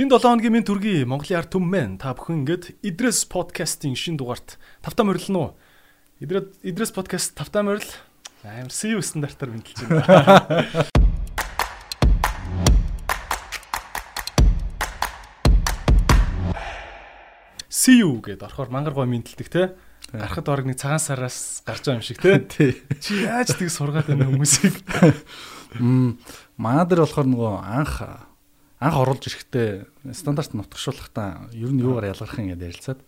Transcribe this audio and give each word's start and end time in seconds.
Шин 0.00 0.08
7 0.08 0.16
хоногийн 0.16 0.54
минь 0.56 0.64
төргий 0.64 1.04
Монголын 1.04 1.44
ард 1.44 1.52
түмэн 1.52 2.00
та 2.00 2.16
бүхэн 2.16 2.40
ингээд 2.40 2.72
Идрес 2.80 3.28
подкастын 3.28 3.92
шин 3.92 4.16
дугаарт 4.16 4.56
тавтаа 4.80 5.04
морилно 5.04 5.52
уу? 5.52 5.52
Идрес 6.24 6.56
Идрес 6.64 6.88
подкаст 6.88 7.36
тавтаа 7.36 7.60
морил 7.60 7.84
амар 8.40 8.72
CU 8.72 9.04
стандартаар 9.04 9.52
мэдлж 9.52 9.76
байна. 9.84 10.64
CU 17.68 18.24
гэдээ 18.24 18.40
орохоор 18.40 18.72
мангар 18.72 18.96
гой 18.96 19.04
мэдлдэг 19.04 19.52
те. 19.52 19.76
Гарахад 20.16 20.48
орог 20.48 20.64
нэг 20.64 20.80
цагаан 20.80 20.96
сараас 20.96 21.60
гарч 21.68 21.84
байгаа 21.84 22.00
юм 22.00 22.08
шиг 22.08 22.24
те. 22.24 22.40
Чи 23.04 23.28
яаж 23.28 23.52
тийг 23.52 23.68
сургаад 23.68 24.08
байна 24.08 24.32
хүмүүсийг? 24.32 24.80
Мм 25.76 26.16
манай 26.56 26.88
дээр 26.88 27.04
болохоор 27.04 27.28
нөгөө 27.28 27.52
анх 27.68 28.29
анх 28.80 28.96
оруулж 28.96 29.28
ирэхдээ 29.28 30.12
стандарт 30.16 30.56
нутгшуулахдаа 30.56 31.52
ер 31.52 31.68
нь 31.68 31.84
юугаар 31.84 32.16
ялгарх 32.16 32.40
юм 32.40 32.56
гэдээ 32.56 32.70
ярилцаад 32.72 33.00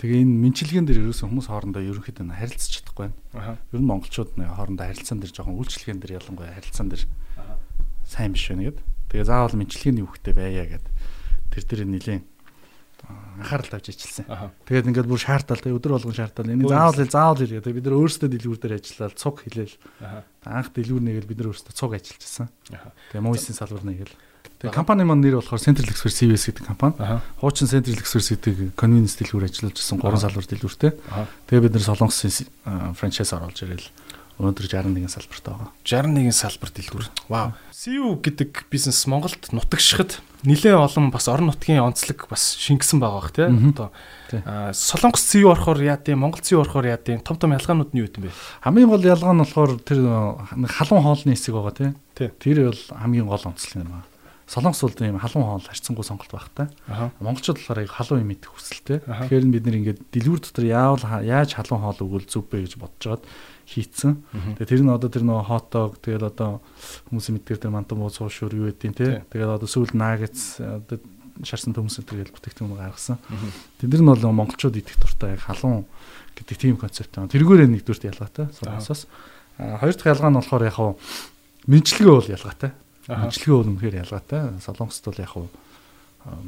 тэгээ 0.00 0.24
энэ 0.24 0.40
мэнчилгэн 0.48 0.86
дээр 0.88 1.04
ерөөсөн 1.04 1.28
хүмүүс 1.28 1.48
хоорондоо 1.52 1.84
ерөнхийдөө 1.84 2.24
харилцаж 2.32 2.72
чадахгүй 2.80 3.12
байна. 3.12 3.60
Ер 3.68 3.80
нь 3.84 3.90
монголчууд 3.92 4.40
нэг 4.40 4.48
хоорондоо 4.56 4.86
харилцаан 4.88 5.20
дээр 5.20 5.32
жоохон 5.36 5.60
үйлчлэгэн 5.60 6.00
дээр 6.00 6.16
ялангуяа 6.24 6.56
харилцаан 6.56 6.88
дээр 6.88 7.04
сайн 8.08 8.32
биш 8.32 8.48
байна 8.48 8.64
гэд. 8.72 8.80
Тэгээ 9.12 9.28
заавал 9.28 9.60
мэнчилгэний 9.60 10.04
үхтэй 10.08 10.32
байя 10.32 10.64
гэд 10.72 10.86
тэр 11.52 11.64
дээр 11.68 11.84
нилээн 11.84 12.24
анхаарал 13.44 13.68
тавьж 13.68 13.92
ичилсэн. 13.92 14.24
Тэгээд 14.64 14.88
ингээд 14.88 15.08
бүр 15.10 15.20
шаардал 15.20 15.60
тэг 15.60 15.76
өдөр 15.76 16.00
болгон 16.00 16.16
шаардал. 16.16 16.48
Энийг 16.48 16.72
заавал 16.72 16.96
заавал 17.04 17.38
хэл 17.38 17.60
гэдэг. 17.60 17.76
Бид 17.76 17.84
нар 17.84 17.98
өөрсдөө 18.00 18.28
дэлгүүр 18.32 18.58
дээр 18.64 18.74
ажиллаад 18.80 19.14
цуг 19.20 19.36
хэлээл. 19.44 19.76
Анх 20.48 20.68
дэлгүүр 20.72 21.04
нэгээл 21.04 21.28
бид 21.28 21.38
нар 21.44 21.50
өөрсдөө 21.52 21.74
цуг 21.76 21.92
ажиллажсэн. 21.92 22.48
Тэгээ 23.12 23.20
муусын 23.20 23.52
салбар 23.52 23.84
нэгээл 23.84 24.14
Тэгээ 24.64 24.80
компани 24.80 25.04
маань 25.04 25.20
нэр 25.20 25.44
болохоор 25.44 25.60
Central 25.60 25.92
Express 25.92 26.24
CVS 26.24 26.48
гэдэг 26.48 26.64
компани. 26.64 26.96
Хуучин 27.36 27.68
Central 27.68 28.00
Express 28.00 28.32
гэдэг 28.32 28.72
convenience 28.72 29.20
дэлгүүр 29.20 29.44
ажиллаж 29.44 29.76
байсан 29.76 30.00
3 30.00 30.24
салбар 30.24 30.46
дэлгүүртэй. 30.48 30.92
Тэгээ 31.52 31.64
бид 31.68 31.74
нэр 31.76 31.84
Солонгосын 31.84 32.48
франчайз 32.96 33.36
оруулж 33.36 33.60
ирэл 33.60 33.84
өнөөдөр 34.40 34.64
61 34.64 35.12
салбарт 35.12 35.44
байгаа. 35.44 35.68
61 35.84 36.32
салбар 36.32 36.70
дэлгүүр. 36.72 37.04
Вау. 37.28 37.52
CU 37.76 38.16
гэдэг 38.24 38.64
бизнес 38.72 39.04
Монголд 39.04 39.52
нутагшихад 39.52 40.16
нэлээд 40.48 40.80
олон 40.80 41.12
бас 41.12 41.28
орон 41.28 41.52
нутгийн 41.52 41.84
онцлог 41.84 42.24
бас 42.32 42.56
шингэсэн 42.56 43.04
байгаа 43.04 43.20
бах 43.20 43.36
тий. 43.36 43.44
Одоо 43.44 43.92
Солонгос 44.72 45.28
CU 45.28 45.52
орохоор 45.52 45.84
яа 45.84 46.00
тийм 46.00 46.24
Монгол 46.24 46.40
CU 46.40 46.64
орохоор 46.64 46.88
яа 46.88 46.98
тийм 46.98 47.20
том 47.20 47.36
том 47.36 47.52
ялгаанууд 47.52 47.92
нь 47.92 48.00
юу 48.00 48.08
юм 48.08 48.26
бэ? 48.26 48.34
Хамгийн 48.64 48.88
гол 48.88 49.04
ялгаа 49.04 49.36
нь 49.36 49.44
болохоор 49.44 49.76
тэр 49.84 50.00
халуун 50.66 51.04
хоолны 51.04 51.36
хэсэг 51.36 51.54
байгаа 51.54 51.94
тий. 52.16 52.32
Тэр 52.40 52.72
бол 52.72 52.82
хамгийн 52.90 53.28
гол 53.28 53.44
онцлог 53.44 53.84
юм 53.84 53.92
байна 53.92 54.13
Солонгос 54.54 54.86
улд 54.86 55.02
ийм 55.02 55.18
халуун 55.18 55.58
хоол 55.58 55.66
харьцангуй 55.66 56.06
сонголт 56.06 56.30
багтай. 56.30 56.70
Монголчууд 57.18 57.58
болохоор 57.58 57.90
халуун 57.90 58.22
юм 58.22 58.30
идэх 58.38 58.54
хүсэлтэй. 58.54 59.02
Тэгэхээр 59.02 59.50
бид 59.50 59.64
нэр 59.66 59.78
ингээд 59.82 60.00
дэлгүүр 60.14 60.40
дотор 60.46 60.64
яавал 60.70 61.02
яаж 61.26 61.58
халуун 61.58 61.82
хоол 61.82 61.98
өгвөл 62.06 62.30
зүв 62.30 62.46
бэ 62.46 62.62
гэж 62.62 62.78
бодож 62.78 63.02
жагаад 63.02 63.24
хийцэн. 63.66 64.22
Тэгээ 64.54 64.70
тэр 64.70 64.82
нь 64.86 64.94
одоо 64.94 65.10
тэр 65.10 65.26
нөгөө 65.26 65.46
хотдог 65.50 65.98
тэгэл 65.98 66.30
одоо 66.30 66.62
хүмүүсийн 67.10 67.34
мэдгээр 67.42 67.62
тэр 67.66 67.74
мантан 67.74 67.98
буу 67.98 68.14
цуушур 68.14 68.54
юу 68.54 68.70
гэдیں 68.70 68.94
те. 68.94 69.26
Тэгээд 69.34 69.58
одоо 69.58 69.66
сүүл 69.66 69.90
нагетс 69.90 70.62
одоо 70.62 71.02
шарсан 71.42 71.74
төмс 71.74 71.98
тэгэл 71.98 72.30
бүтээгдэхүүн 72.30 72.78
гаргасан. 72.78 73.18
Тэд 73.82 73.90
нар 73.90 74.02
нь 74.06 74.10
бол 74.14 74.38
монголчууд 74.38 74.78
идэх 74.78 75.02
дуртай 75.02 75.34
яг 75.34 75.42
халуун 75.42 75.82
гэдэг 76.38 76.56
тийм 76.62 76.78
концепт 76.78 77.10
байна. 77.10 77.32
Тэргүүрээ 77.32 77.66
нэгдүгürt 77.74 78.06
ялгаатай 78.06 78.54
Солонгосоос. 78.54 79.10
Хоёр 79.58 79.94
дахь 79.98 80.12
ялгаа 80.14 80.30
нь 80.30 80.38
болохоор 80.38 80.62
яг 80.62 80.76
хуу 80.78 80.94
мэнчилгээ 81.66 82.14
бол 82.14 82.30
ялгаатай. 82.30 82.70
Мэнчилгээ 83.08 83.54
бол 83.54 83.70
үнэхээр 83.74 84.00
ялгаатай. 84.04 84.42
Солонгост 84.64 85.04
бол 85.04 85.20
яг 85.20 85.30
хуу 85.32 85.46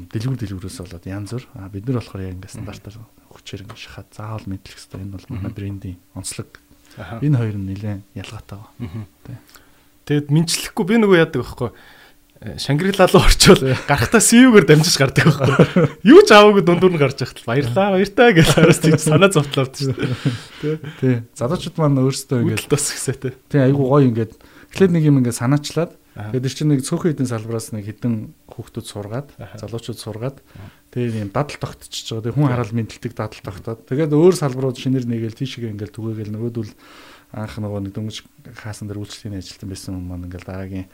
дэлгүүр 0.09 0.39
дэлгүүрээс 0.41 0.77
болоод 0.81 1.05
янз 1.05 1.31
бүр. 1.37 1.45
Бид 1.69 1.85
нар 1.85 1.97
болохоор 2.01 2.25
яг 2.25 2.33
ингээд 2.37 2.55
стандартаар 2.57 2.97
хүчээр 3.29 3.63
ингээд 3.65 3.83
шахаад 3.85 4.09
заавал 4.09 4.47
мэдлэх 4.49 4.73
хэрэгтэй. 4.73 5.01
Энэ 5.05 5.13
бол 5.13 5.27
манай 5.29 5.53
брендийн 5.53 5.97
онцлог. 6.17 6.49
Энэ 7.21 7.37
хоёр 7.37 7.57
нь 7.61 7.67
нэлээд 7.69 8.01
ялгаатай 8.17 8.57
байгаа. 8.57 9.05
Тэгэд 10.07 10.27
мэнчлэхгүй 10.33 10.85
би 10.87 10.95
нөгөө 10.97 11.17
яадаг 11.21 11.41
байхгүй 11.45 11.69
Шангрила 12.37 13.09
руу 13.09 13.25
орчвол 13.25 13.73
гарахтаа 13.89 14.21
CU-гээр 14.21 14.65
дамжиж 14.69 15.01
гардаг 15.01 15.25
байхгүй. 15.25 15.89
Юу 16.05 16.21
ч 16.21 16.37
аваагүй 16.37 16.61
дундуур 16.61 16.93
нь 16.93 17.01
гарч 17.01 17.25
яхад 17.25 17.41
баярлаа 17.49 17.97
баяртаа 17.97 18.29
гэж 18.29 18.47
хараас 18.53 18.77
тийм 18.77 19.01
санаа 19.01 19.33
зовтлоо 19.33 19.65
шүү 19.65 19.97
дээ. 19.97 20.77
Тий. 21.01 21.15
Залуучууд 21.33 21.81
маань 21.81 21.97
өөрсдөө 21.97 22.45
ингээд 22.45 22.69
тос 22.69 22.93
гэсэтэй. 22.93 23.33
Тий 23.49 23.57
айгу 23.57 23.89
гоё 23.89 24.05
ингээд 24.05 24.37
эхлээд 24.69 24.93
нэг 24.93 25.03
юм 25.09 25.17
ингээд 25.25 25.41
санаачлаад 25.41 25.97
Тэгээд 26.17 26.55
чинь 26.57 26.71
нэг 26.73 26.81
цөөхөн 26.81 27.13
эдийн 27.13 27.29
салбараас 27.29 27.69
нэг 27.77 27.85
хідэн 27.85 28.33
хүүхдүүд 28.49 28.87
сургаад, 28.89 29.29
залуучууд 29.37 29.99
сургаад 30.01 30.41
тэгээд 30.89 31.21
юм 31.21 31.29
дадал 31.29 31.61
тогтчихж 31.61 32.17
байгаа. 32.17 32.25
Тэгээд 32.25 32.37
хүн 32.41 32.49
хараал 32.49 32.73
мэдлдэг 32.73 33.13
дадал 33.13 33.43
тогтоод. 33.45 33.85
Тэгээд 33.85 34.17
өөр 34.17 34.33
салбарууд 34.33 34.77
шинээр 34.81 35.05
нэгээл 35.05 35.37
тийшээ 35.37 35.69
ингээл 35.77 35.93
түгээгээл 35.93 36.33
нөгөөдөл 36.33 36.73
анх 37.37 37.53
нөгөө 37.61 37.81
нэг 37.85 37.93
дөнгөж 37.93 38.17
хаасан 38.55 38.89
дээр 38.89 39.03
үйлчлэлийн 39.03 39.37
ажилтан 39.37 39.69
байсан 39.69 39.93
хүн 39.93 40.05
маань 40.09 40.25
ингээл 40.25 40.47
дараагийн 40.47 40.87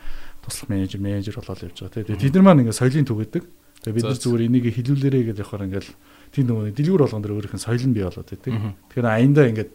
туслах 0.43 0.67
менежер 0.67 0.99
менежер 0.99 1.39
болоод 1.39 1.61
явж 1.61 1.77
байгаа. 1.77 2.03
Тэгээд 2.03 2.19
тэд 2.19 2.35
нар 2.35 2.43
маань 2.43 2.61
ингээл 2.67 2.81
соёлын 2.83 3.07
түгээдэг. 3.07 3.43
Тэгээд 3.85 3.95
бид 3.95 4.07
нар 4.09 4.19
зүгээр 4.19 4.45
энийг 4.49 4.65
хилүүлээрэй 4.75 5.23
гэж 5.29 5.37
явахаар 5.39 5.67
ингээл 5.71 5.91
тийм 6.33 6.45
нөгөө 6.51 6.73
дэлгүүр 6.73 7.03
болгон 7.05 7.21
дээр 7.23 7.35
өөрийнх 7.37 7.55
нь 7.55 7.63
соёл 7.63 7.85
нь 7.85 7.95
бий 7.95 8.03
болоод 8.03 8.27
байдаг. 8.27 8.51
Тэгэхээр 8.91 9.07
аяндаа 9.07 9.45
ингээд 9.53 9.71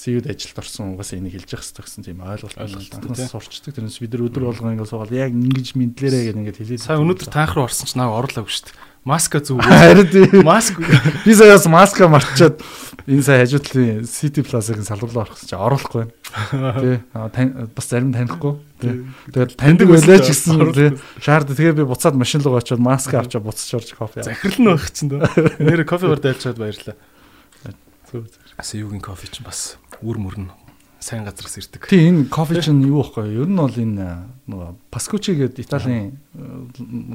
СУ-д 0.00 0.32
ажилд 0.32 0.56
орсон 0.56 0.96
угаасаа 0.96 1.20
энийг 1.20 1.36
хэлж 1.36 1.52
явах 1.52 1.64
хэрэгтэй 1.68 1.84
гэсэн 1.84 2.04
тийм 2.08 2.24
ойлголт 2.24 2.56
анхаас 2.56 3.28
сурчдаг. 3.28 3.76
Тэрнээс 3.76 4.00
бид 4.00 4.16
нар 4.16 4.24
өдөр 4.32 4.44
болгон 4.48 4.72
ингээд 4.72 4.88
суугаад 4.88 5.12
яг 5.12 5.36
ингэж 5.36 5.76
мэдлээрээ 5.76 6.22
гэдэг 6.32 6.40
ингээд 6.40 6.56
хэлээд. 6.56 6.80
Сая 6.88 7.04
өнөөдөр 7.04 7.28
таах 7.28 7.52
руу 7.52 7.68
орсон 7.68 7.84
ч 7.84 7.92
наа 8.00 8.16
орлоогүй 8.16 8.48
шүү 8.48 8.72
дээ. 8.72 8.80
Маска 9.04 9.44
зүг. 9.44 9.60
Харин 9.68 10.40
маск 10.40 10.80
би 10.80 11.32
саяас 11.36 11.68
маска 11.68 12.08
марчаад 12.08 12.64
энэ 13.04 13.24
сая 13.24 13.44
хажуутлын 13.44 14.08
City 14.08 14.40
Plaza-гийн 14.40 14.88
салбар 14.88 15.12
руу 15.12 15.24
орох 15.28 15.36
гэж 15.36 15.52
оруулахгүй 15.52 16.08
байна. 16.08 16.80
Тий. 16.80 17.68
Бас 17.76 17.88
зарим 17.92 18.16
танихгүй. 18.16 18.56
Тэгээд 18.80 19.56
таньдаг 19.60 19.88
байлаа 19.88 20.20
ч 20.24 20.32
гэсэн 20.32 20.64
тий. 20.72 20.90
Шаард 21.20 21.52
тэгээ 21.52 21.80
би 21.80 21.84
буцаад 21.84 22.16
машин 22.16 22.40
руу 22.40 22.60
очиод 22.60 22.80
маска 22.80 23.20
авчаа 23.20 23.40
буцаж 23.40 23.72
орж 23.80 23.92
кофе. 23.96 24.24
Захирал 24.24 24.60
нь 24.60 24.68
байх 24.68 24.92
чинь 24.92 25.12
дөө. 25.12 25.28
Нэр 25.64 25.84
кофе 25.88 26.08
бар 26.12 26.20
дайлчаад 26.20 26.60
баярлаа. 26.60 26.96
Зөв 28.12 28.28
зөв. 28.28 28.40
Асуугийн 28.60 29.00
кофе 29.00 29.32
чинь 29.32 29.48
бас 29.48 29.79
үр 30.02 30.18
мөрн 30.18 30.50
сайн 31.00 31.24
газраас 31.24 31.56
ирдэг. 31.56 31.88
Тийм 31.88 32.24
энэ 32.24 32.28
кофе 32.28 32.60
чинь 32.60 32.84
юу 32.84 33.00
вэ? 33.02 33.32
Ер 33.32 33.48
нь 33.48 33.56
бол 33.56 33.72
энэ 33.72 34.28
нөгөө 34.46 34.70
Паскучи 34.92 35.32
гэдэг 35.32 35.64
Италийн 35.64 36.20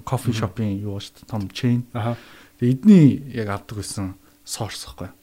кофе 0.01 0.34
шопын 0.34 0.73
юу 0.81 0.97
шүү 0.97 1.22
дээ 1.22 1.29
том 1.29 1.46
чейн. 1.53 1.85
Тэгээ 1.94 2.73
эдний 2.81 3.22
яг 3.38 3.53
авдаг 3.53 3.78
байсан 3.78 4.18
сорс 4.41 4.90
байхгүй. 4.90 5.13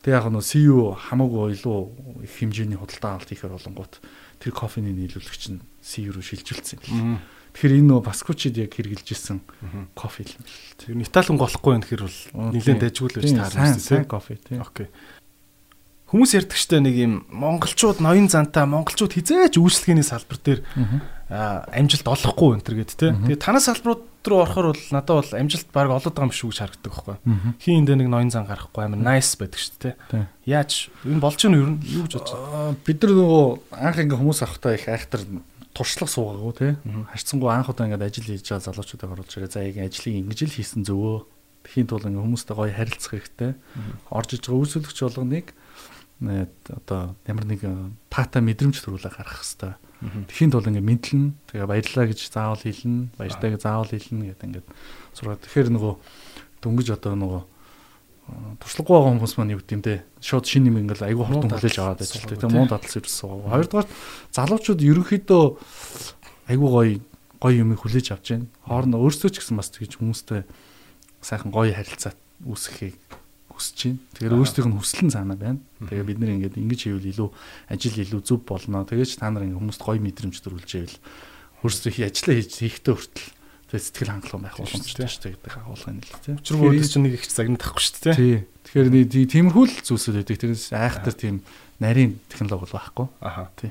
Тэгээ 0.00 0.16
яг 0.16 0.26
нөгөө 0.32 0.48
CU 0.48 0.96
хамаагүй 0.96 1.60
илүү 1.60 1.78
их 2.24 2.32
хэмжээний 2.40 2.80
худалдаа 2.80 3.20
авалт 3.20 3.28
хийхээр 3.28 3.52
болонгууд 3.52 3.94
тэр 4.40 4.52
кофений 4.56 4.96
нийлүүлэгч 4.96 5.44
нь 5.52 5.60
CU 5.84 6.16
руу 6.16 6.24
шилжүүлсэн 6.24 6.80
юм. 6.88 7.20
Тэгэхээр 7.52 7.84
энэ 7.84 7.88
нөгөө 7.90 8.06
Паскучид 8.08 8.56
яг 8.56 8.72
хэрэгжилж 8.72 9.10
исэн 9.12 9.44
кофе 9.92 10.24
л. 10.24 10.32
Тэр 10.80 10.96
нь 10.96 11.04
Италин 11.04 11.36
голохгүй 11.36 11.76
байх 11.76 11.88
хэрэг 11.90 12.06
бол 12.08 12.54
нэлээд 12.54 12.80
дайжгүй 12.80 13.08
л 13.10 13.16
байж 13.20 13.32
таарсан. 13.34 13.76
Сайн 13.76 14.06
кофе 14.06 14.38
тийм. 14.38 14.62
Окей. 14.62 14.88
Хүмүүс 16.10 16.34
ярьдаг 16.34 16.58
штэ 16.58 16.82
нэг 16.82 16.94
юм 16.98 17.14
монголчууд 17.30 18.02
ноён 18.02 18.26
зантаа 18.26 18.66
монголчууд 18.66 19.14
хизээч 19.14 19.62
үйлчлэгээний 19.62 20.02
салбар 20.02 20.38
дээр 20.42 20.60
амжилт 21.30 22.02
олохгүй 22.02 22.58
энэ 22.58 22.66
төр 22.66 22.76
гэд 22.82 22.98
тэ. 22.98 23.14
Тэгээ 23.14 23.38
танай 23.38 23.62
салбарууд 23.62 24.02
руу 24.26 24.42
орохоор 24.42 24.74
бол 24.74 24.86
надад 24.90 25.22
бол 25.22 25.38
амжилт 25.38 25.70
баг 25.70 25.86
олоод 25.94 26.10
байгаа 26.10 26.26
юм 26.26 26.34
шиг 26.34 26.50
үж 26.50 26.58
харагддаг 26.58 26.90
байхгүй. 26.90 27.16
Хин 27.62 27.86
эндээ 27.86 27.96
нэг 28.02 28.08
ноён 28.10 28.34
зан 28.34 28.50
гарахгүй 28.50 28.90
амар 28.90 28.98
nice 28.98 29.38
байдаг 29.38 29.62
штэ 29.62 29.94
тэ. 30.10 30.26
Яаж 30.50 30.90
энэ 31.06 31.22
болж 31.22 31.38
гэнэ 31.38 31.54
юу 31.62 31.78
юу 31.78 32.04
гэж 32.10 32.14
бодож 32.18 32.34
байна? 32.34 32.74
Бид 32.82 32.98
нар 33.06 33.12
нөгөө 33.14 33.46
анх 33.70 33.98
ингээ 34.02 34.18
хүмүүс 34.18 34.40
авахтаа 34.42 34.74
их 34.74 34.90
айхтар 34.90 35.22
туршлага 35.70 36.10
суугаагүй 36.10 36.54
тий. 36.58 36.72
Харьцангуй 37.14 37.50
анх 37.54 37.70
удаа 37.70 37.86
ингээд 37.86 38.02
ажил 38.10 38.26
хийж 38.26 38.50
байгаа 38.50 38.66
залуучуудаа 38.66 39.14
оруулж 39.14 39.30
ирээ. 39.38 39.54
За 39.54 39.62
яг 39.62 39.78
ажлыг 39.78 40.14
ингэж 40.18 40.38
л 40.50 40.56
хийсэн 40.58 40.82
зөвөө. 40.82 41.22
Тэхийн 41.70 41.86
тулд 41.86 42.10
ингээ 42.10 42.24
хүмүүстэй 42.26 42.56
гоё 42.58 42.74
харилцах 42.74 43.12
хэрэгтэй. 43.14 43.52
Орж 44.10 44.30
иж 44.34 44.42
байгаа 44.50 44.60
үйлсүүлэгч 44.66 44.98
болгоныг 45.06 45.46
одоо 46.20 47.16
ямар 47.24 47.46
нэг 47.48 47.64
тата 48.12 48.44
мэдрэмж 48.44 48.76
төрүүлээ 48.76 49.08
гаргах 49.08 49.40
хэвээр. 49.40 49.76
Тэхийн 50.28 50.52
тулд 50.52 50.68
ингээ 50.68 50.84
мэдлэн 50.84 51.24
тэгээ 51.48 51.68
баярлаа 51.68 52.04
гэж 52.08 52.20
заавал 52.28 52.60
хэлнэ, 52.60 53.12
баяртайг 53.16 53.60
заавал 53.60 53.88
хэлнэ 53.88 54.36
гэдэг 54.36 54.46
ингээд 54.48 54.68
сураад. 55.16 55.40
Тэгэхээр 55.44 55.72
нөгөө 55.72 55.94
дөнгөж 56.60 56.88
одоо 56.92 57.14
нөгөө 57.16 57.42
туршлагагүй 58.60 58.94
байгаа 58.96 59.12
хүмүүс 59.16 59.34
маань 59.36 59.54
юу 59.56 59.60
гэдэм 59.64 59.82
те 59.84 60.04
шууд 60.20 60.44
шин 60.44 60.68
юм 60.68 60.78
ингээл 60.80 61.08
айгүй 61.08 61.24
хурдан 61.24 61.50
хүлээж 61.50 61.76
аваад 61.80 62.04
ажилладаг. 62.04 62.36
Тэгээ 62.36 62.52
муу 62.52 62.68
дадал 62.68 62.92
зэрсэн. 62.92 63.28
Хоёрдугаар 63.48 63.88
залуучууд 64.32 64.80
ерөнхийдөө 64.80 65.44
айгүй 66.52 66.68
гоё 66.68 66.92
гоё 67.40 67.56
юм 67.64 67.74
хүлээж 67.74 68.06
авч 68.12 68.26
байна. 68.36 68.46
Хоорно 68.68 69.00
өөрсдөө 69.00 69.30
ч 69.32 69.36
гэсэн 69.40 69.56
бас 69.56 69.72
тэгж 69.72 69.98
хүмүүстэй 69.98 70.44
сайхан 71.24 71.50
гоё 71.50 71.72
харилцаа 71.74 72.12
үүсгэхийг 72.44 72.96
хүсэж 73.60 73.78
байна. 73.84 74.00
Тэгэхээр 74.16 74.36
өөрсдийнх 74.40 74.68
нь 74.72 74.78
хүсэл 74.80 75.04
нь 75.04 75.12
цаанаа 75.12 75.36
байна. 75.36 75.60
Тэгээ 75.84 76.08
бид 76.08 76.18
нэр 76.18 76.32
ингээд 76.40 76.56
ингэж 76.56 76.80
хийвэл 76.88 77.12
илүү 77.12 77.28
ажил 77.68 77.96
илүү 78.00 78.20
зөв 78.24 78.40
болно. 78.48 78.88
Тэгээд 78.88 79.10
ч 79.12 79.20
та 79.20 79.28
нар 79.28 79.44
ингээд 79.44 79.60
хүмүүст 79.60 79.82
гоё 79.84 80.00
мэдрэмж 80.00 80.36
төрүүлж 80.40 80.70
ивэл 80.80 80.96
өөрсдөө 81.60 81.92
хий 81.92 82.04
ажиллаа 82.08 82.36
хийж 82.40 82.52
хийхдээ 82.56 82.94
хүртэл 82.96 83.28
тэгээ 83.68 83.84
сэтгэл 83.84 84.12
хангалуун 84.16 84.44
байх 84.48 84.56
боломжтой 84.56 85.06
шүү 85.06 85.22
дээ 85.28 85.34
гэдэг 85.36 85.54
агуулгын 85.60 86.00
л 86.00 86.22
тийм. 86.24 86.36
Учир 86.40 86.56
нь 86.56 86.88
чинь 86.88 87.04
нэг 87.04 87.14
их 87.20 87.28
загнаад 87.28 87.60
тахгүй 87.60 87.84
шүү 87.84 88.00
дээ. 88.00 88.16
Тий. 88.16 88.36
Тэгэхээр 88.64 88.88
тиймэрхүү 89.28 89.64
л 89.68 89.76
зүйлсүүд 89.84 90.16
байдаг. 90.24 90.36
Тэрнээс 90.40 90.72
айхтар 90.72 91.14
тийм 91.14 91.36
нарийн 91.78 92.16
технологи 92.32 92.64
бол 92.64 92.76
байхгүй. 92.80 93.06
Аха. 93.20 93.52
Тий. 93.60 93.70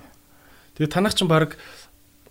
Тэгээ 0.77 0.94
танах 0.94 1.18
чинь 1.18 1.27
баг 1.27 1.57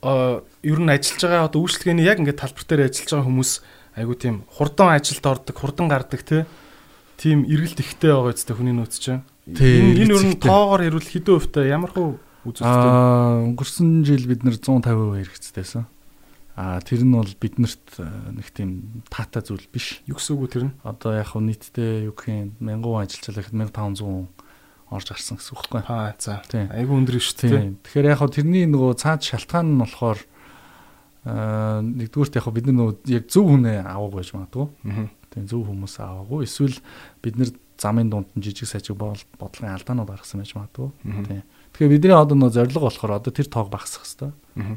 ер 0.01 0.79
нь 0.79 0.89
ажиллаж 0.95 1.23
байгаа 1.27 1.49
одоо 1.51 1.61
үйлчлэгээний 1.67 2.07
яг 2.07 2.23
ингээд 2.23 2.39
талбар 2.39 2.65
дээр 2.65 2.87
ажиллаж 2.87 3.11
байгаа 3.13 3.27
хүмүүс 3.27 3.53
айгу 3.99 4.15
тийм 4.15 4.37
хурдан 4.47 4.95
ажилд 4.95 5.27
ордог, 5.27 5.57
хурдан 5.59 5.91
гардаг 5.91 6.23
тий. 6.23 6.47
Тийм 7.19 7.43
эргэлт 7.51 7.83
ихтэй 7.83 8.15
байгаа 8.15 8.31
үстэй 8.31 8.55
хүний 8.55 8.75
нөөц 8.79 8.95
чинь. 9.03 9.27
Энэ 9.51 10.07
энэ 10.07 10.15
ер 10.15 10.23
нь 10.23 10.39
тоогоор 10.39 10.87
хэрүүл 10.87 11.11
хэдэн 11.11 11.35
хувьтай 11.35 11.67
ямар 11.67 11.91
хөө 11.91 12.15
үзүүлэлттэй? 12.47 12.91
Аа 12.95 13.43
өнгөрсөн 13.43 14.07
жил 14.07 14.23
бид 14.31 14.47
нэр 14.47 14.55
150% 14.63 15.27
хэрэгцдээсэн. 15.27 15.85
Аа 16.55 16.79
тэр 16.79 17.03
нь 17.03 17.15
бол 17.19 17.35
биднэрт 17.43 17.89
нэг 18.39 18.49
тийм 18.55 19.03
таатай 19.11 19.43
зүйл 19.43 19.67
биш. 19.67 19.99
Юу 20.07 20.15
гэсэн 20.15 20.39
үг 20.39 20.43
вэ 20.47 20.53
тэр 20.55 20.65
нь? 20.71 20.75
Одоо 20.87 21.19
яг 21.19 21.35
хөө 21.35 21.43
нийтдээ 21.43 22.07
юу 22.07 22.15
гэх 22.15 22.31
юм 22.31 22.55
1000 22.63 23.03
ажилчлаа 23.03 23.43
гэхэд 23.43 23.59
1500 23.75 24.31
орж 24.95 25.07
гарсан 25.11 25.37
гэсэн 25.43 25.53
үг 25.59 25.63
байхгүй. 25.75 25.83
Аа 25.91 26.15
за. 26.19 26.39
Айгу 26.71 26.99
өндөр 27.03 27.19
шүү 27.19 27.35
дээ. 27.51 27.83
Тэгэхээр 27.83 28.11
яг 28.15 28.19
хөө 28.23 28.31
тэрний 28.31 28.67
нөгөө 28.71 28.95
цаад 28.95 29.27
шалтгаан 29.27 29.75
нь 29.75 29.83
болохоор 29.83 30.19
аа 31.27 31.83
нэгдүгürt 31.83 32.39
яг 32.39 32.47
бид 32.55 32.67
нар 32.71 32.77
нөгөө 32.79 32.95
яг 33.11 33.25
зөв 33.27 33.45
хүнээ 33.51 33.85
аваагүй 33.85 34.19
байж 34.23 34.31
магадгүй. 34.39 34.67
Тийм 35.39 35.47
зөв 35.47 35.63
хүмүүс 35.71 35.95
аваагүй. 36.03 36.43
Эсвэл 36.43 36.75
бид 37.23 37.39
нар 37.39 37.55
замын 37.79 38.11
дунд 38.11 38.35
нь 38.35 38.43
жижиг 38.43 38.67
сажиг 38.67 38.99
бодлогын 38.99 39.79
алдаанууд 39.79 40.11
гаргасан 40.11 40.43
байж 40.43 40.53
магадгүй. 40.59 40.91
Тийм. 41.07 41.43
Тэгэхээр 41.79 41.93
бидний 41.95 42.11
одоо 42.19 42.35
нөгөө 42.35 42.59
зорилго 42.59 42.91
болохоор 42.91 43.23
одоо 43.23 43.31
тэр 43.31 43.47
тоог 43.47 43.71
багасгах 43.71 44.03
хэрэгтэй. 44.03 44.31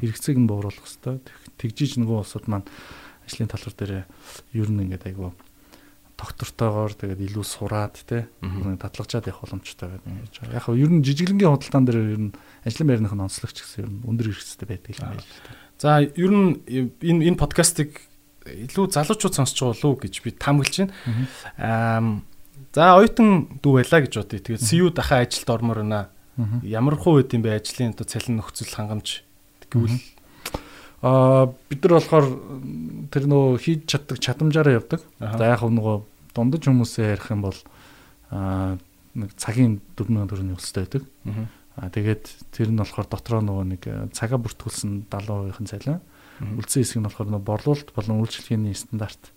Хэрэгцээг 0.06 0.38
нь 0.38 0.46
бууруулах 0.46 0.86
хэрэгтэй. 0.86 1.18
Тэгжиж 1.58 1.98
нөгөө 1.98 2.18
улсууд 2.22 2.46
маань 2.46 2.70
ажлын 3.26 3.50
талбар 3.50 3.74
дээр 3.74 3.94
ер 4.54 4.70
нь 4.70 4.82
ингээд 4.86 5.10
айгу 5.10 5.34
доктортойгоор 6.22 6.94
тэгээд 6.94 7.26
илүү 7.26 7.46
сураад 7.46 7.98
те 8.06 8.30
татлагчаад 8.38 9.26
явах 9.34 9.42
боломжтой 9.50 9.90
байдаг 9.90 10.06
юм 10.06 10.22
яаж. 10.22 10.36
Яг 10.46 10.66
нь 10.70 10.78
ер 10.78 10.92
нь 10.94 11.02
жижиглэнгийн 11.02 11.54
худалдаан 11.58 11.86
дээр 11.90 12.00
ер 12.14 12.22
нь 12.30 12.36
ажлын 12.62 12.90
байрных 12.94 13.14
нь 13.18 13.26
онцлогч 13.26 13.58
гэсэн 13.58 13.82
ер 13.82 13.90
нь 13.90 14.06
өндөр 14.06 14.30
хэрэгцээтэй 14.30 14.68
байдаг 14.70 14.92
юм 14.94 15.02
байна 15.02 15.26
л 15.26 15.42
та. 15.42 15.52
За 15.82 15.90
ер 16.06 16.30
нь 16.30 16.62
энэ 16.70 17.22
энэ 17.34 17.42
подкастыг 17.42 17.98
илүү 18.46 18.90
залуучууд 18.96 19.36
сонсч 19.38 19.58
болов 19.62 19.86
уу 19.86 20.00
гэж 20.02 20.22
би 20.26 20.32
таамаглаж 20.34 20.88
байна. 20.88 20.94
Аа 21.58 22.02
за 22.74 22.96
оюутан 22.98 23.60
дүү 23.62 23.74
байлаа 23.82 24.02
гэж 24.02 24.14
бодъё. 24.18 24.40
Тэгээд 24.42 24.66
CU 24.66 24.90
дахин 24.90 25.22
ажилд 25.22 25.50
ормоор 25.50 25.84
байна. 25.84 26.10
Ямар 26.64 26.96
хуу 26.96 27.20
байд 27.22 27.34
юм 27.34 27.46
бэ 27.46 27.62
ажлын 27.62 27.94
одоо 27.94 28.08
цалин 28.08 28.42
нөхцөл 28.42 28.74
хангамж 28.74 29.22
гэвэл 29.70 30.00
Аа 31.02 31.50
бид 31.70 31.82
нар 31.82 31.98
болохоор 31.98 32.28
тэр 33.10 33.26
нөө 33.26 33.58
хийж 33.58 33.90
чаддаг 33.90 34.22
чадамжаараа 34.22 34.78
явдаг. 34.78 35.02
За 35.18 35.50
яг 35.50 35.66
нөгөө 35.66 35.98
дундаж 36.38 36.62
хүмүүсээ 36.62 37.18
ярих 37.18 37.34
юм 37.34 37.42
бол 37.42 37.58
аа 38.30 38.78
нэг 39.18 39.34
цагийн 39.34 39.82
4000 39.98 40.30
төгрөгийн 40.30 40.58
өсөлттэй 40.62 40.86
байдаг. 40.86 41.04
Аа 41.74 41.90
тэгээд 41.90 42.26
тэр 42.54 42.70
нь 42.70 42.78
болохоор 42.78 43.10
дотроо 43.10 43.42
нөгөө 43.42 43.66
нэг 43.74 43.82
цагаа 44.14 44.38
бүртгүүлсэн 44.38 45.10
70%-ийн 45.10 45.66
цалин. 45.66 46.06
Үлдсэн 46.42 46.82
хэсэг 46.82 46.98
нь 47.00 47.06
болохоор 47.06 47.30
нөгөө 47.30 47.46
борлуулалт 47.46 47.90
болон 47.94 48.22
үйлчлэгээний 48.26 48.74
стандарт 48.74 49.30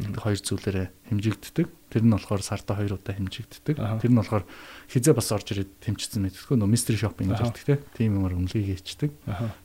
хоёр 0.00 0.40
зүйлээрээ 0.40 0.88
хэмжигддэг. 1.12 1.66
Тэр 1.90 2.02
нь 2.06 2.14
болохоор 2.14 2.42
сарда 2.42 2.74
хоёр 2.78 2.96
удаа 2.96 3.14
хэмжигддэг. 3.14 3.76
Тэр 3.76 4.10
нь 4.10 4.18
болохоор 4.18 4.44
хизээ 4.88 5.14
бас 5.14 5.28
орж 5.30 5.46
ирээд 5.52 5.70
тэмцсэн 5.84 6.24
мэдтгэв 6.24 6.56
нөө 6.56 6.70
мистери 6.70 6.96
шопинг 6.96 7.36
гэж 7.36 7.60
ярьдаг 7.68 7.84
тийм 7.94 8.16
юмар 8.16 8.34
өмлөгийг 8.38 8.80
хийчдэг. 8.80 9.10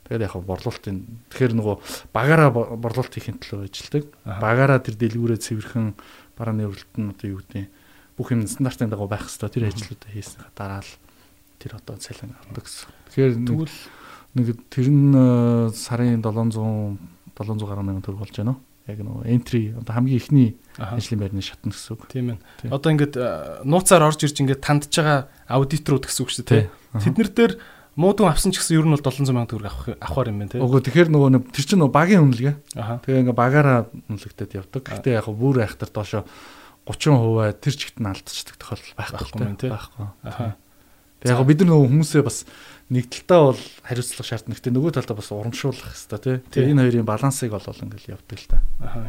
Тэгээд 0.06 0.26
яг 0.28 0.34
борлуулалтын 0.36 0.96
тэгэхээр 1.32 1.54
нөгөө 1.56 1.76
багаараа 2.12 2.50
борлуулалт 2.52 3.14
хийхин 3.16 3.40
төлөө 3.40 3.70
ажилладаг. 3.70 4.04
Багаараа 4.26 4.78
тэр 4.82 4.96
дэлгүүрээ 5.00 5.40
цэвэрхэн 5.40 5.96
барааны 6.36 6.68
өрөлт 6.68 6.92
нь 7.00 7.10
одоо 7.16 7.26
юу 7.32 7.40
гэдэг 7.40 7.70
бүх 8.18 8.28
юм 8.32 8.44
стандартын 8.44 8.92
дагуу 8.92 9.08
байх 9.08 9.24
хэвээр 9.24 9.52
тэр 9.52 9.68
ажлуудаа 9.72 10.10
хийснийхаа 10.12 10.52
дараа 10.52 10.82
л 10.84 10.92
тэр 11.60 11.72
одоо 11.80 11.96
цалин 11.96 12.32
авдаг 12.36 12.64
гэсэн. 12.64 12.88
Тэгэхээр 13.08 13.32
тэгвэл 13.44 13.76
нэг 14.36 14.56
тэр 14.68 14.86
нь 14.92 15.16
э, 15.16 15.72
сарын 15.72 16.20
700 16.20 16.54
700 17.36 17.66
гаруй 17.66 17.84
мянган 17.84 18.04
төгрөг 18.04 18.22
болж 18.28 18.36
байна 18.36 18.54
уу? 18.56 18.60
яг 18.86 19.02
нөгөө 19.02 19.26
entry 19.34 19.62
одоо 19.74 19.92
хамгийн 19.98 20.20
ихний 20.20 20.48
ажлын 20.78 21.18
байрны 21.18 21.42
шатна 21.42 21.74
гэсэн 21.74 21.98
үг. 21.98 22.06
Тийм 22.06 22.38
ээ. 22.38 22.70
Одоо 22.70 22.94
ингээд 22.94 23.14
нууцаар 23.66 24.06
орж 24.06 24.22
ирж 24.22 24.38
ингээд 24.38 24.62
тандж 24.62 24.94
байгаа 24.94 25.26
аудиторууд 25.50 26.06
гэсэн 26.06 26.22
үг 26.22 26.30
шүү 26.30 26.46
дээ. 26.46 26.70
Тэднэр 27.02 27.30
дээр 27.34 27.52
муудун 27.98 28.30
авсан 28.30 28.54
ч 28.54 28.62
гэсэн 28.62 28.78
ер 28.78 28.86
нь 28.86 28.94
бол 28.94 29.02
700 29.02 29.26
сая 29.26 29.50
төгрөг 29.50 29.66
авах 29.66 29.90
авахар 29.98 30.30
юм 30.30 30.38
байна 30.38 30.52
тий. 30.54 30.62
Үгүй 30.62 30.80
тэгэхээр 30.86 31.10
нөгөө 31.10 31.30
тэр 31.50 31.64
чинь 31.66 31.80
нөгөө 31.82 31.96
багийн 31.98 32.22
үнэлгээ. 32.30 32.54
Тэгээ 33.02 33.22
ингээ 33.26 33.34
багаараа 33.34 33.90
үнэлэгдээд 34.06 34.54
явдаг. 34.54 34.82
Гэтэ 34.86 35.18
яг 35.18 35.26
бүр 35.34 35.66
айхтар 35.66 35.90
доошо 35.90 36.22
30% 36.86 37.58
тэр 37.58 37.74
чигт 37.74 37.98
нь 37.98 38.06
алдчихдаг 38.06 38.54
тохиолдол 38.62 38.94
байхгүй 38.94 39.56
тий. 39.58 39.70
Байхгүй. 39.74 40.06
Тэгээ 41.24 41.34
яг 41.34 41.48
бид 41.48 41.58
нар 41.64 41.70
нөгөө 41.74 41.88
хүмүүсээ 41.90 42.22
бас 42.22 42.38
нэг 42.86 43.10
талтаа 43.10 43.50
бол 43.50 43.62
хариуцлах 43.82 44.26
шаардна. 44.26 44.54
Гэтэ 44.54 44.70
нөгөө 44.70 44.94
талдаа 44.94 45.18
бас 45.18 45.30
урамшуулах 45.34 45.90
хэрэгтэй 45.90 46.42
тий. 46.46 46.70
Энэ 46.70 46.86
хоёрын 46.86 47.08
балансыг 47.08 47.50
олвол 47.50 47.82
ингээл 47.82 48.14
явдаг 48.14 48.38
л 48.38 48.46
та. 48.46 48.62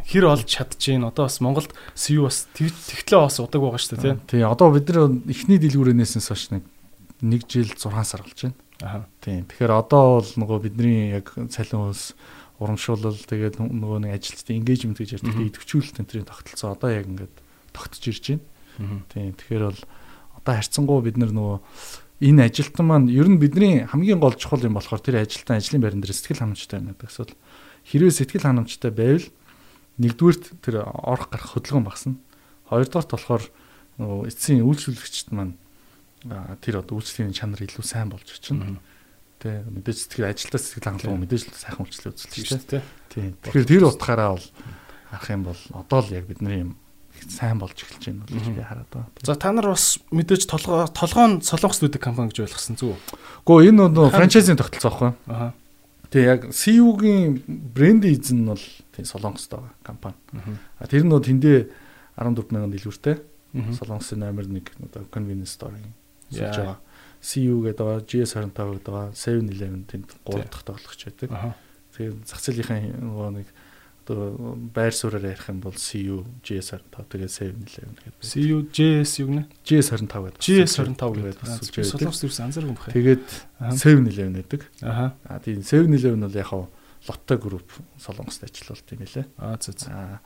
Хэр 0.09 0.25
олж 0.33 0.49
чадчихээн. 0.49 1.05
Одоо 1.05 1.29
бас 1.29 1.37
Монголд 1.37 1.71
CU 1.93 2.25
бас 2.25 2.49
тэгтлээ 2.57 3.21
бас 3.21 3.37
удаг 3.37 3.61
байгаа 3.61 3.77
шүү 3.77 4.01
дээ 4.01 4.17
тий. 4.17 4.41
Тий. 4.41 4.41
Одоо 4.41 4.73
бид 4.73 4.89
нар 4.89 5.13
эхний 5.29 5.61
дэлгүүрээс 5.61 6.17
хойш 6.17 6.49
нэг 6.57 6.65
1 7.21 7.45
жил 7.45 7.69
6 7.69 8.01
сар 8.01 8.25
болж 8.25 8.39
байна. 8.41 8.57
Аа. 8.81 9.05
Тийм. 9.21 9.45
Тэгэхээр 9.45 9.73
одоо 9.73 10.21
бол 10.21 10.31
нөгөө 10.41 10.57
бидний 10.65 11.13
яг 11.13 11.33
цалин 11.53 11.93
хөлс 11.93 12.17
урамшуулал 12.57 13.17
тэгээд 13.17 13.61
нөгөө 13.61 14.09
нэг 14.09 14.17
ажилтны 14.17 14.57
engagement 14.57 14.97
гэж 14.97 15.21
ярьдаг 15.21 15.37
идэвхжүүлэлт 15.37 16.01
энэ 16.01 16.09
төрлийн 16.09 16.29
тогтолцоо 16.29 16.73
одоо 16.73 16.89
яг 16.93 17.05
ингээд 17.05 17.35
тогтож 17.73 18.03
ирж 18.09 18.25
байна. 18.37 18.45
Тийм. 19.13 19.33
Тэгэхээр 19.37 19.65
бол 19.69 19.81
одоо 20.41 20.53
харьцангуй 20.57 21.01
бид 21.05 21.17
нар 21.17 21.33
нөгөө 21.33 21.57
энэ 22.21 22.49
ажилтан 22.49 22.85
маань 22.85 23.07
ер 23.13 23.29
нь 23.29 23.37
бидний 23.37 23.85
хамгийн 23.85 24.19
гол 24.19 24.33
чухал 24.33 24.65
юм 24.65 24.77
болохоор 24.77 25.01
тэр 25.01 25.21
ажилтан 25.21 25.61
ажлын 25.61 25.81
байран 25.81 26.01
дээр 26.01 26.13
сэтгэл 26.17 26.41
ханамжтай 26.41 26.79
байна 26.81 26.93
гэдэг 26.97 27.09
асуудал. 27.09 27.37
Хэрвээ 27.85 28.13
сэтгэл 28.17 28.47
ханамжтай 28.49 28.91
байвал 28.91 29.27
нэгдүгürt 30.01 30.43
тэр 30.65 30.75
орох 30.85 31.29
гарах 31.29 31.53
хөдөлгөөн 31.53 31.85
багасна. 31.85 32.17
Хоёрдугаарт 32.69 33.11
болохоор 33.13 33.43
эцсийн 34.25 34.65
үйлчлүүлэгчд 34.65 35.29
маань 35.33 35.57
тэр 36.61 36.81
одоо 36.81 36.97
үйлчлэгийн 36.97 37.37
чанар 37.37 37.61
илүү 37.61 37.85
сайн 37.85 38.09
болж 38.09 38.25
очино. 38.25 38.81
Тэ 39.37 39.61
мэдээж 39.69 39.97
сэтгэл 40.09 40.33
ажилтаа 40.33 40.57
сэтгэл 40.57 40.89
хангалуун 40.89 41.21
мэдээж 41.21 41.53
сайхан 41.53 41.85
үйлчлэл 41.85 42.13
үзүүлж 42.17 42.49
шүү 42.49 42.81
дээ. 42.81 42.83
Тийм. 43.13 43.37
Тэгэхээр 43.45 43.69
тэр 43.69 43.85
утгаараа 43.85 44.33
бол 44.33 44.47
харах 45.13 45.29
юм 45.29 45.43
бол 45.45 45.61
одоо 45.77 45.99
л 46.01 46.13
яг 46.17 46.25
бидний 46.25 46.65
юм 46.65 46.71
сайн 47.25 47.57
болж 47.57 47.77
эхэлж 47.81 48.03
байна 48.05 48.25
гэж 48.29 48.45
би 48.53 48.61
хараад 48.61 48.89
байна. 48.93 49.09
За 49.25 49.35
та 49.35 49.51
нар 49.51 49.73
бас 49.73 49.97
мэдээж 50.13 50.45
толгоо 50.45 50.87
толгоон 50.91 51.41
солонгос 51.41 51.81
дүүдэг 51.81 52.01
компани 52.01 52.29
гэж 52.29 52.45
ойлгосон 52.45 52.77
зү? 52.77 52.93
Гэхдээ 53.45 53.69
энэ 53.73 53.89
нөгөө 53.89 54.13
франчайзинг 54.13 54.61
тогтолцоо 54.61 54.91
аахгүй. 54.93 55.11
Аа. 55.27 55.51
Тэгээ 56.13 56.31
яг 56.31 56.41
CU-гийн 56.55 57.41
брендийн 57.47 58.15
эзэн 58.15 58.45
нь 58.45 58.49
бол 58.53 58.65
тийм 58.95 59.05
солонгост 59.05 59.51
байгаа 59.51 59.73
компани. 59.83 60.17
Аа 60.79 60.87
тэр 60.87 61.03
нь 61.03 61.11
тэндээ 61.11 61.59
14 62.17 62.53
мянган 62.53 62.71
дэлгүүртэй. 62.71 63.17
Солонгосын 63.57 64.21
номер 64.21 64.45
1 64.45 64.61
одоо 64.85 65.03
convenience 65.09 65.57
store-ын 65.57 65.93
суулж 66.29 66.57
байгаа. 66.57 66.79
CU 67.21 67.61
гэдэг 67.65 67.81
байгаа, 67.81 68.05
GS25 68.05 68.57
гэдэг 68.77 68.93
байгаа, 68.93 69.11
7-Eleven 69.17 69.83
тэнд 69.89 70.09
3 70.25 70.45
дахь 70.45 70.63
тоглогч 70.63 71.01
байдаг. 71.07 71.29
Тэгээ 71.97 72.13
зах 72.29 72.41
зээлийнхэн 72.45 73.01
нөгөө 73.01 73.29
нэг 73.41 73.47
одоо 74.07 74.55
байр 74.55 74.95
суурьаар 74.95 75.35
ярих 75.35 75.49
юм 75.51 75.59
бол 75.59 75.75
CU 75.75 76.23
GS25 76.39 76.95
тэгээ 77.11 77.27
711 77.27 77.99
гэдэг. 78.07 78.23
CU 78.23 78.63
JS 78.71 79.19
юу 79.19 79.27
гэнэ? 79.35 79.43
GS25 79.67 80.15
гэдэг. 80.31 80.39
GS25 80.39 81.11
гэдэг 81.19 81.39
бас 81.43 81.59
үлж 81.59 81.75
байдаг. 81.75 81.91
Солонгос 81.91 82.21
төрс 82.23 82.39
анзааргүй 82.39 82.71
юм 82.71 82.79
байна. 82.79 82.95
Тэгээд 82.95 83.27
711 83.59 84.31
байдаг. 84.39 84.61
Аха. 84.79 85.05
А 85.27 85.39
тийм 85.43 85.59
711 85.59 86.23
бол 86.23 86.39
яг 86.39 86.51
лоттой 87.07 87.37
групп 87.37 87.69
солонгост 87.99 88.43
ажиллалт 88.47 88.87
юм 88.95 89.03
лээ. 89.03 89.25
Аа 89.37 89.59
зөө 89.59 89.75
зөө. 89.75 90.19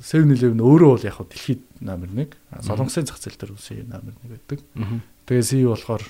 711 0.00 0.62
өөрөө 0.62 0.90
бол 0.94 1.04
яг 1.04 1.18
дэлхийд 1.18 1.62
номер 1.82 2.08
1. 2.14 2.38
Солонгосын 2.62 3.06
зах 3.10 3.18
зээл 3.18 3.36
дээр 3.36 3.52
үсээ 3.58 3.82
номер 3.90 4.14
1 4.22 4.30
байдаг. 4.30 4.62
Тэгээ 5.26 5.42
CU 5.42 5.74
болохоор 5.74 6.06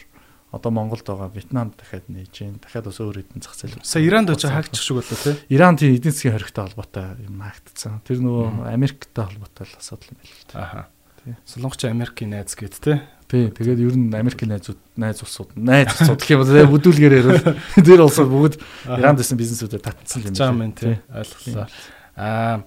одоо 0.57 0.73
Монголд 0.73 1.05
байгаа 1.05 1.29
Вьетнамд 1.29 1.77
дахиад 1.77 2.09
нээж 2.09 2.33
гин 2.33 2.57
дахиад 2.59 2.89
бас 2.89 2.99
өөр 2.99 3.21
хэдэн 3.21 3.45
зах 3.45 3.55
зээл. 3.55 3.77
Сая 3.85 4.03
Иранд 4.03 4.33
очиж 4.33 4.49
хаагчих 4.49 4.83
шиг 4.83 4.97
болоо 4.97 5.17
тий. 5.21 5.37
Иран 5.53 5.77
тийм 5.77 5.93
эдийн 5.95 6.13
засгийн 6.17 6.35
хоригтой 6.35 6.65
холбоотой 6.65 7.21
юм 7.21 7.45
хаагдсан. 7.45 8.01
Тэр 8.09 8.25
нөгөө 8.25 8.73
Америктэй 8.73 9.25
холбоотой 9.25 9.69
л 9.69 9.77
асуудал 9.77 10.09
юм 10.11 10.19
байна 10.19 10.89
л. 10.89 10.89
Тий. 11.21 11.35
Солонгоч 11.45 11.85
Америкийн 11.85 12.31
найз 12.33 12.57
гээд 12.57 12.75
тий. 12.81 12.99
Тий. 13.29 13.51
Тэгээд 13.51 13.83
ер 13.85 13.95
нь 13.99 14.15
Америкийн 14.15 14.55
найзууд 14.57 14.81
найз 14.97 15.21
улсууд 15.21 15.53
найз 15.59 15.93
улсууд 16.01 16.23
гэх 16.23 16.33
юм 16.33 16.41
бол 16.41 16.79
бүдүүлгээр 16.79 17.15
ярил. 17.19 17.43
Тэр 17.87 18.01
улсууд 18.07 18.31
бүгд 18.31 18.55
Иранд 18.87 19.19
дэсэн 19.19 19.37
бизнесүүдэд 19.37 19.83
татсан 19.83 20.23
юм 20.23 20.33
байна. 20.33 20.73
Тийм 20.73 20.73
тий. 20.75 20.97
Ойлголоо. 21.11 21.67
Аа 22.15 22.63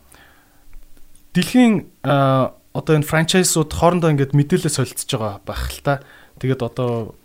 дэлхийн 1.33 1.87
одоо 2.03 2.93
энэ 2.95 3.07
франчайзууд 3.07 3.71
хоорондоо 3.71 4.11
ингээд 4.13 4.35
мэдээлэл 4.35 4.69
солилцож 4.69 5.09
байгаа 5.15 5.41
байх 5.45 5.63
л 5.71 5.81
та. 5.81 5.93
Тэгээд 6.39 6.61
одоо 6.63 7.15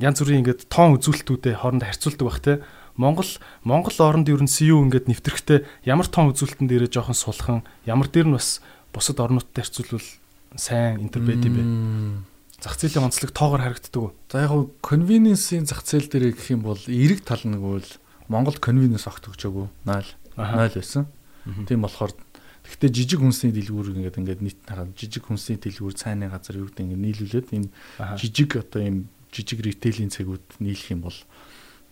янз 0.00 0.18
бүрийн 0.24 0.42
ингээд 0.42 0.72
тоон 0.72 0.96
үзүүлэлтүүдэд 0.96 1.60
хоорондоо 1.60 1.88
харьцуулдаг 1.88 2.26
бах 2.26 2.40
те. 2.40 2.64
Монгол 2.96 3.30
Монгол 3.62 3.96
оронд 4.00 4.28
ер 4.32 4.40
нь 4.40 4.48
CU 4.48 4.80
ингээд 4.88 5.12
нэвтрэхтэй 5.12 5.68
ямар 5.84 6.08
том 6.08 6.32
үзүүлэлтэн 6.32 6.66
дээрээ 6.66 6.90
жоохон 6.90 7.16
сулхан 7.16 7.60
ямар 7.84 8.08
дээр 8.08 8.32
нь 8.32 8.36
бас 8.36 8.64
бусад 8.96 9.20
орнуудтай 9.20 9.62
харьцуулбал 9.62 10.08
сайн 10.56 11.04
интер 11.04 11.22
байд 11.22 11.44
юм 11.44 11.54
бэ. 11.54 11.64
Зах 12.64 12.76
зээлийн 12.80 13.08
онцлог 13.08 13.32
тоогоор 13.32 13.62
харагддаг? 13.64 14.16
За 14.32 14.44
яг 14.44 14.52
нь 14.56 14.72
convenience-ийн 14.80 15.68
зах 15.68 15.84
зээл 15.84 16.08
дээр 16.08 16.32
гэх 16.32 16.48
юм 16.56 16.64
бол 16.64 16.80
эрэг 16.88 17.20
тал 17.24 17.44
нэг 17.44 17.60
бол 17.60 17.88
Монголд 18.28 18.60
convenience 18.60 19.04
огт 19.08 19.28
өгчөөгүй. 19.28 19.68
0 19.84 20.04
0 20.36 20.74
байсан. 20.74 21.08
Тийм 21.68 21.84
болохоор 21.84 22.12
Гэхдээ 22.60 22.92
жижиг 22.92 23.20
хүнсний 23.24 23.50
дэлгүүр 23.56 23.96
ингээд 23.96 24.20
ингээд 24.20 24.40
нийт 24.44 24.60
хараад 24.68 24.92
жижиг 24.94 25.26
хүнсний 25.26 25.58
дэлгүүр 25.58 25.96
цайны 25.96 26.28
газар 26.28 26.60
юу 26.60 26.68
гэдэг 26.68 26.86
ингээд 26.86 27.02
нийлүүлээд 27.02 27.48
энэ 27.56 27.68
жижиг 28.20 28.60
одоо 28.60 28.80
ийм 28.84 28.98
жижиг 29.30 29.62
ритейлийн 29.62 30.10
цэгүүд 30.10 30.60
нийлэх 30.60 30.90
юм 30.94 31.06
бол 31.06 31.18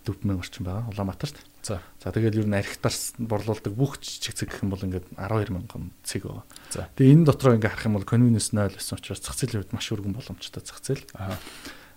4000 0.07 0.39
орчим 0.39 0.65
байгаа 0.65 0.89
Улаанбаатарт. 0.91 1.37
За. 1.63 1.83
За 2.03 2.13
тэгэл 2.13 2.45
ер 2.45 2.49
нь 2.49 2.57
архитаар 2.57 2.95
борлуулдаг 3.19 3.73
бүх 3.75 4.01
жижиг 4.01 4.35
цэг 4.35 4.49
гэх 4.49 4.63
юм 4.65 4.73
бол 4.73 4.81
ингээд 4.81 5.07
12000 5.17 5.93
цэг 6.03 6.23
байгаа. 6.25 6.45
За. 6.73 6.89
Тэгээ 6.97 7.13
энэ 7.13 7.27
дотроо 7.29 7.55
ингээд 7.59 7.73
харах 7.77 7.89
юм 7.89 7.97
бол 8.01 8.09
convenience 8.09 8.51
0 8.57 8.73
байсан 8.73 8.97
учраас 8.97 9.21
зах 9.21 9.37
зээлийн 9.37 9.63
хувьд 9.63 9.75
маш 9.77 9.87
өргөн 9.93 10.17
боломжтой 10.17 10.63
зах 10.65 10.81
зээл. 10.81 11.05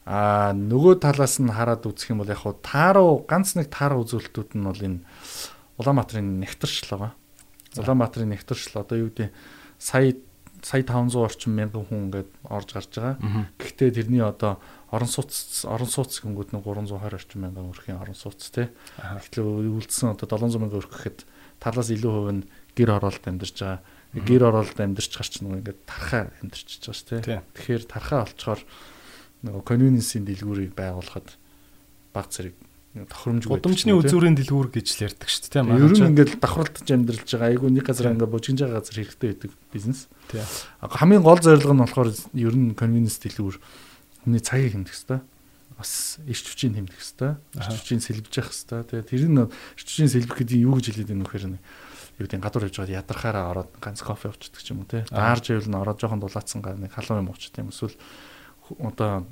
Аа 0.04 0.52
нөгөө 0.58 0.98
талаас 0.98 1.38
нь 1.40 1.54
хараад 1.54 1.86
үзэх 1.86 2.12
юм 2.12 2.26
бол 2.26 2.34
яг 2.34 2.42
хуу 2.42 2.58
тааруу 2.58 3.24
ганц 3.30 3.54
нэг 3.54 3.70
тааруу 3.70 4.02
үзүүлэлтүүд 4.04 4.58
нь 4.58 4.66
бол 4.66 4.82
энэ 4.82 5.00
Улаанбаатарын 5.78 6.42
нэгтэршил 6.42 6.90
байгаа. 6.98 7.14
Улаанбаатарын 7.78 8.34
нэгтэршил 8.34 8.82
одоо 8.82 8.98
юу 8.98 9.14
гэдэг 9.14 9.30
сая 9.78 10.18
сая 10.62 10.84
500 10.84 11.16
орчим 11.18 11.54
мянган 11.58 11.86
хүн 11.86 12.10
ингээд 12.10 12.30
орж 12.50 12.70
гарч 12.74 12.92
байгаа. 12.98 13.18
Гэхдээ 13.58 13.90
тэрний 13.98 14.22
одоо 14.22 14.62
орон 14.92 15.08
сууц 15.08 15.64
орон 15.66 15.88
сууц 15.88 16.20
гингүүд 16.20 16.52
нэг 16.52 16.68
320 16.68 17.16
орчим 17.16 17.40
мянган 17.42 17.72
өрхийн 17.72 17.98
орон 17.98 18.16
сууц 18.16 18.52
тий. 18.52 18.68
Тэгэхээр 19.00 19.72
үлдсэн 19.72 20.12
одоо 20.12 20.28
700 20.28 20.60
мянган 20.60 20.84
өрх 20.84 20.92
гэхэд 20.92 21.24
талаас 21.64 21.90
илүү 21.96 22.12
хувь 22.12 22.32
нь 22.36 22.48
гэр 22.76 23.00
хороолт 23.00 23.24
амьдарч 23.24 23.56
байгаа. 23.56 23.80
Гэр 24.12 24.44
хороолт 24.52 24.76
амьдарч 24.76 25.12
гарч 25.16 25.34
нэг 25.40 25.64
ингээд 25.64 25.80
тархаа 25.88 26.36
амьдарч 26.44 26.70
байгаа 26.84 26.96
шүү 27.00 27.08
тий. 27.24 27.40
Тэгэхээр 27.56 27.84
тархаа 27.88 28.28
олцохоор 28.28 28.62
нөгөө 29.48 29.64
convenience-ийн 29.64 30.28
дэлгүүрийг 30.28 30.76
байгуулахад 30.76 31.40
баг 32.12 32.28
зэрэг 32.28 32.56
тохиромжгүй. 32.92 33.56
Гудамжны 33.56 33.96
үзүүрийн 33.96 34.36
дэлгүүр 34.36 34.68
гэж 34.76 34.88
л 35.00 35.06
ярьдаг 35.08 35.30
шүү 35.32 35.42
дээ 35.48 35.54
тийм. 35.56 35.72
Ер 35.80 35.96
нь 35.96 36.08
ингээд 36.12 36.44
давхралтж 36.44 36.88
амьдралж 36.92 37.24
байгаа. 37.32 37.48
Айгүй 37.56 37.70
нэг 37.72 37.88
газар 37.88 38.12
ингээд 38.12 38.28
бужигж 38.36 38.60
байгаа 38.60 38.84
газар 38.84 38.98
хэрэгтэй 39.00 39.30
байдаг 39.32 39.52
бизнес. 39.72 40.12
Тийм. 40.28 40.44
Хамгийн 40.84 41.24
гол 41.24 41.40
зорилго 41.40 41.72
нь 41.72 41.84
болохоор 41.88 42.12
ер 42.12 42.56
нь 42.60 42.76
convenience 42.76 43.24
дэлгүүр 43.24 43.56
хүний 44.24 44.42
цагийг 44.42 44.74
хэмнэх 44.78 44.92
хэрэгтэй. 44.92 45.20
Бас 45.78 46.22
ирч 46.28 46.46
хүчийг 46.46 46.74
хэмнэх 46.78 46.96
хэрэгтэй. 46.96 47.32
Ирч 47.58 47.74
хүчийг 47.82 48.02
сэлбэж 48.06 48.34
явах 48.38 48.54
хэрэгтэй. 48.54 48.82
Тэгээ 48.86 49.10
тэр 49.10 49.24
нь 49.30 49.42
ирч 49.46 49.88
хүчийг 49.88 50.10
сэлбэх 50.14 50.38
гэдэг 50.42 50.58
юу 50.62 50.76
гэж 50.78 50.86
хэлээд 50.94 51.10
байна 51.10 51.26
вэ 51.26 51.30
гэхээр 51.32 51.48
юу 52.22 52.26
гэдэг 52.28 52.42
гадуур 52.42 52.66
явж 52.70 52.76
байгаа 52.78 53.00
ядархаараа 53.02 53.46
ороод 53.52 53.72
ганц 53.82 54.00
кофе 54.06 54.30
уучихдаг 54.30 54.62
ч 54.62 54.68
юм 54.72 54.86
уу 54.86 54.90
те. 54.90 55.06
Даарж 55.10 55.46
ивэл 55.50 55.70
нь 55.72 55.80
ороод 55.82 55.98
жоохон 55.98 56.22
дулаацсан 56.22 56.62
гар 56.62 56.78
нэг 56.78 56.94
халуун 56.94 57.26
юм 57.26 57.32
уучих 57.34 57.50
тийм 57.56 57.74
эсвэл 57.74 57.98
одоо 58.80 59.26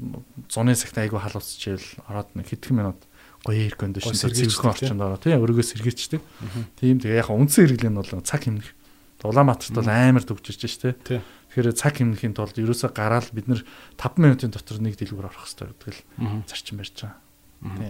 зуны 0.50 0.74
цагт 0.76 0.98
айгүй 0.98 1.20
халуусчихвэл 1.22 1.90
ороод 2.10 2.30
нэг 2.34 2.50
хэдхэн 2.50 2.76
минут 2.76 3.00
гоё 3.46 3.70
air 3.70 3.76
condition 3.78 4.12
цэвэрхэн 4.12 4.72
орчинд 4.74 5.00
байгаа 5.00 5.22
тийм 5.22 5.44
өргөө 5.44 5.64
сэргээчдэг. 5.64 6.22
Тийм 6.82 7.00
тэгээ 7.00 7.24
яг 7.24 7.30
үндсэн 7.32 7.72
хэрэглээ 7.72 7.92
нь 7.94 8.00
бол 8.00 8.12
цаг 8.26 8.44
хэмнэх. 8.44 8.68
Улаанбаатарт 9.24 9.76
бол 9.76 9.90
амар 9.92 10.24
төгжиж 10.24 10.64
штэ. 10.64 10.96
Тэгэхээр 11.04 11.76
цаг 11.76 12.00
хэмнэхийн 12.00 12.38
тулд 12.38 12.56
ерөөсөө 12.56 12.96
гараал 12.96 13.28
бид 13.36 13.52
нэр 13.52 13.66
5 14.00 14.22
минутын 14.22 14.54
дотор 14.54 14.80
нэг 14.80 14.96
дэлгүүр 14.96 15.28
орох 15.28 15.44
хэрэгтэй 15.44 15.68
гэдэг 15.68 15.96
л 16.24 16.48
зарчим 16.48 16.80
барьж 16.80 16.96
байгаа. 17.04 17.20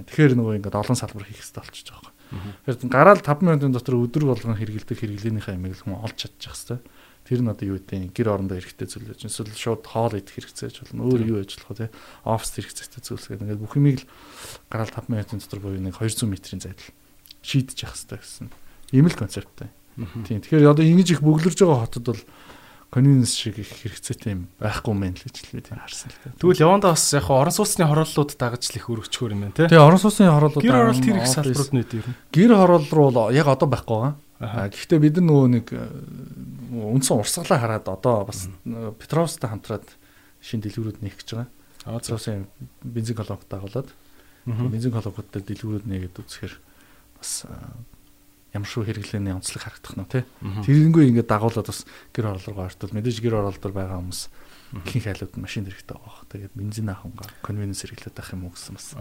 Тэгэхээр 0.09 0.33
нөгөө 0.33 0.57
ингээд 0.57 0.79
олон 0.79 0.97
салбар 0.97 1.27
хийх 1.29 1.43
хэрэгтэй 1.43 1.61
болчихж 1.61 1.87
байгаа 1.93 2.09
юм. 2.09 2.17
Тэгэхээр 2.65 2.89
гараал 2.89 3.21
5 3.21 3.45
минутын 3.45 3.73
дотор 3.73 3.95
өдөр 4.01 4.23
болгон 4.25 4.57
хэрэгэлдэг 4.57 4.97
хэрэглээнийхээ 4.97 5.53
амийг 5.53 5.77
л 5.77 5.83
хүн 5.85 6.01
олж 6.01 6.17
чадчих 6.17 6.53
хэрэгтэй. 6.57 6.79
Тэр 7.29 7.41
нь 7.45 7.51
одоо 7.53 7.65
юу 7.67 7.77
гэдэг 7.77 8.09
гэр 8.09 8.29
орондоо 8.33 8.57
эрэхтэй 8.57 8.89
зүйл 8.89 9.09
байж 9.13 9.21
эсвэл 9.21 9.53
шууд 9.53 9.85
хоол 9.85 10.17
идэх 10.17 10.33
хэрэгцээ 10.33 10.65
байж 10.65 10.77
болно. 10.81 11.05
Өөр 11.05 11.21
юу 11.29 11.37
ажиллах 11.45 11.69
вэ? 11.77 11.93
Офис 12.25 12.57
хэрэгцээтэй 12.57 13.01
зүйлс 13.05 13.29
гэдэг. 13.29 13.45
Ингээд 13.45 13.61
бүх 13.61 13.77
юмыг 13.77 14.01
л 14.01 14.09
гараал 14.73 14.89
5 14.89 15.13
минутын 15.13 15.37
дотор 15.37 15.61
буюу 15.61 15.77
нэг 15.77 15.93
200 15.93 16.25
м-ийн 16.25 16.61
зайдал 16.63 16.89
шийдэж 17.45 17.77
явах 17.85 17.97
хэрэгтэй 17.97 18.17
гэсэн. 18.17 18.47
Ийм 18.97 19.05
л 19.05 19.13
концепттэй. 19.13 19.69
Тийм. 20.27 20.39
Тэгэхээр 20.39 20.71
одоо 20.71 20.85
ингэж 20.85 21.19
их 21.19 21.21
бөглөрж 21.25 21.59
байгаа 21.59 21.83
хотод 21.83 22.05
бол 22.15 22.23
convenience 22.89 23.37
шиг 23.37 23.59
их 23.61 23.69
хэрэгцээтэй 23.69 24.33
юм 24.33 24.41
байхгүй 24.57 24.93
мэн 24.97 25.13
л 25.13 25.21
гэж 25.21 25.35
л 25.45 25.53
би 25.53 25.61
тийм 25.61 25.77
харсан 25.77 26.09
л 26.09 26.17
та. 26.23 26.33
Тэгвэл 26.41 26.63
явандаа 26.65 26.97
бас 26.97 27.05
яг 27.13 27.29
орон 27.29 27.53
сууцны 27.53 27.85
хорооллууд 27.85 28.31
дагаж 28.33 28.63
л 28.65 28.79
их 28.81 28.89
өргөчхөр 28.89 29.33
юм 29.37 29.41
байна 29.45 29.53
те. 29.53 29.69
Тэгээ 29.69 29.85
орон 29.85 30.01
сууцны 30.01 30.25
хорооллууд 30.25 30.65
гэр 30.65 30.73
хороолт 30.73 31.05
тэр 31.05 31.17
их 31.21 31.29
салбарууд 31.29 31.73
нь 31.75 31.83
үү? 31.85 32.13
Гэр 32.33 32.51
хороол 32.57 32.87
руу 32.89 33.29
яг 33.29 33.45
одоо 33.45 33.67
байхгүй 33.69 33.97
байгаа. 34.39 34.73
Гэхдээ 34.73 34.99
бид 35.03 35.15
нар 35.21 35.27
нөгөө 35.29 35.47
нэг 35.53 35.67
э, 35.69 35.85
үндсэн 36.73 37.19
урсгалаа 37.19 37.59
хараад 37.59 37.85
одоо 37.91 38.25
бас 38.25 38.49
Петровстай 38.97 39.51
хамтраад 39.53 39.85
шин 40.41 40.63
дэлгүүрүүд 40.63 41.03
нээх 41.03 41.19
гэж 41.21 41.29
байгаа. 41.35 41.49
Аа 41.85 41.99
цаасын 42.01 42.47
бензин 42.81 43.19
колонк 43.19 43.45
дагуулад 43.45 43.91
бензин 44.47 44.95
колонкуудтай 44.95 45.43
дэлгүүрүүд 45.43 45.85
нээгээд 45.85 46.19
үзэхээр 46.23 46.55
бас 47.19 47.45
ямар 48.53 48.69
шүү 48.69 48.85
хэрэглээний 48.89 49.33
онцлог 49.35 49.61
харагдах 49.61 49.95
нь 49.97 50.09
тий. 50.09 50.23
Тэрнгүй 50.41 51.09
ингээд 51.13 51.29
дагуулад 51.29 51.69
бас 51.69 51.85
гэр 52.13 52.33
руу 52.33 52.59
ортол 52.65 52.93
мэдээж 52.93 53.17
гэр 53.21 53.39
оролдол 53.39 53.73
байгаа 53.75 54.01
хүмүүс 54.01 54.21
ихэнх 54.85 55.07
айлууд 55.09 55.33
нь 55.37 55.43
машин 55.43 55.65
хэрэгтэй 55.65 55.97
байгаа. 55.97 56.25
Тэгээд 56.29 56.53
бензин 56.57 56.89
ахангаа 56.89 57.29
конвенс 57.45 57.81
хэрэглээд 57.85 58.15
байх 58.17 58.33
юм 58.33 58.49
уу 58.49 58.53
гэсэн 58.53 58.73
бас 58.77 58.93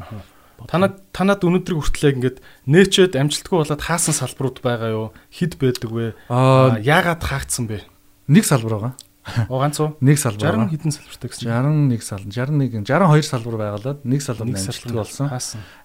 Танад 0.67 0.99
танад 1.15 1.45
өнөөдрийг 1.47 1.79
хүртэл 1.79 2.19
ингээд 2.19 2.43
нээчээд 2.67 3.15
амжилтгүй 3.15 3.63
болоод 3.63 3.79
хаасан 3.79 4.11
салбарууд 4.11 4.59
байгаа 4.59 4.91
юу? 4.91 5.09
Хэд 5.31 5.55
байдаг 5.55 5.91
вэ? 5.95 6.19
Аа 6.27 6.83
яагаад 6.83 7.23
хаагдсан 7.23 7.71
бэ? 7.71 7.87
Нэг 8.27 8.43
салбар 8.43 8.75
байгаа. 8.75 8.95
Оо 9.53 9.63
ганц 9.63 9.79
уу? 9.79 9.95
Нэг 10.03 10.19
салбар. 10.19 10.59
60 10.67 10.75
хэдэн 10.75 10.93
салбартай 10.99 11.29
гэсэн. 11.31 11.47
61 11.95 12.03
салбар, 12.03 12.33
61, 12.35 12.83
62 12.91 13.23
салбар 13.29 13.57
байгалаад 13.61 13.99
нэг 14.03 14.21
салбар 14.25 14.51
амжилтгүй 14.51 14.99
болсон. 14.99 15.27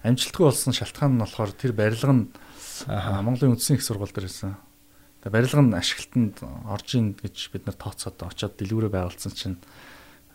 Амжилтгүй 0.02 0.44
болсон 0.48 0.72
шалтгаан 0.74 1.12
нь 1.14 1.22
болохоор 1.22 1.52
тэр 1.54 1.72
барилга 1.76 2.14
нь 2.14 2.24
Монголын 2.88 3.54
үндэсний 3.54 3.78
их 3.78 3.86
сургууль 3.86 4.10
дээр 4.10 4.26
байсан. 4.26 4.56
Тэгээ 5.22 5.34
барилга 5.34 5.62
нь 5.62 5.78
ашиглалтанд 5.78 6.36
орж 6.68 6.88
ийн 6.98 7.14
гэж 7.14 7.36
бид 7.54 7.64
нар 7.70 7.76
тооцоод 7.78 8.18
очоод 8.18 8.58
дэлгүүрээ 8.58 8.92
байгуулсан 8.92 9.32
чинь 9.32 9.56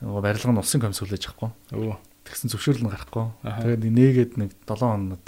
барилга 0.01 0.51
нь 0.53 0.62
улсын 0.62 0.81
комисс 0.81 1.03
хүлээж 1.03 1.29
авахгүй. 1.29 1.51
Өө 1.75 2.00
тэгсэн 2.29 2.50
зөвшөөрөл 2.53 2.86
нь 2.86 2.93
гарахгүй. 2.93 3.25
Тэгээд 3.43 3.84
нээгээд 3.89 4.34
нэг 4.38 4.51
7 4.69 4.86
хоног 4.86 5.24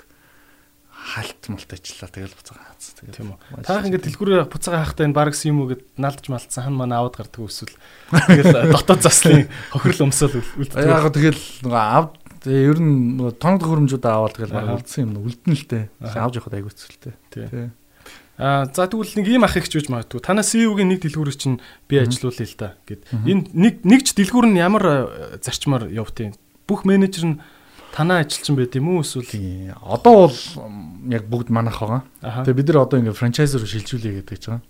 халт 1.01 1.41
малт 1.49 1.71
ажиллаа. 1.73 2.09
Тэгэл 2.13 2.37
буцаага 2.37 2.61
хаацсан. 2.61 2.93
Тэгээд 3.01 3.17
тийм 3.17 3.29
үү. 3.33 3.65
Таах 3.65 3.85
ингээд 3.89 4.05
дэлгүүрээ 4.05 4.45
буцаага 4.45 4.85
хаахтаа 4.85 5.05
энэ 5.09 5.17
бараг 5.17 5.35
юм 5.41 5.57
уу 5.65 5.69
гэд 5.73 5.83
налдж 5.97 6.25
малтсан 6.29 6.61
хан 6.61 6.77
манай 6.77 7.01
аваад 7.01 7.17
гардаг 7.17 7.41
эсвэл 7.41 7.73
тэгэл 8.13 8.69
дотоод 8.69 9.01
заслын 9.01 9.49
хохирол 9.73 10.05
өмсөөл 10.05 10.45
үлддэг. 10.61 10.85
Яг 10.85 11.09
тэгэл 11.09 11.41
нөгөө 11.65 11.81
авд 11.81 12.20
ер 12.49 12.77
нь 12.81 13.21
тоног 13.37 13.61
хөрөмжүүд 13.61 14.05
аваад 14.05 14.33
тэгэл 14.37 14.55
бараг 14.55 14.81
үлдсэн 14.81 15.05
юм 15.05 15.21
үлдэн 15.21 15.53
л 15.53 15.65
тээ. 15.69 15.83
Авж 16.01 16.41
явахад 16.41 16.57
айгүй 16.57 16.73
цэцэлтэй. 16.73 17.13
Тийм. 17.29 17.71
Аа 18.41 18.65
за 18.65 18.89
тэгвэл 18.89 19.13
нэг 19.21 19.27
ийм 19.29 19.45
ах 19.45 19.53
их 19.53 19.69
ч 19.69 19.77
үж 19.77 19.93
магадгүй. 19.93 20.25
Танаа 20.25 20.41
CEO-гийн 20.41 20.89
нэг 20.89 21.05
дэлгүүрийг 21.05 21.37
чинь 21.37 21.61
би 21.85 22.01
ажилуулъя 22.01 22.49
л 22.49 22.57
та 22.57 22.67
гэд. 22.89 23.05
Энэ 23.13 23.53
нэг 23.53 23.85
нэгч 23.85 24.17
дэлгүүр 24.17 24.49
нь 24.49 24.57
ямар 24.57 25.37
зарчмаар 25.37 25.93
явтыг 25.93 26.33
бүх 26.65 26.81
менежер 26.81 27.37
нь 27.37 27.37
танаа 27.93 28.25
ажилчин 28.25 28.57
байд 28.57 28.73
юм 28.73 28.97
уу 28.97 29.05
эсвэл 29.05 29.29
одоо 29.85 30.25
бол 30.25 30.39
яг 31.13 31.29
бүгд 31.29 31.53
манах 31.53 31.77
байгаа. 31.77 32.01
Тэгээ 32.41 32.57
бид 32.57 32.67
нар 32.73 32.89
одоо 32.89 32.97
ингээ 33.03 33.13
франчайз 33.13 33.53
руу 33.53 33.69
шилжүүлээ 33.69 34.25
гэдэг 34.25 34.37
ч 34.41 34.45
байгаа. 34.49 34.65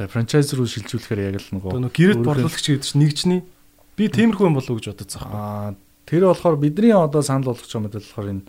Тэгээ 0.00 0.14
франчайз 0.16 0.48
руу 0.56 0.64
шилжүүлэхээр 0.64 1.20
яг 1.34 1.44
л 1.44 1.52
нөгөө 1.60 1.92
гэрэт 1.92 2.24
борлуулагч 2.24 2.66
гэдэг 2.72 2.86
чинь 2.86 3.02
нэгжний 3.04 3.40
би 3.98 4.08
тиймэрхүү 4.08 4.48
юм 4.48 4.56
болов 4.56 4.72
уу 4.72 4.78
гэж 4.80 4.96
бодож 4.96 5.12
байгаа. 5.18 5.76
Тэр 6.10 6.26
болохоор 6.26 6.58
бидний 6.58 6.90
одоо 6.90 7.22
санал 7.22 7.54
болгож 7.54 7.70
байгаа 7.70 7.86
модель 7.86 8.02
болохоор 8.02 8.28
энэ 8.34 8.44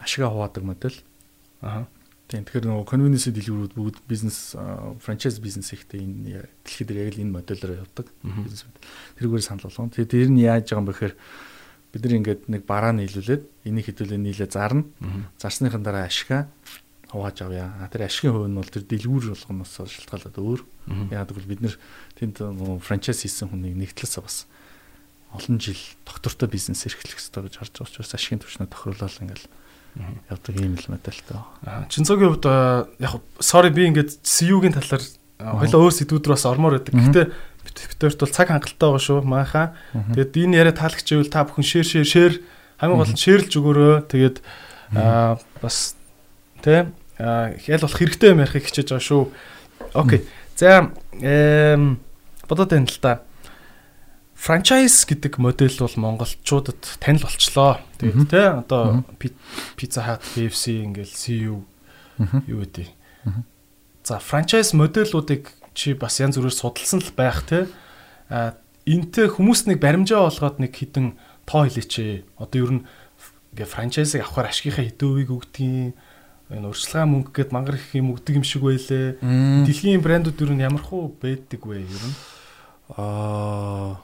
ашигаа 0.00 0.32
хуваадаг 0.32 0.64
модель. 0.64 0.98
Аа 1.60 1.84
Тийм 2.28 2.44
тэгэхээр 2.44 2.68
нөгөө 2.68 2.84
convenience 2.84 3.32
дэлгүүрүүд 3.32 3.72
бүгд 3.72 3.98
бизнес 4.04 4.52
франчайз 5.00 5.40
бизнес 5.40 5.72
ихтэй 5.72 6.04
энэ 6.04 6.44
дэлхийд 6.60 6.92
яг 6.92 7.16
л 7.16 7.24
энэ 7.24 7.32
модельээр 7.40 7.80
явдаг. 7.88 8.12
Тэргээр 9.16 9.40
санал 9.40 9.64
болгоно. 9.64 9.96
Тэгээд 9.96 10.12
тэр 10.12 10.28
нь 10.28 10.44
яаж 10.44 10.68
байгаа 10.68 10.76
юм 10.76 10.88
бэ 10.88 10.92
гэхээр 10.92 11.14
бид 11.88 12.02
нар 12.04 12.16
ингээд 12.20 12.42
нэг 12.52 12.62
бараа 12.68 12.92
нийлүүлээд 12.92 13.42
энийг 13.64 13.86
хэдүүлээ 13.88 14.20
нийлээ 14.20 14.48
зарна. 14.52 14.84
Зарсныхын 15.40 15.80
дараа 15.80 16.04
ашигаа 16.04 16.52
хувааж 17.08 17.48
авъя. 17.48 17.72
А 17.80 17.88
тэр 17.88 18.04
ашигын 18.04 18.36
хувь 18.36 18.48
нь 18.52 18.60
бол 18.60 18.68
тэр 18.68 18.84
дэлгүүр 18.84 19.24
болгоноос 19.32 19.72
шалтгаалаад 19.88 20.36
өөр. 20.36 20.60
Яг 21.08 21.32
гэвэл 21.32 21.48
бид 21.48 21.64
нэр 21.64 21.80
тэнд 22.20 22.44
франчайз 22.84 23.24
хийсэн 23.24 23.48
хүнийг 23.48 23.72
нэгтлээсээ 23.72 24.20
бас 24.20 24.44
олон 25.34 25.60
жил 25.60 25.78
доктортой 26.06 26.48
бизнес 26.48 26.86
эрхлэх 26.86 27.18
хэрэгтэй 27.20 27.42
гэж 27.44 27.54
харж 27.60 27.72
байгаа 27.76 27.88
учраас 27.92 28.14
ашигын 28.14 28.40
түвшнээ 28.40 28.68
тохируулаад 28.72 29.20
ингээл 29.22 29.46
явдаг 30.30 30.54
ийм 30.56 30.74
л 30.78 30.88
модельтэй. 30.88 31.38
Чинцогийн 31.92 32.32
хувьд 32.32 32.46
яг 33.02 33.12
sorry 33.42 33.70
би 33.72 33.88
ингээд 33.90 34.24
CU-гийн 34.24 34.76
талаар 34.76 35.02
хоёлоо 35.38 35.80
өөр 35.88 35.94
сэдвүүд 35.94 36.24
рүү 36.26 36.34
бас 36.34 36.46
ормоор 36.48 36.80
байдаг. 36.80 36.94
Гэхдээ 36.94 37.26
битэрт 37.66 38.20
бол 38.22 38.32
цаг 38.32 38.48
хангалттай 38.48 38.88
байгаа 38.88 39.02
шүү. 39.04 39.20
Мааха. 39.26 39.76
Тэгээд 39.92 40.32
энэ 40.38 40.58
яриа 40.58 40.74
таалагч 40.74 41.08
ивэл 41.12 41.30
та 41.30 41.44
бүхэн 41.44 41.66
шэр 41.66 41.86
шэр 41.86 42.06
шэр 42.08 42.32
хамгийн 42.80 43.00
гол 43.02 43.12
нь 43.12 43.20
шэрлж 43.20 43.52
өгөөрөө. 43.58 43.94
Тэгээд 44.08 44.36
бас 45.60 45.98
Тэ? 46.62 46.90
Ял 47.18 47.82
болох 47.82 47.98
хэрэгтэй 47.98 48.34
юм 48.34 48.42
ярихыг 48.42 48.66
хичээж 48.66 48.94
байгаа 48.94 49.04
шүү. 49.04 49.22
Окей. 49.94 50.26
За 50.58 50.90
эм 51.22 52.02
бодоод 52.50 52.70
байна 52.70 52.86
л 52.90 52.98
да. 53.02 53.22
Франчайз 54.38 55.02
гэдэг 55.02 55.42
модель 55.42 55.74
бол 55.82 55.96
монголчуудад 55.98 56.78
танил 57.02 57.26
болчлоо. 57.26 57.82
Тэгээд 57.98 58.30
тэ 58.30 58.62
одоо 58.62 59.02
Pizza 59.74 60.06
Hut, 60.06 60.22
KFC 60.22 60.86
ингээл 60.86 61.10
CU 61.10 61.66
юу 62.46 62.62
гэдэг. 62.62 62.86
За 64.06 64.22
франчайз 64.22 64.78
модельуудыг 64.78 65.50
чи 65.74 65.98
бас 65.98 66.22
янз 66.22 66.38
бүрээр 66.38 66.54
судалсан 66.54 67.02
л 67.02 67.10
байх 67.18 67.42
те. 67.50 67.66
А 68.30 68.54
энтэй 68.86 69.26
хүмүүс 69.26 69.66
нэг 69.66 69.82
баримжаа 69.82 70.30
болгоод 70.30 70.62
нэг 70.62 70.70
хідэн 70.70 71.18
тоо 71.42 71.66
хэлээч. 71.66 72.30
Одоо 72.38 72.58
ер 72.62 72.72
нь 72.78 72.82
ингээ 73.58 73.66
франчайзыг 73.66 74.22
авахар 74.22 74.54
ашигийнхаа 74.54 74.86
хэдэн 74.86 75.08
үеийг 75.18 75.30
өгдгийг 75.34 75.98
энэ 76.54 76.66
урьдчилгаа 76.70 77.10
мөнгө 77.10 77.34
гээд 77.34 77.50
мангар 77.50 77.74
их 77.74 77.90
юм 77.98 78.14
өгдөг 78.14 78.38
юм 78.38 78.46
шиг 78.46 78.62
байлээ. 78.62 79.18
Дэлхийн 79.66 79.98
брэндүүд 79.98 80.46
ер 80.46 80.50
нь 80.54 80.62
ямар 80.62 80.80
хуу 80.80 81.10
байдаг 81.18 81.58
вэ 81.58 81.82
ер 81.82 82.04
нь? 82.06 82.16
Аа 82.96 84.00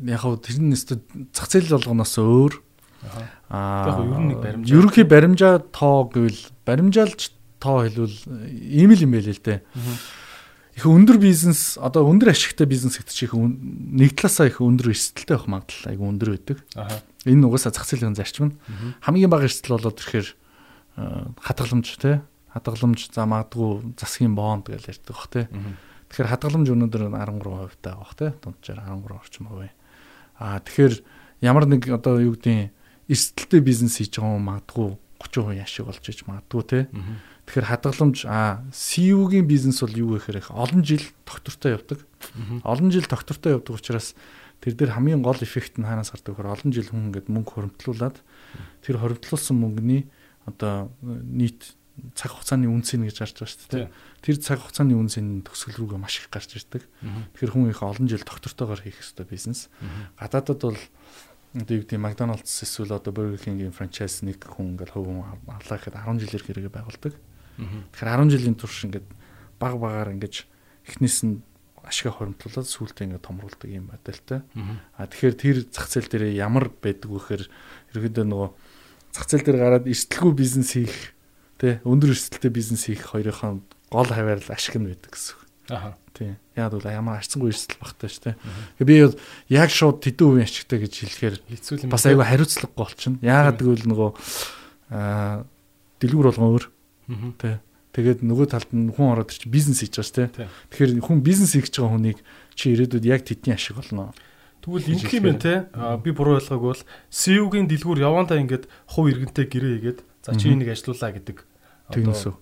яг 0.00 0.20
хөө 0.24 0.40
тэр 0.40 0.58
нь 0.62 0.72
өстө 0.72 1.00
зах 1.34 1.48
зээл 1.52 1.76
болгоноос 1.76 2.14
өөр. 2.16 2.54
Аа 3.52 3.88
яг 3.90 3.98
ер 4.00 4.20
нь 4.20 4.28
нэг 4.32 4.38
баримжаа. 4.40 4.72
Ерөнхий 4.72 5.04
баримжаа 5.04 5.54
тоо 5.60 6.08
гэвэл 6.08 6.40
баримжаалж 6.64 7.32
тоо 7.60 7.84
хэлвэл 7.84 8.18
ийм 8.48 8.90
л 8.94 9.04
юм 9.04 9.12
байл 9.12 9.28
л 9.28 9.42
дээ. 9.42 9.60
Их 10.72 10.88
өндөр 10.88 11.20
бизнес 11.20 11.76
одоо 11.76 12.08
өндөр 12.08 12.32
ашигтай 12.32 12.64
бизнес 12.64 12.96
гэдэг 12.96 13.12
чинь 13.12 13.28
их 13.28 13.36
нэг 13.36 14.16
талаасаа 14.16 14.48
их 14.48 14.64
өндөр 14.64 14.96
эрсдэлтэй 14.96 15.36
байх 15.36 15.44
магадлал 15.50 15.92
айгу 15.92 16.08
өндөр 16.08 16.28
байдаг. 16.32 16.58
Энэ 17.28 17.44
угаасаа 17.44 17.76
зах 17.76 17.84
зээлийн 17.84 18.16
зарчим 18.16 18.56
нь 18.56 18.56
хамгийн 19.04 19.28
бага 19.28 19.44
эрсдэл 19.44 19.76
болоод 19.76 20.00
ирэхээр 20.00 20.28
хадгаламж 21.44 21.88
те 22.00 22.24
хадгаламж 22.52 23.08
за 23.12 23.24
магадгүй 23.24 23.96
засгийн 23.96 24.36
бонд 24.36 24.68
гэж 24.68 24.92
ярьдаг 24.92 25.16
бах 25.16 25.28
те. 25.32 25.48
Тэгэхээр 26.12 26.32
хадгаламж 26.36 26.68
өнөөдөр 26.68 27.02
13% 27.08 27.80
таа 27.80 27.96
бах 27.96 28.12
те. 28.16 28.36
Дунджаар 28.44 28.84
13 28.84 29.16
орчим 29.16 29.48
хувь. 29.48 29.72
Аа 30.42 30.58
тэгэхээр 30.58 30.94
ямар 31.46 31.70
нэг 31.70 31.86
одоо 31.86 32.18
юу 32.18 32.34
гэдгийг 32.34 32.74
эрсдэлтэй 33.06 33.62
бизнес 33.62 34.02
хийж 34.02 34.18
байгаа 34.18 34.42
юм 34.42 34.46
магадгүй 34.50 34.98
30% 35.22 35.62
ашиг 35.62 35.86
болж 35.86 36.02
иж 36.10 36.26
магадгүй 36.26 36.62
те. 36.66 36.80
Тэгэхээр 37.46 37.70
хадгаламж 37.70 38.18
аа 38.26 38.66
CU-гийн 38.74 39.46
бизнес 39.46 39.78
бол 39.86 39.94
юу 39.94 40.18
гэхээр 40.18 40.42
их 40.42 40.50
олон 40.50 40.82
жил 40.82 41.02
доктортой 41.22 41.78
явдаг. 41.78 42.02
Олон 42.66 42.90
жил 42.90 43.06
доктортой 43.06 43.54
явдаг 43.58 43.78
учраас 43.78 44.14
тэр 44.58 44.74
дээр 44.74 44.98
хамгийн 44.98 45.22
гол 45.22 45.38
эффект 45.38 45.78
нь 45.78 45.86
хаанаас 45.86 46.10
гардаг 46.10 46.38
вэ? 46.38 46.50
Олон 46.50 46.70
жил 46.74 46.90
хүн 46.90 47.10
ингээд 47.14 47.30
мөнгө 47.30 47.50
хуримтлуулад 47.54 48.18
тэр 48.82 48.98
хуримтлуулсан 48.98 49.58
мөнгөний 49.58 50.10
одоо 50.46 50.90
нийт 51.02 51.74
цаг 52.16 52.32
хугацааны 52.32 52.68
үнцийг 52.72 53.04
гэж 53.04 53.16
харж 53.20 53.36
байгаа 53.36 53.52
шүү 53.52 53.70
дээ. 53.72 53.88
Тэр 54.24 54.36
цаг 54.40 54.58
хугацааны 54.64 54.96
үнцийн 54.96 55.44
төсөл 55.44 55.76
рүүгээ 55.76 56.00
маш 56.00 56.24
их 56.24 56.32
гарч 56.32 56.56
ирдэг. 56.56 56.88
Тэгэхээр 57.36 57.52
хүн 57.52 57.68
их 57.68 57.82
олон 57.84 58.08
жил 58.08 58.24
доктортойгоор 58.24 58.80
хийх 58.80 59.04
ёстой 59.04 59.28
бизнес. 59.28 59.68
Гадаадад 60.16 60.60
бол 60.72 60.80
одоо 61.52 61.74
юу 61.76 61.84
гэдэг 61.84 62.00
Макдоналдс 62.00 62.64
эсвэл 62.64 62.96
одоо 62.96 63.12
Burger 63.12 63.36
King-ийн 63.36 63.76
франчайз 63.76 64.24
нэг 64.24 64.40
хүн 64.40 64.72
ингээл 64.72 64.96
хөв 64.96 65.04
авлаа 65.44 65.76
гэхэд 65.76 66.00
10 66.00 66.24
жилээр 66.24 66.44
хэрэгэ 66.48 66.70
байгуулдаг. 66.72 67.12
Тэгэхээр 67.92 68.08
10 68.24 68.32
жилийн 68.32 68.56
турш 68.56 68.88
ингээд 68.88 69.08
баг 69.60 69.76
багаар 69.76 70.16
ингээд 70.16 70.48
эхнээс 70.88 71.18
нь 71.28 71.44
ашиг 71.84 72.16
хоримтлуулаад 72.16 72.68
сүүлдээ 72.72 73.04
ингээд 73.12 73.26
томруулдаг 73.28 73.68
юм 73.68 73.92
модельтэй. 73.92 74.40
А 74.96 75.04
тэгэхээр 75.04 75.36
тэр 75.36 75.56
зах 75.68 75.92
зээл 75.92 76.08
дээр 76.08 76.24
ямар 76.32 76.72
байдаг 76.72 77.10
вэ 77.12 77.20
гэхээр 77.20 77.44
ерөөдөө 77.92 78.24
нөгөө 78.32 78.50
зах 79.12 79.26
зээл 79.28 79.44
дээр 79.44 79.58
гараад 79.60 79.90
эрсдэлгүй 79.92 80.32
бизнес 80.32 80.72
хийх 80.72 81.12
Тэ 81.62 81.78
өндөр 81.86 82.10
эрсдэлтэй 82.10 82.50
бизнес 82.50 82.90
хийх 82.90 83.14
хоёрынхоо 83.14 83.62
гол 83.86 84.10
хаваар 84.10 84.42
л 84.42 84.50
ашиг 84.50 84.82
нь 84.82 84.90
байдаг 84.90 85.14
гэсэн 85.14 85.38
үг. 85.38 85.42
Аа. 85.70 85.94
Тийм. 86.10 86.36
Яг 86.58 86.74
бол 86.74 86.82
ямар 86.82 87.22
арцсангүй 87.22 87.54
эрсдэл 87.54 87.78
багтаа 87.78 88.10
шүү, 88.10 88.34
тэ. 88.34 88.36
Тэгээ 88.82 88.90
би 88.90 88.96
бол 89.06 89.16
яг 89.48 89.70
шууд 89.70 90.02
тэдэн 90.02 90.26
үеийн 90.26 90.44
ашигтай 90.50 90.78
гэж 90.82 90.92
хэлэхээр 91.06 91.36
бас 91.86 92.04
айгүй 92.04 92.26
хариуцлагагүй 92.26 92.76
болчихно. 92.76 93.22
Яагаад 93.22 93.62
гэвэл 93.62 93.86
нөгөө 93.88 94.10
аа 94.90 95.46
дэлгүүр 96.02 96.26
болгон 96.28 96.50
өөр. 96.50 96.64
Тэ. 97.40 97.62
Тэгээд 97.96 98.20
нөгөө 98.26 98.46
талд 98.50 98.70
нь 98.74 98.92
хүн 98.92 99.12
ороод 99.14 99.32
ирчих 99.32 99.48
бизнес 99.48 99.80
хийж 99.80 99.96
байгаа 99.96 100.10
шүү, 100.10 100.16
тэ. 100.36 100.48
Тэгэхээр 100.68 101.00
хүн 101.00 101.18
бизнес 101.24 101.56
хийж 101.56 101.72
байгаа 101.72 101.94
хүнийг 101.96 102.18
чи 102.58 102.72
ирээдүйд 102.76 103.06
яг 103.08 103.22
тэдний 103.24 103.56
ашиг 103.56 103.80
болно. 103.80 104.12
Тэгвэл 104.64 104.92
ингэх 104.96 105.12
юм 105.16 105.24
байна 105.28 105.40
те. 105.40 105.54
Би 106.04 106.10
буруу 106.12 106.40
ойлгоогүй 106.40 106.68
бол 106.72 106.84
CU-гийн 107.12 107.68
дэлгүүр 107.68 108.04
явандаа 108.04 108.40
ингээд 108.40 108.68
хувь 108.92 109.10
иргэнтэй 109.12 109.46
гэрээ 109.48 109.72
хийгээд 109.80 109.98
за 110.24 110.32
чи 110.40 110.54
энийг 110.54 110.72
ажилуулаа 110.72 111.12
гэдэг 111.18 111.36
Тэгнэсүү. 111.92 112.32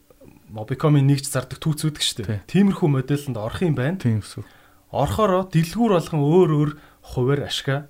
Mobicom-ийн 0.50 1.06
нэгж 1.06 1.30
зардаг 1.30 1.58
түүцүүдг 1.62 2.02
шүү 2.02 2.16
дээ. 2.26 2.42
Тиймэрхүү 2.50 2.88
модельд 2.90 3.36
орох 3.38 3.62
юм 3.62 3.74
байна. 3.78 3.98
Тэгнэсүү. 4.02 4.42
Орохороо 4.90 5.46
дэлгүүр 5.46 5.92
болгон 5.94 6.22
өөр 6.26 6.50
өөр 6.50 6.70
хуваар 7.14 7.40
ашгаа 7.46 7.86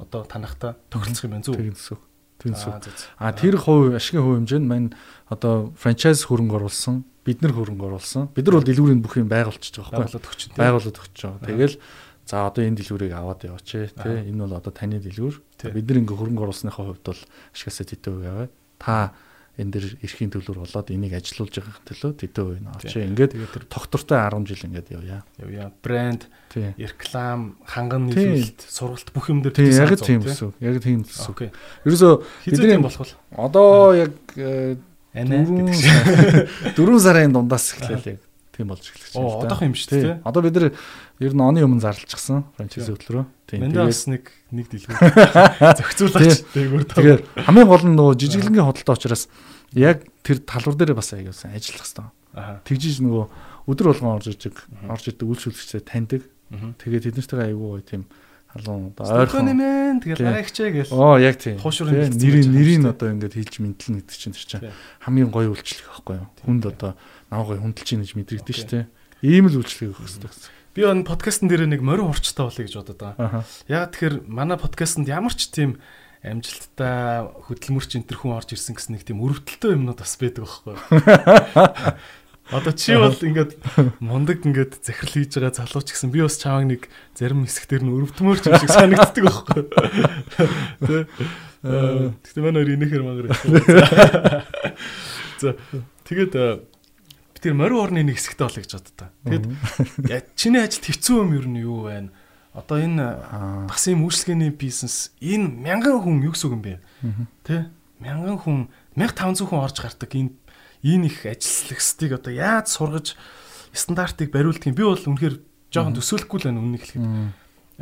одоо 0.00 0.24
танахта 0.24 0.80
тохиролцох 0.88 1.28
юм 1.28 1.32
байна 1.36 1.44
зү. 1.44 1.52
Тэгнэсүү. 1.52 1.98
Тэгнэсүү. 2.40 2.72
А 3.20 3.32
тэр 3.36 3.60
хувь 3.60 3.92
ашигын 3.92 4.24
хувь 4.24 4.36
хэмжээнд 4.40 4.66
мань 4.66 4.88
одоо 5.28 5.76
франчайз 5.76 6.24
хөрөнгө 6.26 6.56
оруулсан, 6.56 7.04
бид 7.22 7.44
нар 7.44 7.52
хөрөнгө 7.52 7.86
оруулсан. 7.92 8.32
Бид 8.32 8.48
нар 8.48 8.56
бол 8.58 8.66
дэлгүүрийн 8.66 9.04
бүх 9.04 9.20
юм 9.20 9.28
байгуулчихж 9.28 9.78
байгаа 9.78 10.08
байхгүй. 10.08 10.24
Өгч. 10.24 10.40
Байгуулалт 10.56 10.96
өгч 10.96 11.18
байгаа. 11.20 11.46
Тэгэл 11.46 11.76
За 12.26 12.46
одоо 12.46 12.62
энэ 12.62 12.78
дэлгүүрийг 12.78 13.12
аваад 13.12 13.42
яваач 13.42 13.66
тий. 13.66 13.90
Энэ 14.30 14.46
бол 14.46 14.54
одоо 14.54 14.72
таны 14.72 15.02
дэлгүүр. 15.02 15.42
Бид 15.74 15.86
нар 15.90 15.98
ингээ 16.06 16.18
хөрөнгө 16.22 16.44
оруулсныхаа 16.46 16.94
хувьд 16.94 17.02
бол 17.02 17.22
ашигасаа 17.50 17.86
тэтэ 17.90 18.08
үе 18.14 18.26
яваа. 18.30 18.48
Та 18.78 19.10
энэ 19.60 19.70
дэр 19.72 19.84
эрхийн 20.00 20.32
төлөөр 20.32 20.64
болоод 20.64 20.88
энийг 20.88 21.12
ажилуулж 21.12 21.60
байгаа 21.60 21.84
төлөө 21.84 22.12
үе 22.48 22.60
нөө. 22.64 22.88
Чи 22.88 23.04
ингээд 23.04 23.36
тогтвортой 23.68 24.16
10 24.16 24.48
жил 24.48 24.64
ингээд 24.64 24.88
явъя. 24.96 25.20
Явъя. 25.36 25.68
Брэнд, 25.84 26.24
реклам, 26.80 27.60
ханган 27.68 28.08
нийлүүлэлт, 28.08 28.64
сургалт 28.64 29.12
бүх 29.12 29.28
юм 29.28 29.44
дээр 29.44 29.52
тийм 29.52 29.76
яг 29.76 29.92
тийм 30.00 30.24
гэсэн. 30.24 30.56
Яг 30.56 30.80
тийм 30.80 31.04
гэсэн. 31.04 31.52
Ерөөсөө 31.84 32.12
бидний 32.48 32.80
болох 32.80 33.04
бол 33.04 33.12
одоо 33.36 33.92
яг 33.92 34.16
дөрөв 36.72 36.98
сарын 37.04 37.36
дундаас 37.36 37.76
эхлэв 37.76 38.16
яг 38.16 38.31
тийм 38.62 38.70
болж 38.70 38.86
эхэлж 38.86 39.12
байна. 39.18 39.26
Оо 39.26 39.42
одоох 39.42 39.62
юм 39.66 39.74
шүү 39.74 39.90
дээ. 39.90 40.22
Одоо 40.22 40.40
бид 40.46 40.54
нар 40.54 40.66
ер 41.18 41.34
нь 41.34 41.42
оны 41.42 41.60
өмнө 41.66 41.82
зарлчихсан 41.82 42.46
франчайз 42.54 42.88
хөтлөрөө. 42.94 43.24
Тийм. 43.50 43.66
Мандас 43.66 44.06
нэг 44.06 44.30
нэг 44.54 44.66
дэлгүүр 44.70 45.02
зохицуулаач 45.82 46.40
дээгүүр. 46.54 46.84
Тэгэхээр 46.86 47.20
хамгийн 47.50 47.68
гол 47.68 47.84
нь 47.90 47.96
нөгөө 47.98 48.14
жижиглэнгийн 48.22 48.66
хөдөлтөй 48.70 48.94
учраас 48.94 49.26
яг 49.74 50.06
тэр 50.22 50.38
талбар 50.46 50.78
дээр 50.78 50.94
бас 50.94 51.10
аяасан 51.10 51.52
ажиллах 51.52 51.82
хэрэгтэй. 51.82 52.06
Тэгжиж 52.64 53.02
нөгөө 53.02 53.24
өдөр 53.66 53.86
болгон 53.92 54.16
орж 54.16 54.30
ижиг 54.30 54.56
орж 54.86 55.04
идэг 55.10 55.26
үйлчлүүлэгчтэй 55.26 55.82
таньдаг. 55.82 56.22
Тэгээд 56.52 57.12
тэднэртэйгээ 57.12 57.48
аягүй 57.50 57.68
гоё 57.76 57.82
тийм 57.82 58.02
халуун 58.52 58.92
одоо 58.92 59.24
ойрхон 59.24 59.48
нэмэн 59.48 60.00
тэгэл 60.04 60.28
гарагчаа 60.28 60.68
гээл. 60.68 60.92
Оо 60.92 61.16
яг 61.16 61.40
тийм. 61.40 61.56
Нэрийн 61.56 62.52
нэрийг 62.52 62.84
одоо 62.84 63.08
ингээд 63.16 63.32
хэлж 63.32 63.54
мэдлэн 63.64 64.04
гэдэг 64.04 64.16
чинь 64.16 64.36
тэр 64.36 64.44
чинь 64.44 64.64
хамгийн 65.00 65.32
гоё 65.32 65.56
үйлчлэг 65.56 65.88
байхгүй 65.88 66.20
юу? 66.20 66.28
Хүнд 66.44 66.64
одоо 66.68 66.92
гоё 67.32 67.64
хүндэлж 67.64 67.88
чинь 67.88 68.04
гэж 68.04 68.12
мэдрэгдэн 68.12 68.52
шүү 68.52 68.68
дээ. 68.68 68.84
Ийм 69.24 69.48
л 69.48 69.56
үйлчлэг 69.56 69.96
өгөх 69.96 70.04
хэрэгтэй 70.04 70.28
гэсэн. 70.28 70.52
Би 70.72 70.80
энэ 70.84 71.08
подкастн 71.08 71.48
дээр 71.48 71.64
нэг 71.68 71.80
морин 71.80 72.12
урчтай 72.12 72.44
болъё 72.44 72.64
гэж 72.68 72.76
бодод 72.76 73.00
байгаа. 73.00 73.44
Яг 73.68 73.92
тэгэхээр 73.96 74.28
манай 74.28 74.60
подкастнд 74.60 75.08
ямар 75.08 75.32
ч 75.32 75.48
тийм 75.48 75.80
амжилттай 76.22 77.26
хөдөлмөрч 77.48 77.98
энэ 77.98 78.06
төр 78.08 78.18
хүн 78.22 78.38
орж 78.38 78.54
ирсэн 78.54 78.78
гэсэн 78.78 78.94
нэг 78.96 79.04
тийм 79.04 79.20
өрөвдөлтөө 79.20 79.74
юмнууд 79.74 80.00
бас 80.00 80.16
байдаг 80.16 80.46
байхгүй. 80.46 80.76
Одоо 82.52 82.72
чи 82.72 82.96
бол 82.98 83.14
ингээд 83.14 83.52
мундаг 84.02 84.44
ингээд 84.44 84.82
захирал 84.82 85.14
хийж 85.14 85.38
байгаа 85.38 85.62
залууч 85.62 85.94
гэсэн 85.94 86.10
би 86.10 86.20
бас 86.20 86.36
чамаг 86.36 86.66
нэг 86.68 86.82
зарим 87.14 87.46
хэсгээр 87.46 87.86
нь 87.86 87.94
өрөвдмөрч 87.94 88.44
юм 88.50 88.58
шиг 88.58 88.70
санагддаг 88.70 89.24
байхгүй. 89.24 89.62
Тэ. 90.82 91.06
Тэгтээ 91.62 92.42
манай 92.42 92.66
хоёр 92.66 92.74
инээхэр 92.76 93.02
мангар. 93.06 93.30
За 95.42 95.56
тэгээд 96.04 96.32
тэр 97.42 97.58
морин 97.58 97.82
орны 97.82 98.06
нэг 98.06 98.16
хэсэгтэй 98.16 98.46
болъё 98.46 98.62
гэж 98.62 98.72
боддоо. 98.78 99.08
Тэгэд 99.26 100.26
чиний 100.38 100.62
ажилд 100.62 100.86
хэцүү 100.86 101.16
юм 101.18 101.30
ер 101.34 101.46
нь 101.50 101.60
юу 101.60 101.90
байна? 101.90 102.14
Одоо 102.54 102.78
энэ 102.78 103.66
бас 103.66 103.82
юм 103.90 104.06
үйлчлэгээний 104.06 104.54
бизнес 104.54 105.10
энэ 105.18 105.50
мянган 105.50 105.98
хүн 105.98 106.22
юу 106.22 106.32
гэсэн 106.32 106.54
юм 106.54 106.62
бэ? 106.62 106.78
Тэ? 107.42 107.68
Мянган 107.98 108.38
хүн 108.38 108.58
1500 108.94 109.50
хүн 109.50 109.60
орж 109.66 109.76
гардаг 109.82 110.10
энэ 110.14 110.32
энэ 110.86 111.06
их 111.10 111.26
ажилслагстыг 111.26 112.14
одоо 112.14 112.32
яаж 112.32 112.70
сургаж 112.70 113.18
стандартыг 113.74 114.30
бариулдаг 114.30 114.70
юм. 114.70 114.78
Би 114.78 114.86
бол 114.86 115.00
үнэхээр 115.00 115.36
жоохон 115.74 115.98
төсөөлөхгүй 115.98 116.38
л 116.38 116.46
байна 116.46 116.62
үннийг 116.62 116.82
хэлэхэд. 116.86 117.04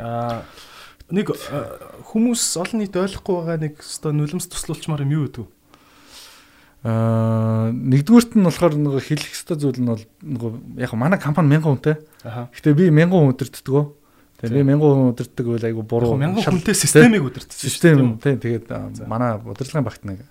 Аа 0.01 0.41
нэг 1.11 1.27
хүмүүс 2.07 2.43
олон 2.55 2.79
нийт 2.79 2.95
ойлгохгүй 2.95 3.35
байгаа 3.35 3.59
нэг 3.59 3.83
өстой 3.83 4.15
нулимс 4.15 4.47
туслуулчмаар 4.47 5.03
юм 5.03 5.11
юу 5.11 5.23
гэдэг 5.27 5.43
вэ? 5.43 5.51
Аа 6.81 7.69
нэгдүгürt 7.69 8.33
нь 8.33 8.45
болохоор 8.45 8.73
нөгөө 8.73 9.01
хэлэх 9.05 9.37
ёстой 9.37 9.57
зүйл 9.61 9.77
нь 9.77 9.85
бол 9.85 10.01
нөгөө 10.01 10.81
яг 10.81 10.91
манай 10.97 11.21
компани 11.21 11.61
1000 11.61 11.61
хүнтэй. 11.61 11.95
Гэтэ 12.25 12.73
би 12.73 12.89
1000 12.89 13.13
хүн 13.13 13.29
өдөртдгөө. 13.37 13.83
Тэгээ 14.41 14.65
би 14.65 14.73
1000 14.73 14.81
хүн 14.81 15.13
удирддаг 15.13 15.45
үйл 15.45 15.67
айгу 15.69 15.85
буруу. 15.85 16.17
1000 16.17 16.41
хүнтэй 16.41 16.73
системийг 16.73 17.29
удирддаг. 17.29 17.53
Систем 17.53 18.17
тийм 18.17 18.41
тэгээд 18.41 18.65
манай 19.05 19.37
удирдлагын 19.37 19.85
багт 19.85 20.01
нэг 20.09 20.25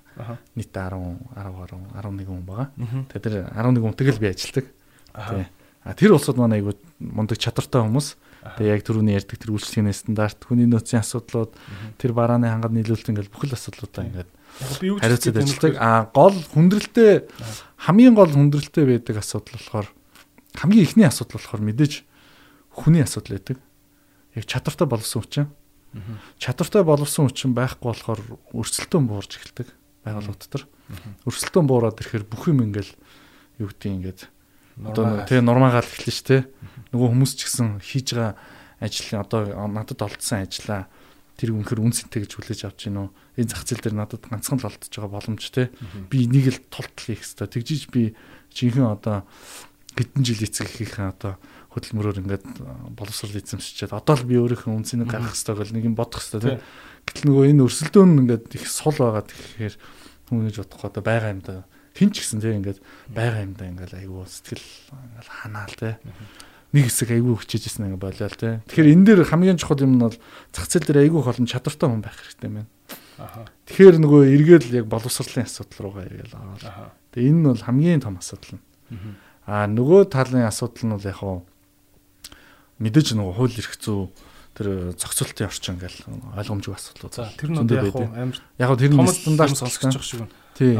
нийт 0.58 0.74
10 0.74 0.90
10 1.38 1.54
10 1.54 1.78
11 1.94 2.26
хүн 2.26 2.42
байгаа. 2.42 2.74
Тэгээд 3.14 3.22
тэр 3.22 3.34
11 3.54 3.78
хүнтэй 3.86 4.10
л 4.10 4.18
би 4.18 4.34
ажилладаг. 4.34 4.66
Тийм. 5.14 5.46
А 5.86 5.94
тэр 5.94 6.18
улсууд 6.18 6.42
манай 6.42 6.58
айгу 6.58 6.74
мундаг 6.98 7.38
чадвартай 7.38 7.86
хүмүүс. 7.86 8.18
Тэгээ 8.58 8.74
яг 8.74 8.82
түрүүний 8.82 9.14
ярьдаг 9.14 9.36
тэр 9.38 9.52
үйлчлэгийн 9.54 9.94
стандарт, 9.94 10.40
хүний 10.48 10.64
нөөцийн 10.64 11.04
асуудлууд, 11.04 11.52
тэр 12.00 12.16
барааны 12.16 12.48
хангад 12.48 12.72
нийлүүлэлт 12.72 13.12
ингээл 13.12 13.28
бүх 13.28 13.44
л 13.44 13.52
асуудлуудаа 13.52 14.08
ингээд 14.08 14.30
хариуцаад 14.60 15.36
ажилладаг. 15.40 15.74
А 15.80 16.10
гол 16.12 16.36
хүндрэлтэй 16.36 17.26
хамгийн 17.80 18.14
гол 18.14 18.30
хүндрэлтэй 18.30 18.84
байдаг 18.84 19.16
асуудал 19.20 19.56
болохоор 19.56 19.88
хамгийн 20.54 20.84
ихний 20.84 21.06
асуудал 21.08 21.40
болохоор 21.40 21.62
мэдээж 21.64 22.04
хүний 22.70 23.02
асуудал 23.02 23.40
байдаг. 23.40 23.58
Яг 24.36 24.44
чадвартай 24.46 24.86
болсон 24.86 25.22
хүчин. 25.24 25.46
Чадвартай 26.38 26.82
болсон 26.84 27.28
хүчин 27.28 27.56
байхгүй 27.56 27.88
болохоор 27.90 28.20
өрсөлдөөн 28.54 29.06
буурж 29.08 29.40
эхэлдэг 29.40 29.68
байгууллага 30.04 30.38
дотор. 30.38 30.64
Өрсөлдөөн 31.26 31.66
буураад 31.66 32.00
ирэхээр 32.00 32.24
бүх 32.28 32.48
юм 32.48 32.62
ингээл 32.64 32.92
юу 33.58 33.68
гэдэг 33.68 33.90
ингээд 33.90 34.20
одоо 34.86 35.26
тэгээ 35.28 35.44
нурмаагаал 35.44 35.84
эхэлнэ 35.84 36.14
шүү 36.14 36.28
дээ. 36.30 36.42
Нөгөө 36.94 37.08
хүмүүс 37.10 37.32
ч 37.36 37.40
гэсэн 37.46 37.68
хийж 37.84 38.16
байгаа 38.16 38.34
ажил 38.80 39.20
одоо 39.20 39.42
надад 39.68 40.00
олдсон 40.00 40.46
ажлаа 40.46 40.88
тэр 41.40 41.56
үнэхэр 41.56 41.80
үнцэнтэй 41.80 42.28
гэж 42.28 42.32
хүлээж 42.36 42.60
авч 42.68 42.92
гинөө. 42.92 43.08
Энэ 43.40 43.48
зах 43.48 43.64
зээл 43.64 43.80
дээр 43.80 43.96
надад 43.96 44.28
ганцхан 44.28 44.60
л 44.60 44.68
олдож 44.68 44.92
байгаа 44.92 45.16
боломж 45.16 45.44
те. 45.48 45.72
Би 46.12 46.28
энийг 46.28 46.52
л 46.52 46.60
тултал 46.68 47.00
хийх 47.00 47.24
хэрэгтэй. 47.24 47.48
Тэгжиж 47.48 47.82
би 47.88 48.12
жинхэнэ 48.52 48.92
одоо 48.92 49.24
хэдэн 49.96 50.20
жил 50.20 50.44
эцэгхийн 50.44 51.16
одоо 51.16 51.40
хөдөлмөрөөр 51.72 52.20
ингээд 52.20 52.46
боловсрол 52.92 53.40
эзэмшчихэд 53.40 53.96
одоо 53.96 54.14
л 54.20 54.28
би 54.28 54.36
өөрийнхөө 54.36 54.74
үнцнийг 54.74 55.08
гаргах 55.08 55.32
хэрэгтэй 55.32 55.54
гэл 55.56 55.74
нэг 55.80 55.84
юм 55.86 55.96
бодох 55.96 56.20
хэрэгтэй 56.20 56.60
тийм. 56.60 56.60
Гэтэл 57.08 57.26
нөгөө 57.30 57.44
энэ 57.56 57.64
өрсөлдөөн 57.64 58.20
ингээд 58.26 58.46
их 58.58 58.64
сул 58.66 58.96
байгаа 58.98 59.24
тэгэхээр 59.24 59.74
хүмүүж 60.28 60.56
бодох 60.60 60.82
одоо 60.84 61.02
байгаа 61.02 61.30
юм 61.30 61.40
да. 61.46 61.64
Хин 61.94 62.10
ч 62.10 62.22
гэсэн 62.22 62.42
тийм 62.42 62.58
ингээд 62.60 62.78
байгаа 63.10 63.42
юм 63.46 63.54
да 63.54 63.64
ингээд 63.70 63.92
айгүй 63.98 64.26
сэтгэл 64.26 64.66
ингээд 64.90 65.28
ханаал 65.30 65.74
тийм. 65.78 65.96
Нэг 66.70 66.86
хэсэг 66.86 67.10
айгүй 67.18 67.34
хүчээжсэн 67.34 67.90
ингээд 67.90 67.98
болоо 67.98 68.30
тийм. 68.30 68.62
Тэгэхээр 68.70 68.92
энэ 68.94 69.04
дээр 69.10 69.20
хамгийн 69.26 69.58
чухал 69.58 69.82
юм 69.82 69.98
нь 69.98 70.04
бол 70.06 70.18
зах 70.54 70.66
зээл 70.70 70.86
дээр 70.86 71.02
айгүй 71.10 71.20
олон 71.26 71.46
чадвартай 71.50 71.88
хүн 71.90 72.02
байх 72.02 72.14
хэрэгтэй 72.14 72.46
юм 72.46 72.56
байна. 72.62 72.70
Тэгэхээр 73.66 73.96
нөгөө 74.00 74.22
эргээд 74.38 74.64
яг 74.78 74.86
боловсролын 74.86 75.44
асуудал 75.44 75.82
руугаа 75.82 76.06
ирээл 76.06 76.34
аваад. 76.38 76.94
Тэгээ 77.10 77.30
энэ 77.30 77.40
нь 77.42 77.48
бол 77.50 77.66
хамгийн 77.66 78.00
том 78.00 78.16
асуудал 78.22 78.54
нь. 78.54 78.62
Аа 79.50 79.66
нөгөө 79.66 80.00
талын 80.14 80.46
асуудал 80.46 80.84
нь 80.86 80.94
бол 80.94 81.10
яг 81.10 81.18
хаа 81.18 81.42
мэдээж 82.78 83.08
нөгөө 83.18 83.34
хууль 83.34 83.58
эрх 83.60 83.74
зүй 83.76 84.08
тэр 84.56 84.96
зохицуултын 84.96 85.46
орчин 85.50 85.74
ингээл 85.76 85.98
ойлгомжгүй 86.38 86.74
асуудлууд. 86.74 87.14
За 87.14 87.28
тэр 87.34 87.50
нь 87.50 87.60
яг 87.66 87.94
амар 87.98 88.38
яг 88.56 88.70
тэр 88.78 88.92
нь 88.94 89.10
стандарт 89.10 89.58
байгаа 89.58 90.00
шиг 90.00 90.24
байна. 90.24 90.32
Тий. 90.56 90.74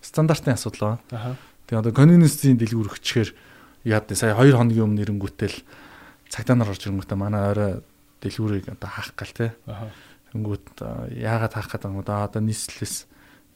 Стандартын 0.00 0.56
асуудал 0.56 0.98
байна. 1.10 1.36
Тэгээ 1.68 1.80
одоо 1.82 1.92
конвенцийн 1.92 2.56
дэлгүүр 2.58 2.88
өгчгээр 2.92 3.30
яад 3.84 4.10
сая 4.14 4.34
2 4.38 4.54
хоногийн 4.54 4.86
өмнө 4.86 5.02
нэрэнгүүтэл 5.02 5.56
цагтаа 6.30 6.56
нар 6.56 6.70
орж 6.70 6.86
ирэнгүүтээ 6.86 7.18
манай 7.18 7.42
орой 7.50 7.72
дэлгүүрийг 8.22 8.70
одоо 8.72 8.90
хаах 8.90 9.12
гал 9.18 9.34
те. 9.34 9.52
Тэнгүүт 10.32 10.80
яагаад 11.12 11.52
хаах 11.52 11.68
гэдэг 11.68 11.90
юм 11.90 12.00
одоо 12.00 12.24
одоо 12.24 12.40
нийслэлээс 12.40 13.06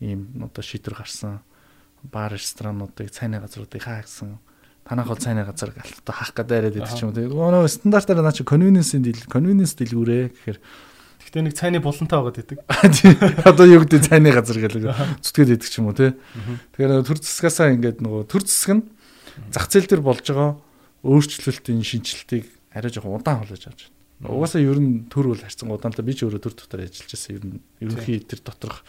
ийм 0.02 0.44
одоо 0.44 0.62
шийдвэр 0.62 0.98
гарсан 0.98 1.40
бар 2.02 2.34
ресторануудыг 2.34 3.08
цайны 3.10 3.40
газруудыг 3.40 3.82
хаа 3.82 4.02
гэсэн 4.02 4.36
танах 4.84 5.08
бол 5.08 5.18
цайны 5.18 5.46
газар 5.46 5.72
галт 5.72 6.04
хаах 6.04 6.32
гэдэг 6.34 6.56
яриад 6.56 6.76
байдаг 6.76 6.94
ч 6.94 7.02
юм. 7.02 7.14
Тэгээ 7.14 7.32
нөгөө 7.32 7.70
стандартаар 7.70 8.22
наа 8.22 8.34
чи 8.34 8.44
convenience 8.44 8.94
дил 8.98 9.22
convenience 9.30 9.74
дэлгүүрээ 9.78 10.24
гэхээр 10.30 10.58
Гэтэ 11.26 11.42
нэг 11.42 11.54
цайны 11.58 11.82
булантай 11.82 12.22
байгаад 12.22 12.38
идэг. 12.38 12.58
Одоо 13.50 13.66
юу 13.66 13.82
гэдэг 13.82 14.06
цайны 14.06 14.30
газар 14.30 14.62
гэл 14.62 14.94
зүтгээд 15.18 15.58
идэг 15.58 15.66
ч 15.66 15.82
юм 15.82 15.90
уу 15.90 15.96
тий. 15.98 16.14
Тэгэхээр 16.78 17.02
төр 17.02 17.18
засгаасаа 17.18 17.74
ингээд 17.74 17.98
нөгөө 17.98 18.30
төр 18.30 18.46
засаг 18.46 18.78
нь 18.78 18.84
зах 19.52 19.66
зээл 19.70 19.90
дээр 19.90 20.02
болж 20.02 20.24
байгаа 20.26 20.56
өөрчлөлтийн 21.06 21.82
шинжилтийг 21.82 22.46
арай 22.72 22.90
жоохон 22.90 23.20
удаан 23.20 23.44
холож 23.44 23.64
авч 23.66 23.90
байна. 24.20 24.32
Угаасаа 24.32 24.64
ер 24.64 24.80
нь 24.80 25.06
төр 25.12 25.32
бол 25.32 25.40
харьцан 25.40 25.70
удаантай 25.70 26.04
би 26.04 26.16
ч 26.16 26.24
өөрөө 26.24 26.40
төр 26.40 26.54
дотор 26.56 26.80
ажиллаж 26.84 27.10
байсан 27.12 27.32
ер 27.36 27.44
нь 27.44 27.60
ерөнхий 27.84 28.20
тэр 28.24 28.40
доторх 28.40 28.80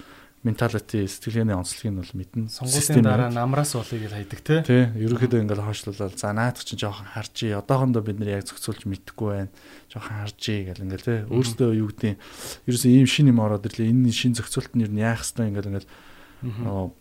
менталити 0.48 1.04
сэтгэлгээний 1.04 1.58
онцлогийг 1.58 1.92
нь 1.92 2.00
бол 2.00 2.14
мэднэ. 2.16 2.48
Сонгуулийн 2.48 3.04
дараа 3.04 3.28
намраас 3.34 3.76
болыг 3.76 4.08
л 4.08 4.16
хайдаг 4.16 4.40
тий. 4.40 4.60
Тий. 4.64 4.84
Ерөнхийдөө 4.96 5.44
ингээл 5.44 5.68
хойшлуулаад 5.68 6.16
за 6.16 6.32
наад 6.32 6.62
чинь 6.64 6.80
жоохон 6.80 7.12
харжий. 7.12 7.52
Одоохондоо 7.58 8.06
бид 8.06 8.22
нэр 8.22 8.40
яг 8.40 8.48
зохицуулж 8.48 8.88
мэдэхгүй 8.88 9.28
байна. 9.34 9.52
Жоохон 9.92 10.16
харжий 10.24 10.60
гэл 10.72 10.86
ингээл 10.88 11.08
тий. 11.10 11.20
Өөрөөсөө 11.28 11.70
юу 11.76 11.90
гэдэг 11.92 12.16
ерөөсөө 12.70 12.92
ийм 12.94 13.08
шин 13.10 13.28
юм 13.34 13.42
ороод 13.44 13.66
ирлээ. 13.66 13.92
Энэ 13.92 14.14
шин 14.14 14.38
зохицуулт 14.38 14.72
нь 14.78 14.86
ер 14.86 14.92
нь 14.94 15.02
яах 15.04 15.26
хэвээр 15.26 15.52
ингээл 15.52 15.70
ингээл 15.74 15.92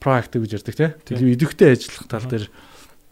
проактив 0.01 0.41
гэж 0.43 0.53
ярьдаг 0.57 0.75
тий. 0.75 0.91
Тэгээ 1.05 1.37
идэвхтэй 1.37 1.71
ажиллах 1.77 2.09
тал 2.09 2.27
дээр 2.27 2.49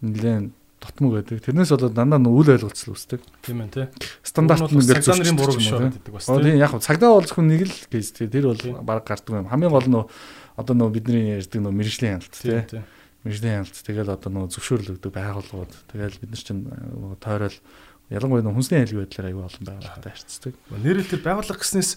нэлээд 0.05 0.53
дотмог 0.85 1.13
байдаг. 1.17 1.41
Тэрнээс 1.41 1.73
болоод 1.73 1.97
дандаа 1.97 2.21
үйл 2.21 2.53
ойлголцол 2.53 2.93
үүсдэг. 2.93 3.21
Тийм 3.41 3.65
ээ 3.65 3.73
тий. 3.73 3.87
Стандарт 4.21 4.69
нь 4.69 4.77
ингээд 4.77 5.01
цагдааны 5.01 5.39
буруу 5.39 5.57
биш 5.57 5.73
байдаг 5.73 6.13
бас 6.13 6.29
тий. 6.29 6.45
Тийм 6.45 6.61
яг 6.61 6.73
цагдаа 6.77 7.11
бол 7.17 7.25
зөвхөн 7.25 7.49
нэг 7.49 7.63
л 7.65 7.77
кейс 7.89 8.13
тий. 8.13 8.29
Тэр 8.29 8.53
бол 8.53 8.63
баг 8.85 9.05
гардаг 9.09 9.33
юм. 9.33 9.49
Хамгийн 9.49 9.73
гол 9.73 9.89
нь 9.89 9.97
одоо 10.61 10.75
нөө 10.77 10.91
бидний 10.93 11.41
ярьдаг 11.41 11.61
нөө 11.65 11.73
мэрэгжлийн 11.73 12.21
хяналт 12.21 12.37
тий. 12.37 12.85
Мэрэгжлийн 13.25 13.55
хяналт 13.65 13.77
тэгэл 13.81 14.13
одоо 14.13 14.31
нөө 14.31 14.53
зөвшөөрлөгдөг 14.53 15.13
байгууллагууд 15.13 15.73
тэгэл 15.89 16.21
бид 16.21 16.31
нар 16.31 16.43
чинь 16.45 16.63
тойрол 17.25 17.59
ялангуяа 18.13 18.45
нөө 18.45 18.55
хүнсний 18.61 18.85
айлгын 18.85 19.09
байдлаар 19.09 19.29
аюу 19.33 19.49
олон 19.49 19.65
байгууллагатай 19.65 20.13
харьцдаг. 20.13 20.55
Нэрэл 20.69 21.09
тэр 21.09 21.23
байгууллага 21.25 21.65
гэснээс 21.65 21.97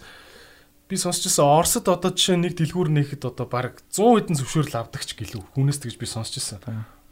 би 0.88 0.96
сонсчихсан 0.96 1.44
Оросд 1.44 1.84
одоо 1.92 2.16
жишээ 2.16 2.40
нэг 2.40 2.56
дэлгүүр 2.56 2.88
нээхэд 2.96 3.28
одоо 3.28 3.44
баг 3.44 3.84
100 3.92 4.32
хэдэн 4.32 4.40
зөвшөөрөл 4.40 4.80
авдаг 4.88 5.04
ч 5.04 5.20
гэлүү. 5.20 5.52
Хүнээс 5.60 5.84
тэгж 5.84 6.00
би 6.00 6.08
сонсчихсан. 6.08 6.64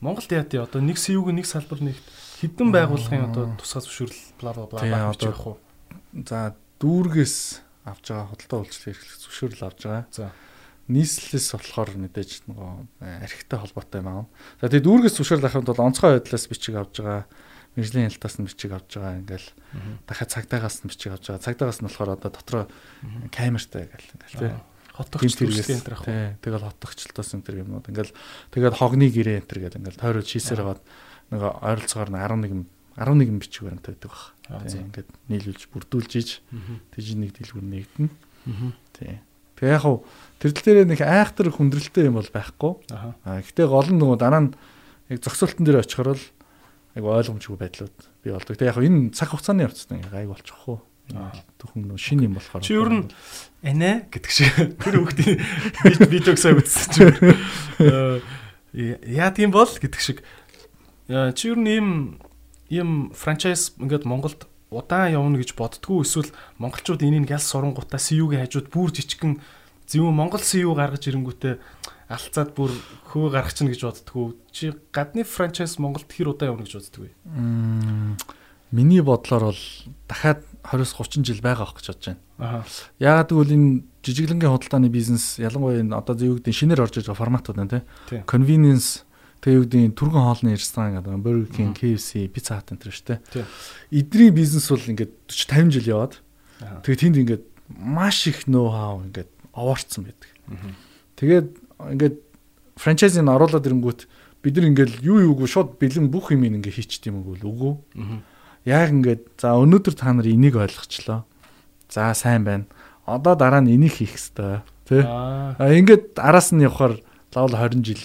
Монголд 0.05 0.29
яа 0.29 0.45
тий 0.45 0.61
одоо 0.61 0.81
нэг 0.85 1.01
СУ-г 1.01 1.33
нэг 1.33 1.49
салбар 1.49 1.81
нэг 1.81 1.97
хэдэн 2.37 2.69
байгууллагын 2.69 3.25
одоо 3.33 3.57
тусгай 3.57 3.81
зөвшөөрөл 3.81 4.21
бла 4.37 4.51
бла 4.53 4.65
бла 4.69 5.09
авч 5.09 5.25
явах 5.25 5.45
уу. 5.49 5.57
За 6.13 6.53
дүүргээс 6.77 7.37
авч 7.89 8.05
байгаа 8.13 8.29
худалдаа 8.29 8.59
үйлчлэл 8.61 8.93
эрхлэх 8.93 9.17
зөвшөөрөл 9.25 9.65
авч 9.65 9.79
байгаа. 9.89 10.05
За 10.13 10.29
нийслэлээс 10.85 11.47
болохоор 11.57 11.89
мэдээж 11.97 12.31
нөгөө 12.45 12.71
архитай 13.01 13.57
холбоотой 13.57 13.99
юм 14.05 14.09
аа. 14.13 14.25
За 14.61 14.69
тэгээ 14.69 14.85
дүүргээс 14.85 15.15
зөвшөөрөл 15.17 15.47
авахын 15.49 15.65
тулд 15.65 15.81
онцгой 15.81 16.11
байдлаас 16.21 16.45
бичиг 16.45 16.75
авч 16.77 17.01
байгаа. 17.01 17.25
Мэргэжлийн 17.73 18.09
ялтаас 18.13 18.37
нь 18.37 18.45
бичиг 18.45 18.71
авч 18.77 18.89
байгаа. 18.93 19.17
Ингээл 19.25 19.49
дахиад 20.05 20.29
цагдаагаас 20.29 20.85
нь 20.85 20.89
бичиг 20.93 21.17
авч 21.17 21.33
байгаа. 21.33 21.45
Цагдаагаас 21.49 21.81
нь 21.81 21.87
болохоор 21.89 22.13
одоо 22.13 22.29
дотроо 22.29 22.63
камертай 23.33 23.89
гэл 23.89 24.13
ингээл 24.13 24.37
тий 24.37 24.53
хотогч 24.95 25.35
төрөлхийн 25.35 25.83
энэ 25.83 25.91
ах. 25.91 26.07
Тэгэл 26.39 26.67
хотогчлтоос 26.71 27.29
энэ 27.35 27.45
төр 27.45 27.55
юмнууд. 27.67 27.91
Ингээл 27.91 28.15
тэгэл 28.55 28.79
хогны 28.79 29.11
гэрээ 29.11 29.43
энэ 29.43 29.49
төр 29.51 29.59
гэдэг 29.67 29.79
ингээл 29.83 30.01
тойрол 30.01 30.23
шийсээр 30.23 30.63
аваад 30.63 30.81
нэг 31.35 31.41
ойролцоогоор 31.43 32.11
нь 32.15 32.19
11 32.23 32.65
11 32.95 33.27
юм 33.27 33.39
бичиг 33.43 33.67
баримт 33.67 33.83
байдаг 33.83 34.07
баг. 34.07 34.23
Ингээд 34.47 35.09
нийлүүлж 35.27 35.61
бүрдүүлж 35.67 36.11
ийж 36.15 36.29
тэгж 36.95 37.07
нэг 37.19 37.35
дэлгүүр 37.35 37.65
нэгдэн. 37.67 38.07
Тий. 38.95 39.19
Тэг 39.59 39.67
яг 39.67 39.83
хав 39.83 40.07
тэр 40.39 40.51
дэлгээрээ 40.55 40.87
нэг 40.87 41.01
айхтар 41.03 41.51
хүндрэлтэй 41.51 42.07
юм 42.07 42.19
бол 42.19 42.31
байхгүй. 42.31 42.71
Аа 42.95 43.43
гэтээ 43.43 43.67
гол 43.67 43.89
нь 43.91 43.99
нөгөө 43.99 44.19
дараа 44.19 44.47
нь 44.47 44.51
яг 45.11 45.19
зөксөлтөн 45.19 45.67
дээр 45.67 45.83
очихор 45.83 46.15
л 46.15 46.25
айгу 46.95 47.11
ойлгомжгүй 47.11 47.59
байдлууд 47.59 47.97
бий 48.23 48.31
болдог. 48.31 48.55
Тэг 48.55 48.71
яг 48.71 48.79
энэ 48.79 49.11
цаг 49.11 49.35
хугацааны 49.35 49.67
явцтай 49.67 49.99
айгу 49.99 50.35
болчихгүй. 50.35 50.79
Түүхэн 51.11 51.85
нөө 51.85 51.99
шин 52.01 52.25
юм 52.25 52.37
болохоор. 52.39 52.63
Чи 52.65 52.73
ер 52.73 52.89
нь 52.89 53.05
анаа 53.61 54.09
гэдэг 54.09 54.31
шиг 54.31 54.53
тэр 54.81 55.05
хүүхдийн 55.05 55.37
видеог 56.09 56.39
сайн 56.41 56.57
үзсэн 56.57 56.89
чи. 56.91 57.03
Яа 58.73 59.29
тийм 59.29 59.53
бол 59.53 59.69
гэдэг 59.69 60.01
шиг. 60.01 60.25
Чи 61.07 61.43
ер 61.53 61.59
нь 61.61 61.69
ийм 61.69 61.89
ийм 62.73 63.13
франчайз 63.13 63.77
ингээд 63.77 64.09
Монголд 64.09 64.49
удаан 64.73 65.13
явна 65.13 65.37
гэж 65.37 65.53
боддгоо 65.53 66.01
эсвэл 66.01 66.33
монголчууд 66.57 67.05
энийг 67.05 67.29
гял 67.29 67.39
сурангуудаа 67.39 68.01
CU-гийн 68.01 68.49
хажууд 68.49 68.73
бүр 68.73 68.89
жижигхэн 68.89 69.39
зөв 69.85 70.09
Монгол 70.09 70.41
CU 70.41 70.73
гаргаж 70.73 71.05
ирэнгүүтээ 71.05 71.61
алцаад 72.09 72.57
бүр 72.57 72.73
хөө 73.13 73.29
гаргах 73.29 73.53
чинь 73.53 73.69
гэж 73.69 73.81
боддгоо. 73.85 74.33
Чи 74.49 74.73
гадны 74.89 75.21
франчайз 75.21 75.77
Монголд 75.77 76.09
хэр 76.09 76.33
удаан 76.33 76.57
явна 76.57 76.65
гэж 76.65 76.73
боддгоо? 76.81 77.13
Миний 78.73 79.01
бодлоор 79.01 79.53
бол 79.53 79.61
дахиад 80.09 80.41
20-30 80.71 81.25
жил 81.25 81.41
байгаа 81.41 81.65
байх 81.69 81.75
гэж 81.77 81.85
бодож 81.93 82.05
байна. 82.09 82.63
Яагаад 82.99 83.29
гэвэл 83.29 83.55
энэ 83.55 83.69
жижиглэнгийн 84.01 84.53
худалдааны 84.53 84.89
бизнес 84.89 85.37
ялангуяа 85.37 85.81
энэ 85.85 85.93
одоо 85.95 86.15
гэдэг 86.15 86.53
шинээр 86.53 86.81
орж 86.81 86.97
иж 86.99 87.07
байгаа 87.09 87.21
форматууд 87.21 87.57
байна 87.57 87.85
тийм. 88.09 88.25
Convenience 88.25 89.05
тэгээ 89.45 89.57
юу 89.61 89.65
гэдэг 89.69 89.93
түргэн 89.93 90.25
хоолны 90.25 90.57
ресторан 90.57 90.97
гэдэг 90.97 91.21
Burger 91.21 91.49
King, 91.53 91.71
KFC, 91.77 92.25
Pizza 92.33 92.57
Hut 92.57 92.73
энэ 92.73 92.81
шүү 92.81 93.05
дээ. 93.13 93.45
Эдний 93.93 94.31
бизнес 94.33 94.65
бол 94.73 94.81
ингээд 94.81 95.13
40 95.29 95.69
50 95.69 95.75
жил 95.77 95.87
яваад 95.93 96.13
тэгээ 96.81 97.01
тэнд 97.01 97.17
ингээд 97.21 97.43
маш 97.69 98.25
их 98.25 98.47
ноу 98.49 98.73
хау 98.73 99.05
ингээд 99.05 99.29
овоорцсон 99.53 100.09
байдаг. 100.09 100.29
Тэгээд 101.15 101.47
ингээд 101.93 102.15
франчайзыг 102.75 103.23
оруулаад 103.23 103.65
ирэнгүүт 103.65 104.01
бид 104.43 104.55
нар 104.57 104.69
ингээд 104.69 105.01
юу 105.01 105.21
юугүй 105.33 105.49
шууд 105.49 105.77
бэлэн 105.81 106.11
бүх 106.11 106.29
юм 106.35 106.45
ингээд 106.45 106.75
хийчт 106.75 107.05
юм 107.09 107.23
уу 107.23 107.37
үгүй. 107.37 107.73
Яг 108.65 108.89
ингээд 108.89 109.23
за 109.37 109.55
өнөөдөр 109.61 109.95
та 109.95 110.11
нар 110.13 110.27
энийг 110.27 110.57
ойлгочлоо. 110.57 111.23
За 111.89 112.13
сайн 112.17 112.43
байна. 112.43 112.65
Одоо 113.05 113.37
дараа 113.37 113.61
нь 113.61 113.77
энийг 113.77 114.01
хийх 114.01 114.17
ёстой. 114.17 114.65
Тэ. 114.89 115.05
А 115.05 115.55
ингээд 115.69 116.17
араас 116.17 116.49
нь 116.49 116.65
явахаар 116.65 116.99
лавл 117.33 117.53
20 117.53 117.85
жил 117.85 118.03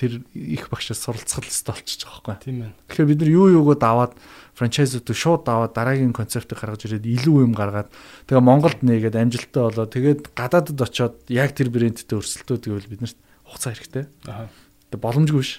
тэр 0.00 0.24
их 0.32 0.72
багшаас 0.72 0.98
суралцах 1.04 1.44
ёстой 1.44 1.76
болчих 1.76 2.00
жоохгүй. 2.02 2.34
Тийм 2.40 2.58
ээ. 2.64 2.72
Тэгэхээр 2.88 3.10
бид 3.12 3.20
нар 3.20 3.30
юу 3.30 3.46
юугаа 3.52 3.76
даваад 3.76 4.12
франчайзуудыг 4.56 5.12
шууд 5.12 5.44
аваад 5.44 5.76
дараагийн 5.76 6.16
концептыг 6.16 6.56
гаргаж 6.56 6.88
ирээд 6.88 7.04
илүү 7.04 7.44
юм 7.44 7.52
гаргаад 7.52 7.92
тэгээ 8.24 8.40
Монголд 8.40 8.80
нээгээд 8.80 9.20
амжилттай 9.20 9.60
болоо 9.60 9.84
тэгээд 9.84 10.32
гадаадд 10.32 10.80
очоод 10.80 11.16
яг 11.28 11.52
тэр 11.52 11.68
брэндтэй 11.68 12.16
өрсөлдөө 12.16 12.56
гэвэл 12.64 12.88
бид 12.88 13.00
нарт 13.04 13.18
хугацаа 13.44 13.76
хэрэгтэй. 13.76 14.04
Аа. 14.24 14.48
Тэгээ 14.88 15.04
боломжгүй 15.04 15.40
биш. 15.44 15.52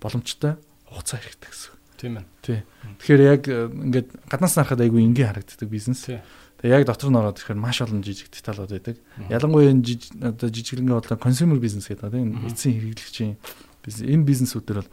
Боломжтой 0.00 0.56
хугацаа 0.88 1.20
хэрэгтэй 1.20 1.50
гэсэн. 1.52 1.73
Тийм 2.04 2.20
ээ. 2.20 2.24
Тий. 2.44 2.60
Тэгэхээр 3.00 3.22
яг 3.24 3.42
э, 3.48 3.72
ингээд 3.72 4.08
гаднаас 4.28 4.60
харахад 4.60 4.84
айгүй 4.84 5.00
энгийн 5.00 5.32
харагддаг 5.32 5.68
бизнес. 5.72 6.04
Тэгээ 6.04 6.76
яг 6.76 6.84
дотор 6.84 7.08
нь 7.08 7.16
ороод 7.16 7.40
ирэхээр 7.40 7.56
маш 7.56 7.80
олон 7.80 8.04
жижиг 8.04 8.28
деталууд 8.28 8.68
байдаг. 8.68 9.00
Ялангуяа 9.32 9.72
энэ 9.72 9.84
жижиг 9.88 10.12
одоо 10.20 10.48
жижиглэнгээ 10.52 10.98
бодлоо 11.00 11.16
консюмер 11.16 11.56
бизнес 11.64 11.88
гэдэг 11.88 12.12
тийм 12.12 12.44
эцсийн 12.44 12.76
хэрэглэгчийн 12.76 13.32
бизнес. 13.80 14.04
Энэ 14.04 14.28
бизнесүүд 14.28 14.64
төр 14.68 14.84
бол 14.84 14.92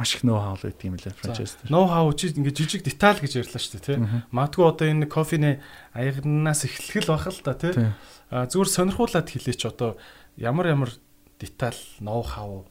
маш 0.00 0.14
их 0.16 0.24
ноу 0.24 0.40
хау 0.40 0.56
байдаг 0.56 0.84
юм 0.84 0.96
лээ 0.96 1.12
франчайз. 1.16 1.56
Ноу 1.68 1.88
хау 1.88 2.12
чи 2.12 2.32
ингээд 2.32 2.56
жижиг 2.56 2.82
деталь 2.84 3.20
гэж 3.20 3.40
ярьлаа 3.40 3.60
шүү 3.60 3.80
дээ 3.80 3.84
тий. 3.84 3.98
Магадгүй 4.32 4.64
одоо 4.64 4.86
энэ 4.88 5.08
кофений 5.08 5.60
аягнаас 5.96 6.68
эхлэх 6.68 7.08
л 7.08 7.16
бах 7.16 7.28
л 7.28 7.40
да 7.44 7.52
тий. 7.56 7.72
Зүгээр 8.32 8.68
сонирхуулаад 8.68 9.28
хэлээч 9.28 9.62
одоо 9.68 9.96
ямар 10.36 10.68
ямар 10.68 10.92
деталь 11.40 11.80
ноу 12.00 12.20
хау 12.20 12.68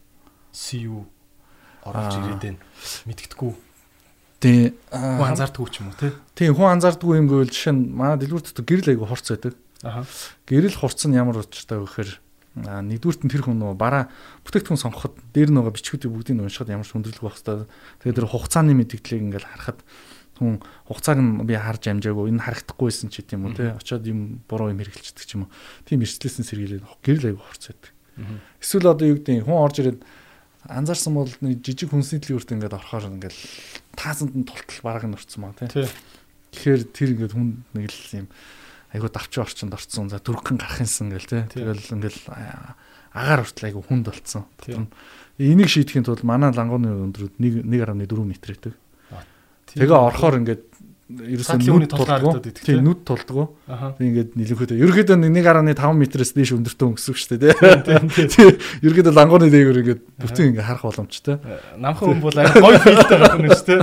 CU 0.53 1.09
оруулж 1.85 2.13
ирээд 2.17 2.41
байна. 2.41 2.61
Мэдгэдэггүй. 3.09 3.51
Тий. 4.45 4.77
Хүн 4.93 5.33
анзаардгүй 5.33 5.69
ч 5.73 5.81
юм 5.81 5.89
уу 5.89 5.97
тий. 5.97 6.11
Тий 6.37 6.49
хүн 6.53 6.77
анзаардгүй 6.77 7.17
юм 7.17 7.25
гэвэл 7.25 7.49
жишээ 7.49 7.73
нь 7.73 7.89
манай 7.89 8.21
дэлгүүр 8.21 8.45
дотор 8.45 8.65
гэрэл 8.65 8.93
айгу 8.93 9.09
хурц 9.09 9.33
байдаг. 9.33 9.57
Аха. 9.81 10.05
Гэрэл 10.45 10.77
хурц 10.77 11.01
нь 11.09 11.17
ямар 11.17 11.41
учиртай 11.41 11.81
вэ 11.81 11.89
гэхээр 11.89 12.11
нэгдүгürt 12.61 13.25
нь 13.25 13.31
тэр 13.33 13.43
хүн 13.49 13.57
нөө 13.57 13.73
бараа 13.73 14.13
бүтээгдэхүүн 14.45 14.83
сонгоход 14.85 15.17
дээр 15.33 15.49
нөгөө 15.49 15.73
бичгүүдийг 15.75 16.13
бүгдийг 16.13 16.37
нь 16.37 16.45
уншихад 16.45 16.69
ямар 16.71 16.85
ч 16.85 16.93
хүндрэлгүй 16.93 17.25
байх 17.25 17.41
хэвээр. 17.41 17.67
Тэгээд 18.05 18.17
тэр 18.21 18.29
хугацааны 18.29 18.73
мэдээллийг 18.77 19.23
ингээл 19.27 19.49
харахад 19.49 19.79
хүн 20.39 20.63
хугацааг 20.87 21.19
нь 21.19 21.43
би 21.43 21.55
харж 21.57 21.83
амжаагүй 21.91 22.31
энэ 22.31 22.45
харагдахгүйсэн 22.45 23.09
ч 23.11 23.27
гэдэм 23.27 23.43
үү 23.43 23.53
те 23.59 23.65
очоод 23.75 24.07
юм 24.07 24.39
буруу 24.47 24.71
юм 24.71 24.79
хэрэгжилдэг 24.79 25.25
ч 25.27 25.31
юм 25.35 25.47
уу. 25.47 25.53
Тийм 25.83 26.03
эрсдлээсэн 26.03 26.47
сэргийлээд 26.47 26.87
гэрэл 27.03 27.35
аяг 27.35 27.39
байдаг. 27.43 27.91
Эсвэл 28.63 28.87
одоо 28.87 29.05
юу 29.09 29.19
гэдэг 29.19 29.43
хүн 29.43 29.59
орж 29.59 29.75
ирээд 29.83 29.99
анзаарсан 30.67 31.13
бол 31.13 31.29
жижиг 31.29 31.91
хүнсний 31.91 32.19
дэлгүүрт 32.19 32.55
ингээд 32.55 32.77
орохоор 32.79 33.11
ингээд 33.15 33.37
таасанд 33.95 34.35
нь 34.35 34.45
тултал 34.45 34.81
бараг 34.83 35.03
нь 35.07 35.15
орцсон 35.15 35.41
маа 35.41 35.55
тий. 35.55 35.87
Тэгэхээр 36.53 36.81
тэр 36.91 37.09
ингээд 37.15 37.33
хүн 37.35 37.63
нэг 37.73 37.89
л 37.89 38.19
юм 38.23 38.27
айгуу 38.93 39.09
давчуу 39.11 39.43
орчинд 39.43 39.75
орцсон. 39.75 40.11
За 40.11 40.19
дөрвөн 40.19 40.59
гарах 40.59 40.79
юмсан 40.83 41.11
гэл 41.11 41.27
тий. 41.27 41.43
Тэгэл 41.51 41.95
ингээл 41.99 42.21
агаар 43.15 43.41
хүртэл 43.43 43.67
айгуу 43.71 43.83
хүнд 43.87 44.11
болцсон. 44.11 44.43
Энийг 45.39 45.67
шийдэхин 45.71 46.03
тулд 46.03 46.23
манай 46.27 46.51
лангууны 46.51 46.91
өндрүүд 47.11 47.39
1 47.39 47.63
1.4 47.67 47.95
м 47.95 48.31
байдаг. 48.31 48.75
Тэгээ 49.71 49.91
орохоор 49.91 50.39
ингээд 50.43 50.63
ерөөсөө 51.05 51.61
нүд 51.61 51.91
тулдгоо. 51.93 52.41
Тийм 52.41 52.81
нүд 52.81 53.05
тулдгоо. 53.05 53.53
Тийм 53.97 54.07
ингээд 54.09 54.31
нэлэхэд. 54.33 54.73
Ерөөхдөө 54.73 55.17
1.5 55.21 55.77
м-ээс 55.77 56.33
дээш 56.33 56.51
өндөртөө 56.57 56.87
өнгөсөх 56.89 57.17
шүү 57.21 57.37
дээ. 57.45 57.53
Тийм. 58.33 58.57
Ерөөхдөө 58.81 59.13
лангууны 59.13 59.53
дээгүүр 59.53 59.81
ингээд 59.85 60.01
бүтэн 60.17 60.49
ингээд 60.49 60.65
харах 60.65 60.81
боломжтой. 60.89 61.37
Намхан 61.77 62.09
хүн 62.09 62.21
бол 62.25 62.33
гоё 62.33 62.79
филтэй 62.81 63.17
байх 63.21 63.37
нь 63.37 63.53
шүү 63.53 63.67
дээ. 63.69 63.81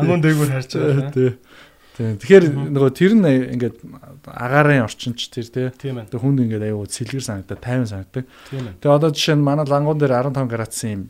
Лангуун 0.00 0.22
дээгүүр 0.24 0.48
харж 0.48 0.70
байгаа. 0.80 1.12
Тийм. 1.12 1.32
Тийм. 1.94 2.14
Тэгэхээр 2.18 2.44
нөгөө 2.72 2.90
тэр 2.96 3.12
нь 3.20 3.28
ингээд 3.60 3.76
агаарын 4.24 4.88
орчинч 4.88 5.28
тэр 5.28 5.46
тий. 5.52 5.68
Тэгээ 5.76 6.08
хүнд 6.08 6.40
ингээд 6.40 6.72
аюу 6.72 6.88
сэлгэр 6.88 7.20
санагдаад 7.20 7.60
50 7.60 7.92
санагдаг. 7.92 8.24
Тэгээ 8.80 8.96
одоо 8.96 9.12
жишээ 9.12 9.36
нь 9.36 9.44
манай 9.44 9.68
лангуун 9.68 10.00
дээр 10.00 10.24
15 10.24 10.48
градусын 10.48 10.90
юм 10.90 11.02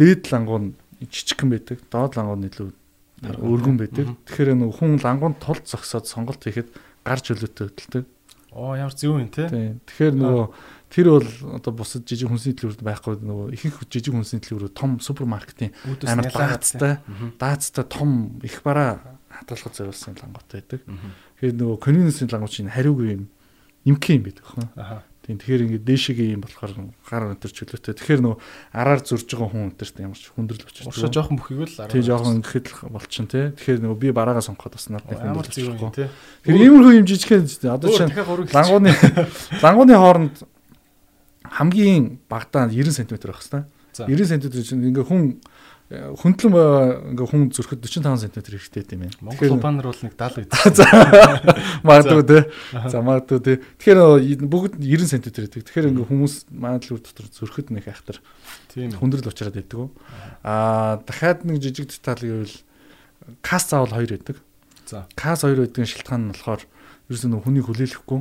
дээд 0.00 0.32
лангуун 0.32 0.74
жижигхэн 0.98 1.52
байдаг. 1.52 1.78
Доод 1.92 2.18
лангуун 2.18 2.48
илүү 2.50 2.72
өргөн 3.22 3.76
байдаг. 3.78 4.06
Тэгэхээр 4.26 4.58
нөгөө 4.58 4.76
хүн 4.78 4.98
лангуунд 5.02 5.38
тулд 5.38 5.64
зогсоод 5.66 6.10
сонголт 6.10 6.42
хийхэд 6.42 6.74
гар 7.06 7.20
чөлөөтэй 7.22 7.66
хөдөлдөг. 7.70 8.04
Оо 8.52 8.76
ямар 8.76 8.92
зөв 8.92 9.16
юм 9.16 9.30
те. 9.30 9.48
Тэгэхээр 9.86 10.14
нөгөө 10.18 10.46
тэр 10.92 11.06
бол 11.08 11.30
одоо 11.56 11.72
бусад 11.72 12.04
жижиг 12.04 12.28
хүнсний 12.28 12.52
дэлгүүрд 12.52 12.84
байхгүй 12.84 13.16
нөгөө 13.24 13.46
ихэнх 13.56 13.88
жижиг 13.88 14.12
хүнсний 14.12 14.44
дэлгүүрүүд 14.44 14.76
том 14.76 15.00
супермаркетын 15.00 15.72
амар 16.04 16.28
даацтай 16.28 17.00
даацтай 17.40 17.84
том 17.88 18.36
их 18.44 18.60
бараа 18.60 19.16
хадгалахад 19.32 19.72
зориулсан 19.72 20.20
лангуутай 20.20 20.60
байдаг. 20.60 20.84
Тэгэхээр 21.40 21.56
нөгөө 21.56 21.78
конвенцийн 21.80 22.28
лангууч 22.28 22.60
нь 22.60 22.74
хариугүй 22.76 23.08
юм 23.16 23.24
нимхэн 23.88 24.20
юм 24.20 24.24
байдаг 24.28 24.44
хөө. 24.44 24.66
Тийм 25.22 25.38
тэгэхээр 25.38 25.62
ингээд 25.70 25.86
дээшээгээ 25.86 26.34
юм 26.34 26.42
болохоор 26.42 26.72
гар 27.06 27.30
өнтер 27.30 27.54
чөлөөтэй. 27.54 27.94
Тэгэхээр 27.94 28.22
нөгөө 28.26 28.38
араар 28.74 29.00
зурж 29.06 29.30
байгаа 29.30 29.54
хүн 29.54 29.70
өнтерт 29.70 29.96
ямар 30.02 30.18
ч 30.18 30.34
хүндрэл 30.34 30.66
очиж. 30.66 30.82
Уршаа 30.90 31.14
жоохон 31.14 31.38
бүхийг 31.38 31.62
л 31.62 31.78
араа. 31.78 31.94
Тийм 31.94 32.02
жоохон 32.02 32.42
гэхэд 32.42 32.66
л 32.66 32.90
болчин 32.90 33.26
тий. 33.30 33.54
Тэгэхээр 33.54 33.80
нөгөө 33.86 33.98
би 34.02 34.10
бараагаа 34.10 34.42
сонгоход 34.42 34.74
бас 34.74 34.90
надад 34.90 35.14
хүндрэл 35.14 35.46
болчихгүй. 35.46 36.10
Тэгэхээр 36.42 36.64
иймэрхүү 36.66 36.98
юм 36.98 37.06
жижигхэн 37.06 37.46
одоо 37.70 37.90
чинь 37.94 38.10
лангууны 38.50 38.90
лангууны 39.62 39.94
хооронд 39.94 40.36
хамгийн 41.46 42.18
багадаа 42.26 42.66
90 42.66 42.90
см 42.90 43.14
байх 43.14 43.38
хэвээр. 43.38 43.70
90 44.10 44.26
см 44.26 44.50
чинь 44.58 44.90
ингээ 44.90 45.06
хүн 45.06 45.38
хөндлөн 45.92 47.12
ингээ 47.12 47.28
хүн 47.28 47.42
зөрөхөд 47.52 47.84
45 47.84 48.24
см 48.24 48.40
хэрэгтэй 48.40 48.96
юм 48.96 49.04
байна. 49.04 49.18
Монгол 49.20 49.60
банер 49.60 49.88
бол 49.90 50.00
нэг 50.00 50.14
70 50.16 50.40
үед. 50.40 50.52
Магадгүй 51.86 52.24
те. 52.24 52.38
За 52.88 53.02
магадгүй 53.04 53.40
те. 53.44 53.52
Тэгэхээр 53.76 54.46
бүгд 54.48 54.80
90 54.80 55.10
см 55.12 55.28
байдаг. 55.28 55.64
Тэгэхээр 55.68 55.90
ингээ 55.92 56.08
хүмүүс 56.08 56.34
маадл 56.48 56.96
дотор 56.96 57.28
зөрөхөд 57.28 57.76
нэг 57.76 57.92
айхтар 57.92 58.24
хүндрэл 58.72 59.28
учраад 59.28 59.58
байдаг. 59.58 59.92
Аа 60.40 61.02
дахиад 61.04 61.44
нэг 61.44 61.60
жижиг 61.60 61.92
деталь 61.92 62.24
гэвэл 62.24 62.56
кас 63.44 63.68
заавал 63.68 63.92
2 63.92 64.16
байдаг. 64.16 64.40
За 64.88 65.04
кас 65.12 65.44
2 65.44 65.60
байдгийн 65.60 65.92
шалтгаан 65.92 66.30
нь 66.30 66.32
болохоор 66.32 66.64
ерөөс 67.12 67.24
нь 67.28 67.36
хүнийг 67.36 67.68
хүлээлгэхгүй. 67.68 68.20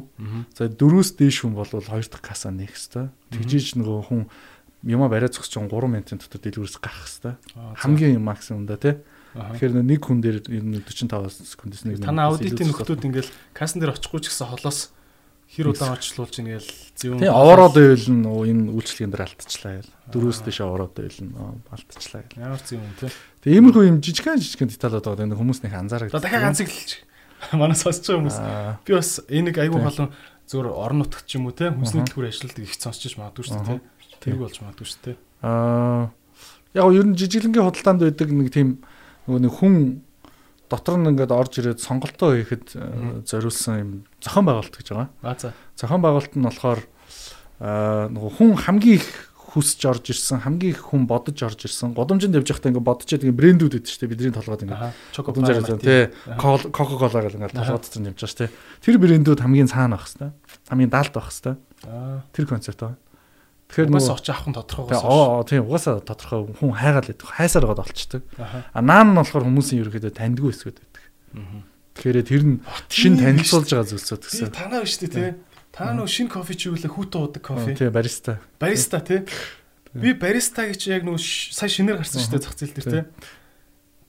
За 0.59 0.67
дөрөөс 0.67 1.15
дээш 1.15 1.47
хүн 1.47 1.55
бол 1.55 1.71
2 1.71 1.87
дахь 1.87 2.19
касаа 2.19 2.51
нээх 2.51 2.75
хэвээр. 2.75 3.15
Тэгжиж 3.31 3.79
нөгөө 3.79 3.99
хүн 4.11 4.27
юма 4.83 5.09
бариад 5.09 5.35
зогсож 5.35 5.61
3 5.61 5.69
минутын 5.69 6.17
дотор 6.17 6.41
дэлгүүрээс 6.41 6.77
гарах 6.81 7.05
хэвээр. 7.05 7.37
Хамгийн 7.77 8.21
максимум 8.21 8.65
да 8.65 8.77
тий. 8.77 8.97
Тэгэхээр 9.31 9.73
нэг 9.85 10.01
хүн 10.03 10.19
дээр 10.19 10.37
ер 10.51 10.65
нь 10.65 10.81
45 10.83 11.45
секундээс 11.45 11.85
нэг. 11.87 12.03
Танаа 12.03 12.33
аудитын 12.33 12.67
нөхдүүд 12.73 13.05
ингээл 13.07 13.31
кассан 13.55 13.79
дээр 13.79 13.95
очихгүй 13.95 14.25
ч 14.25 14.33
гэсэн 14.33 14.51
холоос 14.51 14.91
хэр 15.51 15.71
удаан 15.71 15.95
орчлуулж 15.95 16.35
ингээл 16.39 16.71
зөв. 16.95 17.19
Тий 17.19 17.31
овоод 17.31 17.75
байвал 17.75 18.07
нь 18.11 18.27
энэ 18.27 18.71
үйлчлэгийн 18.75 19.11
дээр 19.11 19.27
алдчихлаа 19.27 19.83
ял. 19.83 19.91
Дөрөөс 20.11 20.39
дэше 20.47 20.63
овоод 20.67 20.91
байвал 20.95 21.19
нь 21.23 21.31
алдчихлаа 21.71 22.23
ял. 22.23 22.35
Ямар 22.39 22.61
зөв 22.63 22.79
юм 22.79 22.95
тий. 22.99 23.11
Тэгээ 23.43 23.59
иймэрхүү 23.59 23.83
юм 23.87 23.97
жижигхэн 23.99 24.39
жижигхэн 24.39 24.71
деталууд 24.71 25.05
байгаа. 25.07 25.27
Энэ 25.27 25.39
хүмүүс 25.39 25.59
нэг 25.63 25.73
анзаарах. 25.75 26.11
Дахиад 26.11 26.55
хэлж. 26.55 26.91
Манай 27.59 27.75
сонсож 27.75 28.03
байгаа 28.07 28.19
хүмүүс. 28.19 28.37
Би 28.87 28.91
бас 28.95 29.11
энийг 29.27 29.57
айгүй 29.59 29.81
болон 29.81 30.11
зөвөр 30.47 30.67
орон 30.71 31.03
нутгт 31.03 31.25
ч 31.27 31.35
юм 31.35 31.47
уу 31.47 31.55
тий 31.55 31.71
хүнсний 31.71 32.05
төлхөр 32.05 32.31
ажилладаг 32.31 32.63
их 32.63 32.75
сонсож 32.75 33.15
магадгүй 33.17 33.43
шүү 33.47 33.59
дээ 33.59 33.79
тий. 33.79 33.79
Тэр 34.21 34.37
болж 34.37 34.61
магадгүй 34.61 34.85
шүү 34.85 35.01
дээ. 35.09 35.17
Аа 35.41 36.13
яг 36.77 36.85
нь 36.87 36.95
ер 36.95 37.07
нь 37.09 37.17
жижиглэнгийн 37.17 37.67
худалдаанд 37.67 38.01
байдаг 38.05 38.29
нэг 38.31 38.49
тийм 38.53 38.69
нөгөө 39.27 39.41
нэг 39.41 39.53
хүн 39.57 39.75
дотор 40.71 40.95
нь 41.01 41.09
ингээд 41.11 41.33
орж 41.35 41.53
ирээд 41.59 41.83
сонголтоо 41.83 42.37
хийхэд 42.39 42.65
э, 42.79 43.27
зориулсан 43.27 43.75
юм 43.81 43.91
зохион 44.23 44.45
байгуулалт 44.47 44.77
гэж 44.77 44.87
байгаа. 44.93 45.09
Аа 45.25 45.35
за. 45.35 45.51
Зохион 45.75 46.01
байгуулалт 46.05 46.35
нь 46.37 46.47
болохоор 46.47 46.81
аа 47.59 48.07
нөгөө 48.07 48.31
хүн 48.39 48.51
хамгийн 48.55 49.01
их 49.03 49.09
хүсэж 49.51 49.81
орж 49.83 50.05
ирсэн 50.15 50.47
хамгийн 50.47 50.71
их 50.71 50.85
хүн 50.87 51.03
бодож 51.11 51.35
орж 51.43 51.67
ирсэн 51.67 51.91
годомжинд 51.91 52.39
явж 52.39 52.55
байхдаа 52.55 52.71
ингээд 52.71 52.87
бодож 52.87 53.09
байгаа 53.11 53.35
брэндүүд 53.35 53.73
гэдэг 53.75 53.91
чинь 53.91 54.07
бидний 54.07 54.31
толгойд 54.31 54.63
ингээд. 54.63 54.95
Чоколадт 55.11 55.83
тий. 55.83 56.07
кока 56.39 56.95
кола 56.95 57.19
гэл 57.19 57.35
ингээд 57.35 57.59
толгойд 57.59 57.83
дотор 57.83 58.07
явж 58.15 58.15
байгаа 58.15 58.31
шүү 58.31 58.41
тий. 58.47 58.49
Тэр 58.79 58.95
брэндүүд 58.95 59.43
хамгийн 59.43 59.67
цаана 59.67 59.99
байх 59.99 60.07
хэвээр 60.07 60.31
хамгийн 60.71 60.87
даалт 60.87 61.11
байх 61.11 61.27
хэвээр. 61.35 61.59
Тэр 62.31 62.45
концепт 62.47 62.79
байна 62.79 62.95
Тэгэхээр 63.71 63.87
нөгөө 63.87 64.11
очиж 64.11 64.29
авах 64.35 64.47
нь 64.51 64.57
тодорхой 64.59 64.85
байсан. 64.91 65.07
Аа 65.07 65.47
тийм 65.47 65.63
угаасаа 65.63 66.03
тодорхой 66.03 66.39
хүн 66.59 66.75
хайгаал 66.75 67.07
байдаг. 67.07 67.27
Хайсаар 67.31 67.65
гоод 67.71 67.81
олчдаг. 67.87 68.23
А 68.35 68.79
наан 68.83 69.15
нь 69.15 69.19
болохоор 69.23 69.47
хүмүүсийн 69.47 69.79
ерөөхдөө 69.87 70.11
таньдгүй 70.11 70.51
хэсгүүд 70.51 70.77
байдаг. 70.83 71.03
Тэгэхээр 71.95 72.27
тэр 72.27 72.43
нь 72.43 72.55
шин 72.91 73.15
танилцуулж 73.15 73.71
байгаа 73.71 73.87
зүйлсүүд 73.95 74.23
гэсэн. 74.27 74.51
Танаа 74.51 74.83
биш 74.83 74.99
үү 74.99 75.07
те? 75.07 75.39
Та 75.71 75.95
нөгөө 75.95 76.11
шин 76.11 76.27
кофе 76.27 76.55
чи 76.59 76.67
үлээ 76.67 76.91
хүүтэн 76.91 77.19
уудаг 77.23 77.43
кофе. 77.47 77.71
Тийм 77.79 77.95
бариста. 77.95 78.43
Бариста 78.59 78.99
тий. 78.99 79.23
Би 79.95 80.11
бариста 80.11 80.67
гэж 80.67 80.91
яг 80.91 81.07
нөгөө 81.07 81.23
сая 81.55 81.71
шинээр 81.71 82.03
гарсан 82.03 82.19
шүү 82.19 82.31
дээ 82.35 82.43
зах 82.43 82.55
зээл 82.59 82.75
дээр 82.75 82.87
тий. 82.91 83.03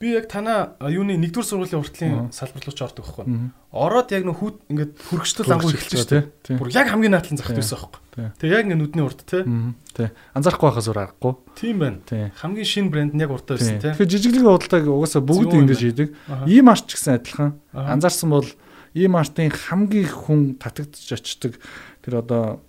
Би 0.03 0.11
яг 0.11 0.27
танаа 0.27 0.75
юуны 0.83 1.15
нэгдүгээр 1.15 1.47
сургуулийн 1.47 1.79
уртлын 1.79 2.27
салбар 2.35 2.67
руу 2.67 2.75
ч 2.75 2.83
ордог 2.83 3.07
байхгүй. 3.07 3.25
Ороод 3.71 4.11
яг 4.11 4.27
нөх 4.27 4.43
хүүд 4.43 4.57
ингээд 4.67 4.91
хөргөчтөл 4.99 5.53
ангуу 5.55 5.71
эхэлж 5.71 5.95
шүү 5.95 6.11
дээ. 6.11 6.59
Бүр 6.59 6.75
яг 6.75 6.91
хамгийн 6.91 7.15
наадлан 7.15 7.39
захт 7.39 7.55
байсан 7.55 7.79
байхгүй. 7.79 8.27
Тэгээ 8.43 8.51
яг 8.59 8.65
ингээд 8.67 8.81
нүдний 8.83 9.05
урд 9.07 9.23
те. 9.23 9.47
Тий. 9.95 10.11
Анзаарахгүй 10.35 10.67
байхаас 10.67 10.89
өөр 10.91 10.99
аргагүй. 11.07 11.33
Тийм 11.55 11.77
байна. 11.79 12.29
Хамгийн 12.35 12.67
шинэ 12.67 12.91
брэнд 12.91 13.13
нь 13.15 13.23
яг 13.23 13.31
уртаа 13.31 13.55
байсан 13.55 13.79
те. 13.79 13.95
Тэгэхээр 13.95 14.11
жижиглэг 14.11 14.43
бодлыг 14.43 14.85
угаасаа 14.91 15.23
бүгд 15.23 15.55
ингэж 15.63 15.79
хийдэг. 15.79 16.09
Ийм 16.51 16.67
арч 16.67 16.87
гэсэн 16.91 17.23
адилхан. 17.23 17.55
Анзаарсан 17.71 18.29
бол 18.29 18.49
ийм 18.93 19.15
артын 19.15 19.49
хамгийн 19.49 20.11
хүн 20.11 20.41
татагдж 20.59 21.15
очдөг 21.15 21.57
тэр 22.03 22.21
одоо 22.21 22.61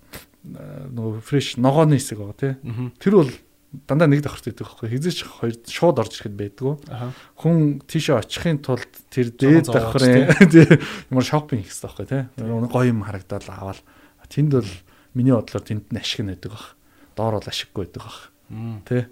нөгөө 0.44 1.20
фреш 1.24 1.56
ногооны 1.60 2.00
хэсэг 2.00 2.20
байгаа 2.20 2.38
тий. 2.40 2.54
Тэр 3.00 3.12
бол 3.20 3.32
дандаа 3.86 4.08
нэг 4.08 4.22
давхарт 4.22 4.50
идэх 4.50 4.68
байхгүй. 4.78 4.88
Хизээч 4.94 5.18
хоёр 5.26 5.54
шууд 5.66 5.98
орж 5.98 6.12
ирэхэд 6.18 6.36
байдгүй. 6.38 6.74
Хүн 7.40 7.84
тийшээ 7.88 8.20
очихын 8.20 8.58
тулд 8.62 8.90
тэр 9.10 9.34
дээд 9.34 9.70
давхрын 9.70 10.30
ямар 11.10 11.26
шопинг 11.26 11.66
хийх 11.66 11.74
хэрэгтэй 11.74 12.06
тий. 12.08 12.22
Гоё 12.38 12.88
юм 12.90 13.02
харагдаад 13.02 13.46
аваад. 13.50 13.80
Тэнд 14.30 14.52
бол 14.58 14.72
миний 15.14 15.34
бодлоор 15.34 15.64
тэнд 15.64 15.90
нь 15.90 16.00
ашиг 16.00 16.26
нэдэг 16.26 16.50
баг 16.52 16.74
доор 17.18 17.38
бол 17.38 17.50
ашиггүй 17.50 17.86
байдаг 17.86 18.02
баг 18.02 18.18
тий. 18.86 19.02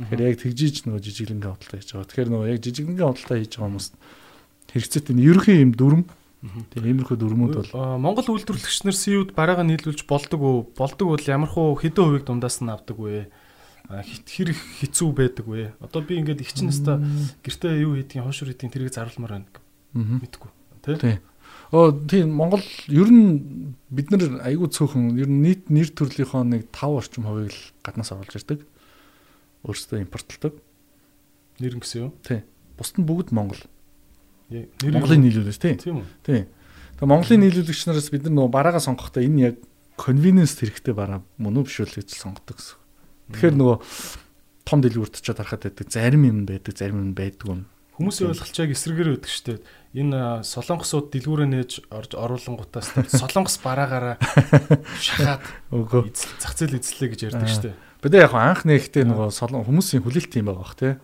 Тэгэхээр 0.00 0.24
яг 0.24 0.36
тэгжиж 0.40 0.76
нөгөө 0.88 1.02
жижиглэнгийн 1.04 1.52
бодлоо 1.52 1.76
хийж 1.76 1.90
байгаа. 1.92 2.08
Тэгэхээр 2.08 2.30
нөгөө 2.32 2.48
яг 2.48 2.60
жижиглэнгийн 2.64 3.08
бодлоо 3.10 3.36
хийж 3.36 3.52
байгаа 3.52 3.68
хүмүүс 3.68 3.88
хэрэгцээтэй 4.72 5.14
нь 5.16 5.24
ерөнхий 5.28 5.60
юм 5.60 5.72
дүрм. 5.76 6.02
Тэгээ 6.40 6.90
иймэрхүү 6.96 7.18
дүрмүүд 7.20 7.54
бол 7.60 8.00
Монгол 8.00 8.32
үйлдвэрлэгчнэр 8.32 8.96
CU-д 8.96 9.36
бараагаа 9.36 9.66
нийлүүлж 9.68 10.08
болдог 10.08 10.40
уу? 10.40 10.58
Болдог 10.72 11.12
бол 11.12 11.26
ямар 11.28 11.52
хуу 11.52 11.76
хэдэн 11.76 12.00
хувийг 12.00 12.24
дундаас 12.24 12.64
нь 12.64 12.72
авдаг 12.72 12.96
вэ? 12.96 13.28
Хэр 13.90 14.54
их 14.54 14.60
хэцүү 14.78 15.10
байдаг 15.10 15.46
вэ? 15.50 15.74
Одоо 15.82 16.02
би 16.06 16.22
ингээд 16.22 16.46
их 16.46 16.54
чинь 16.54 16.70
өстой 16.70 17.02
гэртээ 17.42 17.82
юу 17.82 17.98
хийдгийг 17.98 18.22
хошуур 18.22 18.54
хийдгийг 18.54 18.70
тэрийг 18.70 18.94
заруулмаар 18.94 19.42
байна. 19.42 19.50
Мэдгүй. 19.94 20.50
Тэ? 20.86 21.18
Оо 21.74 21.90
тийм 21.90 22.34
Монгол 22.34 22.62
ер 22.86 23.10
нь 23.10 23.74
бид 23.90 24.10
нар 24.14 24.42
айгүй 24.46 24.70
цөөхөн 24.70 25.18
ер 25.18 25.26
нь 25.26 25.42
нийт 25.42 25.70
нэр 25.70 25.90
төрлийнхөө 25.90 26.42
нэг 26.46 26.62
5 26.70 26.98
орчим 26.98 27.26
хувийг 27.26 27.50
л 27.50 27.62
гаднаас 27.82 28.14
оруулж 28.14 28.34
ирдэг. 28.38 28.62
Өөрсдөө 29.66 30.02
импортлдог. 30.06 30.54
Нэр 31.58 31.78
гэсэн 31.78 32.10
юу? 32.10 32.10
Тий. 32.22 32.42
Бусд 32.78 32.98
нь 32.98 33.06
бүгд 33.06 33.34
Монгол. 33.34 33.62
Монголын 34.50 35.22
нийлүүлэгч 35.22 35.58
тий. 35.62 35.74
Тийм 35.78 36.02
үү? 36.02 36.06
Тий. 36.26 36.40
Тэгээ 36.98 37.06
Монголын 37.06 37.42
нийлүүлэгч 37.46 37.86
нараас 37.86 38.10
бид 38.10 38.26
нар 38.26 38.34
нөгөө 38.34 38.50
бараагаа 38.50 38.82
сонгохдоо 38.82 39.22
энэ 39.22 39.54
яг 39.54 39.56
convenience 39.94 40.58
хэрэгтэй 40.58 40.94
бараа 40.96 41.22
мөн 41.38 41.60
үү 41.60 41.70
биш 41.70 41.78
үү 41.86 42.02
гэж 42.02 42.18
сонгодог 42.18 42.58
гэсэн. 42.58 42.79
Тэгэхээр 43.30 43.56
нөгөө 43.56 43.76
том 44.66 44.78
дэлгүүрт 44.84 45.18
ч 45.18 45.28
харахад 45.30 45.66
байдаг. 45.66 45.86
Зарим 45.90 46.22
юм 46.26 46.46
байдаг, 46.46 46.74
зарим 46.78 47.02
юм 47.02 47.12
байдгүй. 47.14 47.64
Хүмүүсийн 48.00 48.32
ойлголцоог 48.32 48.70
эсрэгээр 48.72 49.12
өгдөг 49.18 49.28
штеп. 49.28 49.60
Энэ 49.92 50.46
солонгосууд 50.46 51.12
дэлгүүрээ 51.12 51.48
нээж 51.52 51.72
орж 51.92 52.16
оруулангуудаас 52.16 52.96
солонгос 53.20 53.60
бараагаараа 53.60 54.16
шахаад 54.96 55.44
өгөө 55.74 56.08
зах 56.14 56.54
зээл 56.56 56.80
эзлэлээ 56.80 57.10
гэж 57.12 57.20
ярьдаг 57.28 57.50
штеп. 57.50 57.76
Бид 58.00 58.16
яг 58.16 58.32
анх 58.32 58.64
нэгтээ 58.64 59.04
нөгөө 59.04 59.28
солон 59.28 59.68
хүмүүсийн 59.68 60.00
хүлээлт 60.00 60.32
юм 60.40 60.48
байгаа 60.48 60.64
бах 60.64 60.78
тий. 60.80 60.94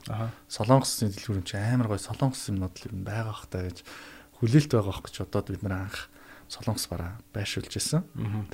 Солонгосын 0.49 1.13
дэлгүүр 1.13 1.41
юм 1.43 1.45
чи 1.45 1.61
амар 1.61 1.93
гой 1.93 2.01
солонгос 2.01 2.49
юмнууд 2.49 2.73
л 2.73 3.05
байгаа 3.05 3.29
бах 3.29 3.45
та 3.53 3.61
гэж 3.61 3.85
хүлээлт 4.41 4.71
байгаа 4.73 4.89
бах 4.89 5.05
гэж 5.05 5.15
бодоод 5.21 5.49
бид 5.53 5.63
нар 5.69 5.77
анх 5.85 6.09
солонгос 6.49 6.87
бараа 6.91 7.19
байшуулж 7.35 7.73
исэн. 7.75 8.03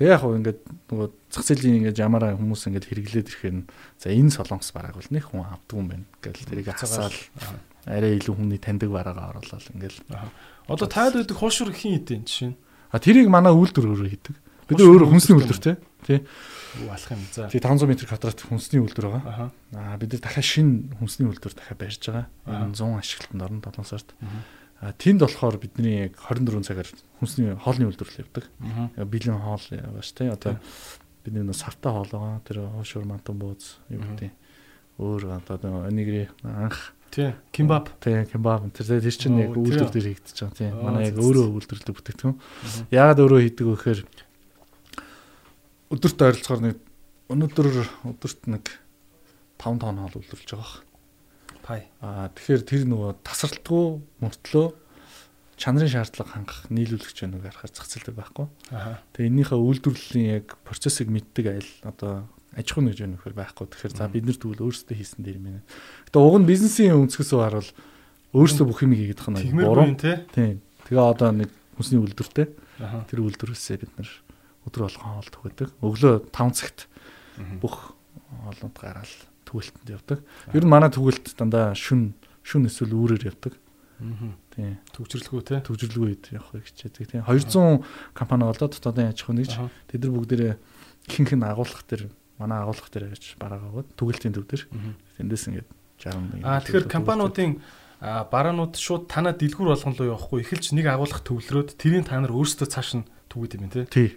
Тэгээ 0.01 0.13
яг 0.13 0.23
хөө 0.25 0.37
ингээд 0.41 0.61
нөгөө 0.89 1.09
зах 1.29 1.45
зээлийн 1.45 1.77
ингээд 1.85 2.01
ямаараа 2.01 2.37
хүмүүс 2.41 2.69
ингээд 2.69 2.89
хэрэглээд 2.89 3.29
ирэхээр 3.29 3.57
за 4.01 4.09
энэ 4.09 4.33
солонгос 4.33 4.73
барааг 4.73 4.97
бол 4.97 5.13
нэг 5.13 5.25
хүн 5.29 5.45
авдаг 5.45 5.77
юм 5.77 5.89
байна 5.93 6.07
гэл 6.25 6.49
тэрийг 6.49 6.73
хасаал 6.73 7.17
арай 7.85 8.17
илүү 8.17 8.35
хүний 8.39 8.61
таньдаг 8.63 8.91
бараагаа 8.91 9.37
оруулаад 9.37 9.67
ингээд 9.77 9.97
одоо 10.69 10.87
таад 10.89 11.19
байдаг 11.19 11.37
хуушур 11.37 11.75
хин 11.75 11.99
хэдийн 11.99 12.25
жишээ. 12.25 12.55
А 12.93 12.99
тэрийг 13.03 13.29
манай 13.29 13.53
үйлдвэр 13.53 13.91
өөрөө 13.93 14.09
хийдэг. 14.09 14.37
Бид 14.69 14.79
өөрөө 14.79 15.09
хүнсний 15.11 15.37
үйлдвэр 15.37 15.61
тий. 15.61 15.77
Тий. 16.07 16.19
Алах 16.87 17.11
юм 17.11 17.25
за. 17.35 17.49
Тий 17.51 17.59
500 17.59 17.89
м 17.89 17.93
квадрат 17.99 18.41
хүнсний 18.47 18.81
үйлдвэр 18.81 19.09
байгаа. 19.11 19.51
Аа 19.75 19.97
бид 19.99 20.15
нар 20.15 20.23
дахиад 20.23 20.47
шинэ 20.47 20.97
хүнсний 21.03 21.27
үйлдвэр 21.27 21.55
дахиад 21.57 21.81
барьж 21.83 22.03
байгаа. 22.07 22.27
100 22.47 23.01
ашиглалтанд 23.03 23.43
орно 23.43 23.61
7 23.61 23.85
сард. 23.85 24.09
Тэнд 24.83 25.23
болохоор 25.23 25.63
бидний 25.63 26.11
яг 26.11 26.19
24 26.19 26.67
цагаар 26.67 26.91
хүнсний 27.23 27.55
хоолны 27.55 27.87
үйлдвэрлэл 27.87 28.27
явдаг. 28.27 28.51
Бэлэн 28.99 29.39
хоол 29.39 29.67
яваа 29.71 30.03
ш 30.03 30.11
тэ. 30.11 30.35
Одоо 30.35 30.59
бидний 31.23 31.47
нөө 31.47 31.55
савтай 31.55 31.95
хоол 31.95 32.11
байгаа. 32.11 32.43
Тэр 32.43 32.67
хоошур 32.67 33.07
мантан 33.07 33.39
бууз 33.39 33.79
юм 33.87 34.03
гэдэг. 34.03 34.35
Өөр 34.99 35.39
одоо 35.39 35.87
энийгри 35.87 36.27
анх 36.43 36.99
Тий, 37.13 37.35
кимбаб. 37.53 37.91
Тий, 38.01 38.25
кимбаб. 38.25 38.73
Тэр 38.73 38.99
тэр 38.99 39.13
чинь 39.13 39.37
яг 39.37 39.53
үйлдвэр 39.53 39.93
дээр 39.93 40.17
хийгдэж 40.17 40.33
байгаа 40.33 40.57
тий. 40.57 40.71
Манай 40.73 41.13
яг 41.13 41.21
өөрөө 41.21 41.45
үйлдвэрлэдэг 41.61 41.93
бүтээгдэхүүн. 41.93 42.41
Яагаад 42.89 43.21
өөрөө 43.21 43.41
хийдэг 43.45 43.67
вэ 43.69 43.77
гэхээр 43.77 44.01
өдөрт 45.93 46.25
ойролцоогоор 46.25 46.63
нэг 46.73 46.77
өнөөдөр 47.29 47.67
өдөрт 48.17 48.41
нэг 48.49 48.65
5 49.61 49.77
тонн 49.85 50.01
хоол 50.01 50.17
үйлдвэрлэж 50.25 50.51
байгаа. 50.57 50.81
Пай. 51.63 51.87
Аа 52.03 52.29
тэгэхээр 52.35 52.63
тэр 52.67 52.83
нөгөө 52.91 53.23
тасралтгүй 53.23 53.87
мөртлөө 54.23 54.67
чанарын 55.63 55.93
шаардлага 55.95 56.35
хангах 56.35 56.67
нийлүүлэгч 56.75 57.19
байна 57.23 57.39
уу 57.39 57.45
гарахаар 57.47 57.71
зах 57.71 57.87
зээл 57.87 58.11
дээр 58.11 58.19
байхгүй. 58.19 58.47
Аа. 58.75 58.99
Тэгээ 59.15 59.31
энэнийхээ 59.31 59.61
үйлдвэрлэлийн 59.63 60.29
яг 60.43 60.47
процессыг 60.67 61.07
мэддэг 61.07 61.47
айл 61.55 61.71
одоо 61.87 62.27
аж 62.59 62.67
ахуй 62.67 62.83
нэгж 62.83 62.99
байна 62.99 63.17
вэхэр 63.23 63.37
байхгүй. 63.39 63.67
Тэгэхээр 63.71 63.95
за 63.95 64.11
бид 64.11 64.27
нар 64.27 64.39
тэгвэл 64.43 64.65
өөрсдөө 64.67 64.97
хийсэн 64.99 65.23
дээр 65.23 65.39
юм 65.39 65.47
байна. 65.47 65.63
Гэтэ 66.11 66.19
уг 66.19 66.37
нь 66.43 66.51
бизнесийн 66.51 66.99
өнцгөөсөө 66.99 67.41
харвал 67.47 67.71
өөрсдөө 68.35 68.67
бүх 68.67 68.83
юм 68.83 68.93
хийгээд 68.99 69.23
нь 69.23 69.63
буруу 69.63 69.87
тийм. 69.95 70.59
Тэгээ 70.91 70.99
одоо 70.99 71.31
нэг 71.31 71.51
хүнсний 71.79 72.01
үйлдвэртэй. 72.03 72.47
Тэр 73.07 73.21
үйлдвэрээсээ 73.23 73.77
бид 73.87 73.93
нар 73.97 74.11
өдөр 74.67 74.91
болгон 74.91 75.11
хоол 75.15 75.31
төгөөдөг. 75.31 75.69
Өглөө 75.79 76.15
5 76.35 76.59
цагт 76.59 76.91
бүх 77.63 77.95
хоолнууд 78.43 78.77
гараал 78.77 79.15
түгэлтэнд 79.53 79.93
явдаг. 79.93 80.25
Ер 80.57 80.65
нь 80.65 80.73
манай 80.73 80.89
түгэлт 80.89 81.37
дандаа 81.37 81.77
шүн 81.77 82.17
шүн 82.41 82.67
эсвэл 82.67 82.97
үүрээр 82.97 83.29
явдаг. 83.29 83.61
Тийм. 84.57 84.81
Төвчрлгүй 84.97 85.43
те. 85.47 85.61
Төвчрлгүй 85.63 86.19
явах 86.35 86.59
хичээдэг 86.59 87.07
тийм. 87.07 87.23
200 87.29 87.85
компани 88.17 88.49
болоод 88.49 88.75
дотоодын 88.75 89.13
аж 89.15 89.23
ахуй 89.23 89.37
нэгж 89.39 89.55
тэд 89.89 90.03
нар 90.03 90.13
бүгдээрээ 90.19 90.55
хин 91.07 91.27
хин 91.29 91.47
агуулгах 91.47 91.87
дээр 91.87 92.11
манай 92.37 92.59
агуулгах 92.61 92.91
дээр 92.91 93.15
гэж 93.15 93.39
бараагаа 93.39 93.71
өгöd 93.71 93.89
түгэлтийн 93.95 94.35
төв 94.35 94.45
дээр. 94.51 94.67
Тэндээс 95.23 95.45
ингээд 95.49 95.69
60 96.03 96.43
Аа 96.43 96.61
тэгэхээр 96.67 96.91
компаниудын 96.91 97.63
бараанууд 98.03 98.75
шууд 98.75 99.07
танаа 99.07 99.39
дэлгүүр 99.39 99.71
болгон 99.71 99.95
руу 99.95 100.11
явахгүй 100.19 100.43
эхэлж 100.43 100.75
нэг 100.75 100.91
агуулгах 100.91 101.23
төвлөрөөд 101.23 101.79
тэрийг 101.79 102.11
та 102.11 102.19
нар 102.19 102.35
өөрсдөө 102.35 102.67
цааш 102.67 102.99
нь 102.99 103.07
түгээд 103.31 103.63
юм 103.63 103.71
тий. 103.71 103.87
Тий. 103.87 104.09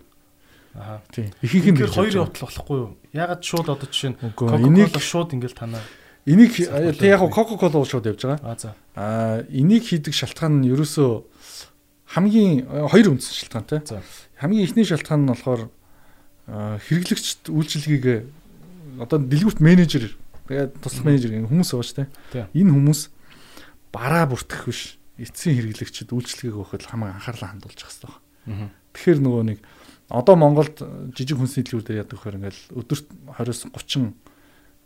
Аа 0.75 1.01
тий. 1.11 1.31
Ихийнх 1.41 1.79
нь 1.79 1.88
хоёр 1.88 2.27
явтал 2.27 2.47
болохгүй 2.51 2.77
юу? 2.79 2.91
Ягаад 3.15 3.41
шууд 3.41 3.67
одоо 3.71 3.88
жишээ 3.88 4.11
нь 4.11 4.17
Coca-Cola 4.35 4.99
шууд 4.99 5.31
ингээл 5.31 5.55
танаа 5.55 5.83
Энийг 6.25 6.57
яг 6.57 7.21
Coca-Cola 7.31 7.85
шууд 7.85 8.05
явж 8.09 8.21
байгаа. 8.25 8.41
Аа 8.43 8.57
за. 8.57 8.75
Аа 8.95 9.45
энийг 9.47 9.85
хийдэг 9.85 10.11
шалтгаан 10.11 10.65
нь 10.65 10.73
ерөөсөө 10.73 11.21
хамгийн 12.17 12.65
хоёр 12.89 13.13
үндсэн 13.13 13.45
шалтгаантай. 13.45 13.79
За. 13.85 14.01
Хамгийн 14.41 14.65
ихний 14.65 14.89
шалтгаан 14.89 15.21
нь 15.21 15.29
болохоор 15.29 15.69
хэрэглэгчд 16.49 17.53
үйлчилгээг 17.53 18.05
одоо 19.05 19.21
дэлгүүрт 19.21 19.61
менежер 19.61 20.17
тэгээд 20.49 20.81
туслах 20.81 21.05
менежер 21.05 21.29
гэх 21.29 21.45
хүмүүс 21.45 21.69
байгаа 21.71 21.85
шүү 21.85 21.97
дээ. 22.33 22.49
Энэ 22.57 22.73
хүмүүс 22.73 23.01
бараа 23.93 24.25
бүртгэх 24.25 24.65
биш 24.65 24.97
эцсийн 25.21 25.61
хэрэглэгчд 25.61 26.09
үйлчилгээг 26.09 26.57
өгөхөд 26.57 26.89
хамаагүй 26.89 27.15
анхаарлаа 27.21 27.49
хандуулж 27.53 27.79
явах 27.85 27.93
хэрэгтэй. 27.93 28.69
Тэгэхээр 28.97 29.19
нөгөө 29.21 29.43
нэг 29.45 29.59
одоо 30.10 30.36
Монголд 30.36 30.82
жижиг 31.18 31.38
хүнсний 31.38 31.65
дэлгүүр 31.65 31.86
дээр 31.86 32.02
яадаг 32.06 32.20
хөр 32.20 32.38
ингээл 32.38 32.62
өдөрт 32.78 33.08
20-30 33.41 34.13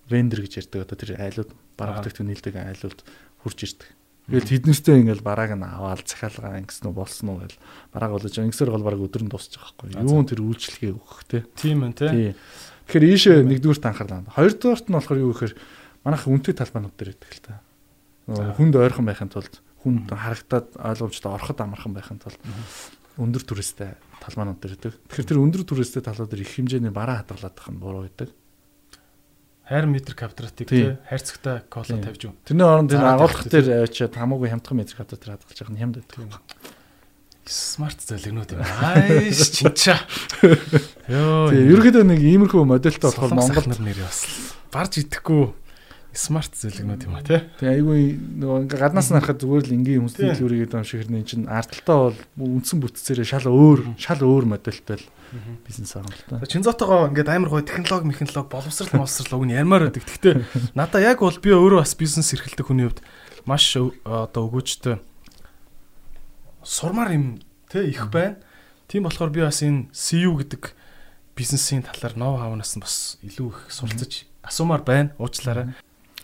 вендер 0.09 0.39
гэж 0.41 0.53
ярьдаг 0.63 0.87
одоо 0.87 0.95
тэр 0.95 1.19
айлууд 1.19 1.51
бараг 1.75 2.01
бүтээгдэхүүн 2.01 2.29
нийлдэг 2.31 2.55
айлууд 2.55 2.99
хурж 3.43 3.59
ирдэг. 3.67 3.89
Тэгэл 4.29 4.45
тэднэртэй 4.45 4.95
ингээл 5.01 5.25
бараг 5.25 5.51
нь 5.57 5.65
аваад 5.65 6.05
захиалгаа 6.05 6.61
ингэсэн 6.61 6.87
үү 6.87 6.95
болсон 6.95 7.27
уу 7.33 7.41
гэл 7.43 7.57
бараг 7.89 8.11
болж 8.13 8.35
ингэсээр 8.37 8.69
бол 8.69 8.85
бараг 8.85 9.01
өдөр 9.01 9.25
нь 9.25 9.31
дуусчих 9.33 9.57
واخгүй. 9.57 9.97
Юу 9.97 10.21
нээр 10.21 10.41
үйлчлэгээ 10.45 10.93
өгөх 10.93 11.21
те. 11.25 11.43
Тийм 11.57 11.81
ээ 11.89 11.97
те. 11.97 12.37
Тэгэхээр 12.85 13.09
ийшээ 13.09 13.37
нэгдүгürt 13.41 13.85
анхаарлаа. 13.89 14.29
Хоёрдугаарт 14.29 14.85
нь 14.85 14.97
болохоор 14.97 15.19
юу 15.19 15.33
гэхээр 15.33 15.53
манайх 16.05 16.23
үнтэй 16.29 16.53
талбаанууд 16.53 16.93
дээр 16.93 17.17
идэх 17.17 17.33
л 17.41 17.45
та. 17.49 17.53
Хүнд 18.29 18.73
ойрхон 18.77 19.09
байхын 19.09 19.33
тулд 19.33 19.53
хүнд 19.81 20.13
харагдаад 20.13 20.77
ойлгомжтой 20.77 21.31
ороход 21.33 21.57
амархан 21.65 21.93
байхын 21.97 22.21
тулд 22.21 22.37
өндөр 23.19 23.43
түрээстэй 23.43 23.91
талбайнууд 24.23 24.59
дээр 24.63 24.73
байдаг. 24.79 24.93
Тэгэхээр 25.11 25.29
тэр 25.29 25.41
өндөр 25.43 25.63
түрээстэй 25.67 26.01
дээр 26.01 26.43
их 26.43 26.53
хэмжээний 26.55 26.93
бараа 26.95 27.21
хадгалаад 27.21 27.55
байх 27.55 27.69
нь 27.69 27.81
буруу 27.83 28.03
байдаг. 28.07 28.31
Хайр 29.69 29.85
метр 29.85 30.15
квадратыг 30.17 30.65
тий 30.65 30.97
хайрцагтай 31.05 31.61
кола 31.69 31.85
тавьж 31.85 32.31
юу. 32.31 32.33
Тэрний 32.47 32.65
оронд 32.65 32.89
энэ 32.95 33.05
агуулгах 33.05 33.45
дээр 33.45 33.85
авчиад 33.85 34.17
хамаагүй 34.17 34.49
хямдхан 34.49 34.79
метр 34.81 34.97
квадратаар 34.97 35.37
хадгалж 35.37 35.59
байгаа 35.61 35.75
нь 35.75 35.81
хямд 35.83 35.95
байдаг. 36.01 36.41
Смарт 37.49 38.01
зөвлөгнүүд 38.01 38.57
юм. 38.57 38.65
Айш 38.65 39.53
чинчаа. 39.53 40.01
Йоо. 41.09 41.49
Тэгээ 41.53 41.69
ерөөхдөө 41.69 42.05
нэг 42.05 42.21
иймэрхүү 42.21 42.61
модельтэй 42.65 43.09
болохоор 43.09 43.33
Монгол 43.37 43.69
нар 43.69 43.81
нэр 43.81 44.01
бас 44.05 44.25
барж 44.69 45.01
идэхгүй 45.01 45.53
Смарт 46.09 46.57
зөвлөгнүүд 46.57 47.05
юм 47.05 47.15
а 47.15 47.21
тий. 47.21 47.37
Тэгээ 47.61 47.75
айгүй 47.79 48.01
нөгөө 48.41 48.65
гаднаас 48.65 49.13
нь 49.13 49.17
харахад 49.21 49.45
зүгээр 49.45 49.65
л 49.69 49.75
энгийн 49.77 50.01
хүмүүсийн 50.01 50.33
дэлгүүрийг 50.33 50.73
юм 50.73 50.81
шиг 50.81 51.05
хэрнээ 51.05 51.21
чинь 51.29 51.45
ардталтаа 51.45 52.17
бол 52.17 52.49
үндсэн 52.57 52.81
бүтцээрээ 52.81 53.29
шал 53.29 53.45
өөр 53.45 53.93
шал 53.93 54.17
өөр 54.25 54.45
модельтэй 54.49 54.97
л 54.97 55.05
бизнес 55.69 55.93
та. 55.93 56.41
Чинзотогоо 56.49 57.13
ингээд 57.13 57.29
амар 57.29 57.53
гой 57.53 57.61
технологи 57.61 58.09
механологи 58.09 58.49
боловсрал 58.49 58.89
боловсрал 58.89 59.37
уг 59.37 59.45
нь 59.45 59.53
ярмаар 59.53 59.93
байдаг. 59.93 60.01
Гэхдээ 60.01 60.73
надаа 60.73 61.01
яг 61.05 61.21
бол 61.21 61.37
би 61.37 61.53
өөрөө 61.53 61.85
бас 61.85 61.93
бизнес 61.93 62.33
эрхэлдэг 62.33 62.65
хүний 62.65 62.89
хувьд 62.89 63.05
маш 63.45 63.77
одоо 63.77 64.49
өгөөжтэй 64.49 64.97
сурмаар 66.65 67.13
юм 67.13 67.25
тий 67.69 67.93
их 67.93 68.09
байна. 68.09 68.41
Тийм 68.89 69.05
болохоор 69.05 69.29
би 69.29 69.45
бас 69.45 69.61
энэ 69.61 69.93
CU 69.93 70.33
гэдэг 70.41 70.73
бизнесийн 71.37 71.85
талаар 71.85 72.17
ноу 72.17 72.41
хавнаас 72.41 72.73
нь 72.73 72.81
бас 72.81 73.21
илүү 73.21 73.47
их 73.53 73.59
суралцаж 73.69 74.25
асуумаар 74.41 74.81
байна. 74.81 75.13
Уучлаарай 75.21 75.77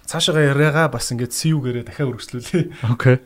цаашаа 0.06 0.54
яриагаа 0.54 0.88
бас 0.94 1.10
ингээд 1.10 1.34
CU 1.34 1.60
гэрээ 1.62 1.86
дахиад 1.86 2.14
өргөжлүүлээ. 2.14 2.66
Окей. 2.94 3.18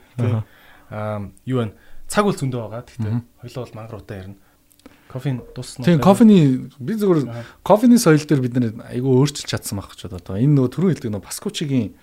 Аа 0.89 1.29
юу 1.45 1.63
вэ? 1.63 1.75
Цаг 2.07 2.25
үл 2.25 2.37
зөндөө 2.39 2.59
байгаа. 2.65 2.83
Гэхдээ 2.87 3.15
хоёлоо 3.43 3.61
бол 3.67 3.77
мангаруудаа 3.77 4.17
ярина. 4.17 4.39
Кофеин 5.09 5.41
дуусна. 5.53 5.85
Тийм, 5.85 5.99
кофений 5.99 6.69
би 6.79 6.93
зөвхөн 6.93 7.33
кофений 7.65 7.97
соёл 7.97 8.21
дээр 8.21 8.41
бид 8.41 8.53
нэр 8.57 8.73
айгүй 8.93 9.09
өөрчилж 9.09 9.49
чадсан 9.49 9.81
байх 9.81 9.93
гэж 9.93 10.09
бодоо. 10.09 10.37
Энэ 10.37 10.53
нөгөө 10.53 10.71
түрүү 10.73 10.89
хэлдэг 10.93 11.11
нөгөө 11.13 11.27
Паскучигийн 11.29 11.93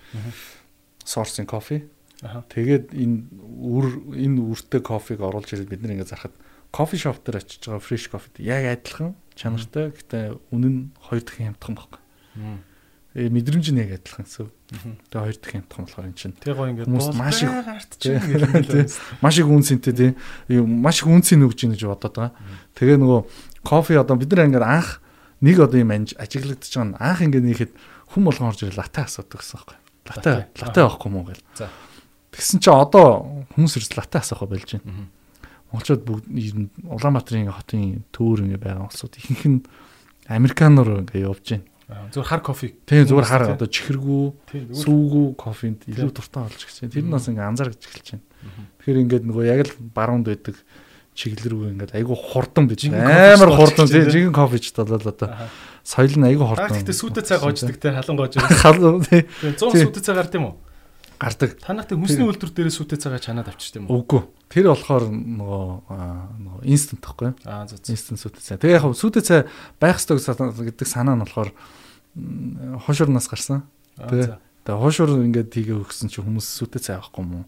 сорсын 1.07 1.47
кофе. 1.47 1.87
Тэгээд 2.19 2.91
энэ 2.91 3.31
үр 3.63 4.11
энэ 4.11 4.43
үртэй 4.51 4.83
кофег 4.83 5.23
оруулж 5.23 5.55
ирээд 5.55 5.71
бид 5.71 5.87
ингээд 5.87 6.11
зарахад 6.11 6.35
кофе 6.75 6.99
шоп 6.99 7.23
дээр 7.23 7.39
очиж 7.39 7.63
байгаа 7.63 7.79
фреш 7.79 8.11
кофед 8.11 8.43
яг 8.43 8.67
адилхан 8.75 9.15
чанартай. 9.39 9.95
Гэтэ 9.95 10.35
үнэн 10.51 10.75
нь 10.75 10.89
хоёр 10.99 11.23
дахин 11.23 11.55
хямдхан 11.55 11.75
байхгүй. 11.79 12.01
Э 12.43 12.59
мэдрэмж 13.17 13.67
нь 13.73 13.81
яг 13.81 13.97
адилхан 13.97 14.25
гэсэн. 14.29 14.47
Тэгээ 15.09 15.23
хоёр 15.25 15.37
дахь 15.41 15.53
хямдхан 15.57 15.83
болохоор 15.89 16.05
эн 16.05 16.13
чинь. 16.13 16.37
Тэгээ 16.37 16.53
гоо 16.53 16.67
ингээд 16.69 16.85
хүмүүс 16.85 17.09
маш 17.17 17.41
их 17.41 17.49
артчих 17.49 18.21
маш 19.25 19.35
их 19.41 19.49
үнцэнтэй 19.49 19.93
тийм 19.97 20.13
маш 20.85 21.01
их 21.01 21.09
үнцийн 21.09 21.41
өгж 21.41 21.59
ийн 21.65 21.73
гэж 21.73 21.81
бодоод 21.89 22.13
байгаа. 22.13 22.37
Тэгээ 22.77 22.97
нөгөө 23.01 23.19
кофе 23.65 23.97
одоо 23.97 24.15
бид 24.21 24.29
нар 24.37 24.45
ингээд 24.45 24.69
анх 24.69 25.01
нэг 25.41 25.57
одоо 25.57 25.81
юм 25.81 25.91
ажиглагдаж 25.97 26.69
байгаа 26.69 26.89
нь 26.93 26.99
анх 27.01 27.19
ингээд 27.25 27.45
нэхэд 27.49 27.71
хүм 28.13 28.23
болгон 28.29 28.53
орж 28.53 28.61
ирэл 28.61 28.77
латте 28.77 29.01
асуудаг 29.01 29.41
гэсэн 29.41 29.57
байхгүй. 29.65 29.77
Латте 30.13 30.31
латте 30.61 30.79
авахгүй 30.85 31.09
мó 31.09 31.25
гэл. 31.25 31.41
За. 31.57 31.73
Тэгсэн 32.37 32.61
чи 32.61 32.69
одоо 32.69 33.45
хүмүүс 33.57 33.81
ирс 33.81 33.97
латте 33.97 34.21
асаах 34.21 34.45
болж 34.45 34.77
байна. 34.77 35.09
Монголчууд 35.73 36.03
бүгд 36.05 36.25
Улаанбаатарын 36.85 37.51
хотын 37.51 38.05
төвөр 38.13 38.45
ингээ 38.45 38.61
байгаа 38.61 38.87
улсууд 38.87 39.17
ихэнх 39.19 39.43
нь 39.49 39.59
американоор 40.29 41.03
ингээ 41.03 41.27
явж 41.27 41.57
байна. 41.57 41.65
Зүгээр 41.87 42.27
хар 42.27 42.41
кофе. 42.43 42.73
Тийм 42.83 43.07
зүгээр 43.07 43.27
хар 43.31 43.43
одоо 43.55 43.67
чихэргүү, 43.71 44.23
сүүгүү 44.75 45.27
кофенд 45.39 45.87
илүү 45.87 46.11
дуртай 46.11 46.43
болж 46.43 46.61
гिच. 46.67 46.83
Тэр 46.83 47.07
нь 47.07 47.13
бас 47.15 47.27
ингээ 47.31 47.47
анзаарч 47.47 47.79
эхэлж 47.79 48.07
байна. 48.11 48.25
Тэгэхээр 48.83 49.01
ингээд 49.07 49.23
нөгөө 49.23 49.43
яг 49.47 49.61
л 49.63 49.73
баруунд 49.95 50.27
байдаг 50.27 50.59
чиглэл 51.15 51.47
рүү 51.47 51.63
ингээд 51.79 51.95
айгүй 51.95 52.17
хурдан 52.19 52.67
бич 52.67 52.91
амар 52.91 53.55
хурдан 53.55 53.87
тийм 53.87 54.03
жинхэнэ 54.11 54.35
кофе 54.35 54.59
ч 54.59 54.75
болол 54.75 54.99
одоо. 54.99 55.47
Соёл 55.87 56.19
нь 56.19 56.27
айгүй 56.27 56.43
хурдан. 56.43 56.75
Гэхдээ 56.75 56.99
сүйтэй 56.99 57.23
цай 57.23 57.39
гоождаг 57.39 57.79
те 57.79 57.95
халан 57.95 58.15
гоож. 58.19 58.35
Халан 58.35 59.01
тийм 59.07 59.55
100 59.55 59.87
сүйтэй 59.87 60.03
цай 60.03 60.15
гард 60.19 60.35
юм 60.35 60.59
Гардаг. 61.17 61.57
Танахтай 61.57 61.97
хүнсний 61.97 62.25
үйлдвэр 62.29 62.53
дээрээ 62.53 62.77
сүйтэй 62.77 63.01
цайгаа 63.01 63.21
чанаад 63.21 63.49
авчирч 63.49 63.81
юм 63.81 63.89
уу? 63.89 64.05
Үгүй. 64.05 64.21
Тэр 64.53 64.69
болохоор 64.69 65.09
нөгөө 65.09 65.65
нөгөө 65.89 66.61
инстант 66.69 67.01
гэхгүй. 67.01 67.33
Аа 67.49 67.65
зөв. 67.65 67.81
Инстант 67.89 68.21
сүйтэй 68.21 68.43
цай. 68.45 68.57
Тэгээ 68.61 68.77
яг 68.77 68.85
сүйтэй 68.93 69.23
цай 69.25 69.39
байх 69.81 69.97
ёстой 69.97 70.21
гэдэг 70.21 70.85
санаа 70.85 71.17
нь 71.17 71.25
болохоор 71.25 71.49
хошурнаас 72.85 73.25
гарсан. 73.25 73.65
Тэгээ. 73.97 74.37
Тэгээ 74.67 74.83
хошур 74.83 75.09
ингээд 75.25 75.49
тийг 75.49 75.73
өгсөн 75.73 76.11
чи 76.11 76.21
хүмүүс 76.21 76.43
сүтэ 76.43 76.83
цай 76.83 77.01
авахгүй 77.01 77.23
юм 77.25 77.33
уу? 77.41 77.45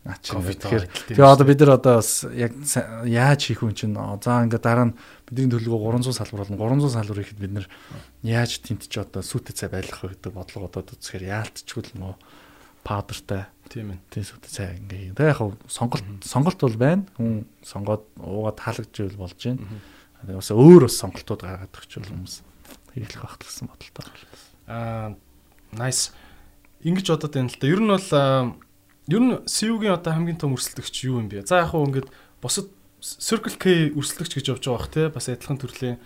Наа 0.00 0.16
чи 0.16 0.32
тэгэхээр 0.32 1.12
тэгээ 1.12 1.28
одоо 1.28 1.44
бид 1.44 1.60
нар 1.60 1.76
одоо 1.76 2.00
яг 2.32 2.56
яаж 3.04 3.40
хийх 3.44 3.60
вэ 3.60 3.76
чинь 3.76 3.92
за 3.98 4.40
ингээд 4.48 4.64
дараа 4.64 4.88
нь 4.88 4.96
бидний 5.28 5.52
төлөвлөгөө 5.52 6.00
300 6.08 6.16
салбар 6.16 6.48
болно 6.48 6.56
300 6.56 6.94
салбар 6.96 7.20
ихэд 7.20 7.36
бид 7.42 7.52
нар 7.52 7.66
яаж 8.24 8.64
тентч 8.64 8.96
одоо 8.96 9.20
сүтэ 9.20 9.52
цай 9.52 9.68
байлгах 9.68 10.00
вэ 10.00 10.16
гэдэг 10.16 10.32
бодлого 10.32 10.72
одоо 10.72 10.88
үзэхээр 10.88 11.28
яалтчгүй 11.28 11.84
л 11.92 12.00
нөө 12.00 12.14
паудертай 12.84 13.46
тийм 13.70 13.94
ээ. 13.94 14.24
Сүтэ 14.24 14.48
цай 14.50 14.68
ингээд 14.82 15.14
тэгээ 15.14 15.32
яг 15.32 15.40
сонголт 15.70 16.04
сонголт 16.26 16.58
бол 16.60 16.76
байна. 16.76 17.04
Хүн 17.14 17.46
сонгоод 17.62 18.04
уугаад 18.18 18.58
таалагдж 18.58 18.96
ивэл 19.06 19.22
болж 19.22 19.38
байна. 19.38 19.62
Тэгээ 20.26 20.40
бас 20.40 20.50
өөр 20.50 20.82
бас 20.88 20.96
сонголтууд 20.98 21.42
гаргаад 21.46 21.76
өгч 21.78 21.92
хүмүүс. 22.00 22.34
Хэрэглэх 22.96 23.22
багтлсан 23.22 23.66
бодолтой 23.70 24.04
байна. 24.04 24.18
Аа 24.66 25.08
nice. 25.78 26.10
Ингиж 26.82 27.08
бодоод 27.12 27.34
байна 27.34 27.48
л 27.48 27.58
да. 27.60 27.66
Ер 27.70 27.80
нь 27.80 27.92
бол 27.94 28.10
ер 29.10 29.22
нь 29.22 29.34
CU-гийн 29.46 29.94
одоо 29.94 30.12
хамгийн 30.14 30.40
том 30.40 30.54
өрсөлдөгч 30.56 31.06
юу 31.06 31.22
юм 31.22 31.30
бэ? 31.30 31.46
За 31.46 31.62
яг 31.62 31.70
хуу 31.70 31.86
ингээд 31.86 32.10
бусад 32.42 32.68
Circle 33.00 33.56
K 33.56 33.94
өрсөлдөгч 33.96 34.36
гэж 34.36 34.46
явж 34.52 34.64
байгаа 34.68 34.76
бах 34.76 34.92
те 34.92 35.08
бас 35.08 35.28
адилхан 35.32 35.56
төрлийн 35.56 35.96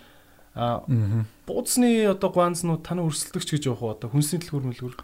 а 0.55 0.83
бууцны 1.45 2.07
одоо 2.07 2.31
гуанзнууд 2.31 2.81
таны 2.87 3.03
өрсөлдөгч 3.03 3.59
гэж 3.59 3.63
явах 3.67 3.83
уу 3.83 3.91
одоо 3.91 4.09
хүнсний 4.09 4.39
дэлгүүр 4.39 4.65
мөлгүр 4.71 4.95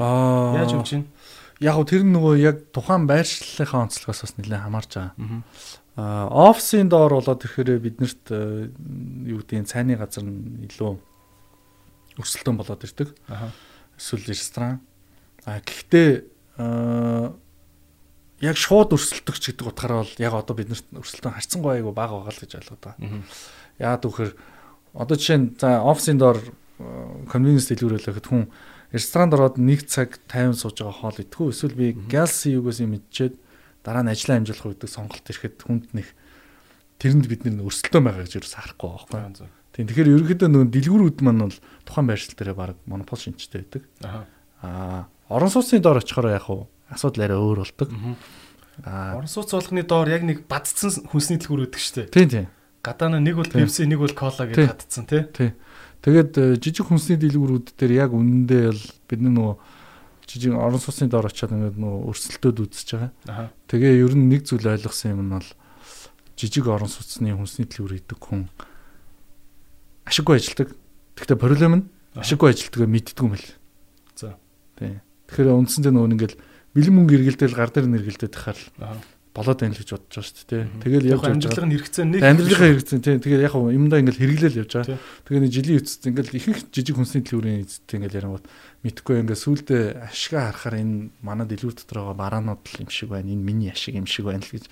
аа 0.00 0.56
яаж 0.64 0.72
явж 0.72 0.90
байна? 0.96 1.08
Яг 1.60 1.76
тэр 1.86 2.02
нөгөө 2.08 2.34
яг 2.40 2.56
тухайн 2.72 3.04
байршлалынхаа 3.04 3.84
онцлогоос 3.84 4.24
бас 4.24 4.34
нэлээд 4.40 4.64
хамаарч 4.64 4.90
байгаа. 4.96 5.12
Аа 5.94 6.26
офисын 6.50 6.88
доор 6.88 7.20
болоод 7.20 7.44
ирэхээр 7.44 7.78
биднэрт 7.78 8.26
юу 8.32 9.38
гэдэг 9.44 9.68
цайны 9.68 9.94
газар 9.94 10.26
нь 10.26 10.66
илүү 10.66 10.98
өрсөлдөөн 12.18 12.58
болоод 12.58 12.82
ирдэг. 12.82 13.14
Аа. 13.30 13.54
Эсвэл 13.94 14.26
ресторан. 14.26 14.82
А 15.46 15.62
гэхдээ 15.62 16.26
яг 18.42 18.56
шууд 18.58 18.96
өрсөлдөгч 18.98 19.54
гэдэг 19.54 19.66
утгаараа 19.70 20.02
бол 20.02 20.14
яг 20.18 20.34
одоо 20.34 20.54
биднэрт 20.58 20.90
өрсөлдөөн 20.90 21.36
харьцангуй 21.38 21.78
айгу 21.78 21.94
бага 21.94 22.18
байгаа 22.18 22.34
л 22.34 22.42
гэж 22.42 22.52
ойлгоод 22.58 22.82
байна. 22.82 23.22
Яагаад 23.78 24.04
вөхөр 24.04 24.30
одоо 24.94 25.16
жишээ 25.18 25.38
нь 25.38 25.46
за 25.58 25.82
офисын 25.82 26.18
доор 26.18 26.38
конвенс 27.28 27.68
дэлгүүрэлэхэд 27.68 28.26
хүн 28.30 28.48
ресторанд 28.94 29.34
ороод 29.34 29.58
нэг 29.58 29.90
цаг 29.90 30.22
50 30.30 30.54
сууж 30.54 30.78
байгаа 30.78 30.94
хоол 30.94 31.18
идэхгүй 31.18 31.50
эсвэл 31.50 31.74
би 31.74 31.86
галси 32.06 32.54
югээс 32.54 32.86
юм 32.86 32.98
идчихэд 32.98 33.34
дараа 33.82 34.06
нь 34.06 34.12
ажлаа 34.14 34.38
амжуулах 34.38 34.70
үед 34.70 34.86
сонголт 34.86 35.26
ирэхэд 35.26 35.66
хүнд 35.66 35.90
нэг 35.98 36.06
тэрэнд 37.02 37.26
бид 37.26 37.42
нэр 37.42 37.66
өрсөлдөөн 37.66 38.04
байгаа 38.06 38.22
гэж 38.22 38.38
юу 38.38 38.46
харахгүй 38.46 38.90
байхгүй. 38.94 39.50
Тийм 39.74 39.86
тэгэхээр 39.90 40.12
ерөнхийдөө 40.14 40.48
нөгөө 40.54 40.70
дэлгүүрүүд 40.70 41.18
маань 41.26 41.42
бол 41.50 41.58
тухайн 41.82 42.06
байршил 42.06 42.38
дээр 42.38 42.54
баг 42.54 42.78
монопол 42.86 43.18
шинжтэй 43.18 43.66
байдаг. 43.66 43.82
Аа 44.62 45.10
орон 45.26 45.50
сууцны 45.50 45.82
доор 45.82 45.98
очихоор 45.98 46.30
яг 46.30 46.46
уу 46.46 46.70
асуудал 46.86 47.26
арай 47.26 47.38
өөр 47.42 47.66
болдог. 47.66 47.90
Аа 48.86 49.18
орон 49.18 49.26
сууц 49.26 49.50
болгоны 49.50 49.82
доор 49.82 50.08
яг 50.14 50.22
нэг 50.22 50.46
бадцсан 50.46 50.94
хүнсний 51.10 51.42
дэлгүүр 51.42 51.66
өгдөг 51.66 51.82
шүү 51.82 52.06
дээ. 52.06 52.14
Тийм 52.14 52.30
тийм. 52.30 52.46
Гадаа 52.84 53.16
нэг 53.16 53.40
бол 53.40 53.48
пепси 53.48 53.88
нэг 53.88 53.98
бол 54.04 54.12
кола 54.12 54.44
гэж 54.44 54.60
хатцсан 54.60 55.08
тий. 55.08 55.24
Тийм. 55.32 55.56
Тэгээд 56.04 56.32
э, 56.36 56.44
жижиг 56.60 56.84
хүнсний 56.92 57.16
дэлгүүрүүд 57.16 57.72
дээр 57.80 57.92
яг 57.96 58.12
үнэндээ 58.12 58.64
бол 58.68 58.84
бидний 59.08 59.32
нөгөө 59.32 59.56
жижиг 60.28 60.52
орон 60.52 60.76
сууцны 60.76 61.08
доор 61.08 61.32
очиод 61.32 61.56
ингээд 61.56 61.80
нөгөө 61.80 62.00
өрсөлдөөд 62.12 62.60
үзэж 62.60 62.88
байгаа. 63.24 63.48
Тэгээ 63.72 64.04
ер 64.04 64.12
нь 64.12 64.28
нэг 64.28 64.44
зүйл 64.44 64.68
ойлгосон 64.68 65.16
юм 65.16 65.20
нь 65.24 65.32
бол 65.32 65.48
жижиг 66.36 66.68
орон 66.68 66.92
сууцны 66.92 67.32
хүнсний 67.32 67.64
дэлгүүр 67.64 68.04
идэг 68.04 68.20
хүн 68.20 68.52
ашиггүй 70.04 70.36
ажилдаг. 70.36 70.76
Гэхдээ 71.16 71.40
проблем 71.40 71.72
нь 71.72 71.84
ашиггүй 72.20 72.52
ажилтгаа 72.52 72.84
мэддгүй 72.84 73.28
мэл. 73.32 73.48
За. 74.12 74.36
Тий. 74.76 75.00
Тэгэхээр 75.32 75.56
үндсэндээ 75.56 75.92
нөгөө 75.96 76.12
ингээл 76.20 76.36
бэлэн 76.76 76.94
мөнгө 77.00 77.16
эргэлдээл 77.16 77.56
гар 77.56 77.70
дээр 77.72 77.88
нэргэлдээд 77.88 78.32
тахаар 78.36 78.60
болоод 79.34 79.58
байна 79.58 79.74
л 79.74 79.82
гэж 79.82 79.90
бодож 79.90 80.14
байгаа 80.14 80.30
шүү 80.30 80.46
дээ. 80.46 80.64
Тэгэл 80.78 81.10
явж 81.10 81.22
байгаа. 81.26 81.34
Амьдралын 81.34 81.72
хэрэгцээ 81.74 82.04
нэг 82.06 82.22
амьдралын 82.22 82.70
хэрэгцээ 82.70 83.00
тийм. 83.02 83.18
Тэгэл 83.18 83.46
яг 83.50 83.54
юмдаа 83.58 83.98
ингээл 83.98 84.22
хэрэглээл 84.22 84.60
явж 84.62 84.72
байгаа. 84.78 84.98
Тэгээ 85.26 85.42
нэг 85.42 85.52
жилийн 85.58 85.78
эцэст 85.82 86.02
ингээл 86.06 86.38
ихэнх 86.38 86.60
жижиг 86.70 86.94
хүнсний 86.94 87.22
дэлгүүрийн 87.26 87.62
эцэст 87.66 87.90
ингээл 87.98 88.18
ярангууд 88.22 88.46
мэдхгүй 88.86 89.16
ингээд 89.26 89.42
сүулдэ 89.42 89.76
ашигаа 90.06 90.54
харахаар 90.54 90.76
энэ 90.86 91.10
манай 91.18 91.46
дэлгүүр 91.50 91.74
дотор 91.74 91.98
байгаа 92.14 92.20
бараанууд 92.20 92.62
л 92.62 92.78
юм 92.78 92.90
шиг 92.94 93.10
байна. 93.10 93.32
Энэ 93.32 93.42
миний 93.42 93.70
ашиг 93.74 93.98
юм 93.98 94.06
шиг 94.06 94.30
байна 94.30 94.44
л 94.44 94.54
гэж. 94.54 94.70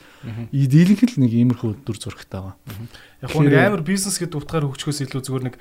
Дийлэнх 0.54 1.02
л 1.10 1.18
нэг 1.26 1.32
иймэрхүү 1.32 1.82
дүр 1.82 1.98
зурагтай 1.98 2.38
байгаа. 2.38 2.54
Яг 3.18 3.34
нэг 3.34 3.56
амар 3.56 3.82
бизнес 3.82 4.20
гэдэг 4.22 4.36
утгаар 4.36 4.68
хөгжөхөөс 4.68 5.02
илүү 5.10 5.22
зүгээр 5.26 5.46
нэг 5.48 5.56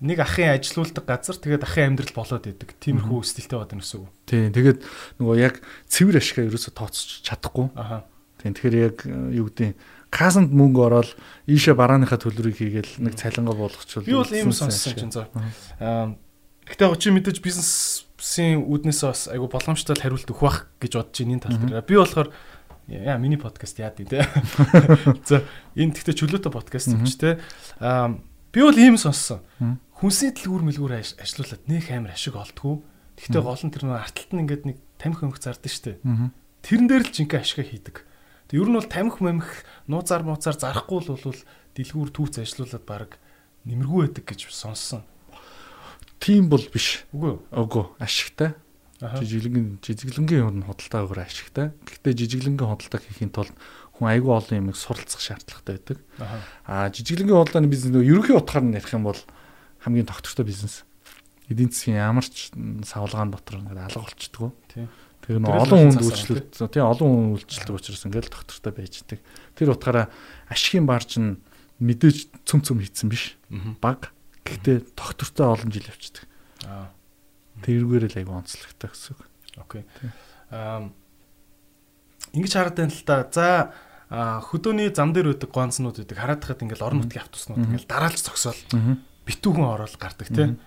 нэг 0.00 0.18
ахын 0.22 0.54
ажилуулдаг 0.54 1.04
газар 1.04 1.36
тэгээд 1.36 1.66
ахын 1.66 1.98
амьдрал 1.98 2.14
болоод 2.14 2.46
идэг. 2.46 2.78
Тиймэрхүү 2.78 3.20
стилтэй 3.26 3.58
байна 3.58 3.82
гэсэн 3.82 4.00
үг. 4.00 4.08
Тийм. 4.24 4.48
Тэгээд 4.54 4.78
нөгөө 5.18 5.36
яг 5.42 5.54
цэвэр 5.90 6.20
ашигаа 6.22 6.46
ерөөсө 6.46 6.72
тооцож 6.76 7.26
чадахгүй. 7.26 7.74
Аха 7.74 8.06
Тийм 8.46 8.54
тэгэхээр 8.54 8.76
яг 8.78 8.96
э, 9.02 9.10
юу 9.34 9.50
гэдэг 9.50 9.74
касанд 10.14 10.54
мөнгө 10.54 10.80
ороод 10.86 11.10
ийшээ 11.50 11.74
барааныхаа 11.74 12.18
төлбөрийг 12.22 12.56
хийгээл 12.62 13.02
нэг 13.02 13.18
цалингаа 13.18 13.58
болгочихвол 13.58 14.06
би 14.06 14.14
бол 14.14 14.30
ийм 14.30 14.54
сонссон 14.54 14.94
чинь 14.94 15.10
заа. 15.10 15.26
Аа 15.82 16.14
гэхдээ 16.70 16.94
чи 16.94 17.10
мэдээж 17.10 17.38
бизнесийн 17.42 18.62
үүднээс 18.70 19.02
бас 19.02 19.26
айгу 19.26 19.50
боломжтой 19.50 19.98
хариулт 19.98 20.30
өгөх 20.30 20.46
бах 20.46 20.58
гэж 20.78 20.92
бодож 20.94 21.16
байна 21.18 21.34
энэ 21.34 21.42
тал 21.42 21.58
дээр. 21.58 21.82
Би 21.82 21.98
болохоор 21.98 22.30
яа 22.86 23.18
миний 23.18 23.38
подкаст 23.38 23.82
яад 23.82 23.98
тий. 23.98 24.06
За 25.28 25.42
энэ 25.74 25.90
гэхдээ 25.90 26.14
чөлөөтэй 26.22 26.52
подкаст 26.54 26.94
юм 26.94 27.02
чи 27.02 27.18
те. 27.18 27.30
Аа 27.82 28.14
би 28.54 28.62
бол 28.62 28.78
ийм 28.78 28.94
сонссон. 28.94 29.42
Хүнсний 29.98 30.30
дэлгүүр 30.30 30.62
мэлгүүр 30.70 31.02
ажиллуулад 31.02 31.66
нэг 31.66 31.90
амар 31.90 32.14
ашиг 32.14 32.38
олдгоо. 32.38 32.78
Гэхдээ 33.18 33.42
гол 33.42 33.62
нь 33.64 33.72
тэр 33.74 33.90
нэг 33.90 34.06
арталт 34.06 34.30
нь 34.30 34.42
ингээд 34.46 34.64
нэг 34.70 34.76
тамхи 35.02 35.26
өмх 35.26 35.40
зардаг 35.40 35.72
штэ. 35.72 35.98
Тэрэн 36.62 36.86
дээр 36.86 37.04
л 37.08 37.14
жинхэнэ 37.16 37.42
ашиг 37.42 37.64
хийдэг. 37.64 38.06
Тэг 38.46 38.62
ер 38.62 38.68
нь 38.70 38.78
бол 38.78 38.86
тамхи 38.86 39.20
мамх 39.26 39.48
нууцаар 39.90 40.22
мууцаар 40.22 40.54
зарахгүй 40.54 41.02
л 41.02 41.18
бол 41.18 41.40
дэлгүүр 41.74 42.10
түүц 42.14 42.40
ажиллуулад 42.42 42.84
баг 42.86 43.18
нэмэргүй 43.66 44.06
байдаг 44.06 44.24
гэж 44.24 44.50
сонссон. 44.54 45.02
Тийм 46.22 46.48
бол 46.48 46.62
биш. 46.70 47.04
Үгүй. 47.10 47.42
Үгүй. 47.52 47.84
Ашигтай. 47.98 48.54
Жижиглэнгийн 48.96 49.76
жижиглэнгийн 49.84 50.40
юм 50.40 50.64
худалдаа 50.64 51.04
өгөр 51.04 51.20
ашигтай. 51.26 51.74
Гэхдээ 51.84 52.14
жижиглэнгийн 52.16 52.70
худалдаа 52.70 53.00
хийхин 53.04 53.28
тулд 53.28 53.52
хүн 53.98 54.08
айгүй 54.08 54.32
олон 54.32 54.56
юмыг 54.56 54.76
суралцах 54.80 55.20
шаардлагатай 55.20 55.76
байдаг. 55.76 55.98
Аа 56.64 56.88
жижиглэнгийн 56.88 57.36
худалдааны 57.36 57.68
бизнес 57.68 57.92
нөгөө 57.92 58.08
ерөнхий 58.08 58.36
утгаар 58.40 58.64
нь 58.64 58.72
ярих 58.72 58.92
юм 58.96 59.04
бол 59.04 59.20
хамгийн 59.84 60.08
тогтвортой 60.08 60.48
бизнес. 60.48 60.88
Эдийн 61.52 61.68
засгийн 61.68 62.00
ямар 62.00 62.24
ч 62.24 62.56
савлгаан 62.88 63.36
дотор 63.36 63.60
ингээд 63.60 63.84
алга 63.84 64.00
болчдөг. 64.00 64.56
Тийм. 64.72 64.88
Тэр 65.26 65.42
нь 65.42 65.46
олон 65.50 65.90
хүнд 65.90 66.06
үйлчлэлт 66.06 66.54
тийм 66.70 66.86
олон 66.86 67.10
хүн 67.10 67.26
үйлчлдэг 67.34 67.74
учраас 67.74 68.06
ингээд 68.06 68.30
доктортой 68.30 68.72
байж 68.72 68.94
идэг. 69.02 69.20
Тэр 69.58 69.74
утгаараа 69.74 70.06
ашигын 70.46 70.86
барж 70.86 71.18
нь 71.18 71.42
мэдээж 71.82 72.46
цөм 72.46 72.62
цөм 72.62 72.78
хийцэн 72.78 73.10
биш. 73.10 73.34
Баг. 73.82 74.14
Гэхдээ 74.46 74.94
доктортой 74.94 75.46
олон 75.50 75.70
жил 75.74 75.90
явцдаг. 75.90 76.30
Аа. 76.62 76.94
Тэрүүгээр 77.66 78.06
л 78.06 78.18
айгүй 78.22 78.34
онцлогтой 78.38 78.90
гэсэн 78.94 79.18
үг. 79.18 79.20
Окей. 79.58 79.82
Аа 80.54 80.94
ингэж 82.30 82.52
хараад 82.54 82.78
байна 82.78 82.94
л 82.94 83.02
да. 83.02 83.26
За 83.34 83.46
хөдөөний 84.46 84.94
зам 84.94 85.10
дээр 85.10 85.34
үүдэг 85.34 85.50
гонцнууд 85.50 86.06
үүдэг 86.06 86.14
хараад 86.14 86.46
хахад 86.46 86.62
ингээл 86.62 86.86
орон 86.86 87.02
нутгийн 87.02 87.26
автобуснууд 87.26 87.66
ингээл 87.66 87.90
дараалж 87.90 88.22
зогсоол 88.22 88.62
битүүхэн 89.26 89.66
ороод 89.66 89.98
гардаг 89.98 90.30
тийм. 90.30 90.62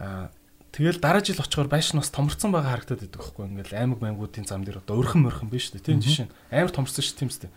Аа 0.00 0.32
тэгэл 0.70 1.02
дараа 1.02 1.22
жил 1.22 1.42
очихоор 1.42 1.66
байшин 1.66 1.98
бас 1.98 2.10
томорцсон 2.14 2.54
байгаа 2.54 2.78
харагдаад 2.78 3.02
байдаг 3.02 3.20
байхгүй 3.20 3.44
ингээл 3.50 3.74
аймаг 3.74 3.98
мангуудын 4.00 4.46
зам 4.46 4.62
дээр 4.62 4.82
одоо 4.82 5.02
өрхөн 5.02 5.26
мөрхөн 5.26 5.50
биш 5.50 5.74
үү 5.74 5.82
тийм 5.82 5.98
жишээ 5.98 6.30
нь 6.30 6.34
амар 6.54 6.70
томорсон 6.70 7.02
шүү 7.02 7.18
тийм 7.18 7.30
үстэй. 7.30 7.50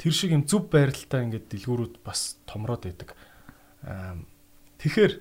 Тэр 0.00 0.12
шиг 0.12 0.34
юм 0.34 0.44
зүв 0.50 0.66
байралтай 0.66 1.30
ингээд 1.30 1.46
дэлгүүрүүд 1.46 1.94
бас 2.02 2.42
томроод. 2.50 2.90
Аа 3.86 4.18
тэгэхээр 4.82 5.12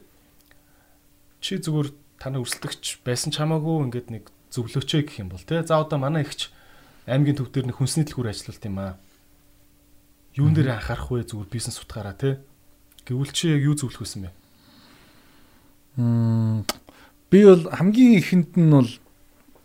чи 1.40 1.54
зүгээр 1.62 1.90
танай 2.18 2.42
өрсөлдөгч 2.42 3.06
байсан 3.06 3.30
ч 3.30 3.38
хамаагүй 3.38 3.86
ингээд 3.88 4.10
нэг 4.10 4.24
зөвлөөч 4.50 4.90
гэх 5.06 5.22
юм 5.22 5.30
бол 5.30 5.44
тий. 5.44 5.62
За 5.62 5.80
одоо 5.80 6.02
манай 6.02 6.26
ихч 6.26 6.50
аймгийн 7.06 7.38
төв 7.38 7.54
дээр 7.54 7.70
нэг 7.70 7.78
хүнсний 7.78 8.10
дэлгүүр 8.10 8.34
ажиллалт 8.34 8.66
юм 8.66 8.78
аа. 8.82 8.98
Юун 10.34 10.58
дээр 10.58 10.76
анхаарах 10.76 11.14
вэ 11.14 11.30
зүгээр 11.30 11.54
бизнес 11.54 11.78
утгаараа 11.78 12.18
тий. 12.18 12.42
Гэвүүл 13.06 13.32
чи 13.32 13.54
яг 13.54 13.62
юу 13.64 13.76
зөвлөх 13.78 14.04
вэсэн 14.04 14.26
бэ? 14.26 14.32
Мм 16.02 16.66
би 17.30 17.46
бол 17.46 17.64
хамгийн 17.70 18.20
ихэнд 18.20 18.58
нь 18.58 18.74
бол 18.74 18.92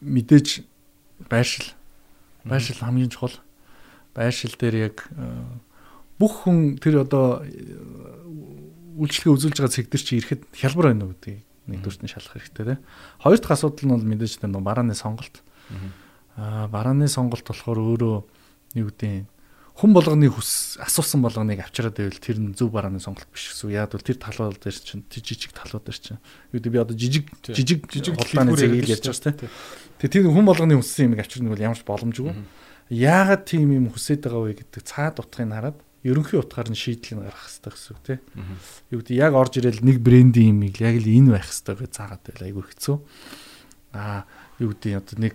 мэдээж 0.00 0.64
байршил. 1.28 1.72
Байршил 2.44 2.80
хамгийн 2.80 3.10
чухал. 3.10 3.40
Байршил 4.14 4.54
дээр 4.58 4.92
яг 4.92 5.08
э, 5.16 5.44
бүх 6.20 6.44
хүн 6.44 6.76
тэр 6.78 7.02
одоо 7.02 7.42
э, 7.42 7.50
үйлчлэгээ 9.00 9.34
үзүүлж 9.34 9.58
байгаа 9.58 9.74
цэг 9.74 9.88
дээр 9.90 10.04
чи 10.04 10.20
ирэхэд 10.20 10.42
хялбар 10.54 10.92
байна 10.92 11.08
уу 11.08 11.16
гэдэг 11.16 11.42
нэгдүгürt 11.66 12.02
нь 12.04 12.12
шалах 12.12 12.36
хэрэгтэй 12.36 12.64
тийм. 12.76 12.80
Хоёр 13.18 13.38
дахь 13.40 13.56
асуудал 13.56 13.84
нь 13.88 13.94
бол 13.96 14.06
мэдээж 14.06 14.44
тэр 14.44 14.60
барааны 14.60 14.94
сонголт. 14.94 15.40
Аа 16.36 16.68
барааны 16.68 17.08
сонголт 17.08 17.48
болохоор 17.48 17.78
өөрөө 17.80 18.16
юу 18.78 18.86
гэдэг 18.92 19.26
хүн 19.74 19.90
болгоны 19.90 20.30
хүс 20.30 20.78
асуусан 20.78 21.18
болгоныг 21.18 21.66
авчираад 21.66 21.98
байвал 21.98 22.22
тэр 22.22 22.38
нь 22.38 22.54
зөв 22.54 22.70
барааны 22.70 23.02
сонголт 23.02 23.26
биш 23.34 23.50
гэсэн. 23.50 23.74
Яг 23.74 23.90
бол 23.90 24.06
тэр 24.06 24.22
талууд 24.22 24.62
дээр 24.62 24.78
чинь 24.78 25.02
жижиг 25.10 25.50
талууд 25.50 25.82
дээр 25.82 25.98
чинь. 25.98 26.22
Юу 26.54 26.62
гэдэг 26.62 26.70
би 26.70 26.78
одоо 26.78 26.94
жижиг 26.94 27.26
жижиг 27.42 27.90
жижиг 27.90 28.14
хулгааны 28.14 28.54
зэрэг 28.54 28.86
ярьж 28.86 29.02
байгаа 29.02 29.34
тийм. 29.34 29.50
Тэгээ 29.98 30.14
тэр 30.14 30.30
хүн 30.30 30.46
болгоны 30.46 30.78
хүссэн 30.78 31.10
юмыг 31.10 31.26
авчирна 31.26 31.50
бол 31.50 31.66
ямар 31.66 31.74
ч 31.74 31.82
боломжгүй. 31.82 32.34
Яагаад 32.94 33.42
тийм 33.50 33.74
юм 33.74 33.90
хүсэж 33.90 34.22
байгаа 34.22 34.46
вэ 34.46 34.62
гэдэг 34.62 34.82
цаад 34.86 35.18
утгыг 35.18 35.50
хараад 35.50 35.78
ерөнхий 36.06 36.38
утгаар 36.38 36.70
нь 36.70 36.78
шийдлийг 36.78 37.26
гаргах 37.26 37.48
хэрэгтэй 37.50 37.72
гэсэн 37.74 37.90
үг 37.98 38.02
тийм. 38.04 38.20
Юу 38.94 39.00
гэдэг 39.02 39.16
яг 39.18 39.32
орж 39.34 39.58
ирэл 39.58 39.82
нэг 39.82 39.98
брендийн 40.04 40.54
имийг 40.54 40.78
яг 40.78 41.02
л 41.02 41.08
энэ 41.08 41.34
байх 41.34 41.48
хэрэгтэй 41.50 41.74
гэж 41.80 41.90
заагаад 41.96 42.22
байл 42.22 42.46
айгүй 42.46 42.64
хэцүү. 42.70 42.96
Аа 43.96 44.28
юу 44.60 44.76
гэдэг 44.76 45.00
одоо 45.00 45.16
нэг 45.18 45.34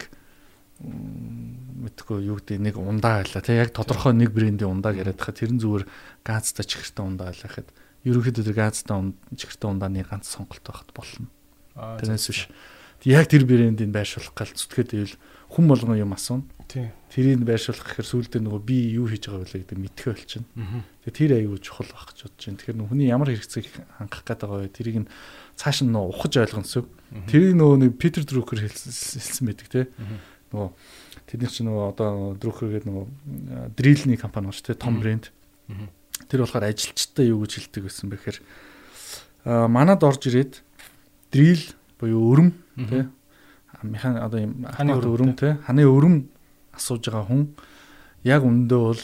мэдгүй 0.79 2.27
юу 2.27 2.39
гэдэг 2.39 2.59
нэг 2.59 2.75
ундаа 2.79 3.23
байлаа 3.23 3.43
тийм 3.43 3.59
яг 3.59 3.71
тодорхой 3.75 4.15
нэг 4.15 4.31
брендийн 4.31 4.79
ундааг 4.79 4.99
яриад 4.99 5.19
хахад 5.19 5.39
тэр 5.43 5.51
нь 5.55 5.59
зүгээр 5.59 5.85
газтай 6.23 6.63
чихэртэй 6.63 7.03
ундаа 7.03 7.31
байлаа 7.31 7.47
гэхэд 7.51 7.69
ерөнхийдөө 8.07 8.43
тэр 8.47 8.55
газтай 8.55 8.97
чихэртэй 9.35 9.67
ундааны 9.67 10.03
ганц 10.07 10.27
сонголт 10.27 10.63
байхад 10.63 10.91
болно. 10.95 11.27
Тэрнээс 11.75 12.27
биш. 12.31 12.47
Яг 13.07 13.31
тэр 13.31 13.43
брендийг 13.47 13.91
байршуулах 13.91 14.35
гал 14.35 14.51
зүтгээд 14.51 14.91
ивэл 14.95 15.15
хүн 15.51 15.65
болгон 15.67 15.99
юм 15.99 16.15
асууна. 16.15 16.47
Тэрийг 17.09 17.41
байршуулах 17.47 17.81
гэхээр 17.81 18.07
сүүлдээ 18.11 18.41
нөгөө 18.43 18.61
би 18.61 18.77
юу 18.93 19.07
хийж 19.09 19.31
байгаа 19.31 19.47
вэ 19.47 19.63
гэдэг 19.65 19.79
мэдхээ 19.81 20.13
болчихно. 20.13 20.47
Тэгээ 21.07 21.15
тэр 21.15 21.31
аюу 21.41 21.57
чухал 21.57 21.89
байх 21.89 22.11
гэж 22.11 22.19
бодож 22.27 22.43
байна. 22.45 22.59
Тэгэхээр 22.59 22.87
хүний 22.91 23.07
ямар 23.09 23.29
хэрэгцээг 23.33 23.65
хангах 23.97 24.23
байгаа 24.27 24.59
вэ? 24.61 24.69
Тэрийг 24.69 24.97
нь 25.01 25.11
цааш 25.57 25.81
нь 25.87 25.95
ухаж 25.95 26.33
ойлгоно 26.37 26.67
гэсэн. 26.67 26.85
Тэрийг 27.25 27.55
нөгөө 27.57 27.77
нэг 27.81 27.91
Питер 27.97 28.23
Друкер 28.27 28.61
хэлсэн 28.69 29.45
байдаг 29.47 29.67
те. 29.73 29.81
Нөгөө 30.49 30.69
тэдний 31.29 31.49
чинь 31.49 31.69
нөгөө 31.69 31.85
одоо 31.93 32.33
Друкер 32.39 32.73
гэдэг 32.73 32.89
нөгөө 32.89 33.05
дрилний 33.77 34.17
компани 34.17 34.49
байна 34.49 34.57
шүү 34.57 34.67
те. 34.71 34.79
Том 34.79 34.99
брэнд. 34.99 35.31
Тэр 36.29 36.43
болохоор 36.43 36.65
ажилчтай 36.69 37.29
юу 37.29 37.45
гэж 37.45 37.69
хэлдэг 37.69 37.85
байсан 37.85 38.09
бэхээр 38.09 38.37
а 39.45 39.67
манад 39.67 40.03
орж 40.03 40.27
ирээд 40.27 40.61
дрил 41.31 41.63
буюу 41.99 42.33
өрөм 42.33 42.49
те 42.89 43.07
механ 43.83 44.17
одоо 44.19 44.39
юм 44.43 44.65
ханы 44.67 44.99
өрөм 44.99 45.31
те 45.39 45.57
ханы 45.63 45.87
өрөм 45.87 46.27
асууж 46.75 47.07
байгаа 47.07 47.27
хүн 47.29 47.43
яг 48.27 48.43
үндэ 48.43 48.75
бол 48.75 49.01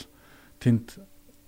тэнд 0.60 1.00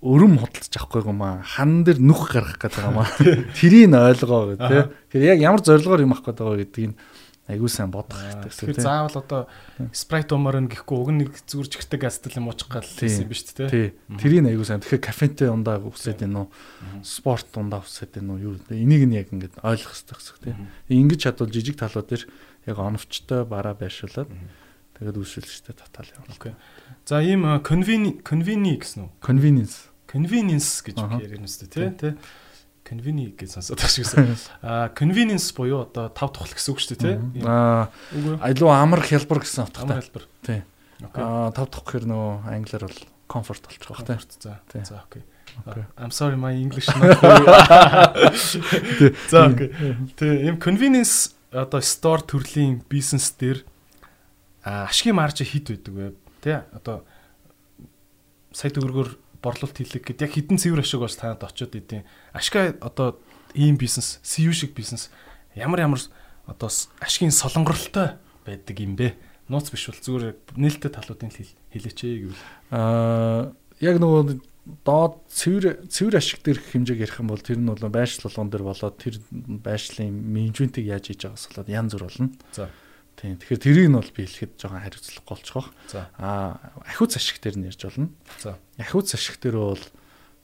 өрөм 0.02 0.38
худалдаж 0.40 0.76
авахгүй 0.78 1.04
юм 1.04 1.22
аа 1.26 1.44
хан 1.44 1.84
дээр 1.84 2.00
нүх 2.00 2.32
гаргах 2.32 2.62
гэдэг 2.62 2.84
юм 2.88 3.00
аа. 3.02 3.12
Тэрийг 3.58 3.92
ойлгоо 3.92 4.56
гэх 4.56 4.62
тээ 4.62 4.84
тэр 5.12 5.22
яг 5.36 5.40
ямар 5.42 5.62
зорилгоор 5.66 6.06
юм 6.06 6.14
авах 6.14 6.24
гэдэг 6.32 6.46
байгаа 6.46 6.62
гэдгийг 6.64 6.94
айгуу 7.48 7.72
сайн 7.72 7.92
бодох 7.92 8.20
гэсэн. 8.44 8.76
Тэгэхээр 8.76 8.84
заавал 8.84 9.18
одоо 9.18 9.42
спрайт 9.96 10.32
умаар 10.36 10.60
нь 10.62 10.70
гэхгүй 10.70 10.98
уг 11.00 11.10
нэг 11.16 11.32
зүрж 11.48 11.80
ихтэй 11.80 12.00
газтал 12.00 12.36
юм 12.36 12.52
уучих 12.52 12.68
гал 12.68 12.84
гэсэн 12.84 13.26
юм 13.26 13.32
биш 13.32 13.48
үү 13.48 13.72
тий. 13.72 13.88
Тэрийг 14.20 14.52
айгуу 14.52 14.68
сайн. 14.68 14.84
Тэгэхээр 14.84 15.08
кафентэй 15.08 15.50
ундаа 15.50 15.80
үсээд 15.80 16.28
байна 16.28 16.46
уу? 16.46 16.52
Спорт 17.08 17.50
ундаа 17.56 17.82
үсээд 17.82 18.20
байна 18.20 18.36
уу? 18.36 18.44
Юу 18.52 18.54
энийг 18.68 19.04
нь 19.08 19.16
яг 19.16 19.32
ингээд 19.32 19.64
ойлгох 19.64 19.96
хэрэгтэй 19.96 20.54
тий. 20.54 20.56
Ингэж 20.92 21.20
чадвал 21.24 21.50
жижиг 21.50 21.80
талууд 21.80 22.08
дээр 22.12 22.24
яг 22.68 22.78
оновчтой 22.78 23.48
бараа 23.48 23.74
байршуулад 23.74 24.28
Тэгээд 24.98 25.14
үйлшүүлэгчтэй 25.14 25.76
татал 25.78 26.10
явуулна. 26.10 26.34
Окей. 26.34 26.54
За 27.06 27.22
ийм 27.22 27.46
convenience 27.62 28.26
convenience 28.26 28.82
гэсэн 28.82 29.06
үү? 29.06 29.10
Convenience. 29.22 29.78
Convenience 30.10 30.82
гэж 30.82 30.98
ярина 31.22 31.46
үстэй 31.46 31.70
тий, 31.70 31.90
тий. 31.94 32.14
Convenience 32.87 33.39
гэж 33.39 33.51
сонсоод 33.57 33.79
байгаа 33.79 33.95
шигсэн. 33.95 34.37
Аа 34.61 34.91
convenience 34.93 35.49
буюу 35.55 35.87
одоо 35.87 36.11
тав 36.11 36.35
тухал 36.35 36.51
гэсэн 36.51 36.73
үг 36.75 36.81
шүү 36.83 36.99
дээ 36.99 37.01
тий. 37.01 37.47
Аа 37.47 37.89
илүү 38.51 38.69
амар 38.69 39.01
хялбар 39.07 39.41
гэсэн 39.41 39.71
утгатай. 39.71 39.87
Амар 39.87 40.03
хялбар. 40.03 40.25
Тий. 40.43 40.61
Аа 41.15 41.55
тав 41.55 41.71
тухх 41.71 41.87
гэхэр 41.89 42.11
нөгөө 42.11 42.53
англиар 42.53 42.85
бол 42.85 43.01
comfort 43.31 43.63
болчих 43.65 43.89
واخ 43.89 44.03
тий. 44.05 44.19
За. 44.43 44.61
За 44.83 45.03
окей. 45.07 45.23
I'm 45.97 46.11
sorry 46.11 46.37
my 46.37 46.53
English 46.53 46.89
not. 46.97 47.23
За 49.31 49.47
окей. 49.47 49.71
Тэ 50.19 50.51
ийм 50.51 50.59
convenience 50.59 51.33
одоо 51.53 51.81
store 51.81 52.27
төрлийн 52.27 52.83
бизнес 52.89 53.31
дээр 53.37 53.65
ашигын 54.65 55.17
марж 55.17 55.41
хэд 55.45 55.69
байдаг 55.71 55.93
вэ? 55.95 56.13
Тэ 56.41 56.65
одоо 56.73 57.05
сая 58.53 58.73
төгрөгөөр 58.73 59.17
борлуулалт 59.42 59.78
хийлэг 59.78 60.04
гэд 60.04 60.22
яг 60.26 60.32
хідэн 60.34 60.58
цэвэр 60.58 60.82
ашиг 60.82 61.02
бас 61.02 61.16
танад 61.16 61.44
очиод 61.44 61.76
идэв. 61.76 62.06
Ашигаа 62.34 62.76
одоо 62.82 63.20
ийм 63.54 63.78
бизнес, 63.78 64.20
CU 64.24 64.54
шиг 64.54 64.74
бизнес 64.74 65.10
ямар 65.56 65.80
ямар 65.82 66.02
одоо 66.46 66.70
ашигын 67.00 67.32
солонгоролтой 67.32 68.18
байдаг 68.46 68.80
юм 68.80 68.96
бэ? 68.96 69.16
Нууц 69.48 69.72
биш 69.72 69.88
бол 69.88 70.02
зүгээр 70.02 70.58
нээлттэй 70.58 70.92
талуудын 70.92 71.32
хэлээч 71.32 72.00
гэвэл 72.04 72.44
аа 72.72 73.54
яг 73.80 73.96
нөгөө 74.02 74.42
доод 74.84 75.24
цэвэр 75.32 75.88
цэвэр 75.88 76.20
ашиг 76.20 76.44
дээрх 76.44 76.76
хэмжээг 76.76 77.00
ярих 77.08 77.20
юм 77.24 77.32
бол 77.32 77.40
тэр 77.40 77.60
нь 77.62 77.70
бол 77.70 77.80
байршил 77.88 78.28
болгон 78.28 78.52
дээр 78.52 78.66
болоод 78.68 78.96
тэр 79.00 79.16
байршлын 79.32 80.12
менежментийг 80.12 80.92
яаж 80.92 81.08
хийж 81.08 81.24
байгаас 81.24 81.48
болоод 81.48 81.72
янз 81.72 81.92
бүр 81.96 82.04
болно. 82.12 82.28
За 82.52 82.68
Тийм. 83.18 83.42
Тэгэхээр 83.42 83.62
тэрийг 83.66 83.88
нь 83.90 83.98
бол 83.98 84.14
би 84.14 84.30
хэлэхэд 84.30 84.62
жоохон 84.62 84.86
хариуцлахгүй 84.86 85.26
болчих. 85.26 85.68
За. 85.90 86.06
Аа, 86.22 86.62
ахиуц 86.86 87.18
ашиг 87.18 87.42
дээр 87.42 87.58
нь 87.58 87.66
ярьж 87.66 87.82
болно. 87.82 88.14
За. 88.38 88.62
Ахиуц 88.78 89.10
ашиг 89.18 89.42
дээр 89.42 89.58
бол 89.58 89.86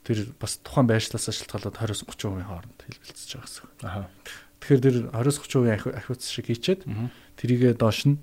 тэр 0.02 0.34
бас 0.42 0.58
тухайн 0.66 0.90
байршлаас 0.90 1.30
шалтгаалаад 1.30 1.78
20-30% 1.78 2.42
хооронд 2.42 2.80
хэлбэлцэж 2.82 3.30
байгаа 3.30 3.46
гэсэн. 3.46 3.70
Аа. 3.86 4.10
Тэгэхээр 4.58 4.82
тэр 4.82 4.98
20-30% 5.14 6.02
ахиуц 6.02 6.22
ашиг 6.26 6.46
хийчээд 6.50 6.82
тэрийгээ 7.38 7.78
доош 7.78 8.10
нь 8.10 8.18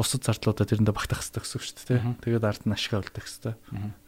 бусад 0.00 0.24
зардлуудаа 0.24 0.64
тэрэндээ 0.64 0.96
багтаах 0.96 1.20
хэрэгтэй 1.20 1.44
гэсэн 1.44 1.56
үг 1.60 1.64
шүү 1.68 1.76
дээ. 1.84 2.24
Тэгээд 2.24 2.44
ард 2.48 2.64
нь 2.64 2.72
ашиг 2.72 2.96
авалдах 2.96 3.20
хэрэгтэй. 3.20 3.54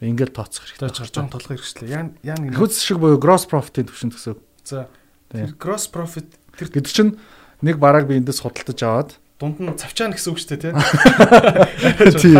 Ингээл 0.03 0.35
тооцох 0.35 0.67
хэрэгтэй. 0.67 0.89
Гарч 0.89 1.13
байгаа 1.13 1.31
толгой 1.37 1.55
хэрэгчлээ. 1.61 1.93
Яа 1.93 2.03
яа 2.25 2.37
нэг 2.41 2.57
ахиуц 2.57 2.75
ашиг 2.75 2.97
буюу 2.97 3.21
gross 3.21 3.45
profit-ийн 3.47 3.87
түвшинд 3.87 4.17
гэсэн 4.17 4.35
үг. 4.35 4.41
За. 4.67 4.89
Тэр 5.31 5.55
gross 5.55 5.87
profit 5.87 6.27
тэр 6.59 6.73
гэдэг 6.75 6.91
чинь 6.91 7.15
нэг 7.63 7.79
бараг 7.79 8.09
би 8.09 8.19
эндээс 8.19 8.43
худалдаж 8.43 8.79
аваад 8.83 9.11
дунд 9.37 9.57
нь 9.61 9.69
цавчаана 9.77 10.17
гэсэн 10.17 10.31
үг 10.33 10.39
шүү 10.41 10.49
дээ 10.57 10.61
тий. 10.65 12.33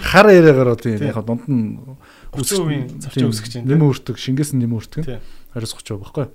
Хар 0.00 0.26
яриагаар 0.32 0.76
тийм 0.80 1.04
яг 1.04 1.20
дунд 1.20 1.44
нь 1.44 1.76
үсгийн 2.32 2.96
цавчаа 2.96 3.28
үсгэж 3.28 3.52
байна. 3.60 3.76
Нэм 3.76 3.84
өртөг, 3.84 4.16
шингээс 4.16 4.56
нь 4.56 4.64
нэм 4.64 4.72
өртөг. 4.80 5.04
20 5.04 5.20
30 5.52 6.00
байхгүй. 6.00 6.26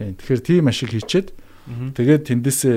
Тийм. 0.00 0.16
Тэгэхээр 0.16 0.40
тийм 0.40 0.64
ашиг 0.72 0.90
хийчээд 0.96 1.28
тэгээд 1.92 2.22
тэндээсээ 2.24 2.76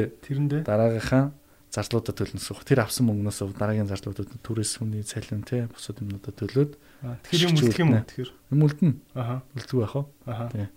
дараагийнхаа 0.68 1.32
зардлуудаа 1.72 2.13
төлнөсөх. 2.15 2.63
Тэр 2.68 2.84
авсан 2.84 3.07
мөнгнөөс 3.07 3.39
дараагийн 3.55 3.88
зардлуудад 3.88 4.28
түрээс 4.43 4.84
хүний 4.84 5.03
цалин 5.07 5.43
тий 5.47 5.68
бусад 5.72 5.99
юмнуудаа 6.03 6.34
төлөөд 6.36 6.72
тэгэхээр 7.28 7.43
юм 7.47 7.55
үлдэх 7.55 7.80
юм 7.80 7.91
уу 7.95 8.03
тэгэхээр 8.07 8.32
юм 8.51 8.59
үлдэн. 8.63 8.91
Аха. 9.15 9.36
Үлдэх 9.55 9.76
байх 9.76 9.95
уу? 9.95 10.05
Аха. 10.26 10.47
Тий. 10.51 10.68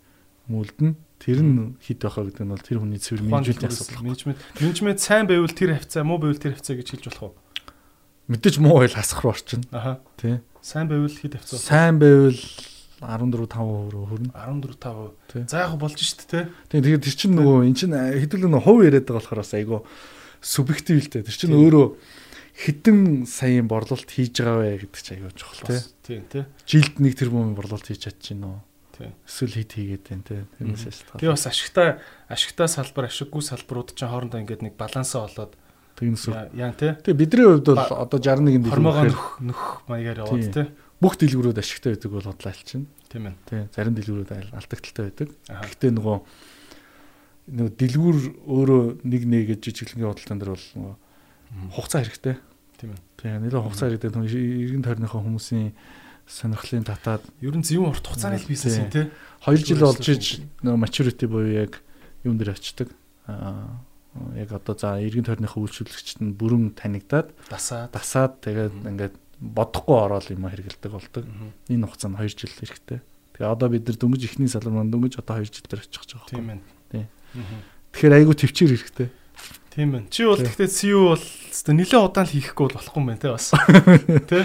Үлдэн. 0.51 0.91
Тэр 1.21 1.45
нь 1.45 1.77
хит 1.85 2.01
байхаа 2.01 2.25
гэдэг 2.25 2.45
нь 2.49 2.53
бол 2.57 2.65
тэр 2.65 2.81
хүний 2.81 2.97
цэвэр 2.97 3.29
менежментийн 3.29 3.69
асуудал. 3.69 4.09
Менежмент 4.09 4.41
менежмент 4.57 5.01
сайн 5.05 5.29
байвал 5.29 5.53
тэр 5.53 5.77
хавцаа, 5.77 6.01
муу 6.01 6.17
байвал 6.17 6.41
тэр 6.41 6.57
хавцаа 6.57 6.81
гэж 6.81 6.89
хэлж 6.97 7.05
болох 7.13 7.25
уу? 7.29 7.35
Мэдээж 8.33 8.57
муу 8.57 8.81
байл 8.81 8.97
хасах 8.97 9.21
руу 9.21 9.37
орчин. 9.37 9.61
Аха. 9.69 10.01
Тий. 10.17 10.41
Сайн 10.65 10.89
байвал 10.89 11.13
хит 11.13 11.37
хавцаа. 11.37 11.61
Сайн 11.61 12.01
байвал 12.01 12.41
14 13.05 13.53
5% 13.53 13.93
руу 13.93 14.05
хүрнэ. 14.09 14.33
14 14.33 14.81
5%. 14.81 15.49
За 15.49 15.69
яг 15.69 15.77
болж 15.77 16.01
штт 16.01 16.25
те. 16.25 16.49
Тийм 16.73 16.85
тэгээд 16.85 17.05
тэр 17.05 17.17
чинь 17.17 17.37
нөгөө 17.37 17.69
эн 17.69 17.77
чинь 17.77 17.97
хэдүүлэн 17.97 18.53
нөгөө 18.57 18.65
хувь 18.65 18.85
яриад 18.85 19.05
байгаа 19.09 19.21
болохоор 19.21 19.41
бас 19.45 19.53
айгүй 19.57 19.81
субъектив 20.41 21.01
л 21.01 21.09
дээ. 21.09 21.25
Тэр 21.25 21.37
чинь 21.37 21.57
өөрөө 21.57 21.87
хэдэн 22.61 23.25
саяын 23.25 23.69
борлуулалт 23.69 24.09
хийж 24.09 24.37
байгаа 24.41 24.57
вэ 24.61 24.85
гэдэг 24.85 25.01
чинь 25.01 25.17
айгүй 25.17 25.33
чухал 25.33 25.65
те. 25.65 25.81
Тийм 26.05 26.25
те. 26.29 26.45
Жилд 26.69 27.01
нэг 27.01 27.17
тэрбум 27.17 27.57
борлуулалт 27.57 27.89
хийж 27.89 28.05
чадчихна 28.05 28.47
уу? 28.53 28.61
Эсвэл 29.25 29.55
хит 29.57 29.73
хийгээд 29.73 30.05
байна 30.09 30.25
те. 30.27 30.37
Тэрнээс 30.59 30.85
шалтгаалж. 30.85 31.21
Тэгээ 31.21 31.35
бас 31.35 31.47
ашигтай 31.49 31.89
ашигтай 32.29 32.69
салбар, 32.69 33.09
ашиггүй 33.09 33.43
салбарууд 33.43 33.97
чинь 33.97 34.11
хоорондоо 34.13 34.41
ингээд 34.45 34.63
нэг 34.67 34.75
балансаа 34.77 35.25
олоод 35.27 35.57
тэгнэс. 35.97 36.29
Яа 36.53 36.73
те. 36.77 37.01
Тэгээ 37.01 37.21
бидний 37.21 37.47
хувьд 37.49 37.73
бол 37.73 37.93
одоо 37.97 38.19
61 38.21 38.61
дэлгүүр 38.61 38.75
хормогоо 38.77 39.05
нөх 39.09 39.25
нөх 39.41 39.61
маягаар 39.89 40.25
яваад 40.29 40.53
те 40.53 40.65
бүх 41.01 41.17
дэлгүүрүүд 41.17 41.59
ашигтай 41.59 41.97
байдаг 41.97 42.13
бол 42.13 42.29
бодлоо 42.29 42.53
чинь. 42.61 42.87
Тийм 43.09 43.33
ээ. 43.33 43.35
Тий. 43.49 43.65
Зарим 43.73 43.97
дэлгүүрүүд 43.97 44.31
алдагдaltaй 44.53 45.05
байдаг. 45.09 45.29
Гэхдээ 45.49 45.93
нөгөө 45.97 46.17
нөгөө 47.57 47.73
дэлгүүр 47.81 48.17
өөрөө 48.45 48.83
нэг 49.09 49.23
нэгэд 49.25 49.65
жижиглэнгийн 49.65 50.13
бодлон 50.13 50.39
дээр 50.45 50.53
бол 50.53 50.67
нөгөө 50.77 50.95
хугацаа 51.73 52.05
хэрэгтэй. 52.05 52.37
Тийм 52.77 52.93
ээ. 52.93 53.01
Тий. 53.17 53.33
Нэлээд 53.33 53.65
хугацаа 53.65 53.89
хэрэгтэй. 53.89 54.13
Иргэн 54.13 54.85
тойрныхоо 54.85 55.25
хүмүүсийн 55.25 55.73
сонирхлын 56.31 56.87
татаад 56.87 57.27
ер 57.43 57.55
нь 57.59 57.67
зөв 57.67 57.91
урт 57.91 58.07
хугацааны 58.07 58.39
бизнес 58.47 58.79
юм 58.79 58.91
тий. 58.91 59.11
2 59.43 59.67
жил 59.67 59.83
болж 59.83 60.07
иж 60.07 60.47
maturity 60.63 61.27
буюу 61.27 61.51
яг 61.51 61.83
юун 62.23 62.39
дээр 62.39 62.55
очдөг. 62.55 62.95
Аа 63.27 63.83
яг 64.35 64.53
одоо 64.53 64.75
за 64.79 64.99
иргэн 64.99 65.27
тойрныхоо 65.27 65.67
үйлчлүүлэгчд 65.67 66.23
нь 66.23 66.35
бүрэн 66.35 66.75
танигдаад 66.75 67.31
дасаад 67.47 67.95
дасаад 67.95 68.43
тэгээд 68.43 68.75
ингээд 68.87 69.15
бодохгүй 69.39 69.97
ороод 69.97 70.27
юм 70.35 70.51
хэрэгэлдэг 70.51 70.91
болдог. 70.91 71.25
Энэ 71.71 71.87
хугацаанд 71.87 72.19
2 72.19 72.27
жил 72.35 72.51
хэрэгтэй. 72.51 73.01
Тэгээ 73.39 73.51
одоо 73.51 73.69
бид 73.71 73.87
нар 73.87 73.97
дөнгөж 73.97 74.23
ихний 74.27 74.51
салбар 74.51 74.83
маань 74.83 74.91
дөнгөж 74.91 75.23
одоо 75.23 75.39
2 75.39 75.49
жил 75.49 75.67
дээр 75.67 75.83
очих 75.87 76.03
гэж 76.03 76.11
байгаа. 76.19 76.31
Тийм 76.31 76.47
ээ. 76.51 76.61
Тийм. 76.91 77.07
Тэгэхээр 77.95 78.17
айгүй 78.19 78.35
төвчээр 78.35 78.71
хэрэгтэй. 78.75 79.09
Тийм 79.71 79.91
ээ. 79.95 80.03
Чи 80.11 80.27
бол 80.27 80.43
гэхдээ 80.43 80.69
CEO 80.69 81.15
бол 81.15 81.25
өстой 81.25 81.75
нэлээд 81.79 82.03
удаан 82.03 82.27
л 82.27 82.35
хийхгүй 82.35 82.65
бол 82.67 82.77
болохгүй 82.77 83.01
юм 83.01 83.09
байна 83.09 83.23
те 83.23 83.31
бас. 83.31 83.47
Тэ? 84.31 84.39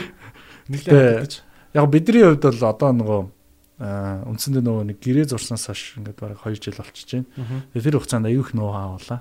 Нэлээд 0.70 1.20
гэж. 1.26 1.34
Яг 1.76 1.92
бидний 1.92 2.24
хувьд 2.24 2.48
бол 2.48 2.64
одоо 2.72 2.92
нөгөө 2.96 3.22
үндсэндээ 4.32 4.64
нөгөө 4.64 4.84
нэг 4.96 4.98
гэрээ 5.04 5.28
зурсанаас 5.36 5.68
хойш 5.68 6.00
ингээд 6.00 6.20
бараг 6.24 6.40
2 6.40 6.64
жил 6.64 6.80
болчихж 6.80 7.12
байна. 7.20 7.68
Тэр 7.76 8.00
хугацаанд 8.00 8.32
аюух 8.32 8.56
нөө 8.56 8.72
хаавлаа. 8.72 9.20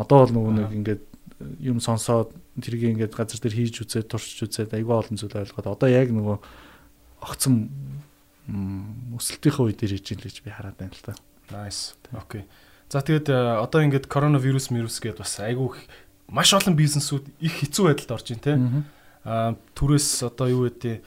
Одоо 0.00 0.18
бол 0.24 0.32
нөгөө 0.32 0.52
нэг 0.56 0.70
ингээд 0.72 1.02
юм 1.60 1.84
сонсоод 1.84 2.32
тэрийг 2.56 2.96
ингээд 2.96 3.12
газар 3.12 3.36
дээр 3.36 3.56
хийж 3.60 3.84
үзээд 3.84 4.08
туршиж 4.08 4.48
үзээд 4.48 4.72
айгүй 4.72 4.94
олон 4.96 5.20
зүйл 5.20 5.36
ойлгоод 5.36 5.68
одоо 5.68 5.88
яг 5.92 6.08
нөгөө 6.08 6.36
огцом 7.20 7.68
өсөлтийнхөө 8.48 9.68
үе 9.68 9.76
дээр 9.76 9.92
хийж 10.00 10.16
ин 10.16 10.20
л 10.22 10.26
гэж 10.28 10.36
би 10.40 10.50
хараад 10.52 10.80
байна 10.80 10.96
л 10.96 11.04
та. 11.04 11.12
Nice. 11.52 11.98
Окей. 12.16 12.48
За 12.88 13.04
тэгээд 13.04 13.28
э, 13.28 13.36
одоо 13.60 13.80
ингээд 13.84 14.06
коронавирус 14.08 14.70
вирус 14.70 15.00
гэдээ 15.00 15.20
бас 15.20 15.36
айгүй 15.40 15.76
маш 16.28 16.52
олон 16.54 16.76
бизнесүүд 16.76 17.24
их 17.40 17.54
хэцүү 17.64 17.84
байдалд 17.90 18.14
орж 18.14 18.28
ин 18.32 18.40
тээ. 18.40 18.56
Аа 19.24 19.56
түрээс 19.74 20.28
одоо 20.28 20.46
юу 20.48 20.62
гэдэг 20.68 21.00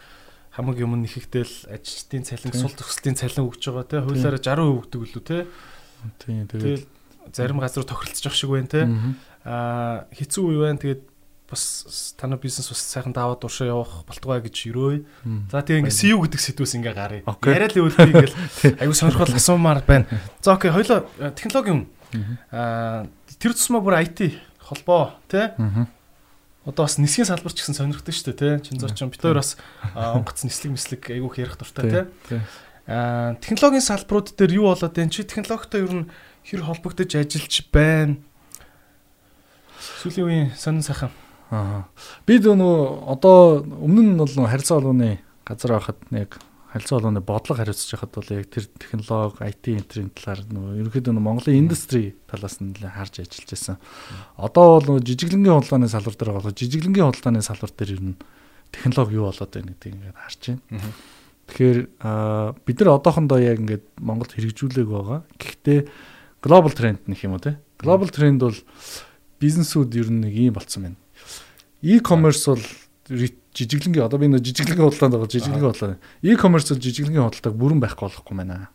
хамаг 0.58 0.82
юм 0.82 0.98
нэхэгдэл 0.98 1.70
ажилтны 1.70 2.26
цалин 2.26 2.54
сул 2.58 2.74
төслийн 2.74 3.14
цалин 3.14 3.46
өгж 3.46 3.62
байгаа 3.70 3.86
те 3.86 4.02
хуулиараа 4.02 4.42
60% 4.42 4.74
өгдөг 4.82 5.02
лүү 5.06 5.22
те. 5.22 5.46
Тийм 6.18 6.50
тэгээд 6.50 6.84
зарим 7.30 7.62
газар 7.62 7.86
тохиролцож 7.86 8.26
явах 8.26 8.38
шиг 8.42 8.50
байна 8.50 8.74
те 8.74 8.82
аа 9.46 10.10
хэцүү 10.18 10.44
үе 10.50 10.58
байна. 10.66 10.82
Тэгээд 10.82 11.04
бас 11.48 12.16
танай 12.20 12.40
бизнес 12.42 12.68
бас 12.68 12.82
сайхан 12.84 13.14
даваад 13.16 13.46
уушаа 13.46 13.70
явах 13.70 14.04
болтугай 14.10 14.42
гэж 14.44 14.56
өрөөй. 14.74 14.98
За 15.54 15.64
тэгээ 15.64 15.88
ингээ 15.88 15.96
CEO 15.96 16.20
гэдэг 16.26 16.42
сэдвээс 16.42 16.74
ингээ 16.76 16.96
гарыг. 16.98 17.24
Яриа 17.24 17.72
л 17.72 17.80
өвөл 17.88 17.98
би 18.02 18.12
ингээл 18.12 18.36
аюу 18.84 18.98
сонирхол 18.98 19.32
асуумаар 19.32 19.80
байна. 19.88 20.10
За 20.44 20.60
окей, 20.60 20.74
хоёлоо 20.76 21.08
э, 21.22 21.32
технологийн 21.32 21.88
аа 22.52 23.08
тэр 23.40 23.56
тусмаа 23.56 23.80
бүр 23.80 24.04
IT 24.04 24.36
холбоо 24.60 25.16
тий. 25.32 25.48
Одоо 26.68 26.84
бас 26.84 27.00
нисгийн 27.00 27.24
салбар 27.24 27.56
ч 27.56 27.64
гэсэн 27.64 27.80
сонирхдаг 27.80 28.12
шүү 28.12 28.36
дээ 28.36 28.60
тий. 28.60 28.76
Чинзооч 28.76 29.00
бид 29.08 29.24
хоёр 29.24 29.40
бас 29.40 29.56
онгоц 29.96 30.44
нислэг 30.44 30.76
мислэг 30.76 31.02
айгүйх 31.08 31.40
ярих 31.40 31.56
дуртай 31.56 32.12
тий. 32.28 32.44
Аа 32.92 33.40
технологийн 33.40 33.88
салбарууд 33.88 34.36
дээр 34.36 34.60
юу 34.60 34.68
болоод 34.76 34.92
байна? 34.92 35.08
Чи 35.08 35.24
технологитой 35.24 35.88
ер 35.88 35.94
нь 35.96 36.10
хэр 36.44 36.68
холбогдож 36.68 37.16
ажиллаж 37.16 37.56
байна? 37.72 38.20
Сүүлийн 40.04 40.28
үеийн 40.28 40.50
сонин 40.60 40.84
сайхан. 40.84 41.16
Аа. 41.56 41.88
Бид 42.28 42.44
нөгөө 42.44 43.16
одоо 43.16 43.64
өмнө 43.64 44.04
нь 44.04 44.20
бол 44.20 44.28
харилцаа 44.28 44.84
холбооны 44.84 45.24
газар 45.48 45.80
байхад 45.80 46.00
яг 46.12 46.36
харилцаа 46.78 47.02
холбооны 47.02 47.22
бодлого 47.26 47.58
хариуцж 47.58 47.90
байхад 47.92 48.12
бол 48.14 48.30
яг 48.30 48.48
тэр 48.54 48.66
технологи, 48.78 49.44
IT 49.44 49.66
энтрийн 49.74 50.10
талаар 50.14 50.46
нөгөө 50.46 50.80
ерөнхийдөө 50.86 51.14
Монголын 51.18 51.60
индастри 51.66 52.16
талаас 52.30 52.62
нь 52.62 52.78
нэлээд 52.78 52.94
харж 52.94 53.14
ажиллаж 53.26 53.50
байсан. 53.50 53.78
Одоо 54.38 54.66
бол 54.78 54.88
нөгөө 54.88 55.08
жижиглэнгийн 55.10 55.58
худалдааны 55.58 55.90
салбар 55.90 56.16
дээр 56.16 56.32
болох 56.38 56.54
жижиглэнгийн 56.54 57.08
худалдааны 57.10 57.42
салбар 57.42 57.72
дээр 57.74 57.92
ер 57.98 58.02
нь 58.06 58.16
технологи 58.72 59.18
юу 59.18 59.28
болоод 59.28 59.52
байна 59.52 59.74
гэдгийг 59.74 59.96
ингээд 59.98 60.22
харж 60.22 60.42
байна. 60.54 60.94
Тэгэхээр 61.48 61.80
бид 62.62 62.78
нар 62.80 62.90
одоохондоо 62.94 63.40
яг 63.42 63.58
ингээд 63.64 63.86
Монголд 63.98 64.32
хэрэгжүүлээг 64.36 64.90
байгаа. 64.92 65.20
Гэхдээ 65.40 65.80
глобал 66.44 66.76
тренд 66.76 67.02
нэх 67.08 67.24
юм 67.24 67.34
уу 67.34 67.42
те. 67.42 67.58
Глобал 67.80 68.12
тренд 68.12 68.44
бол 68.44 68.58
бизнесүүд 69.40 69.96
ер 69.96 70.12
нь 70.12 70.22
нэг 70.28 70.34
юм 70.36 70.54
болцсон 70.54 70.92
байна. 70.92 71.00
E-commerce 71.82 72.46
бол 72.52 72.64
жижиглэнгийн 73.58 74.06
одоо 74.06 74.22
би 74.22 74.30
нэг 74.30 74.46
жижиглэнгийн 74.46 74.86
худалдаанд 74.86 75.14
байгаа 75.18 75.34
жижиглэнгийн 75.34 75.72
худалдаа. 75.74 76.00
E-commerce 76.22 76.70
бол 76.72 76.84
жижиглэнгийн 76.86 77.26
худалдааг 77.26 77.56
бүрэн 77.58 77.82
байхгүй 77.82 78.06
болохгүй 78.06 78.36
байна. 78.38 78.70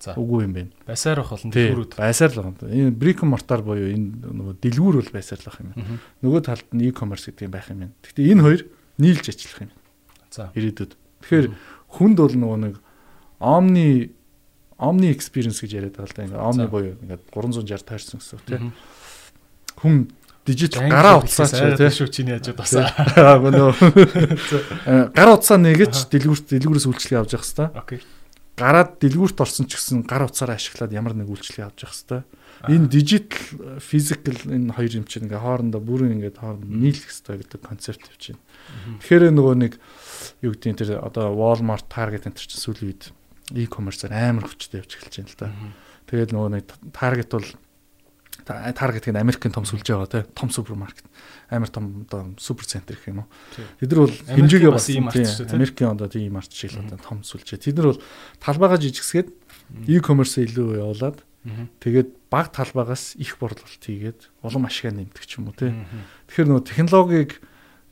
За. 0.00 0.14
Үгүй 0.16 0.44
юм 0.44 0.52
байна. 0.56 0.70
Байсаар 0.88 1.20
байх 1.20 1.32
болно 1.32 1.52
дэлгүүрүүд. 1.52 1.92
Байсаар 2.00 2.32
л 2.32 2.40
байна. 2.40 2.72
Энэ 2.72 2.92
brick 2.96 3.20
and 3.24 3.32
mortar 3.32 3.60
буюу 3.64 3.88
энэ 3.88 4.32
нөгөө 4.32 4.54
дэлгүүр 4.64 4.96
бол 5.00 5.12
байсаар 5.12 5.40
л 5.40 5.48
байх 5.48 5.60
юм 5.60 5.68
байна. 5.72 6.00
Нөгөө 6.24 6.40
талд 6.44 6.68
нь 6.72 6.84
e-commerce 6.88 7.28
гэдэг 7.28 7.44
юм 7.48 7.52
байх 7.52 7.68
юм 7.68 7.80
байна. 7.84 7.94
Гэхдээ 8.00 8.32
энэ 8.32 8.44
хоёр 8.44 8.60
нийлж 8.96 9.24
ажиллах 9.28 9.60
юм. 9.60 9.72
За. 10.32 10.48
Ирээдүйд. 10.56 10.92
Тэгэхээр 11.24 11.46
хүнд 12.00 12.16
бол 12.16 12.36
нөгөө 12.40 12.58
нэг 12.64 12.74
omni 13.40 13.88
omni 14.80 15.12
experience 15.12 15.60
гэж 15.60 15.76
яриад 15.76 16.00
байгаа 16.00 16.08
л 16.08 16.16
да. 16.16 16.24
Ингээ 16.24 16.48
omni 16.48 16.64
буюу 16.68 16.96
ингээ 17.04 17.20
360 17.28 17.84
таарсан 17.84 18.16
гэсэн 18.24 18.36
үг 18.40 18.44
тийм 18.48 18.72
хүн 19.80 20.12
дижитал 20.46 20.88
гараа 20.88 21.20
утсаач 21.20 21.52
тийм 21.76 21.92
шүү 21.92 22.08
чиний 22.08 22.34
хажууд 22.38 22.58
басаа. 22.58 22.88
Аагүй 23.16 23.50
нөө. 23.52 23.72
Гараа 25.12 25.34
утсаа 25.36 25.60
нэгэж 25.60 26.08
дэлгүүрт 26.08 26.46
дэлгүүрээс 26.56 26.86
үйлчлэг 26.88 27.20
авч 27.20 27.36
явах 27.36 27.46
хэвээр. 27.46 27.76
Окей. 27.76 28.00
Гараад 28.56 28.96
дэлгүүрт 29.00 29.38
орсон 29.40 29.68
ч 29.68 29.76
гэсэн 29.76 30.04
гар 30.08 30.24
утсаараа 30.28 30.56
ашиглаад 30.56 30.92
ямар 30.96 31.14
нэг 31.16 31.28
үйлчлэг 31.28 31.64
авч 31.70 31.78
явах 31.84 31.96
хэвээр. 31.96 32.24
Энэ 32.68 32.92
дижитал 32.92 33.80
физикал 33.80 34.36
энэ 34.44 34.76
хоёр 34.76 34.92
юм 35.00 35.06
чинь 35.08 35.24
ингээ 35.24 35.40
хоорондоо 35.40 35.80
бүрэн 35.80 36.20
ингээ 36.20 36.36
хооронд 36.36 36.68
нийлэх 36.68 37.08
хэвээр 37.08 37.40
гэдэг 37.48 37.60
концепт 37.64 38.04
явж 38.04 38.36
байна. 38.36 38.44
Тэгэхээр 39.00 39.32
нөгөө 39.32 39.54
нэг 39.64 39.72
юу 40.44 40.52
гэдэг 40.52 40.68
нь 40.68 40.80
тэр 40.80 40.90
одоо 41.00 41.32
Walmart, 41.32 41.88
Target 41.88 42.28
энэ 42.28 42.36
чинь 42.36 42.60
сүүлийн 42.60 42.88
үед 42.92 43.02
e-commerce-аар 43.56 44.12
амар 44.12 44.44
хүчтэй 44.44 44.84
явж 44.84 44.92
эхэлж 44.92 45.14
байна 45.24 45.32
л 45.32 45.40
да. 45.40 45.48
Тэгээд 46.12 46.30
нөгөө 46.36 46.50
нэг 46.52 46.64
Target 46.92 47.32
бол 47.32 47.48
Target 48.44 49.04
гэдэг 49.06 49.14
нь 49.16 49.22
Америкийн 49.22 49.52
том 49.52 49.64
сүлжээ 49.64 49.96
байгаа 49.96 50.24
тийм 50.24 50.34
том 50.36 50.48
супермаркет. 50.50 51.06
Амар 51.50 51.68
том 51.68 52.06
одоо 52.06 52.32
супер 52.38 52.64
центр 52.64 52.94
гэх 52.94 53.10
юм 53.10 53.24
уу. 53.24 53.28
Тэд 53.80 53.90
нар 53.92 54.00
бол 54.06 54.16
хэмжээгээ 54.28 54.72
бас 54.72 54.88
юм 54.90 55.08
Америкийн 55.08 55.92
одоо 55.94 56.08
тийм 56.08 56.32
март 56.34 56.52
шиг 56.52 56.72
л 56.76 56.84
одоо 56.84 56.98
том 57.00 57.20
сүлжээ. 57.24 57.60
Тэд 57.60 57.76
нар 57.80 57.94
бол 57.96 58.02
талбайгаа 58.38 58.78
жижигсгээд 58.78 59.28
e-commerce 59.88 60.40
илүү 60.40 60.80
явуулаад 60.80 61.22
тэгээд 61.80 62.08
баг 62.28 62.52
талбайгаас 62.52 63.16
их 63.16 63.40
борлуулалт 63.40 63.80
хийгээд 63.80 64.28
улам 64.44 64.68
ашигаа 64.68 64.92
нэмдэг 64.92 65.24
ч 65.24 65.40
юм 65.40 65.48
уу 65.48 65.56
тийм. 65.56 65.88
Тэгэхээр 66.28 66.48
нөгөө 66.52 66.68
технологиг 66.68 67.30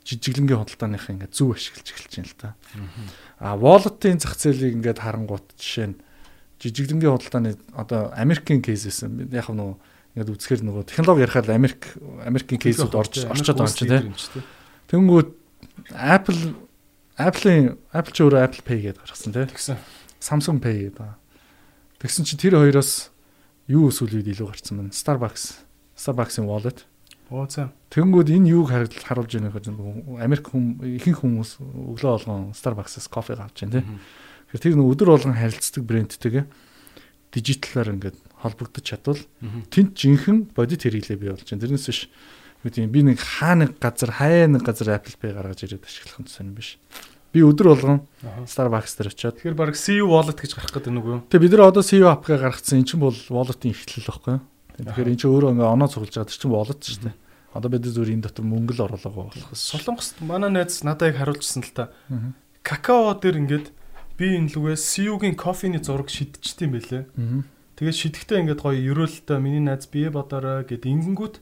жижиглэнгийн 0.05 0.61
худалдааных 0.61 1.09
ингээд 1.09 1.33
зөв 1.33 1.57
ашиглаж 1.57 1.87
эхэлж 1.89 2.13
байна 2.13 2.29
л 2.29 2.37
та. 2.37 2.49
А 3.41 3.57
wallet-ийн 3.57 4.21
зах 4.21 4.37
зээлийг 4.37 4.79
ингээд 4.79 5.01
харангуут 5.01 5.45
жишээ 5.57 5.87
нь 5.93 5.97
жижиглэнгийн 6.59 7.13
худалдааны 7.13 7.57
одоо 7.73 8.11
Америкийн 8.13 8.61
кейсээс 8.61 9.05
яг 9.05 9.47
нөгөө 9.49 9.75
ингээд 10.15 10.33
үзэхээр 10.33 10.61
нөгөө 10.65 10.83
технологи 10.89 11.25
ярихад 11.25 11.49
Америк 11.53 11.93
Америкийн 12.25 12.61
кейсүүд 12.61 12.95
орж 12.97 13.23
орчод 13.29 13.61
байгаа 13.61 14.01
юм 14.03 14.15
чинь 14.17 14.33
тий. 14.39 14.43
Тэнгүүд 14.89 15.29
Apple 15.93 16.41
Apple-ийн 17.19 17.77
Apple 17.91 18.13
ч 18.15 18.17
өөрөө 18.23 18.41
Apple 18.41 18.63
Pay 18.63 18.79
гэдээ 18.89 19.03
гаргасан 19.03 19.33
тий. 19.35 19.45
Тэгсэн. 19.51 19.77
Samsung 20.23 20.59
Pay 20.63 20.89
гэдэг. 20.89 21.19
Тэгсэн 21.99 22.23
чинь 22.23 22.39
тэр 22.39 22.55
хоёроос 22.57 23.11
юу 23.67 23.91
өсвөл 23.91 24.23
үед 24.23 24.31
илүү 24.31 24.47
гарцсан 24.49 24.79
байна. 24.79 24.95
Starbucks 24.95 25.61
Starbucks-ийн 25.99 26.47
wallet. 26.47 26.87
Оо 27.29 27.45
цаа. 27.45 27.75
Тэнгүүд 27.91 28.31
энэ 28.33 28.55
юуг 28.55 28.71
харуулж 28.71 28.95
байгаа 29.03 29.51
нөхөж 29.51 29.67
Америк 30.17 30.49
хүм 30.49 30.79
ихэнх 30.81 31.21
хүмүүс 31.21 31.59
өглөө 31.61 32.11
болгон 32.23 32.55
Starbucks-аас 32.55 33.11
кофе 33.11 33.35
авч 33.35 33.67
байна 33.67 33.83
тий. 33.83 33.85
Тэгэхээр 34.49 34.63
тэр 34.63 34.75
нэг 34.79 34.89
өдөр 34.95 35.09
болгон 35.13 35.35
харилцдаг 35.37 35.83
брэндтэйгээ 35.85 36.45
дижиталаар 37.35 37.93
ингээд 37.93 38.17
холбогдож 38.39 38.83
чадвал 38.83 39.21
тэнд 39.69 39.95
жинхэнэ 39.95 40.55
бодит 40.55 40.83
хэрэглээ 40.83 41.17
бий 41.19 41.29
болж 41.31 41.45
байна. 41.45 41.63
Тэрнээс 41.63 41.87
биш 41.87 42.09
юу 42.63 42.71
тийм 42.71 42.91
би 42.91 43.03
нэг 43.03 43.19
хаа 43.19 43.55
нэг 43.55 43.79
газар 43.79 44.11
хаяа 44.11 44.47
нэг 44.47 44.63
газар 44.63 44.99
Apple 44.99 45.15
Pay 45.15 45.31
гаргаж 45.31 45.63
ирээд 45.63 45.87
ашиглах 45.87 46.19
нь 46.19 46.27
сонирн 46.27 46.55
биш. 46.55 46.79
Би 47.31 47.45
өдөр 47.45 47.71
болгон 47.71 47.99
Starbucks 48.49 48.97
дээр 48.99 49.11
очиод 49.13 49.37
тэгэхээр 49.39 49.55
баг 49.55 49.77
CU 49.77 50.09
wallet 50.09 50.39
гэж 50.39 50.57
гарах 50.57 50.73
гэдэг 50.75 50.91
нүг 50.91 51.05
үү? 51.05 51.19
Тэгээ 51.29 51.43
бид 51.45 51.53
нар 51.55 51.71
одоо 51.71 51.83
CU 51.85 52.09
app-ыг 52.09 52.41
гаргацсан. 52.41 52.81
Энд 52.81 52.89
чинь 52.89 52.99
бол 52.99 53.15
wallet-ийн 53.29 53.71
ихтлэл 53.71 54.09
байхгүй 54.09 54.33
юу? 54.33 54.43
Тэгэхээр 54.81 55.11
эн 55.13 55.19
чинь 55.19 55.31
өөрөө 55.31 55.51
ингээ 55.55 55.69
оноо 55.69 55.87
цуглаж 55.87 56.13
байгаа 56.19 56.33
чинь 56.33 56.51
wallet 56.51 56.81
шүү 56.83 57.03
дээ. 57.05 57.15
Одоо 57.53 57.69
бид 57.69 57.85
зүгээр 57.85 58.13
энэ 58.17 58.25
дотор 58.25 58.45
мөнгө 58.49 58.73
л 58.75 58.85
оруулаагаа 58.89 59.25
болох. 59.29 59.49
Солонгост 59.53 60.17
манай 60.25 60.49
найз 60.49 60.81
надад 60.81 61.13
яг 61.13 61.21
харуулжсэн 61.21 61.63
л 61.63 61.73
та. 61.73 61.93
Какао 62.65 63.13
дээр 63.13 63.45
ингээд 63.45 63.67
би 64.17 64.25
энэ 64.35 64.51
лүгээс 64.53 64.83
CU-гийн 64.83 65.37
кофений 65.37 65.81
зураг 65.81 66.09
шидчихсэн 66.09 66.65
юм 66.65 66.73
байлээ. 66.75 67.03
Тэгээд 67.79 67.95
шидэхдээ 67.95 68.39
ингээд 68.43 68.59
гоё 68.59 68.75
ерөөлтэй 68.75 69.39
миний 69.39 69.63
найз 69.63 69.87
бие 69.87 70.11
бодорой 70.11 70.67
гэд 70.67 70.83
ингэнгүүт 70.83 71.39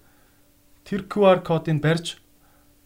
тэр 0.86 1.10
QR 1.10 1.42
кодыг 1.42 1.82
барьж 1.82 2.22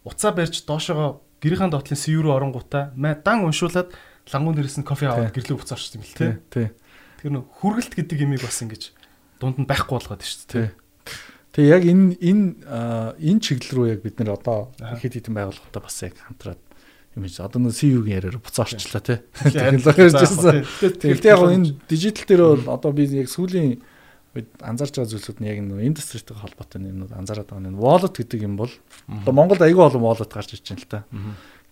уцаа 0.08 0.32
барьж 0.32 0.64
доошоо 0.64 1.20
гэрийн 1.44 1.68
дотлын 1.68 2.00
CU 2.00 2.24
руу 2.24 2.32
оронгуудаа 2.32 2.96
дан 2.96 3.44
уншуулад 3.44 3.92
лангуун 4.32 4.56
дээрээс 4.56 4.80
нь 4.80 4.88
кофе 4.88 5.12
аваад 5.12 5.36
гэрлээ 5.36 5.60
буцаа 5.60 5.76
орчихсон 5.76 6.00
юм 6.00 6.08
л 6.08 6.16
тий. 6.48 6.72
Тэр 7.20 7.30
нөх 7.36 7.52
хүргэлт 7.60 7.92
гэдэг 7.92 8.24
имийг 8.24 8.40
бас 8.40 8.56
ингэж 8.64 8.96
дунд 9.36 9.60
нь 9.60 9.68
байхгүй 9.68 10.00
болгоод 10.00 10.24
шүү 10.24 10.48
дээ. 10.48 10.72
Тэгээ 11.52 11.74
яг 11.76 11.84
энэ 11.84 12.16
энэ 12.24 12.46
энэ 13.20 13.42
чиглэл 13.44 13.76
рүү 13.76 13.86
яг 13.92 14.00
бид 14.00 14.16
нэр 14.16 14.32
одоо 14.32 14.72
хэд 14.80 15.20
хэдэн 15.20 15.36
байгууллагатай 15.36 15.82
бас 15.84 15.96
яг 16.00 16.16
хамтраад 16.16 16.60
юм 17.16 17.22
хийж 17.28 17.40
одоо 17.40 17.60
нэг 17.60 17.76
CU-гийн 17.76 18.16
яриаар 18.18 18.38
буцаа 18.40 18.64
орчлоо 18.64 19.02
тий. 19.04 19.18
Технологи 19.36 20.08
ярьжсэн. 20.08 20.64
Тэгвэл 20.96 21.28
яг 21.28 21.40
энэ 21.44 21.76
дижитал 21.88 22.26
дээр 22.28 22.42
бол 22.64 22.76
одоо 22.76 22.92
би 22.92 23.04
яг 23.04 23.28
сүүлийн 23.28 23.84
үед 24.32 24.48
анзаарч 24.64 24.96
байгаа 24.96 25.12
зүйлсүүд 25.12 25.38
нь 25.44 25.48
яг 25.52 25.58
нэг 25.60 25.92
индустритойгоо 25.92 26.48
холбоотой 26.48 26.80
юмнууд 26.88 27.12
анзаараад 27.12 27.52
байгаа 27.52 27.68
нь 27.68 27.76
wallet 27.76 28.16
гэдэг 28.16 28.40
юм 28.48 28.56
бол 28.56 28.72
одоо 29.12 29.32
Монголд 29.36 29.60
аягүй 29.60 29.84
олон 29.84 30.00
wallet 30.08 30.32
гарч 30.32 30.56
ирж 30.56 30.72
байна 30.72 30.80
л 30.80 30.88
та. 30.88 31.00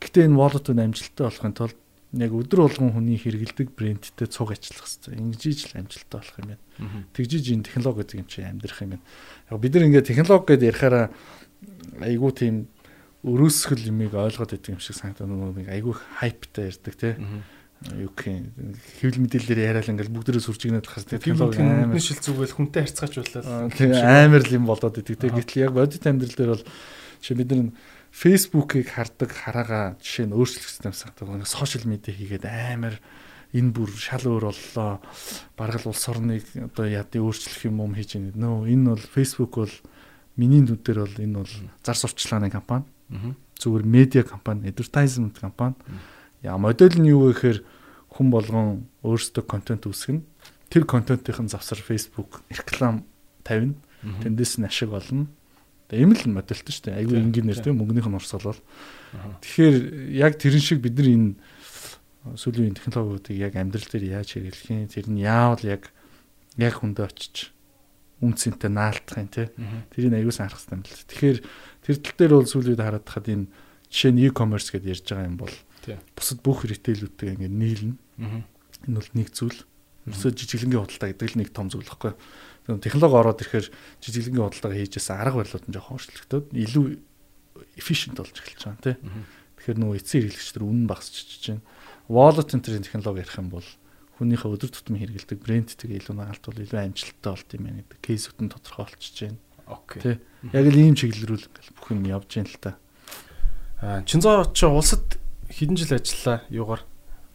Гэхдээ 0.00 0.28
энэ 0.28 0.36
wallet-ууд 0.36 0.80
амжилттай 0.80 1.24
болохын 1.24 1.56
тулд 1.56 1.78
яг 2.20 2.32
өдөр 2.36 2.60
болгон 2.66 2.92
хүний 2.92 3.16
хэрэгэлдэг 3.16 3.68
брэндтэй 3.72 4.28
цуг 4.28 4.52
ажиллах 4.52 4.84
хэрэгтэй. 4.84 5.14
Ингэж 5.16 5.72
л 5.72 5.78
амжилттай 5.80 6.18
болох 6.20 6.36
юм 6.36 6.48
байна. 6.52 6.64
Тэгжиж 7.16 7.44
энэ 7.48 7.64
технологи 7.64 8.02
гэдэг 8.04 8.18
юм 8.20 8.28
чи 8.28 8.40
амьдрах 8.44 8.80
юм 8.84 8.90
байна. 8.98 9.04
Яг 9.48 9.60
бид 9.62 9.72
нар 9.72 9.86
ингээд 9.88 10.08
технологи 10.10 10.48
гэдээ 10.52 10.70
ярихаараа 10.74 11.06
айгүй 12.04 12.32
тийм 12.36 12.54
өрөөсгөл 13.20 13.90
юмыг 13.92 14.16
ойлгоод 14.16 14.56
идэг 14.56 14.76
юм 14.76 14.80
шиг 14.80 14.96
санагдаад 14.96 15.60
нэг 15.60 15.68
айгүй 15.68 15.94
хайптай 16.20 16.72
ярьдаг 16.72 16.94
тий. 16.96 17.14
Юу 17.96 18.12
гэх 18.16 18.28
юм 18.32 18.76
хэвлэл 19.00 19.24
мэдээлэлээр 19.24 19.60
яриад 19.60 19.88
ингээл 19.92 20.12
бүгдээрээ 20.12 20.44
сүржигнээд 20.44 20.84
тахаас 20.88 21.04
технологи 21.08 21.60
амар 21.60 22.00
шил 22.00 22.20
зүгэл 22.20 22.56
хүнтэй 22.56 22.84
харьцаачуулаад 22.84 23.76
амар 23.76 24.44
л 24.44 24.56
юм 24.56 24.64
болоод 24.68 25.00
идэг 25.00 25.16
тий. 25.16 25.32
Гэтэл 25.32 25.64
яг 25.68 25.72
бодит 25.76 26.04
амьдрал 26.04 26.36
дээр 26.36 26.52
бол 26.56 26.64
чи 27.20 27.32
бид 27.36 27.48
нар 27.52 27.72
Facebook-ыг 28.12 28.88
хардаг 28.88 29.30
хараага 29.32 29.96
жишээ 30.00 30.28
нь 30.28 30.36
өөрчлөгдсөн 30.36 30.88
юм 30.88 30.96
санагдав. 30.96 31.48
Сошиал 31.48 31.88
медиа 31.88 32.12
хийгээд 32.12 32.44
амар 32.44 33.00
энэ 33.52 33.70
бүр 33.72 33.90
шал 33.96 34.28
өөр 34.28 34.50
боллоо. 34.50 35.00
Баргал 35.56 35.88
улс 35.88 36.04
орныг 36.08 36.44
одоо 36.52 36.84
яад 36.84 37.16
өөрчлөх 37.16 37.64
юм 37.64 37.80
юм 37.80 37.94
хийж 37.94 38.18
байна. 38.18 38.34
Нөө 38.36 38.76
энэ 38.76 38.86
бол 38.92 39.04
Facebook 39.14 39.52
бол 39.56 39.74
миний 40.36 40.60
нүдээр 40.60 40.98
бол 41.06 41.16
энэ 41.16 41.38
бол 41.38 41.54
зар 41.80 41.96
сурталчилгааны 41.96 42.50
компани. 42.50 42.84
Зүгээр 43.60 43.84
медиа 43.84 44.22
компани, 44.24 44.70
advertisement 44.70 45.36
компани. 45.40 45.74
Яа 46.42 46.56
модель 46.56 46.96
нь 46.96 47.10
юу 47.10 47.28
вэ 47.28 47.34
гэхээр 47.36 47.58
хүн 48.16 48.26
болгон 48.30 48.88
өөрсдөө 49.04 49.44
контент 49.44 49.84
үүсгэнэ. 49.84 50.24
Тэр 50.70 50.86
контентын 50.86 51.50
завсар 51.50 51.78
Facebook 51.82 52.40
реклам 52.48 53.04
тавина. 53.44 53.74
Тэндээс 54.00 54.62
нь 54.62 54.66
ашиг 54.66 54.94
олно. 54.94 55.28
Тэгээ 55.90 56.02
ийм 56.06 56.14
л 56.14 56.40
модельтэй 56.40 56.72
шүү 56.72 56.84
дээ. 56.88 56.98
Айгүй 57.02 57.18
инженеэр 57.20 57.60
тийм 57.60 57.82
мөнгөнийх 57.82 58.08
нь 58.08 58.16
урсгал 58.16 58.54
бол. 58.54 58.62
Тэгэхээр 59.42 59.76
яг 60.16 60.38
тэрэн 60.38 60.62
шиг 60.62 60.80
бид 60.80 60.96
нар 60.96 61.10
энэ 61.10 61.34
сүүлийн 62.36 62.76
технологиудыг 62.78 63.36
яг 63.36 63.56
амьдрал 63.56 63.88
дээр 63.90 64.22
яаж 64.22 64.38
хэрэглэх 64.38 64.70
юм 64.70 64.88
тэр 64.88 65.06
нь 65.10 65.24
яавал 65.24 65.64
яг 65.66 65.90
яг 66.56 66.74
хүндээ 66.78 67.04
очиж 67.08 67.52
үнцэнтэй 68.20 68.70
наалтах 68.70 69.18
юм 69.18 69.28
тий. 69.32 69.48
Тэрийг 69.96 70.32
сайн 70.32 70.52
харах 70.52 70.60
хэрэгтэй 70.60 70.76
юм 70.76 70.84
л. 70.84 71.08
Тэгэхээр 71.08 71.38
Тэр 71.80 71.96
тал 71.96 72.16
дээр 72.16 72.32
бол 72.36 72.48
сүүлийн 72.48 72.76
хараад 72.76 73.06
хахад 73.08 73.26
энэ 73.32 73.46
жишээ 73.88 74.12
нь 74.12 74.22
e-commerce 74.28 74.68
гэдээ 74.68 74.92
ярьж 74.92 75.06
байгаа 75.08 75.26
юм 75.32 75.38
бол 75.40 75.56
бусад 76.12 76.38
бүх 76.44 76.68
ритейлүүдтэй 76.68 77.34
ингээд 77.40 77.56
нийлнэ. 77.56 77.96
Энэ 78.84 78.96
бол 79.00 79.10
нэг 79.16 79.28
зүйл. 79.32 79.64
Ерөөсөө 80.04 80.30
жижиглэнгийн 80.36 80.84
худалдаа 80.84 81.08
гэдэг 81.08 81.28
л 81.32 81.38
нэг 81.40 81.48
том 81.56 81.72
зүйл 81.72 81.88
байхгүй. 81.88 82.12
Технологи 82.84 83.16
ороод 83.16 83.40
ирэхээр 83.40 83.66
жижиглэнгийн 84.04 84.44
худалдаа 84.44 84.76
хийжсэн 84.76 85.16
арга 85.16 85.40
барилууд 85.40 85.64
нь 85.66 85.74
жоохон 85.74 85.96
өөрчлөгдөд 85.96 86.44
илүү 86.52 86.84
efficient 87.80 88.16
болж 88.20 88.36
эхэлж 88.36 88.60
байгаа 88.68 88.84
тийм. 88.84 89.24
Тэгэхээр 89.56 89.78
нөгөө 89.80 89.96
эцсийн 89.98 90.22
хэрэглэгчдэр 90.28 90.64
үнэн 90.68 90.86
багасчихж 90.86 91.44
байна. 91.48 91.64
Wallet 92.12 92.52
энэ 92.52 92.64
технологи 92.84 93.24
ярих 93.24 93.40
юм 93.40 93.48
бол 93.48 93.68
хүнийхээ 94.20 94.52
өдөр 94.52 94.70
тутмын 94.70 95.00
хэрэгэлдэг 95.00 95.38
брэндтэйгээ 95.40 96.00
илүү 96.04 96.14
нагалт 96.20 96.44
бол 96.44 96.60
илүү 96.60 96.78
амжилттай 96.78 97.30
болт 97.32 97.50
юм 97.56 97.64
байна 97.64 97.80
гэдэг 97.80 98.00
кейсүүд 98.04 98.38
нь 98.44 98.52
тодорхой 98.52 98.84
болчихж 98.84 99.16
байна. 99.24 99.40
Окей. 99.64 100.20
Яг 100.52 100.66
л 100.68 100.76
ийм 100.76 100.94
чиглэл 100.94 101.28
рүү 101.32 101.48
бүх 101.48 101.88
юм 101.88 102.04
явж 102.04 102.28
байна 102.28 102.52
л 102.52 102.60
та. 102.60 102.72
Аа 103.80 104.04
Чинзоо 104.04 104.52
чи 104.52 104.68
улсад 104.68 105.16
хэдэн 105.48 105.80
жил 105.80 105.96
ажиллаа 105.96 106.44
юугаар 106.52 106.84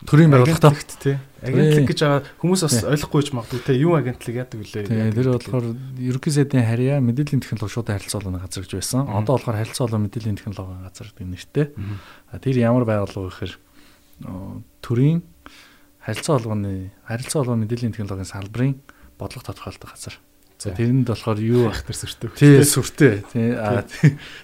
төрийн 0.06 0.30
байгууллагатай 0.30 0.78
тий. 1.02 1.18
Агентлаг 1.42 1.88
гэж 1.90 2.00
байгаа 2.06 2.22
хүмүүс 2.38 2.62
бас 2.68 2.78
ойлгохгүй 2.84 3.22
ч 3.26 3.30
магадгүй 3.34 3.62
тий. 3.66 3.78
Юу 3.82 3.96
агентлаг 3.98 4.36
яадаг 4.46 4.60
вүлээ. 4.62 4.86
Тий. 4.86 5.10
Тэр 5.16 5.30
болохоор 5.34 5.66
ерөнхий 5.98 6.34
сайдын 6.36 6.68
харьяа 6.68 7.00
мэдээллийн 7.02 7.42
технологи 7.42 7.74
шууд 7.74 7.90
харилцаа 7.90 8.20
болгоны 8.22 8.44
газар 8.44 8.62
гэж 8.62 8.74
байсан. 8.76 9.08
Одоо 9.10 9.40
болохоор 9.40 9.58
харилцаа 9.64 9.86
болгоно 9.88 10.06
мэдээллийн 10.06 10.38
технологийн 10.38 10.84
газар 10.86 11.08
гэдэг 11.10 11.30
нэртэй. 11.34 11.66
Тэр 12.44 12.56
ямар 12.60 12.86
байгууллага 12.86 13.26
вэ 13.26 13.32
гэхээр 13.34 13.54
төрийн 14.84 15.20
харилцаа 16.06 16.38
болгоны 16.38 16.93
харилцаа 17.10 17.41
болгоны 17.41 17.66
мэдээллийн 17.66 17.93
технологийн 17.97 18.30
салбарын 18.30 18.78
бодлого 19.18 19.45
тодорхойлдог 19.49 19.89
газар. 19.89 20.16
За 20.62 20.72
тэрэнд 20.72 21.10
болохоор 21.10 21.39
юу 21.41 21.68
ах 21.74 21.82
тэр 21.82 21.97
сүртэй. 21.97 22.30
Тий, 22.38 22.64
сүртэй. 22.64 23.14
Тий. 23.34 23.58
Аа. 23.58 23.84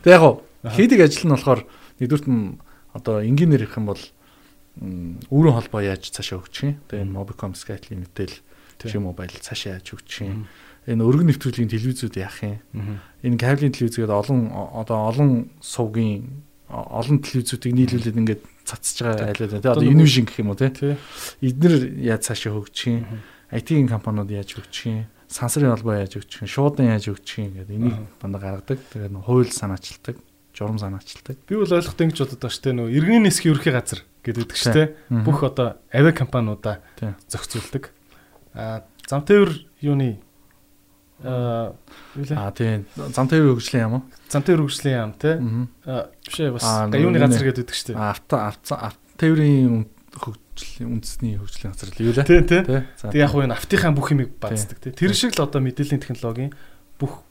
Тэг 0.01 0.11
яг 0.11 0.41
хийдэг 0.65 1.05
ажил 1.05 1.29
нь 1.29 1.35
болохоор 1.37 1.61
нэгдүгürt 2.01 2.27
нь 2.27 2.57
одоо 2.97 3.21
инженеэр 3.21 3.65
ирэх 3.69 3.77
юм 3.77 3.93
бол 3.93 4.01
өөрийн 4.81 5.55
холбоо 5.55 5.81
яаж 5.81 6.09
цаашаа 6.09 6.41
өгчих 6.41 6.65
юм. 6.65 6.75
Тэгээ 6.89 7.07
Mobicom 7.07 7.53
Skype 7.53 7.93
мэтэл 7.93 8.35
чи 8.81 8.97
мобайл 8.97 9.31
цаашаа 9.37 9.77
яаж 9.77 9.93
өгчих 9.93 10.27
юм. 10.27 10.47
Энэ 10.87 11.05
өргөн 11.05 11.29
нэвтрүүлгийн 11.29 11.69
телевизүүд 11.69 12.15
яах 12.17 12.41
юм. 12.41 12.57
Энэ 13.21 13.37
кабелийн 13.37 13.75
телевизгээд 13.75 14.09
олон 14.09 14.49
одоо 14.51 14.97
олон 15.07 15.31
сувгийн 15.61 16.41
олон 16.71 17.19
телевизүүдийг 17.21 17.73
нийлүүлээд 17.75 18.17
ингээд 18.17 18.41
цацж 18.71 19.03
байгаа 19.03 19.35
айлаа 19.35 19.59
тий. 19.59 19.59
Одоо 19.59 19.83
вижн 19.83 20.23
гэх 20.23 20.39
юм 20.39 20.55
уу 20.55 20.59
тий. 20.59 20.95
Эднэр 21.43 21.75
яаж 21.99 22.31
цаашаа 22.31 22.55
хөгжих 22.55 23.03
юм. 23.03 23.19
IT-ийн 23.51 23.91
компаниуд 23.91 24.31
яаж 24.31 24.55
хөгжих 24.55 24.87
юм 24.87 25.05
сансрын 25.31 25.71
холбоо 25.71 25.95
яаж 25.95 26.19
өгчих 26.19 26.43
юм, 26.43 26.51
шуудан 26.51 26.91
яаж 26.91 27.07
өгчих 27.07 27.47
юм 27.47 27.55
гэдэг 27.55 27.75
энийг 27.75 27.95
дандаа 28.19 28.41
гаргадаг. 28.41 28.79
Тэгээд 28.91 29.15
хууль 29.23 29.47
санаачилдаг, 29.47 30.15
журам 30.51 30.77
санаачилдаг. 30.77 31.37
Би 31.47 31.55
бол 31.55 31.71
ойлгохтой 31.71 32.05
ингэж 32.11 32.19
бодод 32.19 32.41
байна 32.43 32.51
шүү 32.51 32.63
дээ. 32.67 32.75
Нөө 32.75 32.87
иргэний 32.91 33.23
нисхийн 33.31 33.55
ерхий 33.55 33.71
газар 33.71 34.03
гэдэг 34.27 34.51
шүү 34.51 34.75
дээ. 34.75 34.87
Бүх 35.23 35.43
одоо 35.47 35.79
авиа 35.87 36.11
компаниудаа 36.11 36.83
зохицуулдаг. 37.31 37.95
А 38.53 38.83
зам 39.07 39.23
тээвэр 39.23 39.55
юуны 39.79 40.19
аа 41.23 42.51
тийм 42.55 42.85
зам 42.95 43.27
тээвэр 43.29 43.55
хөгжлийн 43.55 43.83
яам 43.85 43.93
уу? 43.99 44.03
Зам 44.29 44.43
тээвэр 44.43 44.63
хөгжлийн 44.65 44.97
яам 44.97 45.13
тий. 45.15 45.35
Бишээ 46.25 46.51
бас 46.55 46.65
гаюуны 46.89 47.19
газар 47.21 47.45
гэдэг 47.49 47.69
шүү 47.69 47.87
дээ. 47.93 48.01
Авто 48.01 48.35
авто 48.41 48.75
тээврийн 49.21 49.85
хөгжлийн 50.17 50.89
үндэсний 50.97 51.37
хөгжлийн 51.37 51.71
газар 51.71 51.89
л 51.93 52.01
юу 52.01 52.13
лээ. 52.17 52.25
Тийм 52.25 52.45
тийм. 52.49 52.63
Тэг 52.65 53.21
яг 53.21 53.31
хуу 53.31 53.45
энэ 53.45 53.55
автийнхаа 53.55 53.93
бүх 53.93 54.11
юмыг 54.11 54.33
бааздаг 54.41 54.81
тийм. 54.81 54.97
Тэр 54.97 55.13
шиг 55.13 55.37
л 55.37 55.45
одоо 55.45 55.61
мэдээллийн 55.61 56.01
технологийн 56.01 56.51
бүх 56.97 57.23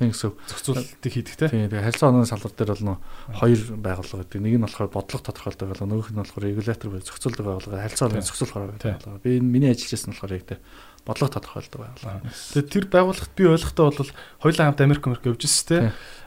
гэсэн. 0.00 0.32
Зохицуултыг 0.48 1.12
хийдэг 1.12 1.36
те. 1.36 1.48
Тийм. 1.52 1.68
Тэгээ 1.68 1.84
харилцаа 1.84 2.08
онооны 2.08 2.24
салбар 2.24 2.52
дээр 2.56 2.72
бол 2.72 2.86
нөө 2.88 2.96
хоёр 3.36 3.60
байгууллага 3.76 4.24
гэдэг. 4.24 4.40
Нэг 4.40 4.54
нь 4.56 4.64
болохоор 4.64 4.88
бодлого 4.88 5.24
тодорхойлдог 5.28 5.66
байгууллага, 5.68 5.92
нөгөөх 5.92 6.08
нь 6.08 6.20
болохоор 6.24 6.46
регулятор 6.48 6.88
бай 6.88 7.02
зохицуулдаг 7.04 7.44
байгууллага, 7.44 7.84
харилцаа 7.84 8.06
онооны 8.08 8.24
зохицуулахаар 8.24 8.64
байгууллага. 8.80 9.20
Би 9.20 9.40
миний 9.44 9.68
ажиллаж 9.68 9.92
байсан 9.92 10.12
болохоор 10.16 10.32
яг 10.32 10.44
тэр 10.48 10.60
бодлого 11.06 11.32
тодорхойлдог 11.32 11.80
байгууллага. 11.80 12.30
Тэгээ 12.54 12.68
тэр 12.68 12.84
байгууллагт 12.90 13.32
би 13.36 13.44
ойлгохтой 13.48 13.84
бол 13.90 14.10
хоёулаа 14.42 14.66
хамт 14.70 14.80
Америк 14.80 15.06
Америк 15.06 15.26
явж 15.26 15.44
ирсэн 15.44 15.66
те. 15.66 15.78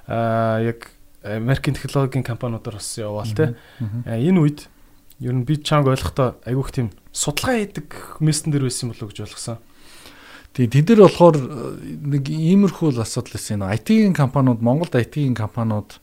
Аа 0.08 0.62
яг 0.62 0.92
Америкийн 1.24 1.76
технологийн 1.76 2.24
компаниудаар 2.24 2.78
бас 2.82 2.98
яваал 2.98 3.32
те. 3.32 3.56
Энэ 3.80 4.40
үед 4.42 4.68
ер 5.24 5.34
нь 5.34 5.46
би 5.48 5.56
чанг 5.62 5.88
ойлгохтой 5.88 6.36
айгүйх 6.44 6.72
тийм 6.74 6.88
судалгаа 7.14 7.62
хийдэг 7.62 8.20
мессен 8.20 8.52
дээр 8.52 8.68
байсан 8.68 8.92
болов 8.92 9.14
гэж 9.14 9.24
болгосон. 9.24 9.58
Тэгээ 10.54 10.70
тэд 10.70 10.90
нар 10.94 11.02
болохоор 11.10 11.36
э, 11.38 11.42
нэг 12.14 12.30
иймэрхүү 12.30 12.94
л 12.94 13.02
асуудал 13.02 13.38
байсан. 13.40 13.66
IT-ийн 13.66 14.14
компаниуд 14.14 14.62
Монголд 14.62 14.94
IT-ийн 14.94 15.34
компаниуд 15.34 15.98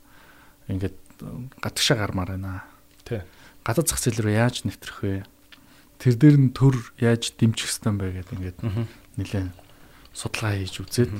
ингээд 0.66 0.99
э, 1.23 1.27
гадагшаа 1.62 1.97
гармаар 1.99 2.35
байна. 2.35 2.66
Тий. 3.07 3.23
Гадаад 3.62 3.87
зах 3.87 4.03
зээл 4.03 4.27
рүү 4.27 4.35
яаж 4.35 4.66
нэвтрэх 4.66 4.99
вэ? 5.07 5.23
Тэр 6.01 6.14
дээр 6.16 6.36
нь 6.40 6.51
төр 6.57 6.80
яаж 6.96 7.36
дэмжих 7.36 7.68
хэвтэй 7.68 7.92
бэ 7.92 8.09
гэдэг 8.24 8.36
ингээд 8.40 8.59
нэлээд 9.20 9.53
судалгаа 10.16 10.57
хийж 10.57 10.80
үзээд 10.80 11.12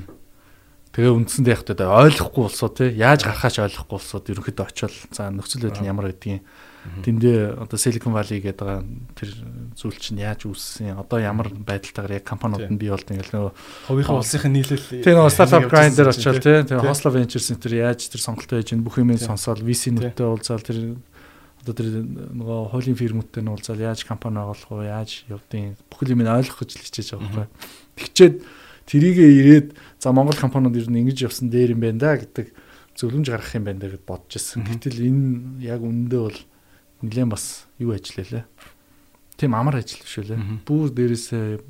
тэгээ 0.91 1.12
үндсэндээ 1.14 1.55
яг 1.55 1.62
тэ 1.62 1.85
ойлгохгүй 1.85 2.43
болсоо 2.49 2.72
тий 2.72 2.91
яаж 2.99 3.22
гарахаач 3.22 3.62
ойлгохгүй 3.62 3.95
болсоо 3.95 4.18
ерөнхийдөө 4.24 4.66
очиод 4.66 4.95
за 5.14 5.31
нөхцөл 5.31 5.70
байдал 5.70 5.87
ямар 5.87 6.11
байдгийг. 6.11 6.43
Тэндээ 6.81 7.61
одоо 7.61 7.76
Silicon 7.76 8.16
Valley 8.16 8.41
гэдэг 8.41 8.59
байгаа 8.59 8.83
тэр 9.14 9.31
зүйл 9.76 10.01
чинь 10.01 10.24
яаж 10.24 10.49
үүссэн? 10.49 10.97
Одоо 10.97 11.20
ямар 11.20 11.53
байдалтайгаар 11.53 12.18
яг 12.18 12.24
компаниуд 12.24 12.72
нь 12.72 12.81
бий 12.81 12.89
болд 12.89 13.05
ингээл 13.05 13.37
нөгөө 13.37 13.53
хувийнхаа 13.87 14.18
улсынхын 14.18 14.55
нийлэл 14.57 14.89
тийм 15.05 15.20
нөгөө 15.20 15.31
startup 15.31 15.68
grinder 15.68 16.09
очоод 16.09 16.41
тийм 16.41 16.64
тэгээ 16.66 16.89
Hosla 16.89 17.12
Ventures 17.12 17.47
Center 17.53 17.70
яаж 17.70 18.09
тэр 18.09 18.24
сонголтоо 18.24 18.59
хийж 18.59 18.72
ин 18.72 18.83
бүх 18.83 18.97
юм 18.97 19.12
сонсоод 19.12 19.61
VC 19.61 19.93
нүдтэй 19.93 20.24
уулзаал 20.24 20.64
тэр 20.64 20.97
одоо 21.61 21.75
тэр 21.77 21.89
нөгөө 22.01 22.73
хуулийн 22.73 22.97
фирмүүдтэй 22.97 23.45
нь 23.45 23.53
уулзаал 23.53 23.85
яаж 23.85 24.09
компани 24.09 24.41
байгуулах 24.41 24.71
вэ? 24.73 24.89
Яаж 24.89 25.29
явдیں۔ 25.29 25.77
Бүхэл 25.93 26.17
юм 26.17 26.25
ойлгох 26.25 26.65
гэж 26.65 26.71
л 26.77 26.85
хичээж 26.89 27.09
байгаа 27.13 27.29
байхгүй. 27.29 27.49
Тэгчээд 28.01 28.35
тэрийгээ 28.89 29.31
ирээд 29.45 29.69
за 30.01 30.13
Монгол 30.17 30.41
компаниуд 30.41 30.81
ер 30.81 30.89
нь 30.89 31.05
ингэж 31.05 31.29
явсан 31.29 31.53
дээр 31.53 31.77
юм 31.77 31.85
байна 31.85 32.01
да 32.01 32.17
гэдэг 32.17 32.49
зөвлөмж 32.97 33.29
гаргах 33.29 33.55
юм 33.61 33.65
байна 33.69 33.85
гэж 33.87 34.03
бодож 34.09 34.33
ирсэн. 34.41 34.65
Гэтэл 34.65 35.05
энэ 35.05 35.25
яг 35.61 35.85
үндэ 35.85 36.17
бол 36.17 36.39
нэлээд 37.05 37.29
бас 37.29 37.69
юу 37.77 37.93
ажиллалаа. 37.93 38.49
Тийм 39.37 39.53
амар 39.53 39.85
ажил 39.85 40.01
биш 40.01 40.17
үлээ. 40.21 40.65
Бүр 40.65 40.89
дээрээсээ 40.97 41.61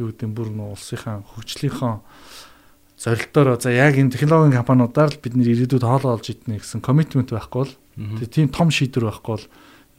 юу 0.00 0.06
гэдэг 0.12 0.28
бүр 0.32 0.48
улсынхаа 0.52 1.24
хөгжлийнхөө 1.24 1.92
зорилтоор 3.02 3.58
за 3.60 3.72
яг 3.74 3.98
энэ 3.98 4.14
технологийн 4.14 4.56
компаниудаар 4.56 5.10
л 5.10 5.20
бид 5.20 5.34
нэр 5.34 5.52
ирээдүйд 5.52 5.82
хоолоо 5.82 6.16
олж 6.16 6.30
иднэ 6.30 6.62
гэсэн 6.62 6.80
коммитмент 6.80 7.34
байхгүй 7.34 7.60
бол 7.66 7.74
тийм 8.30 8.48
том 8.48 8.70
шийдвэр 8.70 9.10
байхгүй 9.10 9.32
бол 9.36 9.46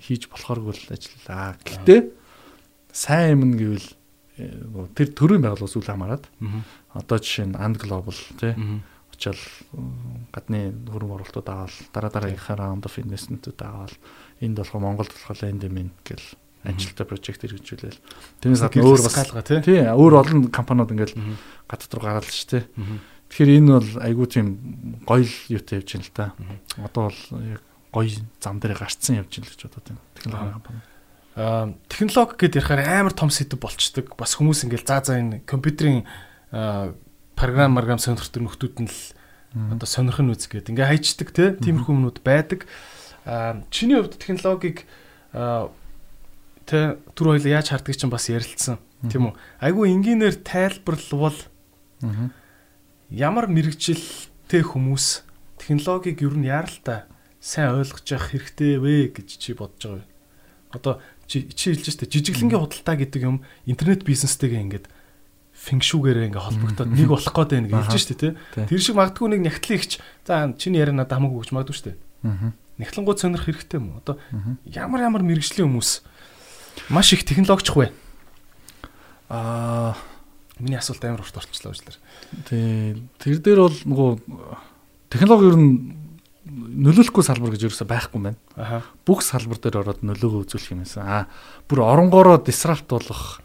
хийж 0.04 0.28
болохооргүй 0.28 0.74
л 0.74 0.94
ажиллаа. 0.94 1.56
Гэхдээ 1.64 2.02
сайн 2.92 3.40
юм 3.40 3.52
гэвэл 3.58 3.90
э, 4.38 4.88
тэр 4.94 5.10
төрийн 5.16 5.44
байгууллагаас 5.44 5.78
үл 5.80 5.88
хамааран 5.88 6.24
одоо 6.94 7.18
жишээ 7.18 7.54
нь 7.54 7.58
And 7.58 7.78
Global 7.80 8.18
тий. 8.38 8.54
Очоод 9.14 9.40
гадны 10.34 10.74
хөрөнгө 10.90 11.16
оруулалтууд 11.22 11.50
аваад 11.50 11.76
дараа 11.94 12.12
дараагийнхаа 12.12 12.58
round 12.58 12.86
of 12.86 12.98
investment-үүд 12.98 13.60
аваад 13.62 13.94
энд 14.42 14.58
болох 14.58 14.82
Монголд 14.82 15.14
болох 15.14 15.44
эндемин 15.46 15.94
гэл 16.02 16.28
ажилтаа 16.64 17.06
прожект 17.06 17.44
хэрэгжүүлээл. 17.44 18.00
Тэрнээс 18.42 18.64
гадна 18.64 18.84
өөр 18.88 19.02
бас 19.04 19.16
тий. 19.64 19.80
Өөр 19.84 20.14
олон 20.18 20.48
компаниуд 20.50 20.92
ингээл 20.96 21.18
гадаад 21.68 21.92
руу 21.94 22.04
гараад 22.04 22.26
л 22.26 22.34
ш 22.34 22.46
тий. 22.48 22.64
Тэгэхээр 23.30 23.58
энэ 23.60 23.72
бол 23.74 23.92
айгүй 24.02 24.28
тийм 24.30 24.48
гоё 25.04 25.28
юутай 25.52 25.82
явж 25.82 25.90
байна 25.94 26.06
л 26.08 26.14
та. 26.16 26.26
Одоо 26.80 27.12
бол 27.12 27.22
яг 27.44 27.62
гоё 27.94 28.10
зам 28.42 28.58
дээр 28.60 28.76
гарцсан 28.76 29.22
явж 29.22 29.38
байна 29.38 29.48
л 29.48 29.54
гэж 29.54 29.62
бодод 29.70 29.86
байна. 29.86 30.02
Технологи 30.18 30.54
компани. 30.58 30.80
Аа 31.38 31.66
технологи 31.88 32.36
гэдээ 32.42 32.60
ярихаар 32.60 32.82
амар 32.90 33.14
том 33.14 33.30
сэдв 33.30 33.62
болчдөг. 33.62 34.18
Бас 34.18 34.34
хүмүүс 34.34 34.66
ингээл 34.66 34.90
заа 34.90 35.02
заа 35.06 35.22
энэ 35.22 35.46
компьютерийн 35.46 36.10
програм 37.38 37.72
маргам 37.72 38.02
сонирхдаг 38.02 38.42
нөхдүүд 38.42 38.76
нь 38.82 38.90
л 38.90 39.00
одоо 39.78 39.86
сонирх 39.86 40.20
нь 40.22 40.34
үз 40.34 40.50
гэдэг. 40.50 40.74
Ингээ 40.74 40.90
хайчдаг 40.90 41.30
тий. 41.30 41.54
Тиймэрхүү 41.54 41.94
юмнууд 41.94 42.20
байдаг. 42.26 42.66
Аа 43.26 43.62
чиний 43.70 44.02
хувьд 44.02 44.18
технологиг 44.18 44.90
тэ 45.34 46.98
түр 47.14 47.28
хоёул 47.38 47.46
яаж 47.46 47.70
харддаг 47.70 47.94
чинь 47.94 48.14
бас 48.14 48.30
ярилцсан. 48.30 48.82
Тийм 49.10 49.30
үү? 49.30 49.38
Айгу 49.62 49.86
энгийнээр 49.86 50.42
тайлбарлавал 50.42 51.38
ямар 53.12 53.46
мэрэгчлээ 53.52 54.64
хүмүүс 54.64 55.28
технологиг 55.60 56.24
ер 56.24 56.36
нь 56.40 56.48
яаралтай 56.48 57.04
сайн 57.44 57.76
ойлгож 57.76 58.08
явах 58.08 58.32
хэрэгтэй 58.32 58.80
вэ 58.80 59.12
гэж 59.12 59.28
чи 59.36 59.52
бодож 59.52 59.84
байгаа 59.84 60.00
вэ? 60.00 60.08
Одоо 60.72 60.94
чи 61.28 61.44
хэлж 61.52 61.92
штэ 61.92 62.08
жижиглэнгийн 62.08 62.64
худалдаа 62.64 62.96
гэдэг 62.96 63.22
юм 63.28 63.44
интернет 63.68 64.08
бизнестэйгээ 64.08 64.64
ингээд 64.64 64.88
фэнкшүүгээрээ 65.52 66.28
ингээ 66.32 66.46
холбогдоод 66.48 66.90
нэг 66.96 67.12
болох 67.12 67.36
гээд 67.36 67.52
байна 67.52 67.68
гэж 67.68 67.92
хэлж 67.92 68.04
штэ 68.08 68.16
тий. 68.16 68.32
Тэр 68.56 68.80
шиг 68.80 68.96
магадгүй 68.96 69.28
нэг 69.36 69.42
нягтлын 69.44 69.76
ихч 69.76 70.00
за 70.24 70.56
чиний 70.56 70.80
яриа 70.80 70.96
надад 70.96 71.20
хамаагүй 71.20 71.44
гэж 71.44 71.52
магадгүй 71.52 71.76
штэ. 71.76 72.00
Аа 72.24 72.56
Нягтлангууд 72.78 73.20
сонирх 73.22 73.46
хэрэгтэй 73.46 73.78
юм. 73.78 74.02
Одоо 74.02 74.18
ямар 74.66 75.06
ямар 75.06 75.22
мэрэгжлийн 75.22 75.70
хүмүүс 75.70 76.02
маш 76.90 77.14
их 77.14 77.22
технологичх 77.22 77.78
вэ? 77.78 77.94
Аа 79.30 79.94
миний 80.58 80.82
асуулт 80.82 81.06
амар 81.06 81.22
урт 81.22 81.38
орчлоо 81.38 81.70
уучлаар. 81.70 82.02
Тий. 82.50 82.98
Тэр 83.22 83.38
дээр 83.46 83.62
бол 83.62 83.78
нөгөө 83.78 84.10
технологи 85.14 85.50
ер 85.54 85.58
нь 85.62 86.03
нөлөөлөхгүй 86.54 87.26
салбар 87.26 87.54
гэж 87.54 87.68
ерөөсөй 87.68 87.88
байхгүй 87.90 88.18
юм 88.20 88.28
байна. 88.30 88.40
Аха. 88.56 88.82
Бүх 89.08 89.26
салбар 89.26 89.60
дээр 89.60 89.82
ороод 89.82 90.06
нөлөөгөө 90.06 90.46
үзүүлэх 90.46 90.74
юм 90.74 90.84
байсан. 90.86 91.04
Аа 91.04 91.24
бүр 91.68 91.84
оронгороо 91.86 92.38
дисрапт 92.38 92.88
болох 92.90 93.42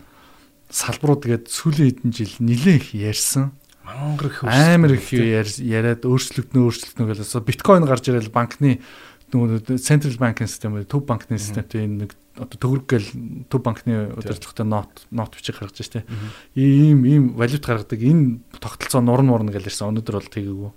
салбарууд 0.68 1.24
тэгээд 1.24 1.44
сүүлийн 1.48 1.88
хэдэн 1.88 2.12
жил 2.12 2.34
нилээн 2.44 2.78
их 2.78 2.88
ярьсан. 2.92 3.52
Мангар 3.88 4.28
их 4.28 4.44
амар 4.44 4.92
их 4.92 5.08
яриад 5.12 6.04
өөрчлөгднө 6.04 6.60
өөрчлөгднө 6.60 7.08
гэсэн. 7.08 7.44
Биткойн 7.48 7.88
гарч 7.88 8.12
ирэл 8.12 8.28
банкны 8.28 8.84
нөгөө 9.32 9.78
Central 9.82 10.16
Bank-ын 10.16 10.48
систем 10.48 10.76
төв 10.88 11.04
банкны 11.04 11.38
системтэй 11.38 11.84
энэ 11.84 12.06
нэг 12.06 12.12
одоо 12.38 12.56
төгрөг 12.56 12.86
гэл 12.86 13.08
төв 13.50 13.60
банкны 13.60 14.14
удирдлагатай 14.14 14.64
нот 14.64 15.04
нот 15.10 15.34
бичиг 15.34 15.58
гаргаж 15.58 15.82
штэ. 15.82 16.06
Ийм 16.54 17.04
ийм 17.04 17.24
валют 17.34 17.66
гаргадаг 17.66 17.98
энэ 17.98 18.40
тогтолцоо 18.56 19.02
нурн 19.02 19.28
нурн 19.28 19.50
гэл 19.50 19.66
ирсэн. 19.66 19.90
Өнөөдөр 19.90 20.16
бол 20.16 20.32
тэгээгүй. 20.32 20.70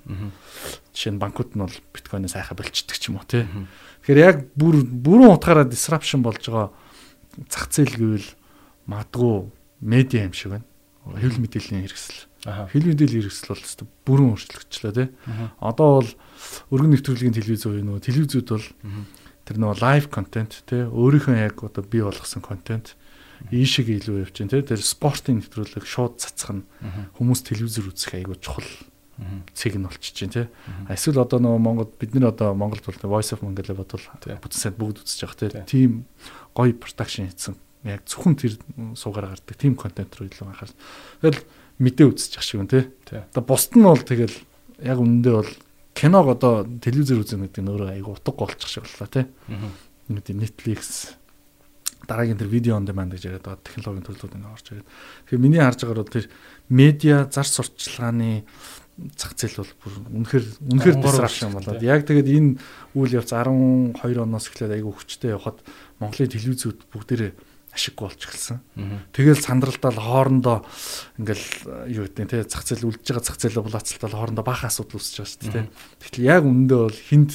Жишээ 0.91 1.13
нь 1.15 1.21
банкуд 1.21 1.53
нь 1.53 1.63
бол 1.63 1.77
биткойноо 1.93 2.27
сайхан 2.27 2.57
болчдөг 2.57 2.97
ч 2.97 3.07
юм 3.13 3.21
уу 3.21 3.27
тий. 3.29 3.45
Тэгэхээр 4.03 4.19
яг 4.19 4.37
бүр 4.57 4.81
бүрэн 4.83 5.31
утгаараа 5.37 5.69
disruption 5.69 6.25
болж 6.25 6.41
байгаа 6.41 6.73
зах 7.47 7.69
зээл 7.69 7.95
гэвэл 7.95 8.29
магадгүй 8.89 9.47
медиа 9.85 10.25
юм 10.25 10.33
шиг 10.33 10.57
байна. 10.57 10.67
Хэвлэл 11.05 11.39
мэдээллийн 11.45 11.85
хэрэгсэл 11.85 12.30
Хил 12.41 12.89
мэдээлэл 12.89 13.29
хэрэгсэл 13.29 13.53
бол 13.53 13.61
өстө 13.61 13.85
бүрэн 14.01 14.33
өөрчлөгдчихлээ 14.33 14.93
тий. 14.97 15.07
Одоо 15.61 16.01
бол 16.01 16.11
өргөн 16.73 16.91
нэвтрүүлгийн 16.97 17.37
телевиз 17.37 17.69
уу 17.69 17.77
нөө 17.77 18.01
телевизүүд 18.01 18.49
бол 18.49 18.67
тэр 19.45 19.57
нөө 19.61 19.73
лайв 19.77 20.09
контент 20.09 20.65
тий 20.65 20.81
өөрийнхөө 20.89 21.37
яг 21.37 21.61
одоо 21.61 21.85
бий 21.85 22.01
болгосон 22.01 22.41
контент 22.41 22.97
ийшиг 23.53 23.93
илүү 23.93 24.25
явж 24.25 24.41
байна 24.41 24.57
тий. 24.57 24.65
Тэр 24.73 24.81
спортын 24.81 25.37
нэвтрүүлэг 25.37 25.85
шууд 25.85 26.17
цацах 26.17 26.57
нь 26.57 26.65
хүмүүс 27.21 27.45
телевизээр 27.45 27.93
үзэх 27.93 28.17
айгүй 28.17 28.37
чухал 28.41 28.69
цэг 29.53 29.77
нь 29.77 29.85
болчихж 29.85 30.17
байна 30.25 30.33
тий. 30.33 30.47
Эсвэл 30.89 31.21
одоо 31.21 31.37
нөгөө 31.37 31.61
Монгол 31.61 31.93
бид 31.93 32.17
нар 32.17 32.33
одоо 32.33 32.57
Монголд 32.57 32.85
бол 32.89 33.21
Voice 33.21 33.37
of 33.37 33.45
Mongolia 33.45 33.77
бодвол 33.77 34.01
бүтэн 34.17 34.57
сайд 34.57 34.81
бүгд 34.81 35.05
үзэж 35.05 35.29
байгаа 35.29 35.65
тий. 35.69 35.69
Тим 35.69 36.09
гоё 36.57 36.73
production 36.73 37.29
хийсэн 37.29 37.53
яг 37.85 38.05
зөвхөн 38.05 38.33
тэр 38.37 38.57
суугаар 38.97 39.33
гардаг 39.33 39.57
тим 39.57 39.77
контент 39.77 40.13
руу 40.17 40.29
илүү 40.29 40.53
анхаарсан. 40.53 40.77
Тэгэл 41.21 41.41
мэдээ 41.81 42.05
үзчих 42.05 42.45
шиг 42.45 42.61
юм 42.61 42.69
тий. 42.69 42.85
Одоо 43.09 43.43
бусд 43.43 43.73
нь 43.73 43.81
бол 43.81 43.97
тэгэл 43.97 44.37
яг 44.85 44.97
үнэндээ 45.01 45.33
бол 45.33 45.51
киног 45.97 46.27
одоо 46.29 46.63
телевизээр 46.63 47.25
үзэх 47.25 47.41
гэдэг 47.41 47.61
нь 47.65 47.71
өөрөө 47.73 47.89
айгу 47.97 48.13
утга 48.13 48.45
болчих 48.45 48.69
шиг 48.69 48.85
боллоо 48.85 49.09
тий. 49.09 49.25
Нэг 50.13 50.25
Netflix 50.29 51.17
дараагийн 52.07 52.37
тэр 52.37 52.49
видео 52.49 52.75
он 52.75 52.85
demand 52.85 53.13
гэж 53.13 53.29
яриад 53.29 53.45
байгаа 53.45 53.65
технологийн 53.65 54.05
төрлүүд 54.05 54.35
ингэ 54.35 54.51
орж 54.51 54.65
ирээд. 54.73 54.89
Тэгэхээр 55.29 55.41
миний 55.41 55.61
харж 55.61 55.79
байгаагаар 55.85 56.01
бол 56.01 56.15
тэр 56.17 56.27
медиа 56.69 57.17
зар 57.29 57.47
сурталчилгааны 57.47 58.43
зах 59.15 59.33
зээл 59.37 59.61
бол 59.61 59.73
бүр 59.81 59.93
үнэхээр 60.19 60.45
үнэхээр 60.65 60.97
disruption 60.99 61.53
болоод 61.55 61.81
яг 61.81 62.05
тэгээд 62.05 62.27
энэ 62.27 62.51
үйл 62.97 63.17
явц 63.21 63.31
12 63.31 63.95
оноос 64.01 64.45
эхлээд 64.49 64.75
айгу 64.75 64.91
хүчтэй 64.93 65.37
явхад 65.37 65.61
Монголын 66.01 66.33
телевизүүд 66.33 66.79
бүгдээрээ 66.89 67.31
ашиггүй 67.71 68.05
болж 68.11 68.21
эхэлсэн. 68.27 68.59
Тэгэл 69.15 69.39
сандралдаал 69.39 69.99
хоорондоо 69.99 70.57
ингээл 71.17 71.47
юу 71.87 72.03
гэдэг 72.07 72.27
те 72.27 72.43
зах 72.43 72.67
зээл 72.67 72.91
үлдэж 72.91 73.07
байгаа 73.07 73.23
зах 73.23 73.39
зээлээ 73.39 73.63
булаацалтал 73.63 74.15
хоорондоо 74.15 74.43
баахан 74.43 74.67
асуудал 74.67 74.99
үүсэж 74.99 75.15
байгаа 75.23 75.31
шүү 75.31 75.51
дээ. 75.55 75.67
Тэгтэл 76.03 76.27
яг 76.27 76.43
үнэндээ 76.43 76.79
бол 76.83 76.99
хинд 76.99 77.31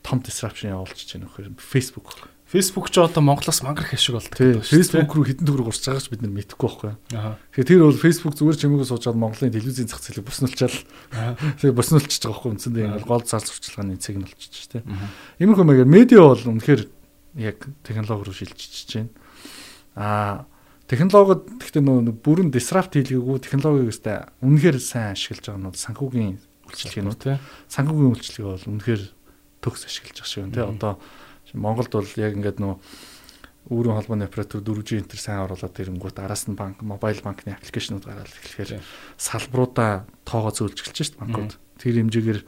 том 0.00 0.18
disruption 0.24 0.72
явуулчихж 0.72 1.20
байна 1.20 1.28
вэхээр 1.28 1.52
Facebook. 1.60 2.08
Facebook 2.48 2.88
ч 2.88 2.96
одоо 2.96 3.20
Монголоос 3.20 3.60
мангар 3.60 3.84
хэшиг 3.84 4.16
болдог. 4.16 4.32
Тийм. 4.32 4.64
Facebook 4.64 5.12
руу 5.12 5.28
хитэн 5.28 5.44
төгрөг 5.44 5.68
урсж 5.68 5.84
байгаач 5.84 6.08
бид 6.08 6.24
нар 6.24 6.32
мэдэхгүй 6.32 6.64
байхгүй. 6.64 6.92
Тэгэхээр 7.52 7.68
тэр 7.68 7.84
бол 7.84 8.00
Facebook 8.00 8.34
зүгээр 8.40 8.56
чимээгүй 8.56 8.88
суучаад 8.88 9.20
Монголын 9.20 9.52
телевизийн 9.52 9.92
зах 9.92 10.00
зээлийг 10.00 10.24
боснолчаал. 10.24 10.80
Тэгээ 11.60 11.76
боснолчж 11.76 12.08
байгаа 12.08 12.32
байхгүй 12.32 12.50
үндсэндээ 12.56 12.84
ингээд 12.88 13.04
гол 13.04 13.24
зар 13.28 13.44
сурчлагын 13.44 14.00
цэг 14.00 14.16
нь 14.16 14.24
болчихж 14.24 14.64
тийм. 14.72 14.84
Иймэрхүү 15.36 15.66
маягаар 15.68 15.92
медиа 15.92 16.24
бол 16.24 16.40
үнэхээр 16.56 16.82
яг 17.36 17.68
технологи 17.84 18.24
руу 18.24 18.32
шилжиж 18.32 18.96
байна. 18.96 19.12
Аа 19.98 20.46
технологид 20.86 21.58
гэхдээ 21.58 21.82
нөө 21.82 22.14
бүрэн 22.22 22.54
disrupt 22.54 22.94
хийлгээгүй 22.94 23.42
технологиг 23.42 23.90
өстэй 23.90 24.30
үнэхээр 24.40 24.78
сайн 24.78 25.12
ашиглаж 25.12 25.44
байгаа 25.44 25.60
нь 25.60 25.68
бол 25.68 25.84
санхүүгийн 25.84 26.34
үйлчлэгээнүүд 26.70 27.18
тийм. 27.18 27.38
Санхүүгийн 27.68 28.12
үйлчлэгээ 28.14 28.48
бол 28.48 28.70
үнэхээр 28.78 29.02
төгс 29.60 29.82
ашиглаж 29.90 30.16
байгаа 30.22 30.32
шүү. 30.32 30.48
Тийм. 30.54 30.70
Одоо 30.78 30.92
Монголд 31.52 31.92
бол 31.92 32.12
яг 32.16 32.32
ингээд 32.38 32.62
нөө 32.62 32.74
өөрийн 33.68 33.96
холбооны 34.00 34.24
оператор 34.24 34.64
4G 34.64 35.04
энтер 35.04 35.20
сайн 35.20 35.44
оруулаад 35.44 35.76
ирэнгүүт 35.76 36.16
араас 36.24 36.48
нь 36.48 36.56
банк, 36.56 36.80
мобайл 36.80 37.20
банкны 37.20 37.52
аппликейшнууд 37.52 38.04
гараад 38.08 38.32
эхлэхээр 38.32 38.80
салбаруудаа 39.20 40.08
тоогоо 40.24 40.52
зөөлж 40.56 40.88
эхэлж 40.88 40.96
шít 40.96 41.20
банкуд. 41.20 41.60
Тэр 41.76 42.00
хэмжээгээр 42.00 42.40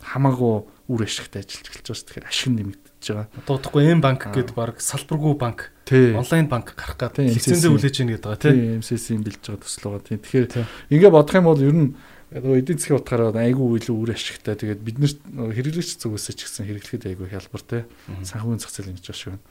хамаагүй 0.00 0.54
үр 0.88 1.00
ашигтай 1.04 1.44
ажиллаж 1.44 1.68
эхэлж 1.68 1.86
байгаа. 1.92 2.04
Тэгэхээр 2.08 2.28
ашиг 2.28 2.50
нэмэгдэж 2.56 2.81
байгаа. 3.10 3.26
Дуудахгүй 3.46 3.82
эм 3.90 4.00
банк 4.00 4.22
гэдэг 4.30 4.54
баг 4.54 4.78
салбаргүй 4.78 5.34
банк, 5.34 5.74
онлайн 5.90 6.46
банк 6.46 6.76
гарах 6.78 6.98
гэдэг 7.00 7.34
лицензээ 7.34 7.70
хүлээж 7.74 7.96
ийн 7.98 8.10
гэдэг 8.14 8.26
байгаа 8.28 8.42
тийм. 8.46 8.78
MCC-ийн 8.78 9.22
бэлж 9.26 9.42
байгаа 9.42 9.62
төсөл 9.66 9.86
байгаа 9.90 10.06
тийм. 10.06 10.20
Тэгэхээр 10.22 10.46
ингээ 10.94 11.10
бодох 11.10 11.34
юм 11.34 11.46
бол 11.50 11.62
ер 11.62 11.74
нь 11.74 11.88
нөгөө 12.32 12.58
эдийн 12.64 12.78
засгийн 12.80 12.98
утгаараа 13.02 13.34
айгүй 13.36 13.66
илүү 13.82 13.96
үр 13.98 14.10
ашигтай. 14.16 14.56
Тэгээд 14.56 14.80
бид 14.80 14.96
нэр 15.02 15.12
хэрэглэгч 15.52 16.00
зүгээс 16.00 16.32
ч 16.32 16.40
гэсэн 16.48 16.64
хэрэглэхэд 16.64 17.04
айгүй 17.12 17.28
хялбар 17.28 17.62
те. 17.66 17.84
Санхүүгийн 18.24 18.62
зах 18.62 18.72
зээл 18.72 18.92
ингэж 18.94 19.06
байна. 19.28 19.42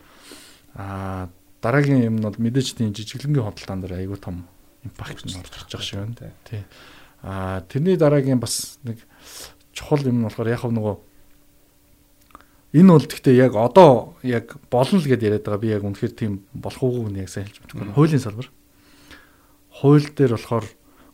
Аа 0.74 1.30
дараагийн 1.62 2.10
юм 2.10 2.16
нь 2.18 2.26
бол 2.26 2.38
мэдээж 2.42 2.82
тийм 2.82 2.90
жижиглэнгийн 2.90 3.46
хөдөлтаан 3.46 3.86
дээр 3.86 4.02
айгүй 4.02 4.18
том 4.18 4.50
импакт 4.82 5.22
нь 5.22 5.38
орж 5.38 5.54
ирж 5.54 5.70
байгаа 5.70 5.86
шиг 5.86 6.00
байна. 6.02 6.34
Тий. 6.42 6.64
Аа 7.22 7.62
тэрний 7.70 7.98
дараагийн 8.02 8.42
бас 8.42 8.82
нэг 8.82 8.98
чухал 9.78 10.02
юм 10.02 10.22
нь 10.22 10.26
болохоор 10.26 10.50
яг 10.50 10.66
нөгөө 10.66 10.96
энэ 12.72 12.92
бол 12.92 13.04
гэхдээ 13.04 13.36
яг 13.36 13.54
одоо 13.56 14.16
яг 14.24 14.56
болно 14.72 15.00
л 15.00 15.08
гэдээ 15.08 15.28
яриад 15.28 15.46
байгаа. 15.46 15.64
Би 15.64 15.70
яг 15.76 15.84
үнэхээр 15.84 16.14
тийм 16.16 16.48
болох 16.56 16.82
уугүй 16.82 17.12
нь 17.12 17.22
яг 17.24 17.30
сайн 17.30 17.48
хэлж 17.52 17.60
мэдэхгүй. 17.68 17.96
Хуулийн 17.96 18.24
салбар. 18.24 18.50
Хууль 19.72 20.08
дээр 20.08 20.40
болохоор 20.40 20.66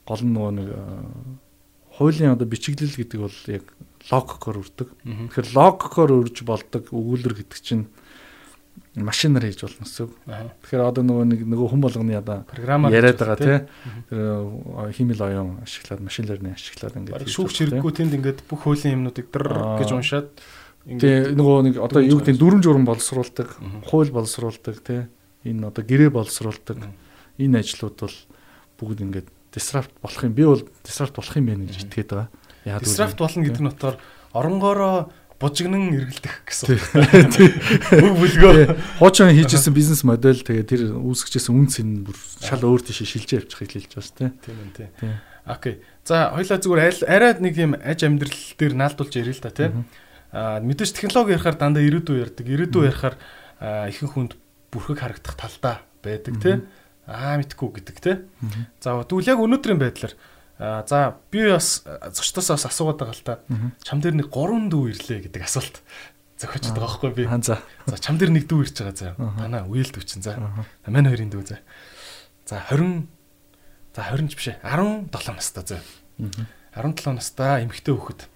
гол 0.06 0.22
нь 0.22 0.34
нөгөө 0.38 0.52
нэг 0.54 0.70
хуулийн 1.98 2.34
одоо 2.38 2.46
бичиглэл 2.46 2.94
гэдэг 2.94 3.20
бол 3.20 3.40
яг 3.50 3.66
логикоор 4.12 4.58
үрдэг. 4.62 4.90
Тэгэхээр 5.34 5.48
логикоор 5.58 6.12
үрж 6.22 6.38
болдог 6.46 6.84
өгүүлэр 6.94 7.34
гэдэг 7.42 7.60
чинь 7.60 7.90
машинаар 8.94 9.50
хийж 9.50 9.66
болно 9.66 9.82
гэсэн. 9.82 10.14
Тэгэхээр 10.62 10.84
одоо 10.86 11.04
нөгөө 11.06 11.26
нэг 11.26 11.42
нөгөө 11.50 11.68
хүн 11.74 11.82
болгоны 11.82 12.14
одоо 12.18 12.46
програмаар 12.46 12.94
яриад 12.94 13.18
байгаа 13.18 13.38
тий. 13.42 13.58
Тэр 14.14 14.94
химэл 14.94 15.22
оюун 15.26 15.66
ашиглаад 15.66 16.02
машин 16.06 16.30
лерний 16.30 16.54
ашиглаад 16.54 16.98
ингээд 17.02 17.30
шүүгч 17.30 17.56
хэрэггүй 17.66 17.94
тэнд 17.98 18.14
ингээд 18.18 18.40
бүх 18.46 18.66
хуулийн 18.66 19.02
юмнуудыг 19.02 19.30
дэр 19.34 19.82
гэж 19.82 19.90
уншаад 19.94 20.30
Тэгээ 20.88 21.36
нөгөө 21.36 21.58
нэг 21.68 21.76
одоо 21.84 22.00
юу 22.00 22.24
гэдэг 22.24 22.40
дүрм 22.40 22.64
журм 22.64 22.88
боловсруулдаг, 22.88 23.60
хууль 23.92 24.08
боловсруулдаг 24.08 24.80
тий. 24.80 25.12
Энэ 25.44 25.68
одоо 25.68 25.84
гэрээ 25.84 26.16
боловсруулдаг. 26.16 26.80
Энэ 27.36 27.60
ажлууд 27.60 28.00
бол 28.00 28.16
бүгд 28.80 29.04
ингээд 29.04 29.28
disrupt 29.52 29.92
болох 30.00 30.24
юм. 30.24 30.32
Би 30.32 30.48
бол 30.48 30.64
disrupt 30.88 31.20
болох 31.20 31.36
юм 31.36 31.52
байна 31.52 31.68
гэж 31.68 31.92
итгээд 31.92 32.10
байгаа. 32.16 32.30
Яа 32.64 32.80
disrupt 32.80 33.20
болно 33.20 33.44
гэдэг 33.44 33.64
нь 33.68 33.72
утгаар 33.76 34.00
оронгороо 34.32 35.12
бужигнан 35.40 35.92
эргэлдэх 35.92 36.48
гэсэн. 36.48 36.80
Үг 38.00 38.14
бүлгөө. 38.24 38.80
Хуучин 38.98 39.36
хийжсэн 39.36 39.74
бизнес 39.76 40.02
модель 40.08 40.42
тэгээ 40.42 40.66
тэр 40.66 40.82
үүсгэжсэн 40.98 41.54
үн 41.54 41.68
цэн 41.70 41.90
бүр 42.08 42.18
шал 42.42 42.64
өөр 42.66 42.82
тийш 42.82 43.06
шилжиж 43.06 43.46
явчих 43.46 43.60
хэлж 43.70 43.92
байгаа 43.92 44.34
тийм 44.34 44.72
тийм 44.74 44.90
тийм. 44.98 45.14
Окей. 45.46 45.80
За 46.04 46.34
хоёлаа 46.34 46.58
зүгээр 46.58 47.06
арай 47.06 47.38
нэг 47.38 47.56
юм 47.56 47.78
аж 47.78 48.02
амьдрал 48.02 48.42
дээр 48.58 48.74
наалдуулж 48.74 49.14
ярил 49.14 49.38
л 49.38 49.46
да 49.46 49.54
тийм. 49.54 49.86
Мэдээж 50.34 50.92
технологи 50.98 51.36
ярихаар 51.36 51.56
дандаа 51.56 51.84
ирээдүй 51.84 52.20
ярддаг. 52.24 52.46
Ирээдүй 52.48 52.84
ярихаар 52.92 53.16
ихэнх 53.92 54.14
хүнд 54.14 54.34
бүрхэг 54.72 55.00
харагдах 55.00 55.36
талдаа 55.40 55.76
байдаг 56.04 56.36
тийм 56.44 56.68
аа 57.08 57.40
мэдхгүй 57.40 57.70
гэдэг 57.80 57.98
те. 58.04 58.12
За 58.84 59.00
тэгвэл 59.08 59.32
яг 59.32 59.40
өнөөдрийн 59.40 59.80
байдлаар 59.80 60.14
за 60.60 61.16
би 61.32 61.48
бас 61.48 61.86
зочдоос 62.12 62.52
бас 62.52 62.66
асуугаад 62.68 63.00
байгаа 63.00 63.16
л 63.16 63.24
та. 63.24 63.40
Чам 63.86 64.02
дээр 64.04 64.20
нэг 64.20 64.28
3 64.28 64.68
дүү 64.68 64.84
ирлээ 64.92 65.20
гэдэг 65.32 65.48
асуулт 65.48 65.80
зохиож 66.38 66.76
байгаа 66.76 66.84
байхгүй 66.84 67.12
би. 67.16 67.24
За. 67.48 67.62
Чам 68.04 68.18
дээр 68.20 68.32
нэг 68.36 68.46
дүү 68.52 68.60
ирж 68.68 68.76
байгаа 68.84 68.96
за. 69.00 69.16
Танаа 69.40 69.64
үйл 69.72 69.88
дүү 69.88 70.04
чинь 70.04 70.26
за. 70.26 70.36
Манай 70.86 71.16
хоёрын 71.16 71.32
дүү 71.32 71.44
за. 71.48 71.58
За 72.46 72.60
20 72.68 73.08
за 73.96 74.02
20 74.12 74.28
ч 74.28 74.34
биш 74.36 74.48
ээ 74.52 74.60
17 74.62 75.08
настай 75.34 75.64
за. 75.64 75.80
17 76.76 77.16
настай 77.16 77.64
эмэгтэй 77.64 77.94
хөхөд. 77.96 78.28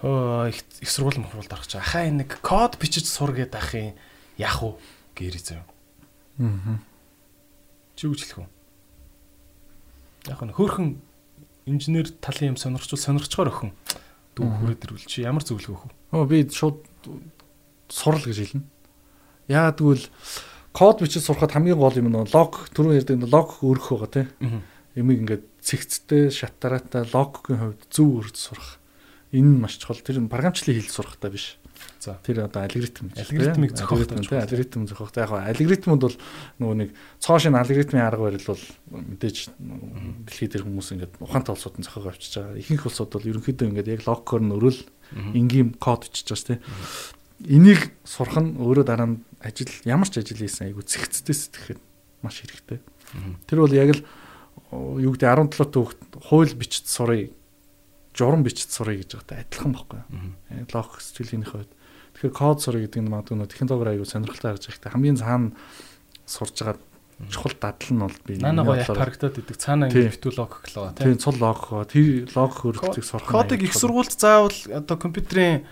Их 0.00 0.88
сургууль 0.88 1.20
мохруулд 1.20 1.52
орох 1.52 1.68
чинь 1.68 1.80
ахаа 1.80 2.08
нэг 2.08 2.40
код 2.40 2.80
бичиж 2.80 3.04
сур 3.04 3.36
гэдэг 3.36 3.60
ахын 3.60 3.92
яах 4.40 4.62
вэ 4.64 4.72
гэрээ 5.16 5.44
зав. 5.44 5.64
Аа 6.40 6.80
Чи 8.00 8.08
хэлэх 8.08 8.40
вэ? 8.40 8.48
Яг 10.24 10.40
нь 10.40 10.56
хөөхөн 10.56 10.96
инженер 11.68 12.08
талын 12.16 12.56
юм 12.56 12.56
сонирхчул 12.56 12.96
сонирхчоор 12.96 13.52
өхөн 13.52 13.76
дүү 14.40 14.48
хүрээд 14.48 14.84
ирвэл 14.88 15.04
чи 15.04 15.20
ямар 15.20 15.44
зөвлөгөө 15.44 15.68
өгөх 15.68 15.84
вэ? 15.84 16.16
Оо 16.16 16.24
би 16.24 16.48
шууд 16.48 16.80
сурал 17.92 18.24
гэж 18.24 18.56
хэлнэ. 18.56 18.64
Яагаад 19.52 19.84
гэвэл 19.84 20.08
код 20.72 21.04
бичиж 21.04 21.28
сурахад 21.28 21.52
хамгийн 21.52 21.76
гол 21.76 21.92
юм 21.92 22.08
нь 22.08 22.32
лог 22.32 22.72
түрүү 22.72 23.04
ярьдаг 23.04 23.20
лог 23.28 23.60
өөрөх 23.60 23.92
байгаа 23.92 24.24
тийм. 24.32 24.64
Ямиг 24.96 25.20
ингээд 25.20 25.44
цэгцтэй 25.60 26.32
шатараатай 26.32 27.04
логикийн 27.04 27.76
хувьд 27.76 27.84
зөв 27.92 28.08
өрж 28.24 28.36
сурах. 28.40 28.79
Энэ 29.30 29.46
нь 29.46 29.60
маш 29.62 29.78
чухал. 29.78 30.02
Тэр 30.02 30.26
програмчлалын 30.26 30.82
хэл 30.82 30.90
сурахтаа 30.90 31.30
биш. 31.30 31.56
За 32.00 32.18
тэр 32.24 32.44
одоо 32.44 32.66
алгоритм 32.66 33.14
алгоритмыг 33.14 33.76
зохиох 33.76 34.06
тийм 34.06 34.40
алгоритм 34.40 34.86
зохиох. 34.90 35.14
Яг 35.16 35.30
алгоритмуд 35.30 36.00
бол 36.00 36.16
нөгөө 36.58 36.76
нэг 36.82 36.90
цоошин 37.22 37.54
алгоритмын 37.54 38.04
арга 38.04 38.26
барил 38.26 38.46
бол 38.50 38.62
мэдээж 38.90 39.36
дэлхийд 40.26 40.52
тэр 40.56 40.64
хүмүүс 40.66 40.92
ингээд 40.96 41.14
ухаантай 41.22 41.54
улсууд 41.54 41.78
нь 41.78 41.86
зохиог 41.86 42.10
авчиж 42.10 42.32
байгаа. 42.42 42.58
Ихэнх 42.58 42.84
улсууд 42.90 43.10
бол 43.14 43.28
ерөнхийдөө 43.30 43.66
ингээд 43.70 43.92
яг 43.96 44.02
логикоор 44.08 44.42
нь 44.42 44.54
өрөөл 44.56 44.80
энгийн 45.36 45.70
код 45.78 46.10
бичиж 46.10 46.26
байгаа 46.26 46.58
тийм. 46.58 46.60
Энийг 47.46 47.80
сурах 48.04 48.36
нь 48.42 48.58
өөрөө 48.58 48.84
дараа 48.84 49.08
нь 49.14 49.22
ажил 49.40 49.72
ямар 49.86 50.08
ч 50.10 50.20
ажил 50.20 50.42
хийсэн 50.42 50.68
айгу 50.68 50.84
цэгцтэй 50.84 51.36
сэтгэхэд 51.36 51.80
маш 52.20 52.44
хэрэгтэй. 52.44 52.80
Тэр 53.48 53.58
бол 53.64 53.72
яг 53.72 53.96
л 53.96 54.02
юу 55.00 55.12
гэдэг 55.16 55.54
17 55.56 55.72
төгт 55.72 56.00
хууль 56.28 56.52
бичиж 56.54 56.84
сурыг 56.86 57.32
журам 58.14 58.42
бичиж 58.42 58.70
сурыг 58.70 59.04
гэж 59.04 59.16
байгаатай 59.16 59.44
адилхан 59.46 59.72
байхгүй. 59.74 60.00
Логик 60.74 61.00
сэтгэлийнхээ 61.00 61.50
хувьд. 61.50 61.72
Тэгэхээр 62.14 62.34
код 62.34 62.58
сурах 62.60 62.82
гэдэг 62.84 63.00
нь 63.00 63.10
магадгүй 63.10 63.36
нөө 63.38 63.48
технологиор 63.48 63.90
аягүй 63.94 64.08
сонирхолтой 64.08 64.50
харж 64.54 64.64
байхдаа 64.66 64.92
хамгийн 64.92 65.20
цаана 65.20 65.54
сурж 66.26 66.54
байгаа 66.58 66.78
чухал 67.28 67.54
дадал 67.60 67.90
нь 67.92 68.00
бол 68.00 68.18
би 68.24 68.34
наа 68.40 68.64
гоё 68.64 68.84
харагдаад 68.84 69.36
идэг. 69.38 69.56
Цаана 69.60 69.88
ингэ 69.88 70.16
битүү 70.16 70.32
логик 70.40 70.64
л 70.72 70.76
байгаа 70.90 70.96
тийм 70.96 71.18
цул 71.20 71.36
логик 71.36 71.64
тэр 71.92 72.28
логик 72.32 72.56
хөрөлтийг 72.64 73.04
сурах 73.04 73.28
кодыг 73.28 73.60
их 73.62 73.74
сургуульд 73.76 74.12
заавал 74.16 74.56
одоо 74.72 74.96
компьютерийн 74.96 75.68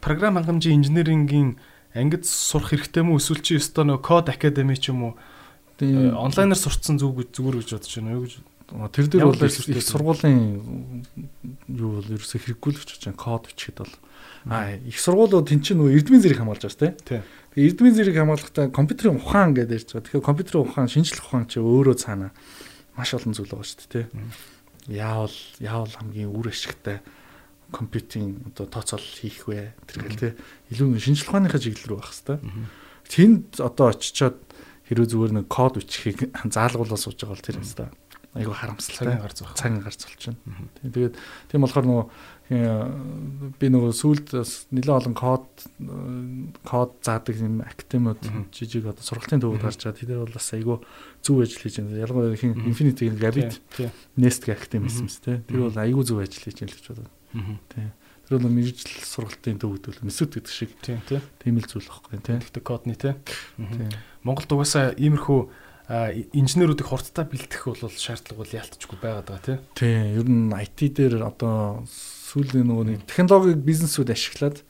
програм 0.00 0.40
хангамжийн 0.40 0.80
инженерингийн 0.80 1.60
ангид 1.92 2.24
сурах 2.24 2.72
хэрэгтэй 2.72 3.04
мүү 3.04 3.20
эсвэл 3.20 3.44
чи 3.44 3.60
өстой 3.60 3.84
нөө 3.84 4.00
код 4.00 4.32
академи 4.32 4.76
ч 4.76 4.88
юм 4.88 5.12
уу? 5.12 5.14
Онлайнаар 5.78 6.58
сурцсан 6.58 6.98
зүг 6.98 7.28
зүгээр 7.30 7.62
гэж 7.62 7.70
бодож 7.76 7.92
байна 7.94 8.16
юу 8.16 8.24
гэж 8.24 8.34
тэр 8.68 9.08
дээр 9.08 9.32
бол 9.32 9.40
их 9.40 9.82
сургуулийн 9.88 11.04
юу 11.72 11.90
бол 11.98 12.04
ерөөсөө 12.04 12.40
хэрэггүй 12.44 12.72
л 12.76 12.80
гэж 12.84 13.08
байна 13.08 13.16
код 13.16 13.48
бичихэд 13.48 13.80
бол. 13.80 13.94
А 14.44 14.76
их 14.76 15.00
сургуулиуд 15.00 15.48
тэн 15.48 15.64
чинь 15.64 15.80
нөгөө 15.80 15.96
эрдмийн 15.96 16.20
зэрэг 16.20 16.38
хамгаалж 16.44 16.68
байгаа 16.68 16.92
тийм. 17.00 17.24
Тэгээ 17.56 17.68
эрдмийн 17.72 17.96
зэрэг 17.96 18.16
хамгаалахдаа 18.20 18.66
компьютерийн 18.68 19.16
ухаан 19.16 19.56
гэдэг 19.56 19.72
ярьж 19.72 19.88
байгаа. 19.88 20.04
Тэгэхээр 20.04 20.28
компьютерийн 20.28 20.64
ухаан, 20.68 20.88
шинжлэх 20.92 21.24
ухаан 21.24 21.48
чи 21.48 21.58
өөрөө 21.64 21.96
цаана 21.96 22.28
маш 22.92 23.10
олон 23.16 23.32
зүйл 23.32 23.48
байгаа 23.48 23.64
шүү 23.72 23.88
дээ. 23.88 24.06
Яавал 24.92 25.36
яавал 25.64 25.94
хамгийн 25.96 26.28
үр 26.28 26.52
ашигтай 26.52 27.00
компьютинг 27.72 28.52
одоо 28.52 28.68
тооцоол 28.68 29.00
хийх 29.00 29.48
вэ? 29.48 29.72
Тэргээл 29.88 30.20
тийм. 30.20 30.34
Илүү 30.76 31.00
шинжлэх 31.00 31.28
ухааныхаа 31.32 31.60
чиглэл 31.60 31.88
рүү 31.88 31.98
байх 32.04 32.12
хэвээр. 32.12 32.40
Тэнд 33.08 33.64
одоо 33.64 33.96
очичоод 33.96 34.36
хэрвээ 34.88 35.08
зүгээр 35.08 35.32
нэг 35.40 35.46
код 35.48 35.80
бичихийг 35.80 36.32
заалгуулаад 36.36 37.00
сууж 37.00 37.16
байгаа 37.20 37.36
бол 37.36 37.44
тэр 37.48 37.60
хэвээр 37.60 37.92
айгу 38.36 38.52
харамсалтай 38.52 39.16
гарц 39.20 39.40
баг. 39.40 39.54
Цагийн 39.56 39.80
гарц 39.80 40.04
болчихно. 40.04 40.36
Тэгээд 40.82 41.14
тийм 41.48 41.64
болохоор 41.64 41.86
нөгөө 41.88 42.04
би 42.48 43.66
нөгөө 43.68 43.92
сүлд 43.92 44.32
нэлээд 44.72 44.88
олон 44.88 45.16
код 45.16 45.48
код 46.64 46.92
заадаг 47.04 47.36
юм 47.36 47.60
актемууд 47.60 48.20
жижиг 48.52 48.88
одоо 48.88 49.04
сургалтын 49.04 49.44
төвөд 49.44 49.64
гарч 49.64 49.84
байгаа. 49.84 50.00
Тэр 50.00 50.24
бол 50.24 50.32
бас 50.32 50.48
айгүй 50.56 50.80
зөв 51.20 51.44
ажил 51.44 51.60
хийж 51.60 51.80
байна. 51.80 52.00
Ялангуяа 52.00 52.36
хин 52.40 52.56
Infinity 52.64 53.12
Gravit 53.12 53.60
Nest 54.16 54.48
гэх 54.48 54.64
актем 54.64 54.88
хийсэн 54.88 55.08
мэт 55.08 55.20
те. 55.24 55.40
Тэр 55.44 55.68
бол 55.68 55.76
айгүй 55.76 56.04
зөв 56.08 56.24
ажил 56.24 56.44
хийж 56.44 56.56
байна 56.64 56.72
л 56.72 56.78
гэж 56.80 56.88
бодоод. 56.88 57.12
Тий. 57.68 57.88
Тэр 58.28 58.32
бол 58.40 58.52
мэрэгжил 58.52 59.04
сургалтын 59.04 59.60
төв 59.60 59.76
гэдэг 59.76 60.04
месүд 60.08 60.32
гэдэг 60.36 60.52
шиг. 60.52 60.72
Тийм 60.80 61.04
тийм. 61.04 61.20
Тийм 61.40 61.60
л 61.60 61.68
зүйл 61.68 61.84
байхгүй 61.84 62.20
тийм. 62.24 62.40
Тэгтээ 62.44 62.64
кодны 62.64 62.96
тийм. 62.96 63.16
Монголд 64.24 64.52
угаасаа 64.52 64.96
иймэрхүү 64.96 65.67
инженеруудыг 65.88 66.84
хурдтай 66.84 67.24
бэлтгэх 67.24 67.64
бол 67.64 67.88
шаардлага 67.88 68.44
бол 68.44 68.52
ялтчгүй 68.52 68.98
байгаад 69.00 69.28
байгаа 69.32 69.44
тийм. 69.44 69.60
Тийм. 69.72 70.04
Ер 70.20 70.28
нь 70.28 70.52
IT 70.52 71.00
дээр 71.00 71.24
одоо 71.24 71.80
сүүлийн 71.88 72.68
нөгөө 72.68 72.84
нэг 72.92 73.00
технологиг 73.08 73.64
бизнесүүд 73.64 74.12
ашиглаад 74.12 74.60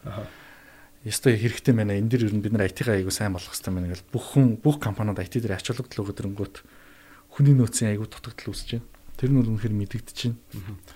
ёстой 1.02 1.34
хэрэгтэй 1.34 1.74
байна. 1.74 1.98
Энд 1.98 2.14
дэр 2.14 2.30
ер 2.30 2.34
нь 2.38 2.42
бид 2.42 2.54
нар 2.54 2.70
IT-га 2.70 2.94
айгу 2.94 3.10
сайн 3.10 3.34
болгох 3.34 3.50
хэрэгтэй 3.50 3.74
байна 3.74 3.90
гэж 3.90 4.06
бүх 4.14 4.38
хүн 4.38 4.62
бүх 4.62 4.78
компаниуд 4.78 5.18
IT 5.18 5.42
дээр 5.42 5.58
ач 5.58 5.66
холбогдол 5.66 6.06
өгödөрөнгөт 6.06 6.62
хүний 7.34 7.54
нөөцийн 7.58 7.98
айгу 7.98 8.06
дутагдал 8.06 8.54
үүсэж 8.54 8.78
байна. 8.78 8.86
Тэр 9.18 9.34
нь 9.34 9.38
бол 9.42 9.50
үнэхээр 9.58 9.74
мэдэгдэж 9.74 10.18
байна. 10.22 10.38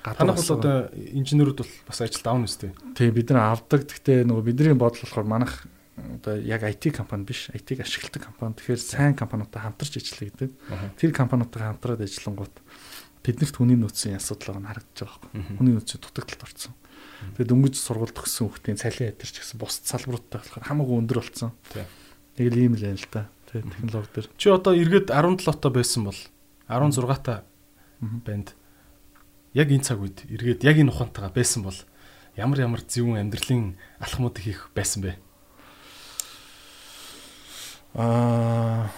Танах 0.06 0.38
бол 0.38 0.54
одоо 0.54 0.76
инженерүүд 0.94 1.58
бол 1.66 1.72
бас 1.90 1.98
ажилд 1.98 2.26
авна 2.30 2.46
үстэй. 2.46 2.70
Тий 2.94 3.10
бид 3.10 3.34
нар 3.34 3.58
авдаг. 3.58 3.90
Гэхдээ 3.90 4.22
нөгөө 4.22 4.46
бидний 4.46 4.78
бодол 4.78 5.02
болохоор 5.02 5.26
манах 5.26 5.66
одоо 5.96 6.40
яг 6.40 6.62
IT 6.64 6.92
компани 6.96 7.24
биш, 7.24 7.50
IT-г 7.52 7.82
ашигладаг 7.84 8.24
компани. 8.24 8.54
Тэгэхээр 8.56 8.80
сайн 8.80 9.14
компаниудтай 9.14 9.62
хамтарч 9.62 10.00
ажиллая 10.00 10.30
гэдэг. 10.32 10.50
Тэр 10.96 11.10
компаниудтай 11.12 11.62
хамтраад 11.62 12.00
ажиллангууд 12.00 12.54
тэднэрт 13.22 13.54
хүний 13.54 13.76
нөөцийн 13.76 14.16
асуудал 14.16 14.56
байгаа 14.56 14.62
нь 14.62 14.70
харагдаж 14.72 14.98
байгаа 14.98 15.20
байхгүй. 15.20 15.56
Хүний 15.60 15.74
нөөцийн 15.76 16.00
дутагдалд 16.00 16.42
орсон. 16.42 16.74
Тэгээд 17.36 17.50
дөнгөж 17.52 17.74
сургууль 17.78 18.16
төгссөн 18.16 18.44
хүүхдийн 18.50 18.80
цалин 18.80 19.08
ядэр 19.12 19.30
ч 19.30 19.36
гэсэн 19.38 19.58
бус 19.60 19.78
салбаруудтай 19.84 20.38
болохоор 20.42 20.66
хамаагүй 20.66 20.96
өндөр 20.98 21.18
болсон. 21.22 21.50
Нэг 22.34 22.46
л 22.50 22.58
ийм 22.58 22.74
л 22.74 22.82
байна 22.82 22.98
л 22.98 23.08
да. 23.12 23.22
Тэгээд 23.52 23.68
технологи 23.68 24.10
дээр. 24.16 24.28
Чи 24.40 24.46
одоо 24.50 24.72
эргээд 24.74 25.08
17 25.12 25.60
та 25.60 25.68
байсан 25.70 26.02
бол 26.08 26.18
16 26.66 27.22
та 27.22 27.34
банд 28.00 28.56
яг 29.54 29.68
энэ 29.68 29.84
цаг 29.84 30.00
үед 30.00 30.24
эргээд 30.26 30.64
яг 30.64 30.76
энэ 30.80 30.90
ухаантайгаа 30.90 31.30
байсан 31.30 31.62
бол 31.62 31.78
ямар 32.34 32.58
ямар 32.58 32.80
зөвүүн 32.80 33.20
амьдралын 33.20 33.76
алхмуудыг 34.00 34.42
хийх 34.42 34.72
байсан 34.74 35.04
бэ? 35.04 35.20
Аа 37.94 38.88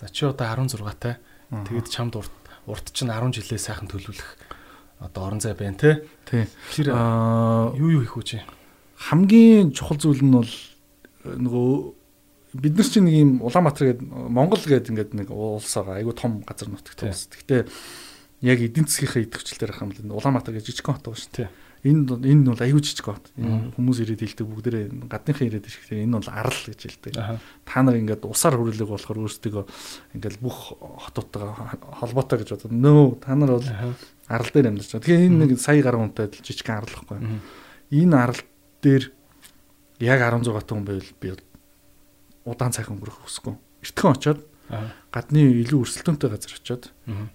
За 0.00 0.08
чи 0.08 0.26
одоо 0.26 0.46
16 0.46 1.00
тай. 1.00 1.16
Тэгэд 1.48 1.88
чамд 1.88 2.16
урт 2.16 2.32
урт 2.66 2.92
чинь 2.92 3.08
10 3.08 3.32
жилээ 3.40 3.56
сайхан 3.56 3.88
төлөвлөх 3.88 4.36
одоо 5.00 5.28
орон 5.28 5.40
зай 5.40 5.54
байна 5.56 5.80
те. 5.80 6.04
Тий. 6.28 6.44
Тэр 6.76 6.92
юу 6.92 7.88
юу 7.88 8.00
хийх 8.04 8.16
үү 8.16 8.24
чи? 8.24 8.38
Хамгийн 9.00 9.72
чухал 9.72 9.96
зүйл 9.96 10.20
нь 10.20 10.32
бол 10.32 10.52
нөгөө 11.24 11.72
бид 12.60 12.74
нар 12.76 12.88
чинь 12.88 13.08
нэг 13.08 13.16
юм 13.16 13.30
Улаанбаатар 13.44 13.96
гэдэг 13.96 14.04
Монгол 14.04 14.60
гэдэг 14.60 14.92
ингээд 14.92 15.12
нэг 15.16 15.28
улс 15.32 15.72
байгаа. 15.72 16.00
Айгу 16.00 16.12
том 16.12 16.44
газар 16.44 16.68
нутагтай 16.68 17.08
улс. 17.08 17.28
Гэхдээ 17.32 17.64
яг 18.44 18.58
эдийн 18.60 18.84
засгийнхаа 18.84 19.24
идэвхжлэлээр 19.24 19.72
хам 19.72 19.88
л 19.88 20.20
Улаанбаатар 20.20 20.52
гэж 20.52 20.68
жижиг 20.68 20.84
хот 20.84 21.00
байгаа 21.00 21.16
шүү 21.16 21.32
дээ. 21.32 21.48
Энэ 21.84 22.16
энэ 22.16 22.48
бол 22.48 22.64
аюу 22.64 22.80
жижиг 22.80 23.04
хот. 23.04 23.28
Хүмүүс 23.36 23.98
ирээд 24.00 24.24
хэлдэг 24.24 24.46
бүгдээрээ 24.48 24.84
гадныхан 25.04 25.46
ирээд 25.52 25.68
ирэхдээ 25.68 26.04
энэ 26.08 26.16
бол 26.16 26.30
арал 26.32 26.60
гэж 26.64 26.80
хэлдэг. 26.80 27.12
Та 27.68 27.78
нар 27.84 28.00
ингээд 28.00 28.24
усаар 28.24 28.56
хөрөлөг 28.56 28.88
болохоор 28.88 29.28
өөрсдөө 29.28 29.64
ингээд 30.16 30.40
бүх 30.40 30.80
хотуудтайгаа 30.80 31.76
холбоотой 32.00 32.40
гэж 32.40 32.48
бодод. 32.56 32.72
Нөө 32.72 33.20
та 33.20 33.36
нар 33.36 33.60
бол 33.60 33.68
арал 34.32 34.48
дээр 34.48 34.72
амьдарч 34.72 34.96
байгаа. 34.96 35.04
Тэгэхээр 35.04 35.28
энэ 35.28 35.40
нэг 35.44 35.60
сая 35.60 35.84
гаруй 35.84 36.00
хүнтэй 36.08 36.32
жижиг 36.40 36.68
арал 36.72 36.88
гэхгүй. 36.88 37.20
Энэ 37.92 38.16
арал 38.16 38.40
дээр 38.80 39.04
яг 40.00 40.20
16 40.24 40.56
хүн 40.72 40.88
байвал 40.88 41.12
би 41.20 41.28
удаан 42.48 42.72
цаг 42.72 42.88
өнгөрөх 42.88 43.28
хүсэхгүй. 43.28 43.54
Эртхэн 43.84 44.12
очоод 44.16 44.40
гадны 45.12 45.40
илүү 45.64 45.84
өрсөлдөөнтэй 45.84 46.28
газар 46.32 46.52
очоод 46.56 46.84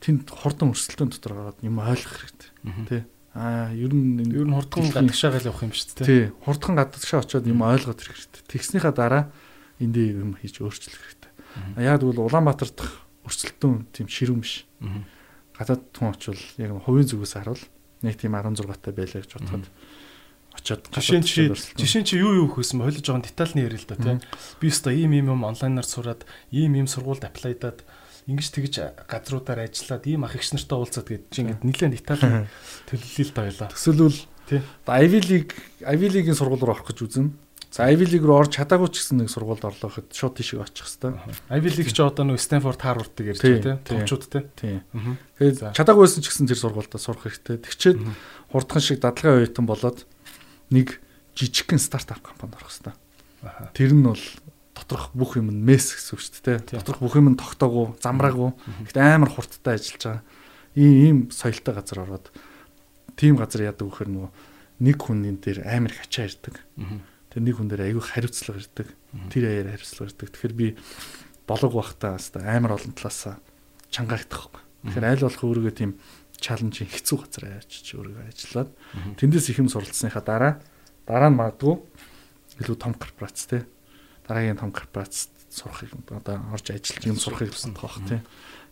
тэнд 0.01 0.29
хурдан 0.33 0.73
өрсөлдөөн 0.73 1.13
дотор 1.13 1.33
гараад 1.37 1.61
юм 1.61 1.77
ойлгох 1.81 2.17
хэрэгтэй. 2.17 2.49
Тэ. 2.89 3.05
Аа, 3.33 3.69
ер 3.73 3.93
нь 3.93 4.25
ер 4.33 4.47
нь 4.47 4.55
хурдхан 4.55 4.89
гадагшаагаа 4.89 5.41
л 5.41 5.49
явах 5.53 5.63
юм 5.63 5.73
шүү 5.73 6.01
дээ. 6.01 6.07
Тий. 6.09 6.23
Хурдхан 6.45 6.75
гадагшаа 6.75 7.21
очоод 7.21 7.45
юм 7.45 7.61
ойлгоод 7.61 8.01
ирэх 8.01 8.17
хэрэгтэй. 8.17 8.43
Тэгснийхаа 8.49 8.93
дараа 8.93 9.23
эндээ 9.77 10.17
юм 10.17 10.33
хийж 10.41 10.59
өөрчлөх 10.65 10.97
хэрэгтэй. 10.97 11.31
Яг 11.77 12.01
тэгвэл 12.01 12.25
Улаанбаатар 12.25 12.73
дахь 12.73 13.05
өрсөлдөөн 13.29 13.85
тийм 13.93 14.09
ширүүн 14.09 14.41
биш. 14.41 14.65
Гадаад 15.53 15.83
хүн 15.93 16.09
очвол 16.09 16.41
яг 16.57 16.71
хувийн 16.83 17.05
зүгээс 17.05 17.37
харуул 17.37 17.63
нэг 18.01 18.15
тийм 18.17 18.33
16 18.33 18.65
таа 18.79 18.93
байлаа 18.95 19.21
гэж 19.21 19.31
бодоход 19.35 19.67
очоод 20.55 20.83
жишээ 20.91 21.21
чи 21.23 21.41
жишээ 21.75 22.03
чи 22.03 22.15
юу 22.19 22.47
юу 22.47 22.47
хөөсөн 22.49 22.79
холиж 22.83 23.03
байгаа 23.03 23.27
детальны 23.27 23.67
ярил 23.67 23.83
л 23.83 23.89
да 23.91 23.95
тийм 23.99 24.19
би 24.59 24.67
өстой 24.71 25.03
ийм 25.03 25.11
ийм 25.13 25.35
юм 25.35 25.43
онлайнаар 25.43 25.87
сураад 25.87 26.23
ийм 26.51 26.79
ийм 26.79 26.87
сургуульд 26.87 27.27
аплайдаад 27.27 27.83
ингэж 28.29 28.47
тэгж 28.53 28.75
газруудаар 29.09 29.65
ажиллаад 29.65 30.05
ийм 30.05 30.23
ах 30.23 30.37
эгч 30.37 30.53
нартай 30.53 30.77
уулзаад 30.77 31.07
гэж 31.09 31.21
чи 31.33 31.41
ингэж 31.41 31.59
нэлээд 31.65 31.93
деталь 31.97 32.45
төлөвлөлээ 32.85 33.25
л 33.25 33.33
байлаа 33.33 33.69
төсөөлвөл 33.73 34.19
тийм 34.45 34.63
Ivy 34.85 35.19
League 35.25 35.53
Ivy 35.81 36.07
League-ийн 36.13 36.37
сургууль 36.37 36.61
руу 36.61 36.77
орох 36.77 36.93
гэж 36.93 37.01
үзнэ 37.01 37.33
За 37.71 37.85
Ivy 37.85 38.05
League 38.09 38.25
руу 38.25 38.41
орж 38.41 38.57
чадаагүй 38.57 38.89
ч 38.89 39.05
гэсэн 39.05 39.21
нэг 39.21 39.29
сургуульд 39.29 39.61
орлоо 39.61 39.93
гэхэд 39.93 40.09
шууд 40.09 40.41
тийшээ 40.41 40.57
очих 40.57 40.89
хэвээр. 40.89 41.21
Ivy 41.53 41.69
League 41.69 41.93
ч 41.93 42.01
одоо 42.01 42.25
нэг 42.25 42.41
Stanford 42.41 42.81
Harvard-ыг 42.81 43.29
ярьж 43.29 43.45
байгаа 43.45 43.77
тийм 43.85 44.09
томчуудтэй. 44.09 44.49
Тийм. 44.57 44.81
Тэгээд 45.37 45.77
чадаагүйсэн 45.77 46.25
ч 46.25 46.33
гэсэн 46.33 46.49
тэр 46.49 46.57
сургуультай 46.57 46.97
сурах 46.97 47.29
хэрэгтэй. 47.29 47.61
Тэгчээд 47.61 47.97
хурдхан 48.49 48.81
шиг 48.81 48.97
дадлагын 49.05 49.45
оюутан 49.45 49.69
болоод 49.69 50.09
нэг 50.73 50.97
жижигхэн 51.37 51.77
стартап 51.77 52.25
компанид 52.25 52.57
орох 52.57 52.73
хэрэгтэй. 52.73 52.97
Тэр 53.77 53.93
нь 53.93 54.01
бол 54.01 54.23
доторх 54.79 55.11
бүх 55.11 55.35
юм 55.35 55.51
нь 55.51 55.59
месс 55.59 55.91
гэсэн 55.91 56.15
үг 56.15 56.21
шүү 56.23 56.43
дээ. 56.47 56.79
Доторх 56.79 57.03
бүх 57.03 57.15
юм 57.19 57.35
нь 57.35 57.39
тогтоогүй, 57.39 57.99
замраагүй. 57.99 58.55
Гэхдээ 58.87 59.03
амар 59.19 59.29
хурдтай 59.29 59.75
ажиллаж 59.75 60.23
байгаа. 60.23 60.23
Ийм 60.79 60.95
ийм 61.03 61.17
соёлтой 61.29 61.73
газар 61.75 61.99
ороод 62.07 62.31
тийм 63.19 63.35
газар 63.35 63.67
яадаг 63.67 63.83
вөхөр 63.83 64.07
нөгөө 64.07 64.29
нэг 64.79 64.97
хүний 65.03 65.35
дээр 65.35 65.67
амар 65.67 65.91
их 65.91 66.07
ачаа 66.07 66.31
ирдэг. 66.31 66.55
Тэр 67.29 67.41
нэг 67.43 67.55
хүн 67.59 67.67
дээр 67.67 67.83
аягүй 67.91 68.03
хариуцлага 68.07 68.63
ирдэг. 68.63 68.87
Тэр 69.27 69.43
аяар 69.43 69.67
хариуцлага 69.75 70.07
ирдэг. 70.07 70.27
Тэгэхээр 70.31 70.55
би 70.55 70.67
болог 71.43 71.71
бахтаа 71.75 72.15
амар 72.47 72.79
олон 72.79 72.95
талаас 72.95 73.37
чангаагдах. 73.91 74.49
Тэгэхээр 74.87 75.09
аль 75.11 75.23
болох 75.27 75.43
өөрийгөө 75.43 75.75
тийм 75.75 75.99
чаленжийн 76.39 76.87
хэцүү 76.87 77.17
газар 77.19 77.59
авчиж 77.59 77.99
өөрийгөө 77.99 78.25
ажиллаад 78.31 78.69
тэндээс 79.19 79.51
их 79.51 79.59
юм 79.59 79.67
суралцсныхаа 79.67 80.23
дараа 80.23 80.53
дараа 81.03 81.29
нь 81.29 81.35
магадгүй 81.35 81.75
илүү 82.63 82.77
том 82.79 82.95
корпорац 82.95 83.43
те 83.51 83.67
дараагийн 84.29 84.61
том 84.61 84.69
корпорацид 84.69 85.33
сурахыг 85.49 85.89
одоо 86.13 86.37
орж 86.53 86.69
ажиллаж 86.69 87.03
юм 87.09 87.17
сурахыг 87.17 87.49
хүсэж 87.49 87.73
байгаа 87.73 87.81
бох 87.81 87.97
те 88.05 88.21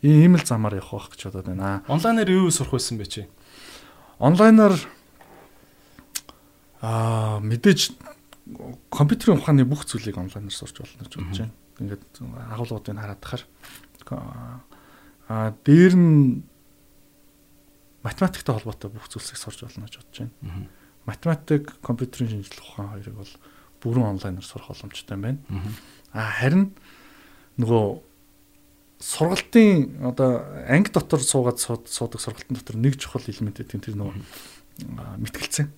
ийм 0.06 0.38
л 0.38 0.46
замаар 0.46 0.78
явах 0.78 1.10
байх 1.10 1.18
гэж 1.18 1.22
бодоод 1.34 1.50
байна. 1.50 1.82
Онлайнаар 1.90 2.30
юу 2.30 2.54
сурах 2.54 2.78
байсан 2.78 3.02
бэ 3.02 3.06
чи? 3.10 3.26
Онлайнаар 4.22 4.78
аа 6.82 7.42
мэдээж 7.42 7.98
компьютерийн 8.94 9.42
ухааны 9.42 9.66
бүх 9.66 9.90
зүйлийг 9.90 10.22
онлайнаар 10.22 10.54
сурч 10.54 10.78
болно 10.78 11.02
гэж 11.02 11.14
бодож 11.18 11.40
байна. 11.42 11.56
Ингээд 11.82 12.04
агуулгуудыг 12.54 12.94
хараад 12.94 13.22
тахаар 13.26 13.44
аа 15.28 15.50
дээр 15.66 15.94
нь 15.98 16.46
математиктэй 18.06 18.54
холбоотой 18.54 18.94
бүх 18.94 19.10
зүйлсийг 19.10 19.42
сурч 19.42 19.66
болно 19.66 19.90
гэж 19.90 19.98
бодож 19.98 20.18
байна. 20.22 20.70
Математик, 21.10 21.82
компьютерийн 21.82 22.44
шинжилгээ 22.46 22.64
ухаан 22.70 22.90
хоёрыг 22.94 23.16
бол 23.18 23.34
бүрэн 23.88 24.12
онлайнаар 24.18 24.46
сурах 24.46 24.70
боломжтой 24.70 25.18
байна. 25.18 25.40
А 26.12 26.28
харин 26.28 26.76
нөгөө 27.58 28.02
сургалтын 29.00 30.04
одоо 30.10 30.42
анги 30.68 30.92
дотор 30.92 31.22
суугаад 31.22 31.60
суудаг 31.60 32.22
сургалтын 32.22 32.58
дотор 32.58 32.78
нэг 32.78 32.98
чухал 32.98 33.22
элемент 33.28 33.62
гэдэг 33.62 33.82
тэр 33.82 33.98
нөгөө 33.98 34.16
мэтгэлцэн. 35.22 35.70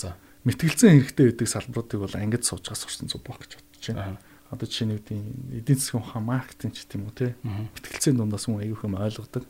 За. 0.00 0.16
Мэтгэлцэн 0.44 1.04
хэрэгтэй 1.04 1.32
байдаг 1.32 1.48
салбаруудыг 1.48 2.00
бол 2.00 2.16
ангид 2.16 2.44
суужгаа 2.44 2.76
сурсан 2.76 3.08
зүг 3.08 3.24
баг 3.24 3.44
гэж 3.44 3.60
бодож 3.60 3.84
байна. 3.92 4.20
Одоо 4.48 4.68
жишээ 4.68 4.86
нь 4.88 4.96
үгүй 4.96 5.18
эдийн 5.60 5.78
засгийн 5.80 6.04
ухаан 6.04 6.24
маркетинг 6.24 6.72
ч 6.76 6.84
гэдэм 6.84 7.04
үү 7.04 7.16
те? 7.16 7.28
Мэтгэлцээний 7.42 8.20
дундаас 8.20 8.44
хүн 8.48 8.60
аягүй 8.60 8.86
юм 8.86 8.96
ойлгодог. 8.96 9.44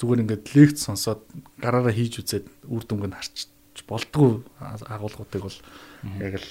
Зүгээр 0.00 0.22
ингээд 0.26 0.44
лекц 0.56 0.78
сонсоод 0.84 1.22
гараараа 1.60 1.92
хийж 1.92 2.24
үзээд 2.24 2.46
үр 2.66 2.82
дүнг 2.88 3.08
нь 3.08 3.16
харч 3.16 3.52
болдгоо 3.88 4.42
агуулгуудыг 4.60 5.42
бол 5.44 5.58
яг 6.18 6.34
л 6.40 6.48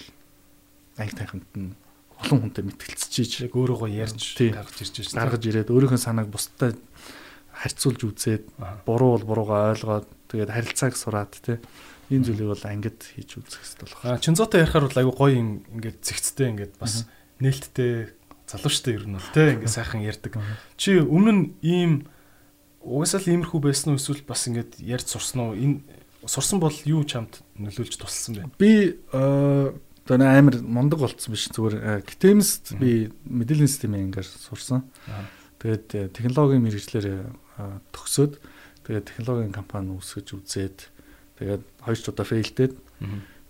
анги 0.98 1.16
тайханд 1.16 1.48
нь 1.56 1.76
олон 2.22 2.40
хүнтэй 2.48 2.64
мэтгэлцэж 2.66 3.50
яг 3.50 3.54
өөрөөгөө 3.56 3.90
ярьж 3.92 4.38
гаргаж 4.38 4.78
ирж 4.82 4.96
байна 5.12 5.22
гаргаж 5.26 5.44
ирээд 5.48 5.74
өөрийнхөө 5.74 6.02
санааг 6.02 6.30
бусдад 6.30 6.78
харьцуулж 7.52 8.02
үзээд 8.06 8.44
буруу 8.86 9.18
бол 9.18 9.26
буруугаа 9.26 9.74
ойлгоод 9.74 10.08
тэгээд 10.30 10.54
харилцааг 10.54 10.94
сураад 10.98 11.34
те 11.42 11.60
энэ 12.12 12.26
зүйлийг 12.28 12.50
бол 12.52 12.66
ангид 12.68 13.00
хийж 13.02 13.40
үзэх 13.40 13.62
хэрэгтэй 13.62 13.86
болох. 13.88 14.02
А 14.04 14.20
Чинзотой 14.20 14.62
ярихаар 14.62 14.86
бол 14.88 15.00
айгүй 15.00 15.16
гоё 15.16 15.36
ингээд 15.40 15.98
зэгцтэй 16.04 16.48
ингээд 16.52 16.74
бас 16.76 17.08
нээлттэй 17.40 18.12
залуучтай 18.52 18.94
ер 19.00 19.06
нь 19.08 19.16
бол 19.16 19.30
те 19.32 19.56
ингээ 19.56 19.72
сайхан 19.72 20.04
ярьдаг. 20.04 20.36
Чи 20.76 21.00
өмнө 21.00 21.32
нь 21.32 21.44
ийм 21.64 21.92
угсаал 22.84 23.24
иймэрхүү 23.24 23.60
байсан 23.64 23.96
уу 23.96 24.00
эсвэл 24.02 24.28
бас 24.28 24.44
ингээд 24.50 24.84
ярьж 24.84 25.08
сурсан 25.08 25.40
уу? 25.40 25.56
Энэ 25.56 25.86
сурсан 26.28 26.60
бол 26.60 26.76
юу 26.84 27.08
чамд 27.08 27.40
нөлөөлж 27.56 27.96
тусалсан 27.96 28.34
бэ? 28.36 28.44
Би 28.60 28.72
одоо 30.06 30.18
амар 30.22 30.56
мундаг 30.62 31.00
болцсон 31.00 31.34
биш 31.34 31.50
зүгээр 31.54 32.06
гитэмст 32.06 32.78
би 32.80 33.12
мэдээллийн 33.26 33.70
системийн 33.70 34.10
ангиар 34.10 34.26
сурсан. 34.26 34.88
Тэгээд 35.62 36.14
технологийн 36.14 36.64
мэрэгчлэр 36.66 37.30
төгсөөд 37.94 38.34
тэгээд 38.88 39.10
технологийн 39.14 39.54
компани 39.54 39.94
үүсгэж 39.94 40.28
үзээд 40.34 40.78
Тэгээд 41.42 41.66
хоёр 41.82 41.98
ч 41.98 42.06
удаа 42.06 42.26
фейлдээд. 42.30 42.74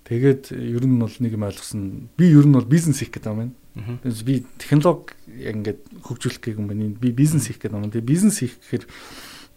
Тэгээд 0.08 0.56
ер 0.56 0.84
нь 0.88 0.96
бол 0.96 1.12
нэг 1.12 1.36
юм 1.36 1.44
ойлгосон. 1.44 2.08
Би 2.16 2.32
ер 2.32 2.48
нь 2.48 2.56
бол 2.56 2.64
бизнес 2.64 3.04
хийх 3.04 3.12
гэдэг 3.12 3.28
юм 3.28 3.52
байна. 3.52 3.56
Тэгээс 4.00 4.24
би 4.24 4.48
технологи 4.56 5.12
яг 5.36 5.56
ингээд 5.60 5.82
хөгжүүлэх 6.00 6.40
гэх 6.40 6.56
юм 6.56 6.72
байна. 6.72 6.96
Би 6.96 7.12
бизнес 7.12 7.52
хийх 7.52 7.60
гэдэг 7.60 7.76
юм. 7.76 7.92
Тэгээд 7.92 8.08
бизнес 8.08 8.40
хийх 8.40 8.56
гэхээр 8.64 8.88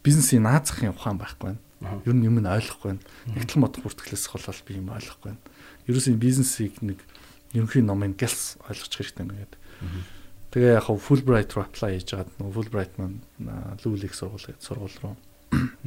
бизнесийн 0.03 0.43
наазахын 0.43 0.99
ухаан 0.99 1.23
байхгүй 1.23 1.55
байна. 1.55 1.63
Ер 2.03 2.15
нь 2.19 2.27
юм 2.27 2.43
нь 2.43 2.51
ойлгохгүй 2.51 2.99
байна. 2.99 3.07
Нэгтлэн 3.39 3.63
бодох 3.63 3.83
бүртгэлээс 3.87 4.27
болол 4.35 4.63
би 4.67 4.73
юм 4.75 4.91
ойлгохгүй 4.91 5.31
байна. 5.31 5.43
Ерөөсөө 5.89 6.17
бизнесийг 6.17 6.81
нэг 6.81 7.01
ерөнхий 7.53 7.83
номын 7.85 8.17
гэлс 8.19 8.59
ойлгочих 8.65 9.15
хэрэгтэй 9.15 9.27
гэдэг. 9.29 9.61
Тэгээ 10.55 10.79
яг 10.79 10.87
Fulbright 10.87 11.51
руу 11.55 11.67
apply 11.67 11.99
хийж 11.99 12.15
байгаад 12.15 12.31
нөгөө 12.39 12.55
Fulbright 12.55 12.93
маань 12.99 13.19
Lulix 13.83 14.23
сургууль 14.23 14.55
сургууль 14.59 14.99
руу 15.03 15.15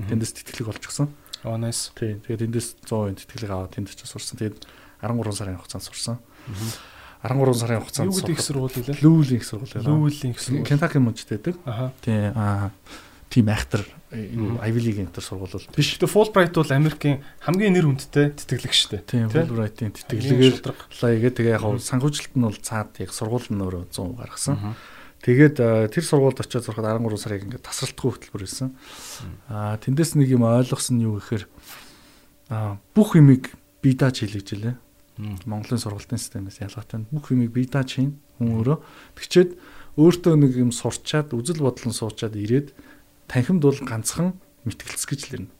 тэндээс 0.08 0.34
тэтгэлэг 0.44 0.76
олчихсон. 0.76 1.10
Oh 1.46 1.56
nice. 1.56 1.92
Тий. 1.96 2.20
Тэгээд 2.28 2.52
эндээс 2.52 2.76
100% 2.84 3.24
тэтгэлэг 3.24 3.52
аваад 3.52 3.74
тэнд 3.76 3.96
ч 3.96 4.04
сурсан. 4.04 4.38
Тэгээд 4.42 4.68
13 5.02 5.34
сарын 5.34 5.60
хугацаанд 5.60 5.86
сурсан. 5.88 6.18
13 7.24 7.56
сарын 7.56 7.82
хугацаанд 7.84 8.12
юу 8.12 8.20
гэдэг 8.20 8.42
сургууль 8.44 8.76
вэ? 8.76 9.00
Lulix 9.04 9.42
сургууль. 9.52 9.84
Lulix 9.84 10.36
сургууль. 10.44 10.68
Kentucky 10.68 11.00
мужид 11.00 11.30
байдаг. 11.32 11.56
Тий. 12.04 12.32
Аа 12.36 12.72
тийм 13.30 13.48
айхтар 13.52 13.84
Ivy 14.08 14.80
League 14.80 15.04
энтер 15.04 15.24
сургууль 15.24 15.52
бол 15.52 15.68
биш. 15.76 16.00
Тэгээ 16.00 16.08
Fulbright 16.08 16.56
бол 16.56 16.72
Америкийн 16.72 17.20
хамгийн 17.44 17.76
нэр 17.76 17.92
хүндтэй 17.92 18.32
тэтгэлэг 18.40 18.72
шүү 18.72 18.92
дээ. 18.96 19.04
Тийм 19.04 19.28
Fulbright-ийн 19.28 19.92
тэтгэлгээр 19.92 20.64
лаягээ 20.64 21.32
тэгээ 21.36 21.56
яг 21.60 21.66
санхүүжилт 21.84 22.40
нь 22.40 22.48
бол 22.48 22.56
цаад 22.56 22.96
яг 23.04 23.12
сургууль 23.12 23.52
нь 23.52 23.60
өөрөө 23.60 23.92
100 23.92 24.16
гаргасан. 24.16 24.80
Тэгээд 25.28 25.92
тэр 25.92 26.06
сургуульд 26.08 26.40
очиод 26.40 26.64
сурахад 26.64 27.04
13 27.04 27.20
сарыг 27.20 27.44
ингээд 27.44 27.68
тасралтгүй 27.68 28.32
хөтөлбөр 28.32 28.44
байсан. 28.48 28.72
Аа 29.52 29.76
тэндээс 29.76 30.16
нэг 30.16 30.32
юм 30.32 30.48
ойлгосон 30.48 31.04
нь 31.04 31.04
юу 31.04 31.20
гэхээр 31.20 31.44
аа 32.48 32.80
бүх 32.96 33.20
юмыг 33.20 33.52
бие 33.84 33.98
дааж 34.00 34.24
хийлгэж 34.24 34.48
илээ. 34.56 34.76
Монголын 35.44 35.84
сургалтын 35.84 36.22
системээс 36.22 36.64
ялгаатай 36.64 37.04
бүх 37.12 37.34
юмыг 37.36 37.52
бие 37.52 37.68
дааж 37.68 37.98
хийн 37.98 38.16
хүн 38.40 38.62
өөрөө. 38.62 38.78
Тэгчээд 39.20 39.50
өөртөө 39.98 40.34
нэг 40.38 40.54
юм 40.62 40.72
сурчаад 40.72 41.34
үзэл 41.34 41.66
бодлон 41.66 41.92
суучаад 41.92 42.38
ирээд 42.38 42.78
танхимд 43.28 43.62
бол 43.64 43.80
ганцхан 43.84 44.40
мэтгэлц 44.64 45.04
гэж 45.08 45.22
л 45.28 45.36
ирнэ. 45.38 45.52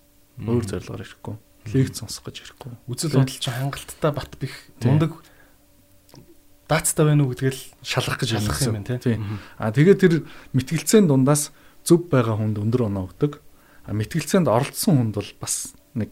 Өөр 0.44 0.66
зорилгоор 0.68 1.04
ирэхгүй. 1.04 1.36
Лекц 1.72 2.00
сонсох 2.00 2.28
гэж 2.28 2.48
ирэхгүй. 2.48 2.72
Үзэл 2.88 3.20
бодол 3.20 3.40
чинь 3.40 3.56
хангалттай 3.56 4.12
бат 4.12 4.32
бих 4.40 4.54
мундаг 4.84 5.20
даацтай 6.68 7.06
байна 7.08 7.24
уу 7.24 7.32
гэдгээл 7.32 7.62
шалгах 7.84 8.20
гэж 8.20 8.30
шалгах 8.38 8.62
юм 8.68 8.76
байна 8.84 9.00
тийм. 9.00 9.40
А 9.56 9.72
тэгээд 9.72 10.00
тэр 10.04 10.14
мэтгэлцээний 10.52 11.08
дундаас 11.08 11.56
зөв 11.88 12.12
байгаа 12.12 12.36
хүнд 12.36 12.60
өндөр 12.60 12.92
оноо 12.92 13.08
өгдөг. 13.08 13.40
А 13.88 13.96
мэтгэлцээнд 13.96 14.52
оролцсон 14.52 15.00
хүнд 15.00 15.14
бол 15.16 15.32
бас 15.40 15.72
нэг 15.96 16.12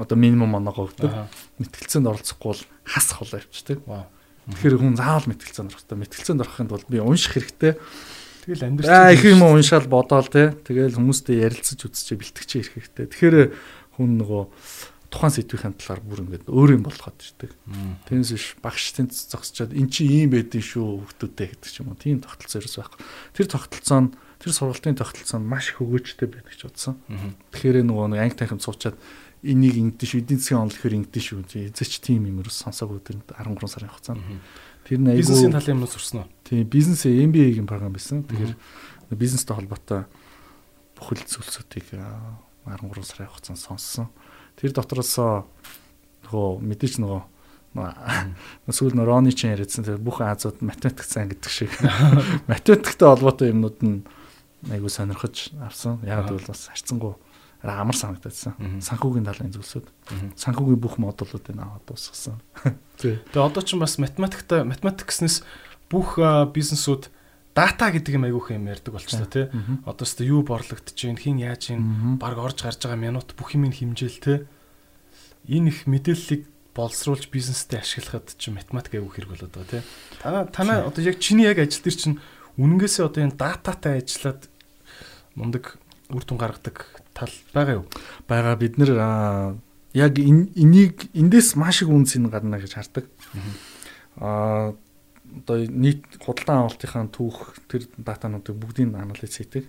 одоо 0.00 0.16
минимум 0.16 0.56
оноогоо 0.56 0.88
өгдөг. 0.88 1.12
Мэтгэлцээнд 1.60 2.08
оролцохгүй 2.08 2.48
бол 2.56 2.64
хас 2.88 3.08
хол 3.12 3.32
авчдаг. 3.36 3.84
Тэгэхээр 4.48 4.80
хүн 4.80 4.96
заавал 4.96 5.28
мэтгэлцээнд 5.28 5.68
орох 5.68 5.80
хэрэгтэй. 5.84 6.00
Мэтгэлцээнд 6.00 6.40
орохын 6.40 6.68
тулд 6.72 6.88
би 6.88 6.98
унших 7.04 7.36
хэрэгтэй 7.36 7.76
Тэгэл 8.46 8.62
амьдрч. 8.62 8.86
Аа 8.86 9.10
их 9.10 9.26
юм 9.26 9.42
уншаал 9.42 9.90
бодоол 9.90 10.30
те. 10.30 10.54
Тэгэл 10.62 10.94
хүмүүстэй 10.94 11.42
ярилцаж 11.42 11.82
үзчихээ 11.82 12.18
бэлтгэж 12.22 12.50
ирэх 12.62 12.74
хэрэгтэй. 12.78 13.06
Тэгэхээр 13.10 13.36
хүн 13.98 14.10
нөгөө 14.22 14.42
тухайн 15.10 15.34
сэдвийн 15.34 15.74
талаар 15.74 16.02
бүр 16.06 16.22
ингээд 16.22 16.46
өөр 16.46 16.70
юм 16.78 16.82
болгоод 16.86 17.18
ирдэг. 17.18 17.50
Тэнс 18.06 18.30
биш 18.30 18.46
багш 18.62 18.94
тэнц 18.94 19.34
зогсчоод 19.34 19.74
эн 19.74 19.90
чи 19.90 20.06
ийм 20.06 20.30
байдэн 20.30 20.62
шүү 20.62 21.02
хүмүүстээ 21.10 21.46
гэдэг 21.58 21.70
ч 21.70 21.82
юм 21.82 21.90
уу. 21.90 21.98
Тийм 21.98 22.22
тогтолцоо 22.22 22.62
ерөөс 22.62 22.76
байхгүй. 22.86 23.00
Тэр 23.34 23.46
тогтолцоо 23.50 24.00
нь 24.06 24.10
тэр 24.42 24.52
сургалтын 24.54 24.98
тогтолцоо 24.98 25.38
нь 25.42 25.46
маш 25.46 25.74
хөгөөжтэй 25.74 26.26
байдаг 26.30 26.52
гэж 26.52 26.62
бодсон. 26.70 26.94
Тэгэхээр 27.54 27.86
нөгөө 27.86 28.06
нэг 28.14 28.20
анги 28.20 28.36
танхимд 28.36 28.62
суучаад 28.66 28.96
энийг 29.46 29.74
ингэдэж 29.78 30.08
шүү 30.10 30.20
эдийн 30.26 30.40
засгийн 30.42 30.60
онол 30.66 30.74
гэхээр 30.74 30.98
ингэдэж 31.06 31.22
шүү. 31.22 31.38
Эзэч 31.70 31.92
тийм 32.02 32.26
юм 32.26 32.42
ерөөс 32.42 32.58
сонсоогүй 32.66 33.00
тэр 33.00 33.22
13 33.30 33.70
сарын 33.70 33.90
хугацаанд. 33.94 34.22
Тэр 34.84 34.98
нь 35.00 35.10
айгүй 35.14 35.22
бизнесийн 35.22 35.54
талын 35.54 35.80
юмнууд 35.80 35.94
сурсан 35.94 36.26
уу? 36.26 36.35
Тийм, 36.46 36.62
бизнесээ 36.70 37.26
MBA-гийн 37.26 37.66
програм 37.66 37.90
байсан. 37.90 38.22
Тэгэхээр 38.22 38.54
бизнестэй 39.18 39.54
холбоотой 39.58 40.06
бүхэл 40.94 41.26
зүйлсүүдийг 41.26 41.90
13 42.70 43.02
сарын 43.02 43.30
хугацаанд 43.34 43.58
сонссон. 43.58 44.06
Тэр 44.54 44.70
дотроос 44.70 45.18
нөгөө 45.18 46.50
мэдээч 46.62 47.02
нөгөө 47.02 47.22
сүүл 48.70 48.94
нь 48.94 49.04
Рони 49.04 49.34
ч 49.34 49.50
яриадсан 49.50 49.84
тэр 49.84 49.98
бүх 49.98 50.22
Азууд 50.22 50.62
математик 50.62 51.04
сайн 51.04 51.28
гэдэг 51.34 51.50
шиг 51.50 51.70
математиктэй 52.50 53.06
холбоотой 53.10 53.52
юмнууд 53.52 53.78
нь 53.82 54.06
айгүй 54.70 54.90
сонирхож 54.90 55.52
авсан. 55.60 56.00
Яг 56.06 56.30
л 56.30 56.40
бас 56.46 56.70
харцсангуу 56.72 57.18
амар 57.62 57.96
санагдсан. 57.96 58.54
Санхүүгийн 58.80 59.26
талын 59.26 59.52
зүйлсүүд. 59.52 59.86
Санхүүгийн 60.38 60.80
бүх 60.80 60.96
модулуудыг 61.02 61.58
аваад 61.58 61.84
дуусгасан. 61.84 62.40
Тэгээ 63.02 63.34
одоо 63.34 63.62
ч 63.62 63.76
бас 63.76 63.98
математиктай 63.98 64.64
математик 64.64 65.10
гэснээс 65.10 65.42
бүх 65.90 66.18
бизнесүүд 66.18 67.08
дата 67.56 67.88
гэдэг 67.88 68.20
юм 68.20 68.28
айгүйх 68.28 68.52
юм 68.52 68.68
ярьдаг 68.68 68.92
болчихлоо 68.92 69.30
тий. 69.30 69.46
Одоо 69.88 70.04
ч 70.04 70.20
юу 70.28 70.44
борлогдож 70.44 70.92
чинь 70.92 71.16
хин 71.16 71.40
яаж 71.40 71.72
чинь 71.72 72.20
баг 72.20 72.36
орж 72.36 72.60
гарч 72.60 72.84
байгаа 72.84 73.00
минут 73.00 73.32
бүх 73.32 73.56
юм 73.56 73.72
хэмжээл 73.72 74.20
тий. 74.20 74.38
Энэ 75.48 75.72
их 75.72 75.88
мэдээллийг 75.88 76.44
боловсруулж 76.76 77.32
бизнестэй 77.32 77.80
ашиглахад 77.80 78.36
чинь 78.36 78.60
математик 78.60 79.00
айгүй 79.00 79.08
хэрэг 79.08 79.30
болоод 79.32 79.52
байгаа 79.56 79.72
тий. 79.72 79.82
Танаа 80.20 80.44
танаа 80.52 80.78
одоо 80.84 81.00
яг 81.00 81.16
чиний 81.16 81.48
яг 81.48 81.56
ажил 81.56 81.80
дээр 81.80 81.96
чинь 81.96 82.20
үнэнгээсээ 82.60 83.08
одоо 83.08 83.24
энэ 83.24 83.40
дататай 83.40 84.04
ажиллаад 84.04 84.52
мундаг 85.32 85.80
үр 86.12 86.24
дүн 86.28 86.36
гаргадаг 86.36 86.84
тал 87.16 87.32
байгаа 87.56 87.80
юу? 87.80 87.86
Бага 88.28 88.52
бид 88.60 88.76
нэр 88.76 88.92
яг 89.96 90.12
энийг 90.20 91.08
эндээс 91.16 91.56
маш 91.56 91.80
их 91.80 91.88
үнцийг 91.88 92.28
гарна 92.28 92.60
гэж 92.60 92.76
хардаг. 92.76 93.08
Аа 94.20 94.76
одоо 95.36 95.56
нийт 95.68 96.04
худалдан 96.20 96.64
авалтынхаа 96.64 97.06
түүх 97.12 97.60
тэр 97.68 97.86
датануудыг 98.00 98.56
бүгдийг 98.56 98.94
анализ 98.96 99.36
хийдэг. 99.36 99.68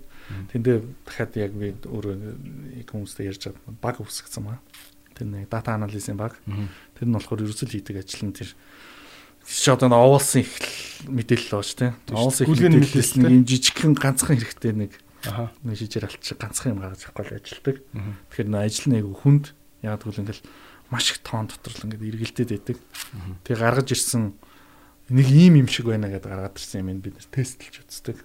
Тэндээ 0.52 0.76
дахиад 1.04 1.32
яг 1.36 1.52
би 1.52 1.76
өөрөө 1.84 2.88
хүмүүстэй 2.88 3.28
ярьж 3.28 3.52
байгаа 3.52 3.76
баг 3.80 3.96
үсгэсэн 4.00 4.42
маа. 4.44 4.58
Тэр 5.12 5.28
нэг 5.28 5.48
дата 5.52 5.76
анализын 5.76 6.16
баг. 6.16 6.40
Тэр 6.96 7.06
нь 7.08 7.14
болохоор 7.14 7.44
ерөөсөл 7.44 7.72
хийдэг 7.72 8.00
ажил 8.00 8.28
нь 8.28 8.36
тэр 8.36 8.50
чи 9.48 9.70
одоо 9.72 9.88
оволсон 9.92 10.44
их 10.44 10.52
мэдээлэл 11.08 11.56
бооч 11.56 11.72
тийм. 11.76 11.96
Оволсон 12.12 12.48
их 12.48 12.60
мэдээлэлс 12.60 13.16
нэг 13.16 13.32
юм 13.32 13.44
жижигхэн 13.48 13.94
ганцхан 13.96 14.36
хэрэгтэй 14.36 14.72
нэг 14.76 14.92
Аа. 15.26 15.50
Нэг 15.66 15.78
шижээр 15.78 16.06
алчих 16.06 16.38
ганцхан 16.38 16.78
юм 16.78 16.80
гаргаж 16.84 17.10
авахгүй 17.10 17.26
л 17.26 17.36
ажилдаг. 17.42 17.76
Тэгэхээр 18.30 18.48
нөө 18.54 18.62
ажил 18.62 18.86
нэг 18.94 19.04
хүнд 19.18 19.44
яг 19.82 19.98
тэгвэл 19.98 20.22
ингээл 20.22 20.46
маш 20.94 21.10
их 21.10 21.18
тоон 21.26 21.50
дотор 21.50 21.74
л 21.74 21.84
ингээд 21.90 22.06
эргэлдээд 22.06 22.50
байдаг. 22.54 22.78
Тэгээ 23.42 23.58
гаргаж 23.58 23.88
ирсэн 23.90 24.38
нэг 25.08 25.26
ийм 25.28 25.54
юм 25.64 25.68
шиг 25.68 25.88
байна 25.88 26.08
гэдээ 26.12 26.28
гаргаад 26.28 26.56
ирсэн 26.56 26.84
юм 26.84 27.00
бид 27.00 27.16
нэр 27.16 27.28
тестлж 27.32 27.80
үздэг. 27.84 28.18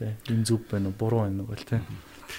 Тэ 0.00 0.16
энэ 0.32 0.44
зүв 0.48 0.64
байна 0.70 0.88
уу 0.88 0.96
буруу 0.96 1.28
байна 1.28 1.44
уу 1.44 1.52
гэл 1.52 1.68
тэ. 1.68 1.84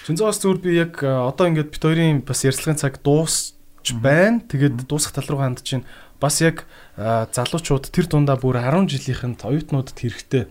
Шинзоос 0.04 0.42
зүгээр 0.42 0.60
би 0.62 0.70
яг 0.74 0.94
одоо 1.02 1.46
ингээд 1.46 1.70
бит 1.70 1.82
хоёрын 1.82 2.22
бас 2.26 2.42
ярилцлагын 2.42 2.82
цаг 2.82 2.98
дуусч 3.02 3.54
байна. 3.98 4.42
Тэгээд 4.42 4.86
дуусах 4.90 5.14
тал 5.14 5.30
руу 5.30 5.40
хандж 5.40 5.62
чинь 5.62 5.86
бас 6.20 6.42
яг 6.42 6.66
залуучууд 6.98 7.90
тэр 7.94 8.06
дундаа 8.10 8.36
бүр 8.36 8.58
10 8.58 8.90
жилийнхэнд 8.90 9.46
оюутнуудад 9.46 9.94
хэрэгтэй 9.94 10.50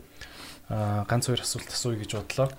ганц 0.69 1.27
хоёр 1.27 1.43
асуулт 1.43 1.69
асууя 1.71 1.99
гэж 1.99 2.11
бодлоо. 2.15 2.49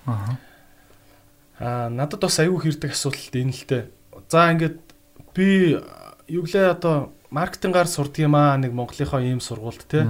Аа 1.59 1.89
надад 1.89 2.21
бас 2.21 2.39
аюу 2.39 2.61
хэрдэг 2.61 2.93
асуулт 2.93 3.33
энэ 3.33 3.53
л 3.53 3.65
дээ. 3.65 3.83
За 4.29 4.53
ингээд 4.53 4.77
би 5.33 5.77
юу 6.29 6.45
гэлээ 6.45 6.73
одоо 6.73 7.13
маркетингаар 7.29 7.87
сурдаг 7.89 8.25
юм 8.25 8.35
аа 8.35 8.57
нэг 8.57 8.73
Монголынхоо 8.73 9.21
ийм 9.21 9.39
сургуульд 9.39 9.85
те. 9.85 10.05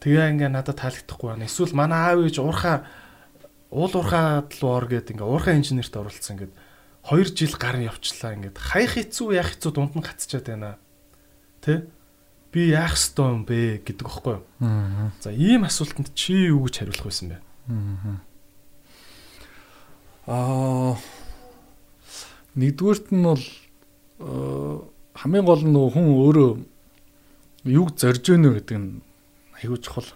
Тэгээ 0.00 0.32
ингээ 0.36 0.50
надад 0.52 0.80
таалагдахгүй 0.80 1.28
байна. 1.32 1.48
Эсвэл 1.48 1.76
манай 1.76 2.12
аав 2.12 2.24
ээж 2.24 2.40
уурхаа 2.40 2.84
уул 3.72 3.92
уурхаад 3.92 4.52
л 4.56 4.64
ор 4.64 4.84
гэд 4.88 5.12
ингээ 5.12 5.28
уурхаа 5.28 5.56
инженерт 5.56 5.92
оролцсон 5.92 6.36
ингээд 6.40 6.52
2 7.08 7.36
жил 7.36 7.54
гар 7.60 7.76
явчлаа 7.80 8.36
ингээд 8.36 8.56
хаях 8.56 8.96
хэцүү 8.96 9.28
яах 9.36 9.52
хэцүү 9.52 9.70
дунд 9.72 9.94
нь 9.96 10.04
гацчаад 10.04 10.46
байна. 10.48 10.78
Тэ? 11.60 11.88
Би 12.52 12.72
яах 12.72 12.96
ёстой 12.96 13.32
юм 13.32 13.44
бэ 13.48 13.80
гэдэг 13.84 14.06
юу? 14.06 14.44
За 15.20 15.32
ийм 15.32 15.64
асуултанд 15.64 16.12
чи 16.14 16.52
юу 16.52 16.68
гэж 16.68 16.84
хариулах 16.84 17.08
байсан 17.08 17.28
бэ? 17.32 17.38
Аа 17.68 18.22
Аа 20.26 20.94
нэгдүгürt 22.54 23.10
нь 23.10 23.26
бол 23.26 23.42
хамгийн 25.14 25.44
гол 25.44 25.62
нь 25.62 25.76
хүн 25.76 26.06
өөрөө 26.16 26.50
юг 27.68 27.88
зорж 27.96 28.24
өгнө 28.32 28.58
гэдэг 28.58 28.78
нь 28.78 29.02
аюу 29.62 29.78
чухал 29.78 30.08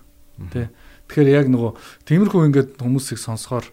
тий. 0.52 0.68
Тэгэхээр 1.06 1.28
яг 1.31 1.47
нөгөө 1.52 1.73
тиймэрхүү 2.09 2.43
ингээд 2.51 2.70
хүмүүсийг 2.82 3.20
сонсохоор 3.20 3.66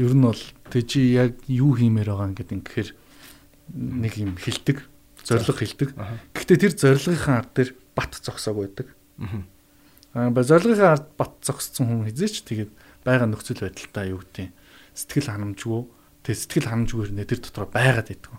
ер 0.00 0.12
нь 0.16 0.24
бол 0.24 0.42
тэг 0.72 0.88
чи 0.88 1.12
яг 1.12 1.36
юу 1.44 1.76
хиймээр 1.76 2.08
байгаа 2.08 2.30
ингээд 2.32 2.54
ингэхээр 2.56 2.90
нэг 3.74 4.12
юм 4.16 4.34
хилдэг, 4.40 4.86
зориг 5.22 5.58
хилдэг. 5.58 5.90
Гэхдээ 6.32 6.58
тэр 6.58 6.72
зоригынхаа 6.74 7.44
ард 7.44 7.52
дээр 7.54 7.70
бат 7.94 8.16
зогсоог 8.16 8.64
байдаг. 8.64 8.88
Аа 10.16 10.30
ба 10.32 10.40
зоригынхаа 10.42 10.96
ард 10.96 11.06
бат 11.18 11.34
зогссон 11.44 11.86
хүн 11.86 12.08
хизээч 12.08 12.48
тэгээд 12.48 12.72
байгаа 13.04 13.28
нөхцөл 13.28 13.60
байдалтай 13.60 14.10
юу 14.10 14.24
гэдэг 14.24 14.50
сэтгэл 14.96 15.30
ханамжгүй 15.30 15.80
тэг 16.24 16.34
сэтгэл 16.36 16.68
ханамжгүйр 16.70 17.10
нэ 17.14 17.24
тэр 17.28 17.40
дотор 17.44 17.68
байгаад 17.70 18.08
байдаг. 18.10 18.32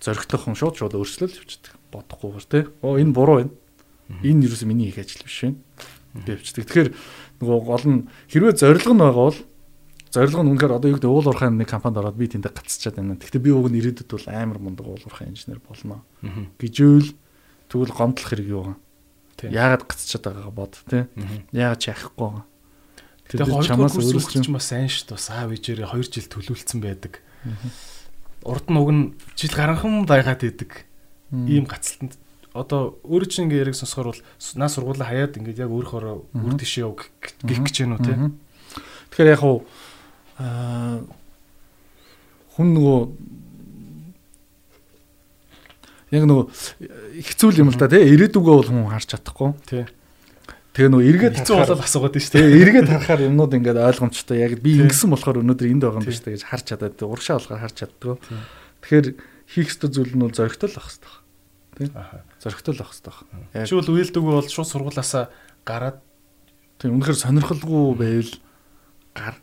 Зоригтойхон 0.00 0.54
шууд 0.54 0.76
шууд 0.78 0.94
өөрчлөл 0.94 1.34
явчихдаг. 1.34 1.74
Бодохгүйгээр 1.92 2.46
тий. 2.46 2.64
Оо 2.82 2.98
энэ 2.98 3.12
буруу 3.12 3.36
байна. 3.42 3.52
Энэ 4.22 4.46
юу 4.46 4.54
ч 4.54 4.62
миний 4.64 4.88
их 4.88 4.98
ажил 4.98 5.22
биш 5.24 5.42
байна. 5.42 5.58
Гэвчдэг. 6.24 6.64
Тэгэхээр 6.64 6.90
нөгөө 7.42 7.60
гол 7.66 7.84
нь 7.86 8.00
хэрвээ 8.32 8.54
зориг 8.56 8.86
нь 8.88 8.98
байгаа 8.98 9.24
бол 9.28 9.38
зориг 10.08 10.34
нь 10.34 10.50
үнэхээр 10.56 10.76
одоо 10.76 10.88
юу 10.88 10.96
гэдэг 10.96 11.12
уул 11.12 11.28
уурхай 11.28 11.50
нэг 11.52 11.68
компанид 11.68 12.00
ороод 12.00 12.16
би 12.16 12.26
тэндээ 12.26 12.52
гацчихад 12.54 12.96
байна. 12.96 13.20
Гэхдээ 13.20 13.42
би 13.44 13.50
уг 13.52 13.68
нь 13.68 13.78
ирээдүйд 13.78 14.08
бол 14.08 14.26
амар 14.32 14.58
мундаг 14.58 14.86
уул 14.88 15.04
уурхай 15.04 15.28
инженер 15.28 15.60
болно. 15.60 16.02
Гэжүүл 16.56 17.12
тэгвэл 17.68 17.92
гомдлох 17.92 18.28
хэрэг 18.32 18.48
юу 18.48 18.64
вэ? 18.72 19.52
Яагаад 19.52 19.84
гацчихад 19.84 20.24
байгаагаа 20.24 20.54
бод 20.56 20.72
тий. 20.88 21.04
Яагаад 21.52 21.82
чахахгүй 21.84 22.26
байгаа. 22.26 22.44
Тэгэхээр 23.28 23.68
чамаас 23.68 23.94
өөрөөс 24.00 24.28
ч 24.32 24.48
бас 24.48 24.66
сайн 24.72 24.88
шүү 24.88 25.12
дээ. 25.12 25.16
Бас 25.20 25.28
аав 25.28 25.52
ээжээрээ 25.52 25.92
2 25.92 26.08
жил 26.08 26.32
төлөвлөсөн 26.32 26.80
байдаг. 26.80 27.20
Урд 28.44 28.66
нь 28.70 28.78
уг 28.78 28.90
нь 28.92 29.04
жил 29.34 29.54
гаранхан 29.54 30.06
байгаад 30.06 30.42
идэг. 30.44 30.84
Ийм 31.32 31.66
гацалтанд 31.66 32.16
одоо 32.54 32.98
өөрөө 33.04 33.28
чинь 33.28 33.46
ингээ 33.46 33.62
яриг 33.68 33.76
сонсохоор 33.76 34.14
бол 34.14 34.22
наа 34.56 34.68
сургуулаа 34.72 35.08
хаяад 35.08 35.36
ингээд 35.38 35.62
яг 35.62 35.70
өөрөөр 35.70 36.04
үр 36.32 36.54
тишээ 36.58 36.84
яв 36.88 36.96
гэх 36.98 37.36
гэж 37.44 37.76
байна 37.84 37.96
уу 37.98 38.04
те. 38.04 38.14
Тэгэхээр 39.12 39.32
яг 39.36 39.40
хуу 39.42 39.58
хүн 42.56 42.68
нөгөө 42.74 43.00
яг 46.18 46.24
нөгөө 46.24 46.46
хэцүү 47.20 47.60
юм 47.60 47.70
л 47.70 47.78
да 47.78 47.90
тий 47.92 48.02
ирээдүгөө 48.16 48.54
бол 48.58 48.70
хүн 48.70 48.90
харж 48.90 49.12
чадахгүй. 49.12 49.52
Тий. 49.68 49.84
Тэгээ 50.78 50.94
нөгөө 50.94 51.08
эргээд 51.10 51.36
хэцүү 51.42 51.56
болол 51.58 51.82
асуугаад 51.82 52.14
байна 52.14 52.22
шүү 52.22 52.34
дээ. 52.38 52.62
Эргээд 52.62 52.86
харахаар 52.86 53.26
юмнууд 53.26 53.52
ингээд 53.58 53.82
ойлгомжтой. 53.82 54.38
Яг 54.38 54.62
би 54.62 54.78
ингэсэн 54.78 55.10
болохоор 55.10 55.42
өнөөдөр 55.42 55.66
энд 55.74 55.82
байгаа 55.82 55.98
юм 55.98 56.06
биш 56.06 56.22
гэж 56.22 56.46
харж 56.46 56.64
чадаад 56.70 57.02
урагшаа 57.02 57.42
болохоор 57.42 57.62
харж 57.66 57.76
чаддгүй. 57.82 58.14
Тэгэхээр 58.86 59.06
хийх 59.58 59.68
ёстой 59.74 59.90
зүйл 59.90 60.14
нь 60.14 60.22
бол 60.22 60.30
зоригтой 60.30 60.70
л 60.70 60.78
ах 60.78 60.86
хэрэгтэй 60.86 61.14
тий. 61.82 61.88
Зоригтой 62.38 62.72
л 62.78 62.82
ах 62.86 62.94
хэрэгтэй. 62.94 63.66
Чи 63.66 63.74
бол 63.74 63.90
үйлдэггүй 63.90 64.34
бол 64.38 64.46
шууд 64.46 64.70
сургуулаасаа 64.70 65.24
гараад 65.66 65.98
тий 66.78 66.94
үнэхээр 66.94 67.18
сонирхолгүй 67.26 67.82
байвал 67.98 68.34
гар. 69.18 69.36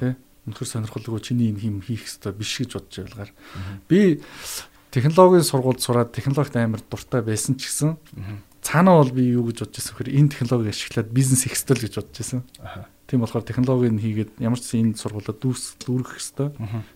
Тий 0.00 0.16
үнэхээр 0.48 0.72
сонирхолгүй 0.72 1.20
чиний 1.22 1.54
энэ 1.54 1.62
юм 1.68 1.78
хийх 1.84 2.02
хэрэгтэй 2.02 2.32
биш 2.34 2.52
гэж 2.58 2.70
бодож 2.74 2.96
байлгаар 3.06 3.30
би 3.86 4.18
технологийн 4.90 5.46
сургуульд 5.46 5.78
сураад 5.78 6.10
технологид 6.10 6.56
амар 6.58 6.82
дуртай 6.82 7.22
байсан 7.22 7.54
ч 7.54 7.70
гэсэн 7.70 7.94
цаанаа 8.62 9.02
бол 9.02 9.12
би 9.12 9.34
юу 9.34 9.50
гэж 9.50 9.66
бодож 9.66 9.76
байсан 9.76 9.92
вэхээр 9.98 10.16
энэ 10.16 10.32
технологиг 10.32 10.72
ашиглаад 10.72 11.10
бизнес 11.10 11.42
хийх 11.44 11.58
хэрэгтэй 11.58 11.76
л 11.76 11.84
гэж 11.84 11.94
бодож 11.98 12.16
байсан. 12.16 12.40
Тийм 13.10 13.20
болохоор 13.20 13.44
технологиг 13.44 13.98
хийгээд 13.98 14.30
ямар 14.38 14.60
ч 14.62 14.78
энэ 14.78 14.96
сургуулиуд 14.96 15.38
дүүс 15.42 15.82
дүүргэх 15.82 16.14
хэрэгтэй. 16.16 16.48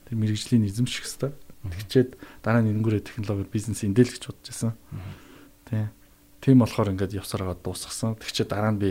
Тэр 0.07 0.17
мэрэгжлийн 0.17 0.65
эзэмших 0.71 1.03
хэрэгтэй 1.03 1.31
тэгчээд 1.71 2.11
дараа 2.43 2.63
нь 2.63 2.71
энэнгүүрээ 2.73 3.03
технологи 3.03 3.51
бизнес 3.51 3.83
эндэл 3.83 4.11
гэж 4.11 4.23
бодож 4.31 4.47
байсан. 4.47 4.73
Тий. 5.67 5.87
Тийм 6.41 6.63
болохоор 6.63 6.93
ингээд 6.95 7.19
явсараад 7.19 7.61
дуусгасан. 7.63 8.19
Тэгчээд 8.21 8.51
дараа 8.51 8.73
нь 8.75 8.81
би 8.81 8.89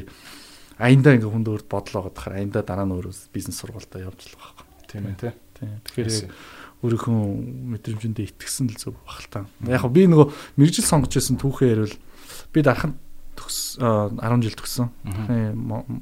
аяндаа 0.80 1.16
ингээд 1.16 1.32
хүнд 1.32 1.48
өөрт 1.48 1.68
бодлоо 1.72 2.12
гадахаар 2.12 2.44
аяндаа 2.44 2.64
дараа 2.66 2.86
нь 2.86 2.96
өөрөө 2.96 3.14
бизнес 3.32 3.60
сургуультаа 3.62 4.04
явж 4.04 4.20
л 4.28 4.40
байгаа. 4.40 4.66
Тийм 4.92 5.04
ээ 5.08 5.20
тий. 5.20 5.34
Тэгэхээр 5.88 6.10
өөрийнхөө 6.84 7.20
мэдрэмжэндээ 7.80 8.26
итгэсэн 8.36 8.68
л 8.68 8.80
зөв 8.80 9.00
баг 9.08 9.20
л 9.24 9.32
та. 9.32 9.40
Яг 9.64 9.88
би 9.88 10.04
нөгөө 10.12 10.60
мэрэгжил 10.60 10.84
сонгож 10.84 11.16
байсан 11.16 11.40
түүхээ 11.40 11.72
ярил 11.72 11.96
би 12.54 12.62
дархан 12.62 12.96
төгс 13.36 13.78
10 13.80 14.42
жил 14.46 14.56
төгссөн. 14.56 14.90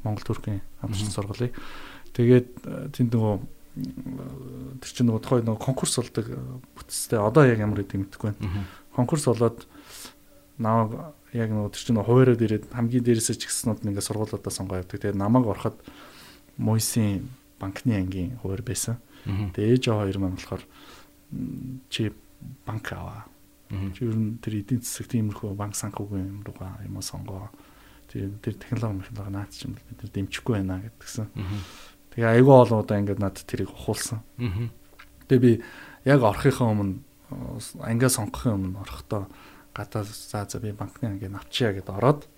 Монгол 0.03 0.23
Туркийн 0.25 0.61
хамтчин 0.81 1.11
сургуулийг. 1.11 1.53
Тэгээд 2.13 2.47
тэнд 2.93 3.11
нөгөө 3.13 3.35
тэр 4.79 4.91
чинь 4.93 5.09
нөгөө 5.09 5.21
тухай 5.25 5.41
нөгөө 5.41 5.61
конкурс 5.65 5.97
болдог 5.97 6.29
бүтцтэй 6.77 7.17
одоо 7.17 7.43
яг 7.49 7.57
ямар 7.57 7.81
гэдэг 7.81 8.05
мэдэхгүй 8.05 8.37
байна. 8.37 8.69
Конкурс 8.93 9.25
болоод 9.25 9.65
намайг 10.61 10.93
яг 11.33 11.49
нөгөө 11.49 11.73
тэр 11.73 11.81
чинь 11.81 11.97
хуваараад 11.97 12.41
ирээд 12.45 12.69
хамгийн 12.69 13.01
дээрээсээ 13.01 13.41
ч 13.41 13.49
гиснүүд 13.49 13.81
ингээ 13.89 14.05
сургуулиудаа 14.05 14.53
сонгоо 14.53 14.77
явдаг. 14.77 15.01
Тэгээд 15.01 15.17
намайг 15.17 15.49
ороход 15.49 15.81
Мойсын 16.61 17.33
банкны 17.57 17.97
ангийн 17.97 18.37
хуваар 18.45 18.61
байсан. 18.61 19.01
Тэгээд 19.25 19.73
ээж 19.81 19.83
хоёр 19.89 20.17
маань 20.21 20.37
болохоор 20.37 20.61
чи 21.89 22.13
банк 22.69 22.85
аваа. 22.93 23.25
Чи 23.93 24.05
ер 24.05 24.15
нь 24.17 24.37
тэр 24.39 24.53
эдийн 24.61 24.81
засаг 24.81 25.07
тиймэрхүү 25.09 25.55
банк 25.57 25.75
санхүүгийн 25.75 26.29
юм 26.29 26.41
руугаа 26.45 26.79
юм 26.85 27.01
сонгоо. 27.01 27.49
Тэгээд 28.11 28.33
тэр 28.41 28.53
технологи 28.61 29.09
технологи 29.09 29.33
наад 29.33 29.51
чинь 29.51 29.73
бид 29.73 30.13
дэмжихгүй 30.13 30.53
байна 30.61 30.81
гэдгсэн. 30.85 31.27
Тэгээ 32.13 32.29
айгүй 32.37 32.55
олон 32.55 32.79
удаа 32.85 32.97
ингээд 33.01 33.21
над 33.21 33.41
тэрийг 33.41 33.73
ухуулсан. 33.73 34.21
Тэгээ 35.27 35.41
би 35.41 35.51
яг 36.05 36.21
орохынхаа 36.21 36.69
өмнө 36.69 37.01
ангиа 37.81 38.09
сонгохын 38.13 38.53
өмнө 38.53 38.81
орохдоо 38.85 39.25
гадаа 39.73 40.05
за 40.05 40.45
за 40.45 40.59
би 40.61 40.69
банкны 40.77 41.09
анги 41.17 41.25
навчия 41.25 41.73
гэдээ 41.73 41.97
ороод. 41.97 42.29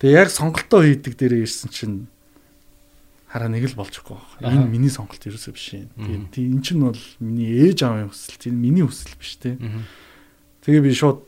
Тэгээ 0.00 0.16
яг 0.16 0.30
сонголтоо 0.32 0.80
хийдэг 0.88 1.12
дээрээ 1.20 1.44
ирсэн 1.44 1.68
чинь 1.68 2.08
хараа 3.28 3.52
нэг 3.52 3.68
л 3.68 3.76
болчихгүй 3.76 4.16
байна. 4.40 4.64
Энэ 4.64 4.72
миний 4.72 4.88
сонголт 4.88 5.20
ерөөсөө 5.20 5.52
биш 5.52 5.68
юм. 5.76 5.92
Тэгээ 6.32 6.48
эн 6.48 6.62
чинь 6.64 6.80
бол 6.80 7.02
миний 7.20 7.52
ээж 7.68 7.84
аавын 7.84 8.08
хүсэл, 8.08 8.40
тийм 8.40 8.56
миний 8.56 8.86
хүсэл 8.88 9.20
биш 9.20 9.36
те. 9.36 9.60
Тэгээ 10.68 10.84
би 10.84 10.92
шууд 10.92 11.24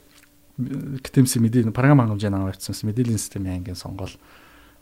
КТМС 1.00 1.40
мэдээлэл 1.40 1.72
програм 1.72 2.04
хангамжаа 2.04 2.28
аваад 2.28 2.60
ирсэн 2.60 2.92
мэдээллийн 2.92 3.16
системийн 3.16 3.64
ангийн 3.64 3.78
сонгол. 3.80 4.12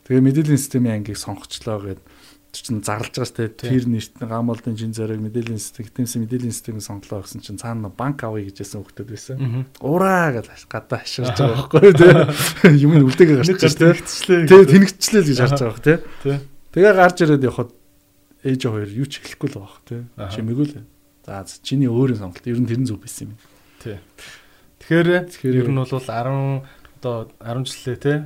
Тэгээ 0.03 0.19
мэдээллийн 0.19 0.59
системийн 0.59 0.99
ангийг 0.99 1.15
сонгочлоо 1.15 1.79
гэдэг 1.79 2.03
чинь 2.51 2.83
зарлж 2.83 3.15
байгаа 3.15 3.29
сте 3.29 3.47
тэр 3.47 3.87
нэрт 3.87 4.19
гамболдын 4.19 4.75
жин 4.75 4.91
зэрэг 4.91 5.21
мэдээллийн 5.21 5.61
систем 5.63 5.87
гитэмсэн 5.87 6.27
мэдээллийн 6.27 6.51
системийг 6.51 6.83
сонглоо 6.83 7.23
гэсэн 7.23 7.39
чинь 7.39 7.55
цаана 7.61 7.87
банк 7.87 8.19
авъя 8.25 8.43
гэжсэн 8.51 8.83
хөлтөд 8.83 9.07
байсан. 9.07 9.63
Ураа 9.79 10.33
гэж 10.33 10.67
гадаа 10.67 10.99
хаширч 11.07 11.39
байгаа 11.39 11.55
байхгүй 11.71 11.93
тий. 11.95 12.11
Юм 12.83 12.99
нь 12.99 13.05
үлдээгээ 13.05 13.37
гарч 13.39 13.79
байгаа 13.79 13.95
тий. 13.95 14.43
Тий 14.43 14.61
тэнэгчлээ 14.75 15.21
л 15.23 15.29
гэж 15.29 15.39
харж 15.39 15.59
байгаа 15.63 15.83
тий. 15.87 15.97
Тэгээ 16.73 16.93
гарч 16.99 17.17
ирээд 17.23 17.47
явхад 17.47 17.71
ээж 18.43 18.61
хоёр 18.65 18.91
юу 18.91 19.07
ч 19.07 19.23
хэлэхгүй 19.23 19.49
л 19.53 19.61
байгаа 19.61 19.81
тий. 19.87 20.01
Чимээгүй 20.17 20.65
л. 20.73 20.83
За 21.23 21.45
чиний 21.61 21.87
өөрийн 21.87 22.17
сонголт 22.17 22.43
ер 22.49 22.57
нь 22.57 22.65
тэрэн 22.65 22.89
зүг 22.89 23.05
байсан 23.05 23.29
юм. 23.29 23.37
Тий. 23.77 24.01
Тэгэхээр 24.79 25.59
ер 25.59 25.69
нь 25.69 25.79
бол 25.79 25.87
10 25.87 26.63
одоо 26.99 27.31
10 27.39 27.67
жилээ 27.67 27.97
тий. 27.99 28.17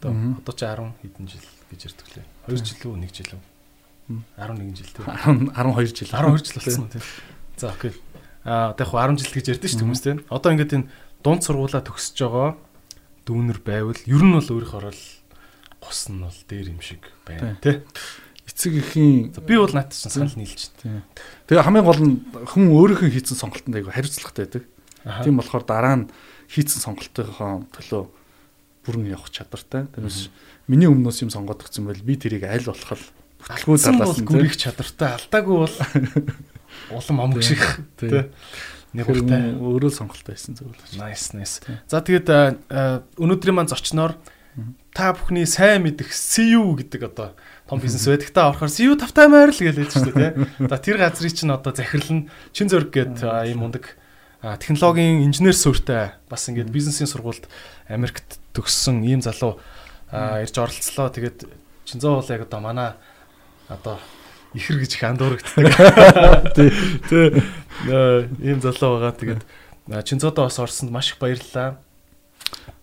Одоо 0.00 0.12
одоо 0.40 0.54
ч 0.54 0.60
10 0.64 0.92
хэдэн 1.02 1.26
жил 1.28 1.46
гэж 1.72 1.80
ярьдаг 1.88 2.08
лээ. 2.16 2.26
2 2.48 2.56
жил 2.60 2.80
үү 2.92 2.96
1 3.00 3.12
жил 3.12 3.32
үү? 3.36 3.42
11 4.36 4.76
жил 4.76 4.90
тийм 4.92 5.06
12 5.52 5.96
жил. 5.96 6.08
12 6.08 6.44
жил 6.44 6.56
болсон 6.60 6.88
тийм 6.90 7.04
за 7.56 7.70
окей. 7.70 7.92
А 8.44 8.74
одоо 8.74 8.86
яг 8.86 8.92
10 8.92 9.22
жил 9.22 9.34
гэж 9.36 9.46
ярьдэн 9.56 9.68
шүү 9.70 9.78
дээ 9.78 9.86
хүмүүс 9.86 10.02
тийм 10.02 10.18
одоо 10.28 10.50
ингээд 10.52 10.76
энэ 10.76 10.88
дунд 11.22 11.42
сургуулаа 11.46 11.82
төгсөж 11.86 12.18
байгаа 12.18 12.50
дүүнер 13.26 13.58
байвал 13.62 14.00
ер 14.02 14.22
нь 14.26 14.34
бол 14.34 14.50
өөрийнх 14.50 14.74
орол 14.74 15.02
гус 15.78 16.00
нь 16.10 16.18
бол 16.18 16.40
дээр 16.50 16.74
юм 16.74 16.80
шиг 16.82 17.06
байна 17.22 17.54
тий. 17.62 17.86
эцэг 18.50 18.74
эхийн 18.82 19.30
би 19.46 19.54
бол 19.54 19.70
наад 19.70 19.94
чинь 19.94 20.10
санал 20.10 20.34
нийлж 20.34 20.74
тийм 20.82 21.06
тэгээ 21.46 21.62
хамгийн 21.62 21.86
гол 21.86 22.02
нь 22.02 22.14
хүн 22.50 22.74
өөрийнхөө 22.74 23.10
хийсэн 23.14 23.38
сонголтонд 23.38 23.78
айгүй 23.78 23.94
хариуцлагатай 23.94 24.46
байдаг 24.50 24.64
тийм 25.02 25.38
болохоор 25.38 25.64
дараа 25.66 25.96
нь 26.02 26.10
хийсэн 26.52 26.80
сонголтынхоо 26.84 27.66
төлөө 27.72 28.02
бүрэн 28.86 29.14
явах 29.14 29.30
чадвартай. 29.30 29.86
Тэрнээс 29.94 30.28
миний 30.66 30.90
өмнөөс 30.90 31.22
юм 31.22 31.30
сонгоод 31.30 31.62
өгсөн 31.62 31.86
байл 31.86 32.02
би 32.02 32.18
тэрийг 32.18 32.46
аль 32.46 32.66
болох 32.66 33.02
Бүтэлгүй 33.42 33.78
талаас 33.82 34.18
нь 34.22 34.26
гүрэх 34.28 34.54
чадвартай 34.54 35.18
алдаагүй 35.18 35.56
бол 35.66 35.76
улам 36.98 37.18
омг 37.26 37.42
шиг 37.42 37.62
тий. 37.98 38.30
Нэг 38.92 39.08
уртай 39.08 39.56
өөрөө 39.56 39.90
сонголттой 39.90 40.36
байсан 40.36 40.54
зөв 40.54 40.70
л. 40.70 40.78
Nice 40.94 41.34
nice. 41.34 41.58
За 41.90 42.04
тэгээд 42.04 42.30
өнөөдрийн 43.18 43.56
маань 43.56 43.72
зочноор 43.72 44.14
та 44.94 45.10
бүхний 45.16 45.48
сайн 45.48 45.82
мэдих 45.82 46.12
CU 46.12 46.76
гэдэг 46.78 47.02
одоо 47.08 47.34
том 47.66 47.80
бизнес 47.82 48.06
байдаг. 48.06 48.30
Та 48.30 48.52
орохоор 48.52 48.70
CU 48.70 48.94
тавтай 48.94 49.26
маяр 49.26 49.50
л 49.50 49.58
гэж 49.58 49.74
хэлж 49.80 49.92
шүү 49.96 50.12
дээ 50.12 50.32
тий. 50.38 50.68
За 50.68 50.76
тэр 50.78 50.96
газрыг 51.02 51.32
чинь 51.34 51.50
одоо 51.50 51.72
захирлан 51.72 52.28
чин 52.54 52.68
зөрг 52.68 52.92
гээд 52.94 53.26
ийм 53.48 53.64
мундаг 53.64 53.96
технологийн 54.42 55.22
инженер 55.22 55.54
суурьтай 55.54 56.18
бас 56.26 56.48
ингээд 56.50 56.74
бизнесийн 56.74 57.06
сургуульд 57.06 57.46
Америкт 57.86 58.42
төгссөн 58.50 59.06
ийм 59.06 59.22
залуу 59.22 59.62
ирж 60.10 60.58
оролцлоо. 60.58 61.14
Тэгээд 61.14 61.46
Чинзоо 61.86 62.18
бол 62.18 62.26
яг 62.26 62.42
одоо 62.42 62.60
манай 62.60 62.90
одоо 63.70 64.02
ихэр 64.54 64.82
гэж 64.82 64.98
их 64.98 65.04
андуурагддаг. 65.06 65.66
Тий. 66.58 66.70
Тий. 67.06 67.26
Ийм 68.42 68.58
залуу 68.58 68.98
байгаа. 68.98 69.14
Тэгээд 69.14 69.42
Чинзодоо 70.10 70.50
бас 70.50 70.58
орсонд 70.58 70.90
маш 70.90 71.14
их 71.14 71.22
баярлалаа. 71.22 71.78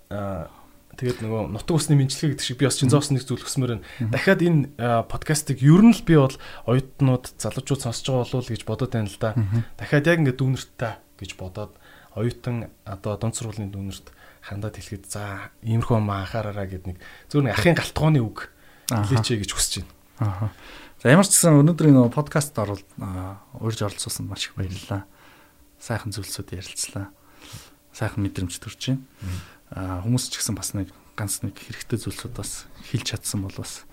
Аа 0.10 0.48
тэгээд 0.95 1.23
нөгөө 1.23 1.56
нутаг 1.56 1.76
усны 1.80 1.95
мэнчилгээ 1.95 2.36
гэдэг 2.36 2.44
шиг 2.44 2.60
би 2.60 2.68
бас 2.68 2.80
Чинзоос 2.80 3.11
нэг 3.11 3.23
зүйл 3.23 3.44
өсмөр 3.44 3.80
байна. 3.80 3.88
Дахиад 3.99 4.44
энэ 4.44 4.68
подкастыг 5.07 5.64
ер 5.64 5.80
нь 5.80 5.95
л 5.95 6.03
би 6.03 6.19
бол 6.19 6.36
оюутнууд, 6.68 7.40
залуучууд 7.40 7.84
сонсож 7.84 8.03
байгаа 8.03 8.27
болов 8.27 8.52
гэж 8.52 8.64
бодоод 8.68 8.91
байна 8.91 9.07
л 9.07 9.15
да. 9.15 9.31
Дахиад 9.80 10.11
яг 10.11 10.19
ингээд 10.19 10.40
дүүнэртэй 10.44 10.94
гэж 11.19 11.35
бодоод 11.35 11.75
оюутан 12.15 12.71
одоо 12.87 13.19
дунд 13.19 13.35
сургуулийн 13.35 13.71
дүүнерт 13.71 14.11
хандаад 14.41 14.79
хэлэхэд 14.79 15.05
за 15.11 15.51
иймэрхүү 15.61 15.99
маа 15.99 16.25
анхаараараа 16.25 16.67
гэдэг 16.67 16.87
нэг 16.95 16.99
зөв 17.27 17.43
нэг 17.43 17.53
ахын 17.53 17.75
галтгооны 17.75 18.19
үг 18.23 18.49
хэлээч 18.89 19.27
гэж 19.45 19.51
хүсэж 19.53 19.73
байна. 19.83 19.91
Аа. 20.19 20.49
За 20.99 21.11
ямар 21.11 21.27
ч 21.27 21.35
гэсэн 21.35 21.59
өнөөдрийн 21.63 21.95
нөгөө 21.95 22.11
подкаст 22.15 22.55
орол 22.59 22.81
урьж 23.59 23.79
оролцуулсан 23.83 24.27
маш 24.27 24.51
их 24.51 24.55
баярлалаа. 24.59 25.07
сайхан 25.79 26.11
зүйлсүүд 26.11 26.59
ярилцлаа. 26.59 27.07
Сайхан 27.95 28.19
мэдрэмж 28.19 28.59
төрж 28.59 28.79
байна. 28.91 29.03
Аа 29.71 30.03
хүмүүс 30.03 30.27
ч 30.27 30.43
гэсэн 30.43 30.55
бас 30.59 30.75
нэг 30.75 30.91
ганц 31.15 31.39
нэг 31.39 31.55
хэрэгтэй 31.55 31.99
зүйлсүүд 32.03 32.33
бас 32.35 32.67
хэлж 32.91 33.15
чадсан 33.15 33.47
бол 33.47 33.55
бас 33.55 33.87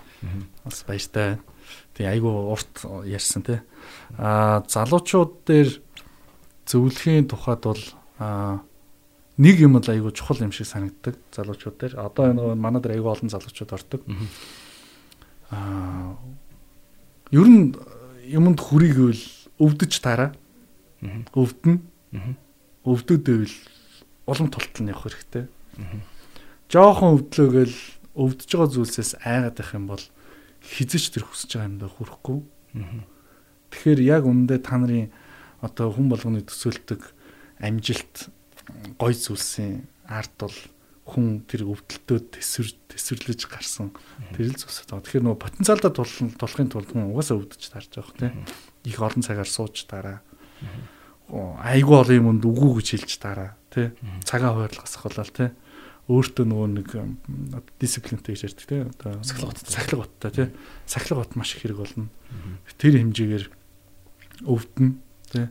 бас 0.66 0.82
баяртай. 0.82 1.38
Тэгээ 1.94 2.18
айгүй 2.18 2.34
урт 2.50 2.74
ярьсан 3.06 3.46
тий. 3.46 3.62
Аа 4.18 4.66
залуучууд 4.66 5.46
дээр 5.46 5.70
зөвлөхийн 6.66 7.30
тухайд 7.30 7.62
бол 7.62 7.82
нэг 9.38 9.56
юм 9.60 9.78
л 9.78 9.86
айгүй 9.86 10.12
чухал 10.12 10.42
юм 10.42 10.52
шиг 10.52 10.66
санагддаг 10.66 11.14
залуучууд 11.30 11.76
дээр. 11.78 11.94
Одоо 12.00 12.30
энэ 12.32 12.54
манай 12.58 12.82
дээр 12.82 12.98
айгүй 12.98 13.10
олон 13.12 13.30
залуучууд 13.30 13.72
ордог. 13.72 14.02
Аа 15.50 16.18
ер 17.30 17.46
нь 17.46 17.74
юмд 18.26 18.60
хүрийгвэл 18.60 19.22
өвдөж 19.62 19.92
тараа. 20.02 20.34
Өвдөн. 21.34 21.82
Өвдөдөвэл 22.86 23.56
улам 24.26 24.48
тултал 24.50 24.82
нь 24.82 24.90
явах 24.90 25.06
хэрэгтэй. 25.10 25.46
Жохон 26.72 27.20
өвдлөөгөл 27.20 27.76
өвдөж 28.16 28.50
байгаа 28.50 28.72
зүйлсээс 28.74 29.12
айгаад 29.22 29.54
байх 29.54 29.70
юм 29.76 29.86
бол 29.86 30.04
хизэж 30.64 31.14
тэр 31.14 31.24
хүсэж 31.28 31.60
байгаа 31.60 31.70
юмдаа 31.70 31.90
хүрэхгүй. 31.94 32.38
Тэгэхээр 33.70 34.00
яг 34.02 34.24
үндэ 34.26 34.58
та 34.64 34.80
нарын 34.80 35.12
одоо 35.64 35.92
хүн 35.92 36.08
болгоны 36.12 36.42
төсөөлтөг 36.44 37.02
амжилт 37.62 38.28
гой 38.98 39.14
зүйлсийн 39.14 39.86
арт 40.06 40.34
бол 40.38 40.58
хүн 41.06 41.46
тэр 41.46 41.62
өвдөлтөө 41.70 42.18
төсвөр 42.34 42.68
төсвөрлөж 42.90 43.46
гарсан 43.46 43.94
тэр 44.34 44.50
л 44.50 44.58
зүйлс 44.58 44.90
таа. 44.90 44.98
Тэгэхээр 44.98 45.22
нөгөө 45.22 45.38
потенциалдаа 45.38 45.92
тулахын 45.94 46.66
тулд 46.66 46.90
хүн 46.90 47.14
угаасаа 47.14 47.38
өвдөж 47.38 47.62
тарж 47.70 47.90
байгаа 47.94 48.18
тийм. 48.18 48.42
Их 48.82 48.98
олон 48.98 49.22
цагаар 49.22 49.46
сууж 49.46 49.86
дараа. 49.86 50.18
Айгу 51.62 51.94
олон 51.94 52.42
юмд 52.42 52.42
үгүй 52.42 52.82
гэж 52.82 53.06
хэлж 53.06 53.12
дараа 53.22 53.54
тий. 53.70 53.94
Цагаа 54.26 54.58
хуваарлах 54.58 54.90
болол 54.90 55.30
тий. 55.30 55.50
Өөртөө 56.10 56.46
нөгөө 56.46 56.68
нэг 56.74 56.90
дисциплинтэй 57.78 58.34
гэж 58.34 58.42
ярьдаг 58.50 58.66
тий. 58.66 58.82
Одоо 58.82 59.22
сахилга 59.22 59.54
бот 59.54 59.62
сахилга 59.62 60.02
боттой 60.02 60.30
тий. 60.34 60.48
Сахилга 60.90 61.22
бот 61.22 61.38
маш 61.38 61.54
их 61.54 61.62
хэрэг 61.62 61.78
болно. 61.78 62.10
Тэр 62.78 62.98
хэмжээгээр 62.98 63.46
өвдөн 64.42 65.05
тий. 65.30 65.46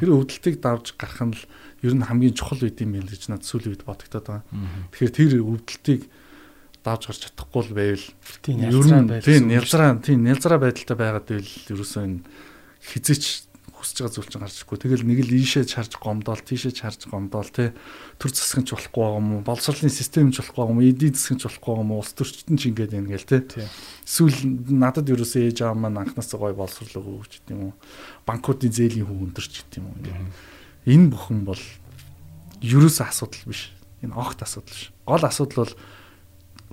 Тэр 0.00 0.08
өвдөлтийг 0.16 0.56
давж 0.62 0.96
гарах 0.96 1.22
нь 1.26 1.34
л 1.36 1.42
ер 1.84 1.94
нь 1.94 2.06
хамгийн 2.06 2.34
чухал 2.36 2.62
үед 2.64 2.80
юм 2.80 2.96
байл 2.96 3.10
гэж 3.10 3.28
надад 3.28 3.46
сүүлийн 3.46 3.72
үед 3.76 3.84
бодогдоод 3.84 4.26
байгаа. 4.26 4.44
Тэгэхээр 4.94 5.16
тэр 5.16 5.32
өвдөлтийг 5.44 6.02
давж 6.86 7.02
гарч 7.10 7.20
чадахгүй 7.26 7.62
л 7.66 7.76
байвал 7.76 8.06
тийм 8.40 8.56
ялзраа 8.62 9.02
байдал. 9.02 9.26
Тийм 9.26 9.44
ялзраа 9.50 9.90
тийм 9.98 10.20
ялзраа 10.26 10.58
байдалтай 10.62 10.96
байгаад 10.96 11.26
байвал 11.26 11.54
ерөөсөө 11.74 12.02
энэ 12.06 12.20
хизээч 12.86 13.45
хүсэж 13.86 14.02
байгаа 14.02 14.14
зүйл 14.18 14.26
чинь 14.26 14.42
гарч 14.42 14.56
ирэхгүй. 14.58 14.78
Тэгэл 14.82 15.06
нэг 15.06 15.20
л 15.22 15.36
ийшээ 15.38 15.64
чарж 15.70 15.92
гомдоол, 16.02 16.42
тийшээ 16.42 16.74
чарж 16.74 17.06
гомдоол 17.06 17.46
тий. 17.54 17.70
Төр 18.18 18.30
засгийн 18.34 18.66
ч 18.66 18.74
болохгүй 18.74 18.98
байгаа 18.98 19.22
юм 19.22 19.30
уу? 19.38 19.46
Боловсролын 19.46 19.94
систем 19.94 20.34
ч 20.34 20.42
болохгүй 20.42 20.58
байгаа 20.58 20.74
юм 20.74 20.80
уу? 20.82 20.90
Эдийн 20.90 21.14
засгийн 21.14 21.38
ч 21.38 21.44
болохгүй 21.46 21.70
байгаа 21.70 21.84
юм 21.86 21.92
уу? 21.94 22.02
Улс 22.02 22.12
төрчтөн 22.18 22.58
ч 22.58 22.62
ингэж 22.66 22.90
байна 22.90 23.10
гээл 23.14 23.30
тий. 23.30 23.66
Эсвэл 24.02 24.38
надад 24.74 25.06
ерөөсөө 25.06 25.42
ээж 25.46 25.58
аав 25.62 25.78
маань 25.78 26.02
анхнаасаа 26.02 26.38
гой 26.42 26.54
боловсрол 26.58 26.98
өгөөч 26.98 27.32
гэдэг 27.46 27.54
юм 27.54 27.62
уу? 27.70 27.74
Банкуудын 28.26 28.74
зээлийн 28.74 29.06
хөв 29.06 29.22
өндөрч 29.22 29.52
гэдэг 29.62 29.78
юм 29.78 29.86
уу? 29.86 30.34
Энэ 30.90 31.10
бүхэн 31.14 31.40
бол 31.46 31.62
ерөөсөө 32.66 33.06
асуудал 33.06 33.46
биш. 33.46 33.70
Энэ 34.02 34.18
огт 34.18 34.42
асуудал 34.42 34.74
биш. 34.74 34.90
Гол 35.06 35.22
асуудал 35.22 35.62
бол 35.62 35.74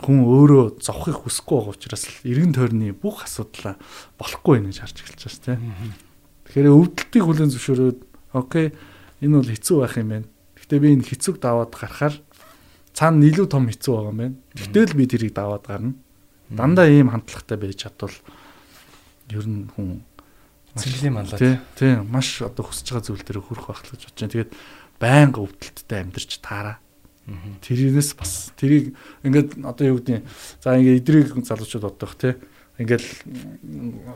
хүн 0.02 0.26
өөрөө 0.26 0.81
зовхыг 0.81 1.22
хүсэхгүй 1.22 1.57
байгаа 1.61 1.77
учраас 1.77 2.03
эргэн 2.26 2.53
тойрны 2.57 2.98
бүх 2.98 3.23
асуудлаа 3.30 3.77
болохгүй 4.18 4.57
байх 4.57 4.73
гэж 4.73 4.77
харж 4.81 4.98
эхэлж 5.06 5.22
байна 5.45 5.61
тийм. 5.61 6.12
Тэгэхээр 6.53 6.69
өвдөлтийг 6.69 7.23
хүлэн 7.25 7.49
зөвшөөрөөд 7.49 7.99
окей 8.38 8.77
энэ 9.25 9.41
бол 9.41 9.49
хэцүү 9.49 9.77
байх 9.81 9.97
юм 9.97 10.09
байна. 10.13 10.27
Гэхдээ 10.53 10.80
би 10.85 10.89
энэ 10.93 11.09
хэцүүг 11.09 11.41
даваад 11.41 11.73
гарахаар 11.73 12.15
цаана 12.93 13.25
илүү 13.25 13.47
том 13.49 13.65
хэцүү 13.65 13.89
байгаа 13.97 14.13
юм 14.13 14.21
байна. 14.21 14.38
Гэтэл 14.53 14.93
би 14.93 15.09
тэрийг 15.09 15.34
даваад 15.34 15.65
гарна. 15.65 15.97
Дандаа 16.53 16.85
ийм 16.93 17.09
хандлагатай 17.09 17.57
байж 17.57 17.81
чадвал 17.81 18.13
ер 19.34 19.45
нь 19.49 19.65
хүн 19.73 20.05
цэглэлийн 20.77 21.17
манлаа. 21.17 21.41
Тий, 21.41 21.57
тий, 21.73 21.97
маш 22.05 22.38
одоо 22.45 22.69
хүсэж 22.69 22.85
байгаа 22.85 23.01
зүйл 23.01 23.25
дээр 23.25 23.41
хүрэх 23.41 23.65
байх 23.73 23.81
л 23.81 23.91
гэж 23.97 24.01
бодож 24.05 24.21
байна. 24.21 24.34
Тэгээд 24.38 24.51
байнга 25.01 25.39
өвдөлттэй 25.41 25.99
амьдарч 26.05 26.31
таараа. 26.38 26.77
Тэрнээс 27.65 28.13
бас 28.13 28.53
тэрийг 28.53 28.93
ингээд 29.25 29.57
одоо 29.65 29.85
юу 29.89 29.97
гэдэг 30.05 30.21
за 30.61 30.77
ингээд 30.77 31.01
идрийг 31.01 31.34
залуучууд 31.34 31.81
боддог 31.81 32.13
тий 32.13 32.38
Ингээл 32.73 33.05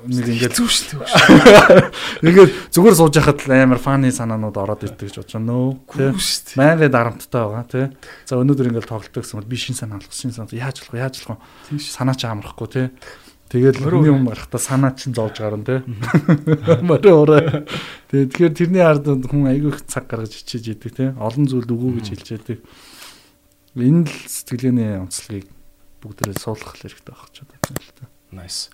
нэг 0.09 0.25
ингээд 0.33 0.57
зүү 0.57 0.65
шүү 0.65 0.97
дээ. 0.97 1.85
Ингээд 2.25 2.73
зүгээр 2.73 2.95
сууж 2.97 3.13
яхад 3.21 3.45
амар 3.53 3.77
фаны 3.77 4.09
санаанууд 4.09 4.57
ороод 4.57 4.81
ирдэг 4.81 5.13
гэж 5.13 5.21
бодож 5.21 5.33
байна 5.37 5.53
нөө. 5.53 6.17
Шүү 6.17 6.57
дээ. 6.57 6.57
Майнгээ 6.57 6.89
дарамттай 6.89 7.43
байгаа 7.45 7.65
тий. 7.69 7.85
За 8.25 8.41
өнөөдөр 8.41 8.73
ингээд 8.73 8.89
тоглолт 8.89 9.13
гэсэн 9.13 9.37
бол 9.37 9.45
би 9.45 9.61
шин 9.61 9.77
санаа 9.77 10.01
алгах 10.01 10.17
шин 10.17 10.33
санаа 10.33 10.57
яаж 10.57 10.81
болох 10.89 10.97
яаж 10.97 11.15
болох 11.21 11.37
санаа 11.85 12.17
ч 12.17 12.25
амрахгүй 12.25 12.67
тий. 12.73 12.87
Тэгээд 13.53 13.77
хүний 13.77 14.09
юм 14.09 14.25
гарахта 14.25 14.57
санаа 14.57 14.97
чинь 14.97 15.13
зовж 15.13 15.37
гарна 15.37 15.61
тий. 15.61 15.79
Мөрөө 16.81 17.13
орой. 17.13 17.61
Тэгээд 18.09 18.33
тэгэхээр 18.33 18.57
тэрний 18.57 18.81
ард 18.81 19.05
хүн 19.05 19.53
айгүй 19.53 19.69
их 19.77 19.85
цаг 19.85 20.09
гаргаж 20.09 20.33
хичээж 20.33 20.81
идэг 20.81 20.97
тий. 20.97 21.09
Олон 21.13 21.45
зүйлд 21.45 21.69
өгөө 21.69 22.01
гэж 22.01 22.07
хэлж 22.09 22.27
яадаг. 22.41 22.59
Энэ 23.77 24.09
л 24.09 24.17
сэтгэлгээний 24.25 24.97
онцлогийг 24.97 25.45
бүгдээрээ 26.01 26.41
суулгах 26.41 26.73
хэрэгтэй 26.81 27.13
байх 27.13 27.29
ч 27.29 27.45
удаа 27.45 27.61
л 27.77 27.93
та. 27.93 28.16
Nice. 28.31 28.69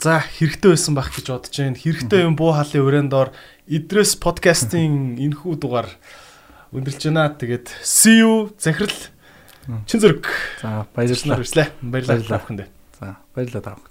За 0.00 0.20
хэрэгтэй 0.24 0.72
байсан 0.72 0.96
байх 0.96 1.12
гэж 1.12 1.26
бодож 1.28 1.52
байна. 1.52 1.76
Хэрэгтэй 1.76 2.24
юм 2.24 2.36
буу 2.38 2.56
халын 2.56 2.86
өрөөнд 2.86 3.10
дор 3.12 3.34
Идрээс 3.68 4.16
подкастын 4.16 5.14
энэхүү 5.24 5.54
дугаар 5.60 5.90
өндөрлж 6.72 7.04
байна. 7.10 7.28
Тэгээд 7.36 7.68
see 7.84 8.22
you 8.24 8.54
захирал 8.56 8.96
чин 9.86 10.00
зэрэг. 10.00 10.24
За 10.62 10.86
баярлалаа. 10.96 11.68
Баярлалаа. 11.84 12.40
Бүхэндээ. 12.40 12.68
За 12.98 13.16
баярлалаа 13.36 13.62
та 13.62 13.76
бүхэнд. 13.76 13.89